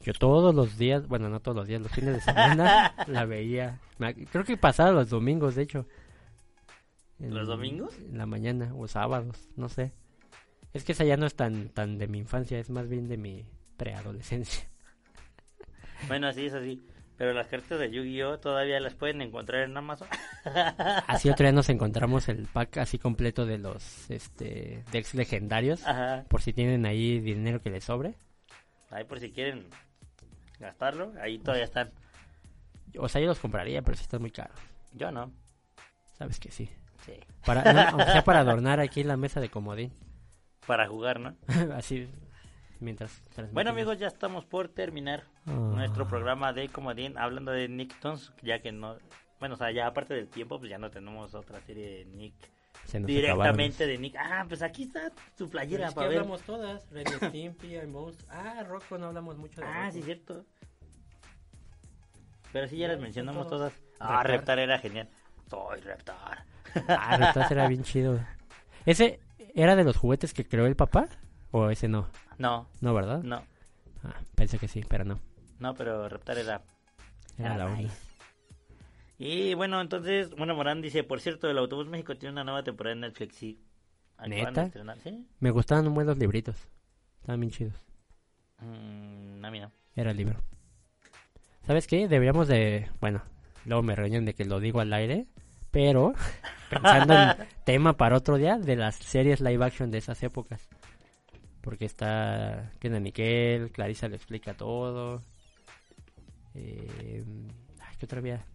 Yo 0.00 0.12
todos 0.12 0.54
los 0.54 0.78
días, 0.78 1.06
bueno, 1.08 1.28
no 1.28 1.40
todos 1.40 1.56
los 1.56 1.66
días, 1.66 1.80
los 1.82 1.92
fines 1.92 2.14
de 2.14 2.20
semana 2.20 2.94
la 3.06 3.24
veía. 3.24 3.80
Creo 4.30 4.44
que 4.44 4.56
pasaba 4.56 4.92
los 4.92 5.10
domingos, 5.10 5.54
de 5.54 5.62
hecho. 5.62 5.86
En- 7.18 7.34
¿Los 7.34 7.46
domingos? 7.48 7.96
En 7.98 8.18
la 8.18 8.26
mañana 8.26 8.72
o 8.74 8.86
sábados, 8.88 9.48
no 9.56 9.68
sé. 9.68 9.92
Es 10.74 10.84
que 10.84 10.92
esa 10.92 11.04
ya 11.04 11.16
no 11.16 11.24
es 11.24 11.34
tan, 11.34 11.68
tan 11.70 11.98
de 11.98 12.08
mi 12.08 12.18
infancia, 12.18 12.58
es 12.58 12.68
más 12.68 12.88
bien 12.88 13.08
de 13.08 13.16
mi 13.16 13.44
preadolescencia. 13.76 14.68
Bueno, 16.08 16.26
así 16.26 16.44
es 16.44 16.52
así. 16.52 16.84
Pero 17.16 17.32
las 17.32 17.46
cartas 17.46 17.78
de 17.78 17.90
Yu-Gi-Oh 17.90 18.40
todavía 18.40 18.78
las 18.80 18.94
pueden 18.94 19.22
encontrar 19.22 19.62
en 19.62 19.74
Amazon. 19.76 20.08
Así 21.06 21.30
otro 21.30 21.44
día 21.44 21.52
nos 21.52 21.68
encontramos 21.70 22.28
el 22.28 22.46
pack 22.46 22.78
así 22.78 22.98
completo 22.98 23.46
de 23.46 23.56
los 23.56 24.10
este 24.10 24.84
decks 24.90 25.14
legendarios. 25.14 25.86
Ajá. 25.86 26.24
Por 26.28 26.42
si 26.42 26.52
tienen 26.52 26.84
ahí 26.84 27.20
dinero 27.20 27.62
que 27.62 27.70
les 27.70 27.84
sobre. 27.84 28.16
Ahí 28.90 29.04
por 29.04 29.20
si 29.20 29.30
quieren 29.30 29.64
gastarlo, 30.58 31.12
ahí 31.22 31.38
todavía 31.38 31.64
están. 31.64 31.92
O 32.98 33.08
sea, 33.08 33.20
yo 33.20 33.28
los 33.28 33.38
compraría, 33.38 33.80
pero 33.80 33.96
sí 33.96 34.02
están 34.02 34.20
muy 34.20 34.32
caros. 34.32 34.58
Yo 34.92 35.10
no. 35.10 35.32
Sabes 36.18 36.38
que 36.38 36.50
sí. 36.50 36.68
Sí. 37.06 37.14
Para, 37.46 37.72
no, 37.72 37.80
aunque 37.80 38.12
sea 38.12 38.24
para 38.24 38.40
adornar 38.40 38.80
aquí 38.80 39.04
la 39.04 39.16
mesa 39.16 39.40
de 39.40 39.48
comodín. 39.48 39.92
Para 40.66 40.86
jugar, 40.88 41.20
¿no? 41.20 41.34
Así, 41.76 42.08
mientras. 42.80 43.20
Bueno 43.52 43.70
amigos, 43.70 43.98
ya 43.98 44.06
estamos 44.06 44.44
por 44.44 44.68
terminar 44.68 45.24
Ah. 45.46 45.50
nuestro 45.52 46.08
programa 46.08 46.52
de 46.52 46.68
Comodín 46.68 47.18
hablando 47.18 47.52
de 47.52 47.68
Nicktoons, 47.68 48.32
ya 48.42 48.60
que 48.62 48.72
no, 48.72 48.96
bueno, 49.40 49.56
o 49.56 49.58
sea, 49.58 49.70
ya 49.72 49.86
aparte 49.86 50.14
del 50.14 50.28
tiempo, 50.28 50.58
pues 50.58 50.70
ya 50.70 50.78
no 50.78 50.90
tenemos 50.90 51.34
otra 51.34 51.60
serie 51.60 51.98
de 51.98 52.04
Nick 52.06 52.34
Se 52.86 52.98
nos 52.98 53.06
directamente 53.06 53.86
de 53.86 53.98
Nick. 53.98 54.16
Ah, 54.18 54.44
pues 54.48 54.62
aquí 54.62 54.84
está 54.84 55.12
tu 55.36 55.50
playera 55.50 55.84
es 55.88 55.90
que 55.90 55.96
para 55.96 56.08
ver. 56.08 56.18
hablamos 56.20 56.40
todas. 56.42 56.90
Ren 56.90 57.06
y 57.08 57.26
Stimpy. 57.26 57.76
Ah, 58.30 58.64
Rocco, 58.66 58.96
no 58.96 59.06
hablamos 59.08 59.36
mucho 59.36 59.60
de 59.60 59.66
Ah, 59.66 59.80
Rocco. 59.86 59.92
sí, 59.92 60.02
cierto. 60.02 60.44
Pero 62.52 62.68
sí 62.68 62.76
ya 62.78 62.88
las 62.88 63.00
mencionamos 63.00 63.48
todas. 63.48 63.72
Ah, 63.98 64.22
Reptar. 64.22 64.26
Reptar 64.38 64.58
era 64.60 64.78
genial. 64.78 65.08
Soy 65.50 65.80
Reptar. 65.80 66.44
Ah, 66.88 67.16
Reptar 67.16 67.52
era 67.52 67.68
bien 67.68 67.82
chido. 67.84 68.18
¿Ese 68.86 69.20
era 69.54 69.76
de 69.76 69.84
los 69.84 69.96
juguetes 69.96 70.34
que 70.34 70.46
creó 70.46 70.66
el 70.66 70.76
papá? 70.76 71.08
¿O 71.50 71.70
ese 71.70 71.88
no? 71.88 72.08
No, 72.38 72.68
No, 72.80 72.94
¿verdad? 72.94 73.22
no, 73.22 73.42
Ah, 74.02 74.20
pensé 74.34 74.58
que 74.58 74.68
sí, 74.68 74.82
pero 74.88 75.04
no. 75.04 75.20
no, 75.58 75.74
pero 75.74 76.08
Reptar 76.08 76.36
era 76.38 76.62
Era 77.38 77.54
Ah, 77.54 77.58
la 77.58 77.66
onda. 77.66 77.90
Y 79.18 79.54
bueno, 79.54 79.80
entonces, 79.80 80.30
bueno, 80.36 80.54
Morán 80.54 80.82
dice, 80.82 81.04
por 81.04 81.20
cierto, 81.20 81.48
el 81.48 81.56
Autobús 81.58 81.86
México 81.86 82.16
tiene 82.16 82.32
una 82.32 82.44
nueva 82.44 82.62
temporada 82.64 82.92
en 82.94 83.00
Netflix, 83.00 83.36
sí. 83.36 83.60
¿Neta? 84.26 84.64
estrenar, 84.64 84.98
¿sí? 84.98 85.26
Me 85.40 85.50
gustaban 85.50 85.88
muy 85.88 86.04
los 86.04 86.18
libritos. 86.18 86.56
Estaban 87.20 87.40
bien 87.40 87.50
chidos. 87.52 87.74
Mm, 88.60 89.44
a 89.44 89.50
mí 89.50 89.60
no. 89.60 89.70
Era 89.96 90.10
el 90.10 90.16
libro. 90.16 90.40
¿Sabes 91.66 91.86
qué? 91.86 92.08
Deberíamos 92.08 92.48
de... 92.48 92.88
Bueno, 93.00 93.22
luego 93.64 93.82
me 93.82 93.94
reñen 93.94 94.24
de 94.24 94.34
que 94.34 94.44
lo 94.44 94.60
digo 94.60 94.80
al 94.80 94.92
aire. 94.92 95.26
Pero, 95.74 96.14
pensando 96.70 97.12
en 97.14 97.48
tema 97.64 97.96
para 97.96 98.16
otro 98.16 98.38
día, 98.38 98.58
de 98.58 98.76
las 98.76 98.94
series 98.94 99.40
live 99.40 99.64
action 99.64 99.90
de 99.90 99.98
esas 99.98 100.22
épocas. 100.22 100.68
Porque 101.60 101.84
está 101.84 102.70
Kenan 102.78 103.02
Nickel, 103.02 103.72
Clarisa 103.72 104.08
le 104.08 104.14
explica 104.14 104.54
todo. 104.54 105.20
Eh, 106.54 107.24
ay, 107.80 107.96
¿Qué 107.98 108.06
otra 108.06 108.20
había? 108.20 108.46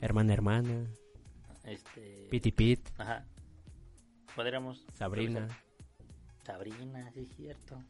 Hermana, 0.00 0.32
hermana. 0.32 0.86
Este... 1.64 2.26
Piti 2.30 2.50
Pit, 2.50 2.88
Ajá. 2.98 3.24
Podríamos... 4.34 4.84
Sabrina. 4.92 5.40
revisar. 5.40 5.58
Sabrina, 6.44 7.10
sí, 7.14 7.20
es 7.20 7.36
cierto. 7.36 7.80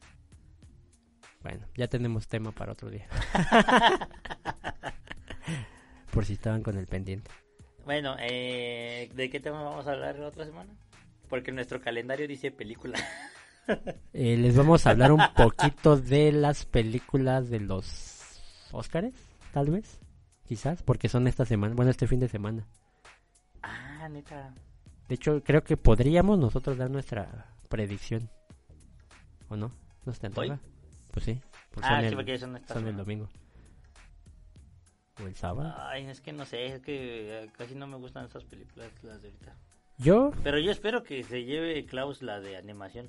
Bueno, 1.42 1.66
ya 1.74 1.88
tenemos 1.88 2.28
tema 2.28 2.52
para 2.52 2.72
otro 2.72 2.90
día. 2.90 3.08
Por 6.12 6.26
si 6.26 6.34
estaban 6.34 6.62
con 6.62 6.76
el 6.76 6.86
pendiente. 6.86 7.30
Bueno, 7.86 8.16
eh, 8.18 9.10
¿de 9.14 9.30
qué 9.30 9.40
tema 9.40 9.62
vamos 9.62 9.86
a 9.86 9.92
hablar 9.92 10.18
la 10.18 10.26
otra 10.28 10.44
semana? 10.44 10.70
Porque 11.28 11.52
nuestro 11.52 11.80
calendario 11.80 12.28
dice 12.28 12.50
película. 12.50 12.98
Eh, 14.12 14.36
les 14.36 14.56
vamos 14.56 14.86
a 14.86 14.90
hablar 14.90 15.10
un 15.10 15.20
poquito 15.36 15.96
de 15.96 16.30
las 16.30 16.64
películas 16.64 17.50
de 17.50 17.58
los 17.58 18.40
Óscares, 18.70 19.12
tal 19.52 19.70
vez, 19.70 19.98
quizás, 20.46 20.84
porque 20.84 21.08
son 21.08 21.26
esta 21.26 21.44
semana, 21.44 21.74
bueno, 21.74 21.90
este 21.90 22.06
fin 22.06 22.20
de 22.20 22.28
semana. 22.28 22.64
ah, 23.62 24.08
neta. 24.08 24.54
De 25.08 25.16
hecho, 25.16 25.42
creo 25.42 25.64
que 25.64 25.76
podríamos 25.76 26.38
nosotros 26.38 26.78
dar 26.78 26.90
nuestra 26.90 27.56
predicción, 27.68 28.30
¿o 29.48 29.56
no? 29.56 29.72
¿No 30.04 30.12
antoja? 30.22 30.52
¿Hoy? 30.52 30.58
Pues 31.10 31.24
sí, 31.26 31.40
porque 31.72 31.88
Ah, 31.88 31.94
son, 31.94 32.00
sí, 32.02 32.06
el, 32.06 32.14
porque 32.14 32.38
son 32.38 32.56
esta 32.56 32.74
son 32.74 32.86
el 32.86 32.96
domingo. 32.96 33.28
O 35.22 35.26
el 35.26 35.34
sábado. 35.34 35.74
Ay, 35.78 36.06
es 36.06 36.20
que 36.20 36.32
no 36.32 36.44
sé, 36.44 36.66
es 36.66 36.80
que 36.82 37.44
eh, 37.44 37.50
casi 37.56 37.74
no 37.74 37.86
me 37.86 37.96
gustan 37.96 38.26
esas 38.26 38.44
películas, 38.44 38.90
las 39.02 39.22
de 39.22 39.28
ahorita. 39.28 39.56
Yo, 39.98 40.30
Pero 40.42 40.58
yo 40.58 40.70
espero 40.70 41.02
que 41.02 41.22
se 41.22 41.44
lleve 41.44 41.86
Klaus 41.86 42.22
la 42.22 42.38
de 42.40 42.56
animación. 42.56 43.08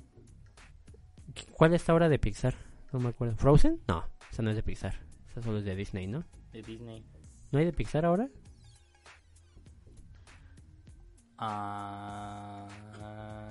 ¿cuál 1.52 1.74
es 1.74 1.82
esta 1.82 1.94
hora 1.94 2.08
de 2.08 2.18
Pixar? 2.18 2.54
No 2.92 2.98
me 3.00 3.10
acuerdo. 3.10 3.36
¿Frozen? 3.36 3.80
No, 3.86 4.04
esa 4.32 4.42
no 4.42 4.50
es 4.50 4.56
de 4.56 4.62
Pixar. 4.62 4.94
Esa 5.28 5.42
solo 5.42 5.58
es 5.58 5.64
de 5.64 5.76
Disney, 5.76 6.06
¿no? 6.06 6.24
De 6.52 6.62
Disney. 6.62 7.04
¿No 7.52 7.58
hay 7.58 7.66
de 7.66 7.72
Pixar 7.72 8.04
ahora? 8.06 8.28
Ah, 11.36 12.66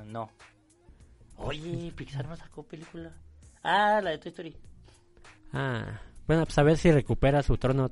no. 0.05 0.29
Oye, 1.37 1.91
Pixar 1.95 2.27
no 2.27 2.35
sacó 2.35 2.63
película. 2.63 3.11
Ah, 3.63 4.01
la 4.03 4.09
de 4.11 4.17
Toy 4.17 4.29
Story. 4.29 4.57
Ah, 5.53 6.01
bueno, 6.25 6.43
pues 6.45 6.57
a 6.57 6.63
ver 6.63 6.77
si 6.77 6.91
recupera 6.91 7.43
su 7.43 7.57
trono 7.57 7.91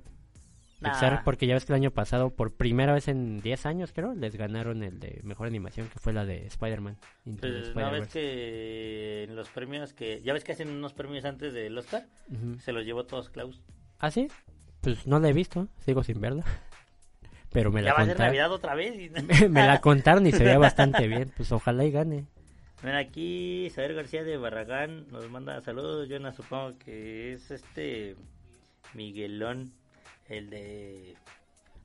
Pixar, 0.85 1.13
Nah. 1.13 1.23
porque 1.23 1.47
ya 1.47 1.53
ves 1.55 1.65
que 1.65 1.73
el 1.73 1.77
año 1.77 1.91
pasado, 1.91 2.29
por 2.29 2.53
primera 2.53 2.93
vez 2.93 3.07
en 3.07 3.41
10 3.41 3.65
años, 3.65 3.91
creo, 3.93 4.13
les 4.13 4.35
ganaron 4.35 4.83
el 4.83 4.99
de 4.99 5.19
mejor 5.23 5.47
animación, 5.47 5.87
que 5.89 5.99
fue 5.99 6.13
la 6.13 6.25
de 6.25 6.45
Spider-Man. 6.47 6.97
Pues, 7.39 7.75
¿No 7.75 7.91
ves 7.91 8.07
que 8.07 9.23
en 9.23 9.35
los 9.35 9.49
premios 9.49 9.93
que... 9.93 10.21
Ya 10.23 10.33
ves 10.33 10.43
que 10.43 10.53
hacen 10.53 10.69
unos 10.69 10.93
premios 10.93 11.25
antes 11.25 11.53
del 11.53 11.77
Oscar? 11.77 12.05
Se 12.59 12.71
los 12.71 12.85
llevó 12.85 13.05
todos 13.05 13.29
Klaus. 13.29 13.61
¿Ah, 13.99 14.11
sí? 14.11 14.27
Pues 14.81 15.05
no 15.07 15.19
la 15.19 15.29
he 15.29 15.33
visto, 15.33 15.67
sigo 15.85 16.03
sin 16.03 16.21
verla. 16.21 16.43
Pero 17.51 17.71
me 17.71 17.81
ya 17.81 17.89
la 17.89 17.93
va 17.93 17.99
a 17.99 18.05
ser 18.05 18.13
contaron. 18.15 18.27
Navidad 18.35 18.51
otra 18.51 18.75
vez. 18.75 18.93
y- 18.95 19.09
me 19.49 19.65
la 19.65 19.81
contaron 19.81 20.27
y 20.27 20.31
se 20.31 20.43
veía 20.43 20.57
bastante 20.57 21.07
bien. 21.07 21.31
Pues 21.35 21.51
ojalá 21.51 21.85
y 21.85 21.91
gane. 21.91 22.25
Ven 22.83 22.95
aquí, 22.95 23.69
Saber 23.71 23.93
García 23.95 24.23
de 24.23 24.37
Barragán 24.37 25.07
nos 25.09 25.27
manda 25.29 25.59
saludos. 25.61 26.07
Yo 26.09 26.19
no 26.19 26.31
supongo 26.33 26.77
que 26.77 27.33
es 27.33 27.49
este 27.49 28.15
Miguelón, 28.93 29.71
el 30.27 30.49
de 30.49 31.15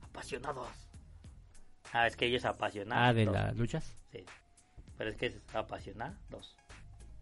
apasionados. 0.01 0.67
Ah, 1.93 2.07
es 2.07 2.15
que 2.15 2.25
ellos 2.25 2.45
apasionados. 2.45 3.03
Ah, 3.09 3.13
de 3.13 3.25
las 3.25 3.55
luchas. 3.55 3.93
Sí. 4.11 4.25
Pero 4.97 5.09
es 5.09 5.17
que 5.17 5.25
es 5.27 5.41
apasionados. 5.53 6.55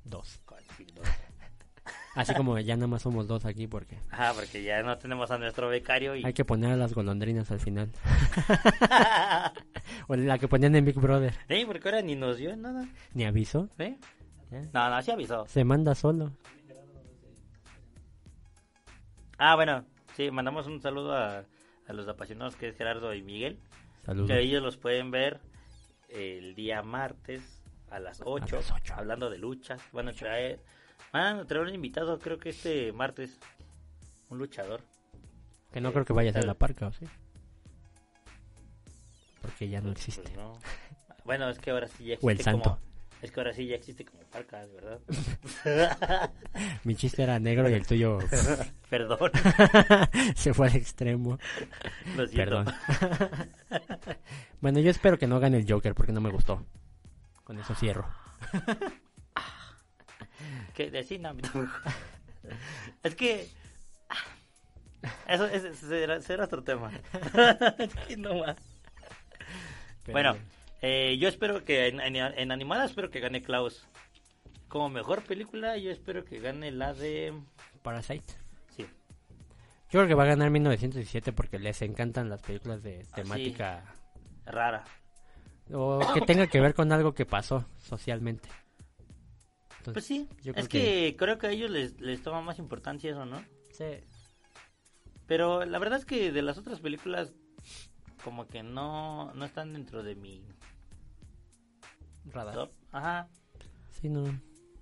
Dos. 0.06 0.40
Sí, 0.78 0.88
dos. 0.96 1.08
Así 2.16 2.34
como 2.34 2.58
ya 2.60 2.76
nada 2.76 2.88
más 2.88 3.04
somos 3.04 3.28
dos 3.28 3.46
aquí 3.46 3.68
porque 3.68 3.98
Ajá, 4.12 4.34
porque 4.34 4.64
ya 4.64 4.82
no 4.84 4.98
tenemos 4.98 5.32
a 5.32 5.38
nuestro 5.38 5.70
becario 5.70 6.16
y... 6.16 6.26
hay 6.26 6.34
que 6.34 6.44
poner 6.46 6.72
a 6.72 6.76
las 6.76 6.94
golondrinas 6.94 7.50
al 7.52 7.60
final. 7.60 7.92
o 10.08 10.16
la 10.16 10.38
que 10.38 10.48
ponían 10.48 10.76
en 10.76 10.86
Big 10.86 10.96
Brother. 11.00 11.34
Sí, 11.48 11.64
porque 11.66 11.88
ahora 11.88 12.02
ni 12.02 12.16
nos 12.16 12.38
dio 12.38 12.56
nada. 12.56 12.88
Ni 13.14 13.26
aviso. 13.26 13.70
¿Sí? 13.78 13.98
Ya. 14.52 14.62
No, 14.74 14.90
no, 14.90 15.02
sí 15.02 15.12
avisó. 15.12 15.48
Se 15.48 15.64
manda 15.64 15.96
solo. 15.96 16.34
Ah, 19.38 19.56
bueno, 19.56 19.86
sí, 20.20 20.32
mandamos 20.32 20.68
un 20.68 20.82
saludo 20.82 21.16
a, 21.16 21.46
a 21.88 21.94
los 21.94 22.06
apasionados 22.10 22.58
que 22.58 22.68
es 22.68 22.76
Gerardo 22.78 23.14
y 23.14 23.22
Miguel. 23.22 23.58
Saludos. 24.06 24.30
Que 24.30 24.40
ellos 24.42 24.62
los 24.62 24.76
pueden 24.76 25.12
ver 25.12 25.40
el 26.10 26.56
día 26.56 26.84
martes 26.84 27.62
a 27.90 28.00
las 28.00 28.22
8, 28.26 28.58
las 28.58 28.72
ocho. 28.72 28.94
hablando 28.96 29.30
de 29.30 29.38
luchas. 29.38 29.82
Van 29.94 30.10
a 30.10 30.12
traer, 30.14 30.60
van 31.14 31.40
a 31.40 31.46
traer 31.46 31.66
un 31.68 31.74
invitado, 31.74 32.20
creo 32.20 32.38
que 32.38 32.50
este 32.50 32.92
martes, 32.92 33.40
un 34.30 34.40
luchador. 34.40 34.82
Que 35.72 35.80
no 35.80 35.94
creo 35.94 36.04
que 36.04 36.12
vaya 36.14 36.32
a 36.32 36.34
ser 36.34 36.44
la 36.46 36.54
parca, 36.56 36.88
¿o 36.88 36.92
sí? 36.92 37.06
Porque 39.42 39.70
ya 39.70 39.80
no 39.80 39.94
Pues 39.94 40.08
existe. 40.10 40.36
no. 40.36 40.60
Bueno, 41.24 41.48
es 41.50 41.60
que 41.60 41.72
ahora 41.72 41.88
sí 41.88 42.04
ya 42.06 42.14
existe 42.16 42.26
O 42.28 42.30
el 42.32 42.42
santo. 42.42 42.64
como... 42.72 42.89
Es 43.22 43.32
que 43.32 43.40
ahora 43.42 43.54
sí 43.54 43.68
ya 43.68 43.76
existe 43.76 44.06
como 44.06 44.24
parca, 44.24 44.66
¿verdad? 44.66 45.00
Mi 46.86 46.96
chiste 46.96 47.24
era 47.24 47.38
negro 47.38 47.70
y 47.70 47.74
el 47.74 47.86
tuyo 47.86 48.20
Perdón. 48.90 49.32
se 50.36 50.54
fue 50.54 50.68
al 50.68 50.76
extremo. 50.76 51.38
Lo 52.16 52.26
siento. 52.28 52.64
Perdón. 52.64 52.76
bueno, 54.62 54.80
yo 54.80 54.90
espero 54.90 55.18
que 55.18 55.28
no 55.28 55.40
gane 55.40 55.58
el 55.58 55.70
Joker 55.70 55.94
porque 55.94 56.14
no 56.14 56.22
me 56.22 56.32
gustó. 56.32 56.66
Con 57.44 57.60
eso 57.60 57.76
cierro. 57.76 58.08
que 60.74 60.90
decir 60.90 61.20
no, 61.20 61.34
es 63.04 63.16
que 63.16 63.50
eso, 65.28 65.46
ese 65.46 65.74
será, 65.76 66.22
será 66.22 66.46
otro 66.46 66.64
tema 66.64 66.92
Es 67.78 67.96
que 68.08 68.18
no 68.18 68.36
más. 68.36 68.56
Pero 70.06 70.14
bueno. 70.14 70.59
Eh, 70.82 71.18
yo 71.20 71.28
espero 71.28 71.64
que 71.66 71.88
en, 71.88 72.00
en, 72.00 72.16
en 72.16 72.52
animada 72.52 72.86
espero 72.86 73.10
que 73.10 73.20
gane 73.20 73.42
Klaus 73.42 73.88
como 74.70 74.88
mejor 74.90 75.24
película 75.24 75.76
yo 75.78 75.92
espero 75.92 76.24
que 76.24 76.40
gane 76.40 76.72
la 76.72 76.94
de 76.94 77.34
Parasite. 77.82 78.34
sí 78.78 78.84
Yo 78.84 80.00
creo 80.00 80.08
que 80.08 80.14
va 80.14 80.24
a 80.24 80.28
ganar 80.28 80.50
1917 80.52 81.34
porque 81.34 81.60
les 81.60 81.82
encantan 81.82 82.30
las 82.30 82.42
películas 82.42 82.82
de 82.84 83.06
temática 83.14 83.84
rara 84.46 84.86
o 85.74 86.00
que 86.14 86.22
tenga 86.22 86.48
que 86.48 86.62
ver 86.62 86.74
con 86.74 86.92
algo 86.92 87.14
que 87.14 87.26
pasó 87.26 87.66
socialmente. 87.80 88.50
Entonces, 89.80 89.94
pues 89.94 90.06
sí 90.06 90.28
yo 90.44 90.54
creo 90.54 90.64
es 90.64 90.70
que, 90.70 91.16
creo 91.18 91.38
que 91.38 91.48
a 91.48 91.52
ellos 91.52 91.70
les, 91.72 92.00
les 92.00 92.22
toma 92.22 92.42
más 92.42 92.60
importancia 92.60 93.12
eso 93.12 93.26
no 93.26 93.44
Sí. 93.72 93.86
pero 95.26 95.66
la 95.66 95.80
verdad 95.80 96.00
es 96.00 96.06
que 96.06 96.32
de 96.32 96.42
las 96.42 96.58
otras 96.58 96.80
películas 96.80 97.34
como 98.24 98.48
que 98.48 98.62
no 98.62 99.34
no 99.34 99.46
están 99.46 99.74
dentro 99.74 100.04
de 100.04 100.16
mi 100.16 100.44
Radar. 102.26 102.54
top 102.54 102.72
ajá 102.92 103.28
Sí, 103.92 104.10
no. 104.10 104.24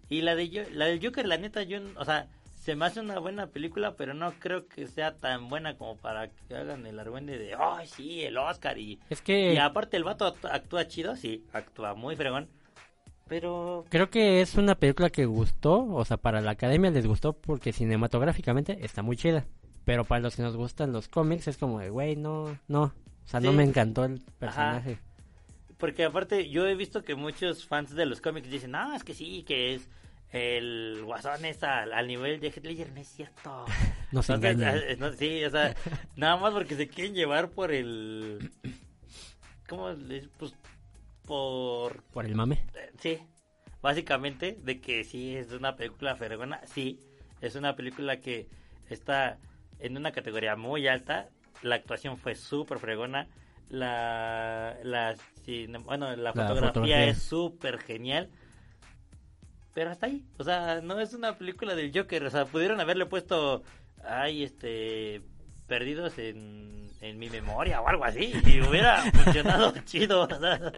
Y 0.10 0.22
la 0.22 0.36
de 0.36 0.50
Yo- 0.50 0.70
la 0.72 0.86
del 0.86 1.04
Joker, 1.04 1.26
la 1.28 1.38
neta, 1.38 1.64
yo, 1.64 1.80
o 1.98 2.06
sea, 2.06 2.28
se 2.56 2.76
me 2.76 2.86
hace 2.86 3.00
una 3.00 3.20
buena 3.20 3.48
película, 3.48 3.96
pero 3.96 4.14
no 4.14 4.32
creo 4.40 4.68
que 4.68 4.88
sea 4.88 5.16
tan 5.18 5.50
buena 5.50 5.78
como 5.78 5.98
para 5.98 6.30
que 6.30 6.56
hagan 6.56 6.86
el 6.86 7.00
argüende 7.00 7.38
de, 7.38 7.56
ay, 7.58 7.88
sí, 7.88 8.22
el 8.24 8.38
Oscar. 8.38 8.78
Y, 8.78 9.00
Es 9.10 9.22
que 9.22 9.54
y 9.54 9.58
aparte 9.58 9.98
el 9.98 10.04
vato 10.04 10.26
act- 10.34 10.50
actúa 10.52 10.88
chido, 10.88 11.16
sí, 11.16 11.46
actúa 11.54 11.94
muy 11.94 12.16
fregón. 12.16 12.48
Pero, 13.28 13.84
creo 13.90 14.10
que 14.10 14.42
es 14.42 14.56
una 14.56 14.76
película 14.76 15.10
que 15.10 15.26
gustó, 15.26 15.84
o 15.86 16.06
sea, 16.06 16.18
para 16.18 16.40
la 16.42 16.52
academia 16.52 16.92
les 16.92 17.06
gustó 17.08 17.34
porque 17.34 17.74
cinematográficamente 17.74 18.86
está 18.86 19.02
muy 19.02 19.18
chida. 19.18 19.46
Pero 19.84 20.04
para 20.06 20.22
los 20.22 20.36
que 20.36 20.42
nos 20.44 20.56
gustan 20.56 20.92
los 20.94 21.08
cómics 21.10 21.48
es 21.48 21.58
como 21.58 21.80
de, 21.80 21.90
güey, 21.90 22.16
no, 22.16 22.58
no. 22.68 22.84
O 22.84 22.94
sea, 23.30 23.40
no 23.42 23.52
me 23.52 23.64
encantó 23.64 24.06
el 24.06 24.22
personaje. 24.40 25.00
Porque 25.78 26.06
aparte 26.06 26.50
yo 26.50 26.68
he 26.68 26.76
visto 26.76 27.04
que 27.04 27.16
muchos 27.16 27.66
fans 27.68 27.92
de 27.96 28.06
los 28.06 28.22
cómics 28.22 28.50
dicen, 28.50 28.72
no, 28.72 28.94
es 28.96 29.04
que 29.04 29.14
sí, 29.14 29.44
que 29.44 29.76
es 29.76 29.90
el 30.32 31.02
guasón 31.06 31.46
es 31.46 31.64
al, 31.64 31.94
al 31.94 32.08
nivel 32.08 32.40
de 32.40 32.48
Heath 32.50 32.66
Ledger, 32.66 32.92
no 32.92 33.00
es 33.02 33.08
cierto. 33.08 33.66
Nos 34.12 34.30
Entonces, 34.30 34.68
engañan. 34.70 34.84
eh, 34.90 34.98
no, 34.98 35.12
sí, 35.14 35.44
o 35.46 35.50
sea, 35.50 35.76
nada 36.16 36.38
más 36.38 36.54
porque 36.54 36.76
se 36.76 36.88
quieren 36.88 37.14
llevar 37.16 37.50
por 37.52 37.72
el... 37.72 38.52
¿Cómo? 39.68 39.90
Pues 40.38 40.56
por... 41.26 42.04
Por 42.12 42.26
el 42.26 42.36
mame. 42.36 42.64
eh, 42.74 42.92
Sí, 43.00 43.20
básicamente 43.82 44.58
de 44.62 44.80
que 44.82 45.04
sí 45.04 45.36
es 45.36 45.52
una 45.52 45.76
película 45.76 46.16
fregona, 46.16 46.62
sí, 46.66 47.00
es 47.42 47.56
una 47.56 47.76
película 47.76 48.20
que 48.22 48.48
está 48.90 49.40
en 49.80 49.98
una 49.98 50.12
categoría 50.12 50.56
muy 50.56 50.88
alta, 50.88 51.30
la 51.62 51.76
actuación 51.76 52.18
fue 52.18 52.36
súper 52.36 52.80
fregona, 52.80 53.28
la, 53.70 54.78
la, 54.84 55.16
cine- 55.48 55.80
bueno, 55.80 56.14
la, 56.16 56.34
fotografía, 56.34 56.68
fotografía. 56.68 57.06
es 57.06 57.24
súper 57.24 57.80
genial, 57.80 58.30
pero 59.74 59.92
hasta 59.92 60.08
ahí, 60.08 60.26
o 60.38 60.44
sea, 60.44 60.82
no 60.82 61.00
es 61.00 61.14
una 61.14 61.38
película 61.38 61.74
del 61.76 61.92
Joker, 61.98 62.24
o 62.26 62.30
sea, 62.30 62.46
pudieron 62.46 62.80
haberle 62.82 63.06
puesto, 63.06 63.64
ay, 64.04 64.44
este, 64.44 65.22
perdidos 65.68 66.18
en, 66.18 66.90
en 67.02 67.18
mi 67.20 67.30
memoria 67.30 67.82
o 67.82 67.88
algo 67.88 68.04
así, 68.06 68.34
y 68.46 68.62
hubiera 68.62 69.02
funcionado 69.14 69.74
chido, 69.86 70.22
o 70.22 70.28
sea. 70.40 70.72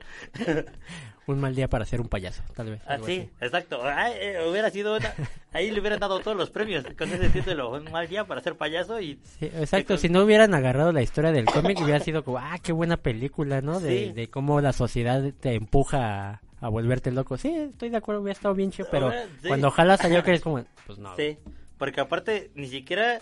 Un 1.30 1.40
mal 1.40 1.54
día 1.56 1.68
para 1.68 1.86
ser 1.86 2.02
un 2.02 2.08
payaso, 2.10 2.42
tal 2.56 2.72
vez. 2.72 2.82
Ah, 2.88 2.98
sí, 2.98 3.20
así. 3.20 3.30
exacto. 3.40 3.80
Ah, 3.84 4.10
eh, 4.12 4.38
hubiera 4.50 4.70
sido 4.72 4.98
una- 4.98 5.14
Ahí 5.54 5.70
le 5.70 5.80
hubieran 5.80 6.00
dado 6.00 6.20
todos 6.22 6.36
los 6.36 6.50
premios 6.50 6.84
con 6.98 7.12
ese 7.12 7.30
título. 7.30 7.70
Un 7.72 7.92
mal 7.92 8.08
día 8.08 8.26
para 8.26 8.42
ser 8.42 8.56
payaso 8.56 9.00
y... 9.00 9.20
Sí, 9.38 9.46
exacto, 9.46 9.98
si 9.98 10.10
no 10.10 10.24
hubieran 10.24 10.54
agarrado 10.56 10.92
la 10.92 11.02
historia 11.04 11.32
del 11.32 11.46
cómic 11.46 11.80
hubiera 11.82 12.00
sido 12.00 12.24
como, 12.24 12.40
ah, 12.40 12.58
qué 12.64 12.72
buena 12.72 12.98
película, 12.98 13.62
¿no? 13.62 13.80
De, 13.80 14.08
Sí. 14.08 14.14
de 14.14 14.28
cómo 14.30 14.60
la 14.62 14.74
sociedad 14.74 15.24
te 15.40 15.54
empuja 15.54 16.32
a, 16.32 16.42
a 16.62 16.70
volverte 16.70 17.12
loco. 17.12 17.38
Sí, 17.38 17.50
estoy 17.56 17.90
de 17.90 17.98
acuerdo, 17.98 18.22
hubiera 18.22 18.34
estado 18.38 18.56
bien 18.56 18.72
chido, 18.72 18.88
pero 18.90 19.12
sí. 19.42 19.48
cuando 19.48 19.70
jalas 19.72 20.04
a 20.04 20.10
Joker 20.10 20.34
es 20.34 20.42
como, 20.42 20.64
pues 20.88 20.98
no. 20.98 21.16
Sí, 21.16 21.38
porque 21.78 22.02
aparte 22.02 22.50
ni 22.56 22.68
siquiera... 22.68 23.20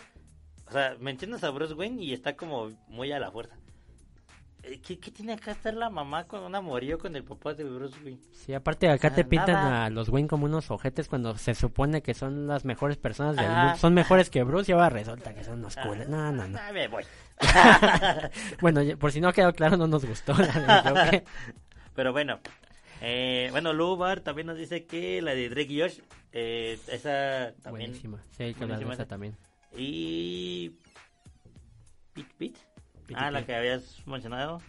O 0.67 0.71
sea, 0.71 0.95
mencionas 0.99 1.43
a 1.45 1.49
Bruce 1.49 1.73
Wayne 1.73 2.03
y 2.03 2.13
está 2.13 2.35
como 2.35 2.71
muy 2.87 3.11
a 3.11 3.19
la 3.19 3.31
fuerza. 3.31 3.55
Eh, 4.69 4.81
¿Qué, 4.85 4.99
qué 4.99 5.11
tiene 5.11 5.37
que 5.37 5.49
hacer 5.51 5.75
la 5.75 5.89
mamá 5.89 6.25
con 6.25 6.43
un 6.43 6.53
amorío 6.53 6.97
con 6.99 7.15
el 7.15 7.23
papá 7.23 7.53
de 7.53 7.63
Bruce 7.63 7.97
Wayne? 8.03 8.19
Sí, 8.33 8.53
aparte 8.53 8.89
acá 8.89 9.13
te 9.13 9.21
Ah, 9.21 9.27
pintan 9.29 9.53
nada. 9.55 9.85
a 9.85 9.89
los 9.89 10.09
Wayne 10.09 10.27
como 10.27 10.45
unos 10.45 10.69
ojetes 10.71 11.07
cuando 11.07 11.37
se 11.37 11.55
supone 11.55 12.01
que 12.01 12.13
son 12.13 12.47
las 12.47 12.65
mejores 12.65 12.97
personas 12.97 13.35
del 13.37 13.45
Ah. 13.45 13.63
mundo. 13.63 13.77
Son 13.79 13.93
mejores 13.93 14.29
que 14.29 14.43
Bruce 14.43 14.71
y 14.71 14.73
ahora 14.73 14.89
resulta 14.89 15.33
que 15.33 15.43
son 15.45 15.59
unos 15.59 15.75
culos. 15.77 16.07
No, 16.09 16.31
no, 16.33 16.47
no. 16.47 16.59
Ah, 16.59 16.71
me 16.73 16.87
voy. 16.89 17.03
Bueno, 18.61 18.81
por 18.97 19.11
si 19.11 19.21
no 19.21 19.29
ha 19.29 19.33
quedado 19.33 19.53
claro, 19.53 19.77
no 19.77 19.87
nos 19.87 20.03
gustó 20.05 20.33
la. 20.33 21.23
Pero 21.95 22.11
bueno, 22.11 22.39
eh, 23.01 23.47
bueno, 23.51 23.71
Lubar 23.73 24.19
también 24.21 24.47
nos 24.47 24.57
dice 24.57 24.85
que 24.85 25.21
la 25.21 25.33
de 25.33 25.49
Drake 25.49 25.71
y 25.73 25.81
Josh, 25.81 25.99
eh, 26.33 26.77
esa 26.91 27.53
también. 27.63 27.91
Buenísima. 27.91 28.21
Sí, 28.31 28.43
hay 28.43 28.53
que 28.53 28.65
buenísima 28.65 28.93
esa. 28.95 29.05
también. 29.05 29.35
Y. 29.77 30.71
Pit 32.13 32.27
Pit. 32.37 32.57
Ah, 33.15 33.31
la 33.31 33.45
que 33.45 33.55
habías 33.55 34.05
mencionado. 34.05 34.61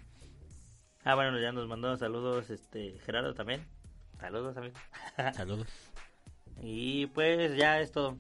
Ah, 1.05 1.15
bueno, 1.15 1.39
ya 1.39 1.53
nos 1.53 1.67
mandó 1.67 1.97
saludos 1.97 2.51
este 2.51 2.99
Gerardo 3.05 3.35
también. 3.35 3.67
Saludos 4.21 4.55
también. 4.55 4.75
Saludos. 5.35 5.69
y 6.61 7.07
pues 7.07 7.57
ya 7.57 7.81
es 7.81 7.93
todo. 7.93 8.19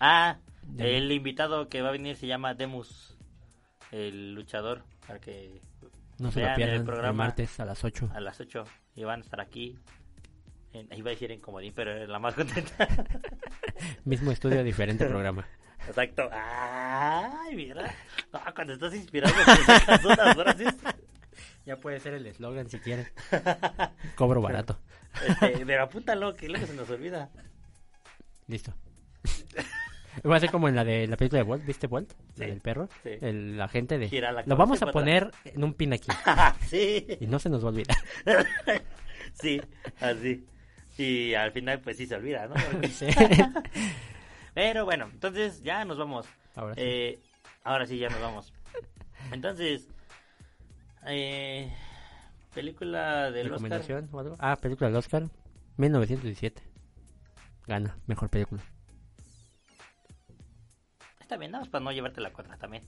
Ah, 0.00 0.38
Demus. 0.62 0.92
el 0.92 1.12
invitado 1.12 1.68
que 1.68 1.80
va 1.80 1.90
a 1.90 1.92
venir 1.92 2.16
se 2.16 2.26
llama 2.26 2.54
Demus, 2.54 3.16
el 3.92 4.34
luchador, 4.34 4.82
para 5.06 5.20
que 5.20 5.62
No 6.18 6.32
se 6.32 6.40
lo 6.40 6.54
pierdan 6.56 6.74
el 6.74 6.80
el, 6.80 6.84
programa 6.84 7.24
martes 7.24 7.60
a 7.60 7.64
las 7.64 7.84
8. 7.84 8.10
a 8.12 8.20
las 8.20 8.40
8 8.40 8.64
y 8.96 9.04
van 9.04 9.20
a 9.20 9.22
estar 9.22 9.40
aquí. 9.40 9.78
En, 10.72 10.88
iba 10.96 11.10
a 11.10 11.12
decir 11.12 11.30
en 11.30 11.40
Comodín, 11.40 11.72
pero 11.74 11.96
en 11.96 12.10
la 12.10 12.18
más 12.18 12.34
contenta. 12.34 12.88
Mismo 14.04 14.30
estudio, 14.32 14.64
diferente 14.64 15.04
programa. 15.06 15.46
Exacto. 15.86 16.28
Ay, 16.32 17.54
mira. 17.56 17.94
Cuando 18.54 18.72
estás 18.74 18.94
inspirado, 18.94 19.34
te 19.34 19.62
sacas 19.64 20.04
unas 20.04 20.34
frases. 20.34 20.74
Ya 21.66 21.76
puede 21.76 22.00
ser 22.00 22.14
el 22.14 22.26
eslogan 22.26 22.68
si 22.68 22.78
quieren. 22.78 23.06
Cobro 24.16 24.40
barato. 24.40 24.78
Este, 25.26 25.64
pero 25.66 25.82
apúntalo, 25.84 26.34
que 26.34 26.48
luego 26.48 26.66
se 26.66 26.74
nos 26.74 26.88
olvida. 26.90 27.30
Listo. 28.46 28.74
Va 30.28 30.36
a 30.36 30.40
ser 30.40 30.50
como 30.50 30.68
en 30.68 30.76
la 30.76 30.84
de 30.84 31.06
la 31.06 31.16
película 31.16 31.42
de 31.42 31.48
Walt, 31.48 31.64
¿viste 31.64 31.86
Walt? 31.86 32.12
La 32.36 32.44
Sí, 32.44 32.50
del 32.50 32.60
perro. 32.60 32.88
sí. 33.02 33.10
El 33.20 33.60
agente 33.60 33.98
de... 33.98 34.08
Gira 34.08 34.32
la 34.32 34.42
Lo 34.44 34.56
vamos 34.56 34.82
a 34.82 34.86
poner 34.86 35.30
en 35.44 35.62
un 35.64 35.74
pin 35.74 35.92
aquí. 35.92 36.08
sí, 36.68 37.06
Y 37.20 37.26
no 37.26 37.38
se 37.38 37.48
nos 37.48 37.62
va 37.64 37.68
a 37.68 37.72
olvidar. 37.72 37.96
sí, 39.34 39.60
así. 40.00 40.44
Y 40.98 41.34
al 41.34 41.52
final, 41.52 41.80
pues 41.80 41.96
sí 41.96 42.06
se 42.06 42.14
olvida, 42.14 42.46
¿no? 42.48 42.54
Sí. 42.88 43.06
Pero 44.54 44.84
bueno, 44.84 45.08
entonces 45.12 45.62
ya 45.62 45.84
nos 45.84 45.98
vamos. 45.98 46.26
Ahora 46.54 46.74
sí. 46.74 46.80
Eh, 46.82 47.20
ahora 47.64 47.86
sí, 47.86 47.98
ya 47.98 48.10
nos 48.10 48.20
vamos. 48.20 48.52
Entonces, 49.32 49.88
eh, 51.06 51.72
película 52.54 53.30
del 53.30 53.46
Oscar. 53.46 53.70
¿Recomendación 53.70 54.08
o 54.12 54.20
algo? 54.20 54.36
Ah, 54.38 54.56
película 54.56 54.88
del 54.88 54.96
Oscar. 54.96 55.28
1917. 55.78 56.62
Gana, 57.66 57.96
mejor 58.06 58.28
película. 58.28 58.62
Está 61.20 61.36
bien, 61.36 61.52
nada 61.52 61.62
más 61.62 61.70
para 61.70 61.84
no 61.84 61.92
llevarte 61.92 62.20
la 62.20 62.32
contra 62.32 62.58
también. 62.58 62.82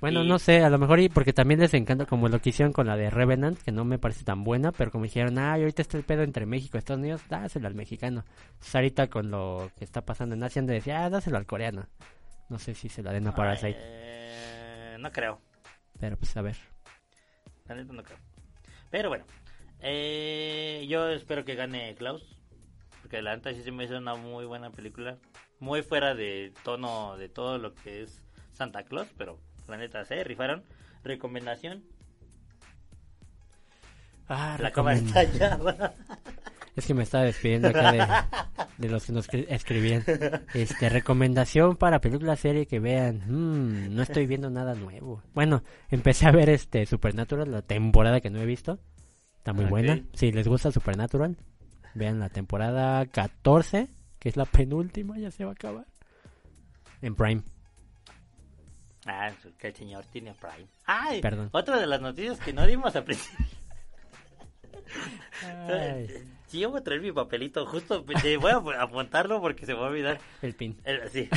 Bueno, 0.00 0.22
Y- 0.22 0.28
no 0.28 0.38
sé, 0.38 0.62
a 0.62 0.70
lo 0.70 0.78
mejor 0.78 1.00
y 1.00 1.08
porque 1.08 1.32
también 1.32 1.58
les 1.60 1.74
encanta 1.74 2.06
como 2.06 2.28
lo 2.28 2.40
que 2.40 2.50
hicieron 2.50 2.72
con 2.72 2.86
la 2.86 2.96
de 2.96 3.10
Revenant, 3.10 3.58
que 3.60 3.72
no 3.72 3.84
me 3.84 3.98
parece 3.98 4.24
tan 4.24 4.44
buena, 4.44 4.70
pero 4.70 4.90
como 4.92 5.04
dijeron, 5.04 5.38
ah, 5.38 5.54
ahorita 5.54 5.82
está 5.82 5.96
el 5.96 6.04
pedo 6.04 6.22
entre 6.22 6.46
México 6.46 6.76
y 6.76 6.78
Estados 6.78 7.00
Unidos, 7.00 7.22
dáselo 7.28 7.66
al 7.66 7.74
mexicano. 7.74 8.24
Ahorita 8.72 9.08
con 9.08 9.30
lo 9.30 9.70
que 9.76 9.84
está 9.84 10.02
pasando 10.04 10.36
en 10.36 10.42
Asia, 10.44 10.62
de 10.62 10.74
decir, 10.74 10.92
ah, 10.92 11.10
dáselo 11.10 11.36
al 11.36 11.46
coreano. 11.46 11.86
No 12.48 12.58
sé 12.60 12.74
si 12.74 12.88
se 12.88 13.02
la 13.02 13.12
den 13.12 13.26
a 13.26 13.34
Parasite, 13.34 13.76
Eh, 13.78 14.96
no 15.00 15.10
creo. 15.10 15.40
pero 15.98 16.16
pues 16.16 16.36
a 16.36 16.42
ver. 16.42 16.56
La 17.66 17.74
neta 17.74 17.92
no 17.92 18.02
creo. 18.02 18.18
Pero 18.90 19.08
bueno, 19.10 19.24
eh, 19.80 20.86
yo 20.88 21.08
espero 21.10 21.44
que 21.44 21.54
gane 21.54 21.94
Klaus. 21.96 22.22
Porque 23.02 23.20
la 23.22 23.34
neta 23.36 23.52
sí 23.52 23.62
se 23.62 23.72
me 23.72 23.84
hizo 23.84 23.98
una 23.98 24.14
muy 24.14 24.44
buena 24.44 24.70
película. 24.70 25.18
Muy 25.60 25.82
fuera 25.82 26.14
de 26.14 26.52
tono 26.62 27.16
de 27.16 27.28
todo 27.28 27.58
lo 27.58 27.74
que 27.74 28.02
es 28.02 28.22
Santa 28.52 28.84
Claus. 28.84 29.08
Pero 29.18 29.38
la 29.68 29.76
neta 29.76 30.04
se 30.04 30.22
rifaron. 30.24 30.64
Recomendación. 31.04 31.84
Ah, 34.28 34.56
La 34.60 34.70
cama 34.72 34.94
recomen- 34.94 35.06
está 35.06 35.20
hallada. 35.20 35.94
Es 36.76 36.86
que 36.86 36.94
me 36.94 37.02
estaba 37.02 37.24
despidiendo 37.24 37.68
acá 37.68 37.90
de, 37.92 38.06
de 38.78 38.88
los 38.88 39.04
que 39.06 39.12
nos 39.12 39.28
escri- 39.28 39.46
escribían. 39.48 40.04
Este, 40.54 40.88
recomendación 40.88 41.76
para 41.76 42.00
película 42.00 42.36
serie 42.36 42.66
que 42.66 42.78
vean. 42.78 43.22
Mm, 43.26 43.94
no 43.96 44.02
estoy 44.02 44.26
viendo 44.26 44.48
nada 44.50 44.74
nuevo. 44.74 45.22
Bueno, 45.34 45.64
empecé 45.88 46.26
a 46.26 46.30
ver 46.30 46.48
este 46.50 46.86
Supernatural, 46.86 47.50
la 47.50 47.62
temporada 47.62 48.20
que 48.20 48.30
no 48.30 48.38
he 48.40 48.46
visto. 48.46 48.78
Está 49.38 49.52
muy 49.52 49.64
buena. 49.64 50.00
Si 50.14 50.30
les 50.30 50.46
gusta 50.46 50.70
Supernatural, 50.70 51.36
vean 51.94 52.20
la 52.20 52.28
temporada 52.28 53.04
14, 53.06 53.88
que 54.20 54.28
es 54.28 54.36
la 54.36 54.44
penúltima, 54.44 55.18
ya 55.18 55.30
se 55.32 55.44
va 55.44 55.50
a 55.50 55.54
acabar. 55.54 55.86
En 57.02 57.14
Prime. 57.16 57.42
Ah, 59.10 59.32
que 59.58 59.68
el 59.68 59.74
señor 59.74 60.04
tiene 60.12 60.34
Prime. 60.34 60.66
Ay, 60.84 61.20
Perdón. 61.20 61.48
otra 61.52 61.78
de 61.80 61.86
las 61.86 62.00
noticias 62.00 62.38
que 62.40 62.52
no 62.52 62.66
dimos 62.66 62.94
a 62.94 63.04
principio. 63.04 63.46
Sí, 66.46 66.60
yo 66.60 66.70
voy 66.70 66.80
a 66.80 66.84
traer 66.84 67.02
mi 67.02 67.12
papelito, 67.12 67.66
justo 67.66 68.04
eh, 68.24 68.36
voy 68.38 68.52
a 68.52 68.56
ap- 68.56 68.68
apuntarlo 68.80 69.38
porque 69.40 69.66
se 69.66 69.74
me 69.74 69.80
va 69.80 69.86
a 69.86 69.90
olvidar. 69.90 70.18
El 70.40 70.54
pin. 70.54 70.78
El- 70.84 71.08
sí. 71.10 71.28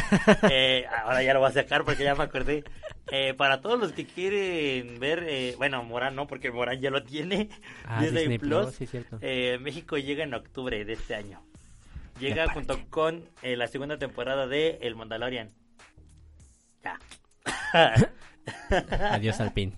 Eh, 0.50 0.86
ahora 1.04 1.22
ya 1.22 1.34
lo 1.34 1.42
voy 1.42 1.50
a 1.50 1.54
sacar 1.54 1.84
porque 1.84 2.04
ya 2.06 2.16
me 2.16 2.24
acordé. 2.24 2.64
Eh, 3.12 3.34
para 3.34 3.60
todos 3.60 3.78
los 3.78 3.92
que 3.92 4.06
quieren 4.06 5.00
ver, 5.02 5.26
eh, 5.28 5.56
bueno, 5.58 5.84
Morán 5.84 6.16
no, 6.16 6.28
porque 6.28 6.50
Morán 6.50 6.80
ya 6.80 6.90
lo 6.92 7.04
tiene. 7.04 7.50
Ah, 7.86 8.02
Disney 8.02 8.38
Plus, 8.38 8.74
sí, 8.74 8.86
cierto. 8.88 9.20
México 9.60 9.98
llega 9.98 10.24
en 10.24 10.34
octubre 10.34 10.86
de 10.86 10.94
este 10.94 11.14
año. 11.16 11.44
Llega 12.20 12.48
junto 12.54 12.80
con 12.90 13.26
la 13.44 13.68
segunda 13.68 13.98
temporada 13.98 14.48
de 14.48 14.78
El 14.82 14.96
Mandalorian. 14.96 15.50
Ya. 16.84 16.98
Adiós 19.12 19.40
al 19.40 19.54
pin. 19.54 19.74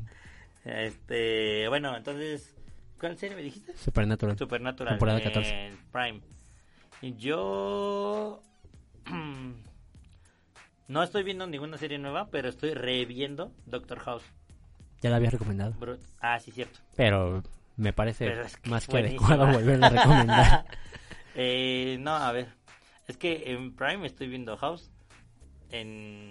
Este, 0.65 1.67
bueno, 1.67 1.95
entonces, 1.97 2.55
¿cuál 2.99 3.17
serie 3.17 3.35
me 3.35 3.41
dijiste? 3.43 3.75
Supernatural. 3.77 4.37
Supernatural. 4.37 4.93
Temporada 4.93 5.19
en 5.19 5.23
14. 5.25 5.71
Prime. 5.91 6.21
Y 7.01 7.15
Yo 7.17 8.41
no 10.87 11.03
estoy 11.03 11.23
viendo 11.23 11.47
ninguna 11.47 11.77
serie 11.77 11.97
nueva, 11.99 12.29
pero 12.29 12.49
estoy 12.49 12.73
reviendo 12.73 13.51
Doctor 13.65 13.99
House. 13.99 14.23
Ya 15.01 15.09
la 15.09 15.17
había 15.17 15.29
recomendado. 15.31 15.73
Bru- 15.73 15.99
Ah, 16.21 16.39
sí, 16.39 16.51
cierto. 16.51 16.79
Pero 16.95 17.43
me 17.75 17.91
parece 17.91 18.25
Pero 18.25 18.43
es 18.43 18.55
que 18.57 18.69
más 18.69 18.85
que 18.85 18.91
buenísima. 18.93 19.27
adecuado 19.27 19.51
volverla 19.53 19.87
a 19.87 19.89
recomendar. 19.89 20.65
Eh, 21.35 21.97
no, 21.99 22.15
a 22.15 22.31
ver. 22.31 22.47
Es 23.07 23.17
que 23.17 23.51
en 23.51 23.73
Prime 23.75 24.05
estoy 24.05 24.27
viendo 24.27 24.55
House. 24.55 24.91
En 25.71 26.29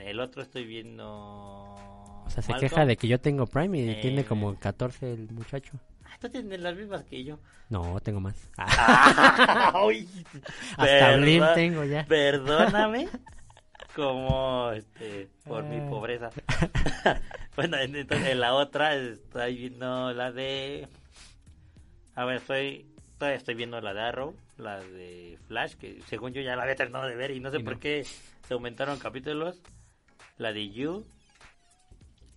el 0.00 0.20
otro 0.20 0.42
estoy 0.42 0.64
viendo. 0.64 1.06
O 1.06 2.24
sea, 2.28 2.42
se 2.42 2.52
Malcolm. 2.52 2.70
queja 2.70 2.86
de 2.86 2.96
que 2.96 3.08
yo 3.08 3.20
tengo 3.20 3.46
Prime 3.46 3.78
y 3.78 3.88
Eh. 3.90 3.98
tiene 4.02 4.24
como 4.24 4.58
14 4.58 5.12
el 5.12 5.30
muchacho. 5.30 5.78
Ah, 6.04 6.16
tú 6.20 6.28
tienes 6.28 6.60
las 6.60 6.74
mismas 6.76 7.04
que 7.04 7.22
yo. 7.24 7.38
No, 7.68 7.98
tengo 8.00 8.20
más. 8.20 8.50
Ay, 8.56 10.08
Hasta 10.76 11.16
Blim 11.16 11.44
tengo 11.54 11.84
ya. 11.84 12.04
Perdóname. 12.06 13.08
Como 13.94 14.72
este 14.72 15.28
por 15.46 15.64
mi 15.64 15.76
Ay. 15.76 15.88
pobreza. 15.88 16.30
bueno, 17.56 17.78
en- 17.78 17.96
entonces 17.96 18.28
en 18.28 18.40
la 18.40 18.52
otra 18.54 18.94
estoy 18.94 19.56
viendo 19.56 20.12
la 20.12 20.32
de 20.32 20.86
A 22.14 22.24
ver, 22.26 22.36
estoy 22.36 22.86
todavía 23.18 23.38
estoy 23.38 23.54
viendo 23.54 23.80
la 23.80 23.94
de 23.94 24.00
Arrow, 24.02 24.34
la 24.58 24.80
de 24.80 25.38
Flash 25.48 25.74
que 25.76 26.02
según 26.08 26.32
yo 26.34 26.42
ya 26.42 26.56
la 26.56 26.64
había 26.64 26.76
terminado 26.76 27.06
de 27.06 27.16
ver 27.16 27.30
y 27.30 27.40
no 27.40 27.50
sé 27.50 27.58
Y 27.60 27.62
por 27.62 27.74
no. 27.74 27.80
qué 27.80 28.04
se 28.46 28.52
aumentaron 28.54 28.98
capítulos. 28.98 29.62
La 30.38 30.52
de 30.52 30.70
You, 30.70 31.06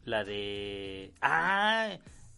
la 0.05 0.23
de 0.23 1.13
Ah, 1.21 1.97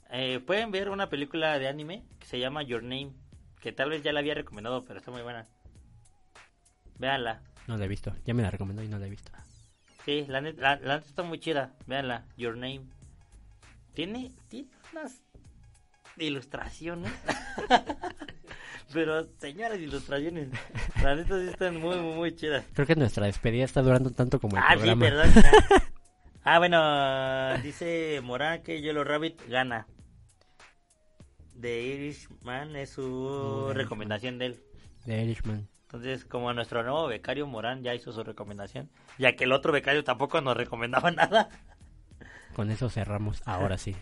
eh, 0.10 0.40
pueden 0.46 0.72
ver 0.72 0.90
una 0.90 1.10
película 1.10 1.58
de 1.60 1.68
anime 1.68 2.04
que 2.20 2.26
se 2.26 2.40
llama 2.40 2.64
Your 2.64 2.84
Name, 2.84 3.14
que 3.62 3.72
tal 3.72 3.90
vez 3.90 4.04
ya 4.04 4.12
la 4.12 4.20
había 4.20 4.34
recomendado, 4.34 4.84
pero 4.86 5.00
está 5.00 5.12
muy 5.12 5.22
buena. 5.22 5.48
Véanla. 6.98 7.42
No 7.68 7.78
la 7.78 7.86
he 7.86 7.88
visto. 7.88 8.14
Ya 8.26 8.34
me 8.34 8.42
la 8.44 8.52
recomendó 8.52 8.84
y 8.84 8.88
no 8.88 8.98
la 8.98 9.08
he 9.08 9.10
visto. 9.10 9.32
Sí, 10.06 10.26
la 10.28 10.42
neta, 10.42 10.62
la, 10.62 10.76
la 10.78 10.96
neta 10.98 11.08
está 11.08 11.24
muy 11.24 11.40
chida. 11.40 11.74
Véanla, 11.86 12.26
Your 12.38 12.56
Name. 12.56 12.82
Tiene, 13.94 14.32
tiene 14.48 14.70
unas 14.92 15.22
ilustraciones. 16.22 17.12
Pero, 18.94 19.26
señoras 19.40 19.80
ilustraciones. 19.80 20.50
La 21.02 21.16
neta 21.16 21.40
sí 21.40 21.48
están 21.48 21.78
muy, 21.80 21.98
muy, 21.98 22.14
muy 22.16 22.36
chidas. 22.36 22.66
Creo 22.74 22.86
que 22.86 22.96
nuestra 22.96 23.26
despedida 23.26 23.64
está 23.64 23.82
durando 23.82 24.12
tanto 24.12 24.40
como 24.40 24.58
el 24.58 24.64
Ah, 24.64 24.74
sí, 24.74 24.78
programa. 24.80 25.02
perdón. 25.06 25.32
ya. 25.36 25.52
Ah, 26.44 26.58
bueno, 26.58 27.56
dice 27.62 28.20
Morán 28.24 28.64
que 28.64 28.82
Yellow 28.82 29.04
Rabbit 29.04 29.48
gana. 29.48 29.86
The 31.60 31.82
Irishman 31.84 32.76
es 32.76 32.90
su 32.90 33.70
recomendación 33.76 34.40
de 34.40 34.48
él. 34.48 34.64
De 35.06 35.22
Irishman. 35.24 35.70
Entonces, 35.84 36.26
como 36.26 36.52
nuestro 36.54 36.82
nuevo 36.82 37.06
becario 37.06 37.46
Morán 37.46 37.84
ya 37.84 37.94
hizo 37.94 38.12
su 38.12 38.24
recomendación, 38.24 38.90
ya 39.20 39.36
que 39.36 39.44
el 39.44 39.52
otro 39.52 39.72
becario 39.72 40.04
tampoco 40.04 40.42
nos 40.42 40.58
recomendaba 40.58 41.12
nada. 41.12 41.50
Con 42.56 42.72
eso 42.72 42.90
cerramos. 42.90 43.44
Ahora 43.46 43.78
sí. 43.78 43.96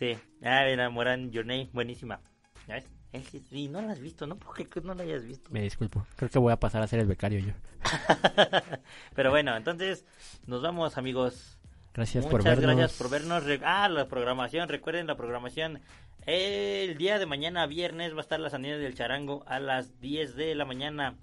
Sí, 0.00 0.18
ah, 0.42 0.64
mira, 0.68 0.88
Morán 0.90 1.30
Your 1.30 1.44
Name, 1.46 1.68
buenísima. 1.72 2.20
¿Ya 2.66 2.74
ves? 2.74 2.90
Es- 3.12 3.52
Y 3.52 3.68
no 3.68 3.82
la 3.82 3.92
has 3.92 4.00
visto, 4.00 4.26
¿no? 4.26 4.36
¿Por 4.36 4.56
qué 4.56 4.66
que 4.66 4.80
no 4.80 4.94
la 4.94 5.02
hayas 5.02 5.24
visto? 5.26 5.50
Me 5.52 5.60
disculpo. 5.62 6.06
Creo 6.16 6.30
que 6.30 6.38
voy 6.38 6.52
a 6.52 6.56
pasar 6.58 6.82
a 6.82 6.86
ser 6.88 7.00
el 7.00 7.06
becario 7.06 7.38
yo. 7.40 7.52
Pero 9.14 9.30
bueno, 9.30 9.56
entonces 9.56 10.04
nos 10.46 10.62
vamos, 10.62 10.96
amigos. 10.98 11.58
Gracias 11.92 12.24
Muchas 12.24 12.30
por 12.30 12.44
vernos. 12.44 12.76
gracias 12.76 12.98
por 12.98 13.10
vernos. 13.10 13.44
Ah, 13.64 13.88
la 13.88 14.08
programación, 14.08 14.68
recuerden 14.68 15.06
la 15.06 15.16
programación. 15.16 15.80
El 16.24 16.96
día 16.98 17.18
de 17.18 17.26
mañana, 17.26 17.66
viernes, 17.66 18.14
va 18.14 18.18
a 18.18 18.20
estar 18.22 18.40
las 18.40 18.54
anillas 18.54 18.78
del 18.78 18.94
charango 18.94 19.42
a 19.46 19.58
las 19.58 20.00
10 20.00 20.34
de 20.36 20.54
la 20.54 20.64
mañana. 20.64 21.16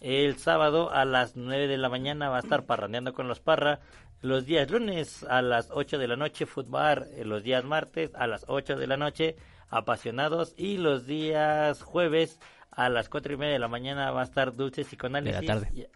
El 0.00 0.36
sábado 0.38 0.90
a 0.92 1.04
las 1.04 1.36
9 1.36 1.66
de 1.66 1.78
la 1.78 1.88
mañana 1.88 2.28
va 2.30 2.36
a 2.36 2.40
estar 2.40 2.64
parrandeando 2.66 3.12
con 3.12 3.26
los 3.28 3.40
parra. 3.40 3.80
Los 4.24 4.46
días 4.46 4.70
lunes 4.70 5.22
a 5.24 5.42
las 5.42 5.68
8 5.70 5.98
de 5.98 6.08
la 6.08 6.16
noche, 6.16 6.46
fútbol. 6.46 7.06
Los 7.24 7.42
días 7.42 7.62
martes 7.62 8.10
a 8.14 8.26
las 8.26 8.46
8 8.48 8.76
de 8.76 8.86
la 8.86 8.96
noche, 8.96 9.36
apasionados. 9.68 10.54
Y 10.56 10.78
los 10.78 11.06
días 11.06 11.82
jueves 11.82 12.40
a 12.70 12.88
las 12.88 13.10
4 13.10 13.34
y 13.34 13.36
media 13.36 13.52
de 13.52 13.58
la 13.58 13.68
mañana 13.68 14.10
va 14.12 14.22
a 14.22 14.24
estar 14.24 14.54
dulces 14.54 14.90
y 14.94 14.96
con 14.96 15.14
análisis. 15.14 15.46
tarde. 15.46 15.90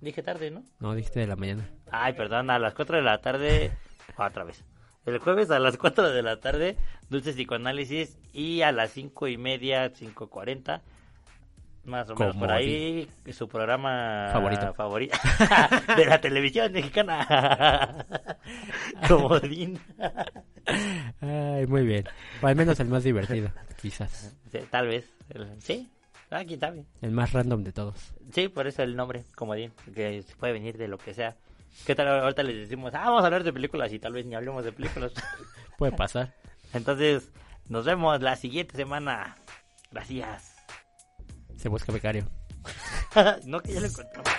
Dije 0.00 0.22
tarde, 0.22 0.52
¿no? 0.52 0.62
No, 0.78 0.94
dijiste 0.94 1.18
de 1.18 1.26
la 1.26 1.34
mañana. 1.34 1.68
Ay, 1.90 2.12
perdón, 2.12 2.50
a 2.50 2.60
las 2.60 2.72
4 2.72 2.98
de 2.98 3.02
la 3.02 3.20
tarde, 3.20 3.72
otra 4.16 4.44
vez. 4.44 4.64
El 5.04 5.18
jueves 5.18 5.50
a 5.50 5.58
las 5.58 5.76
4 5.76 6.12
de 6.12 6.22
la 6.22 6.38
tarde, 6.38 6.76
Dulces 7.10 7.34
Psicoanálisis, 7.34 8.16
y 8.32 8.62
a 8.62 8.70
las 8.70 8.92
5 8.92 9.26
y 9.26 9.38
media, 9.38 9.92
5.40, 9.92 10.82
más 11.84 12.08
o 12.10 12.14
menos 12.14 12.36
por 12.36 12.50
ahí, 12.50 13.08
su 13.32 13.48
programa 13.48 14.28
Favorito. 14.32 14.74
favorito 14.74 15.16
de 15.96 16.06
la 16.06 16.20
televisión 16.20 16.72
mexicana. 16.72 18.06
Comodín. 19.08 19.78
Ay, 21.20 21.66
muy 21.66 21.84
bien. 21.84 22.04
O 22.42 22.46
al 22.46 22.56
menos 22.56 22.78
el 22.80 22.88
más 22.88 23.04
divertido, 23.04 23.50
quizás. 23.80 24.36
Tal 24.70 24.88
vez. 24.88 25.10
Sí, 25.58 25.90
ah, 26.30 26.44
quién 26.46 26.60
sabe. 26.60 26.84
El 27.02 27.10
más 27.10 27.32
random 27.32 27.64
de 27.64 27.72
todos. 27.72 28.14
Sí, 28.32 28.48
por 28.48 28.66
eso 28.66 28.82
el 28.82 28.96
nombre, 28.96 29.24
Comodín, 29.34 29.72
que 29.94 30.24
puede 30.38 30.52
venir 30.52 30.76
de 30.78 30.88
lo 30.88 30.98
que 30.98 31.14
sea. 31.14 31.36
¿Qué 31.86 31.94
tal 31.94 32.08
ahorita 32.08 32.42
les 32.42 32.56
decimos, 32.56 32.94
ah, 32.94 33.06
vamos 33.06 33.22
a 33.22 33.26
hablar 33.26 33.42
de 33.44 33.52
películas 33.52 33.92
y 33.92 33.98
tal 33.98 34.12
vez 34.12 34.24
ni 34.24 34.34
hablemos 34.34 34.64
de 34.64 34.72
películas? 34.72 35.12
Puede 35.76 35.92
pasar. 35.92 36.32
Entonces, 36.72 37.30
nos 37.68 37.84
vemos 37.84 38.22
la 38.22 38.36
siguiente 38.36 38.76
semana. 38.76 39.36
Gracias. 39.90 40.53
Se 41.64 41.70
busca 41.70 41.86
pues 41.86 41.94
becario. 41.94 42.26
no, 43.46 43.58
que 43.62 43.72
ya 43.72 43.80
lo 43.80 43.86
encontramos. 43.86 44.30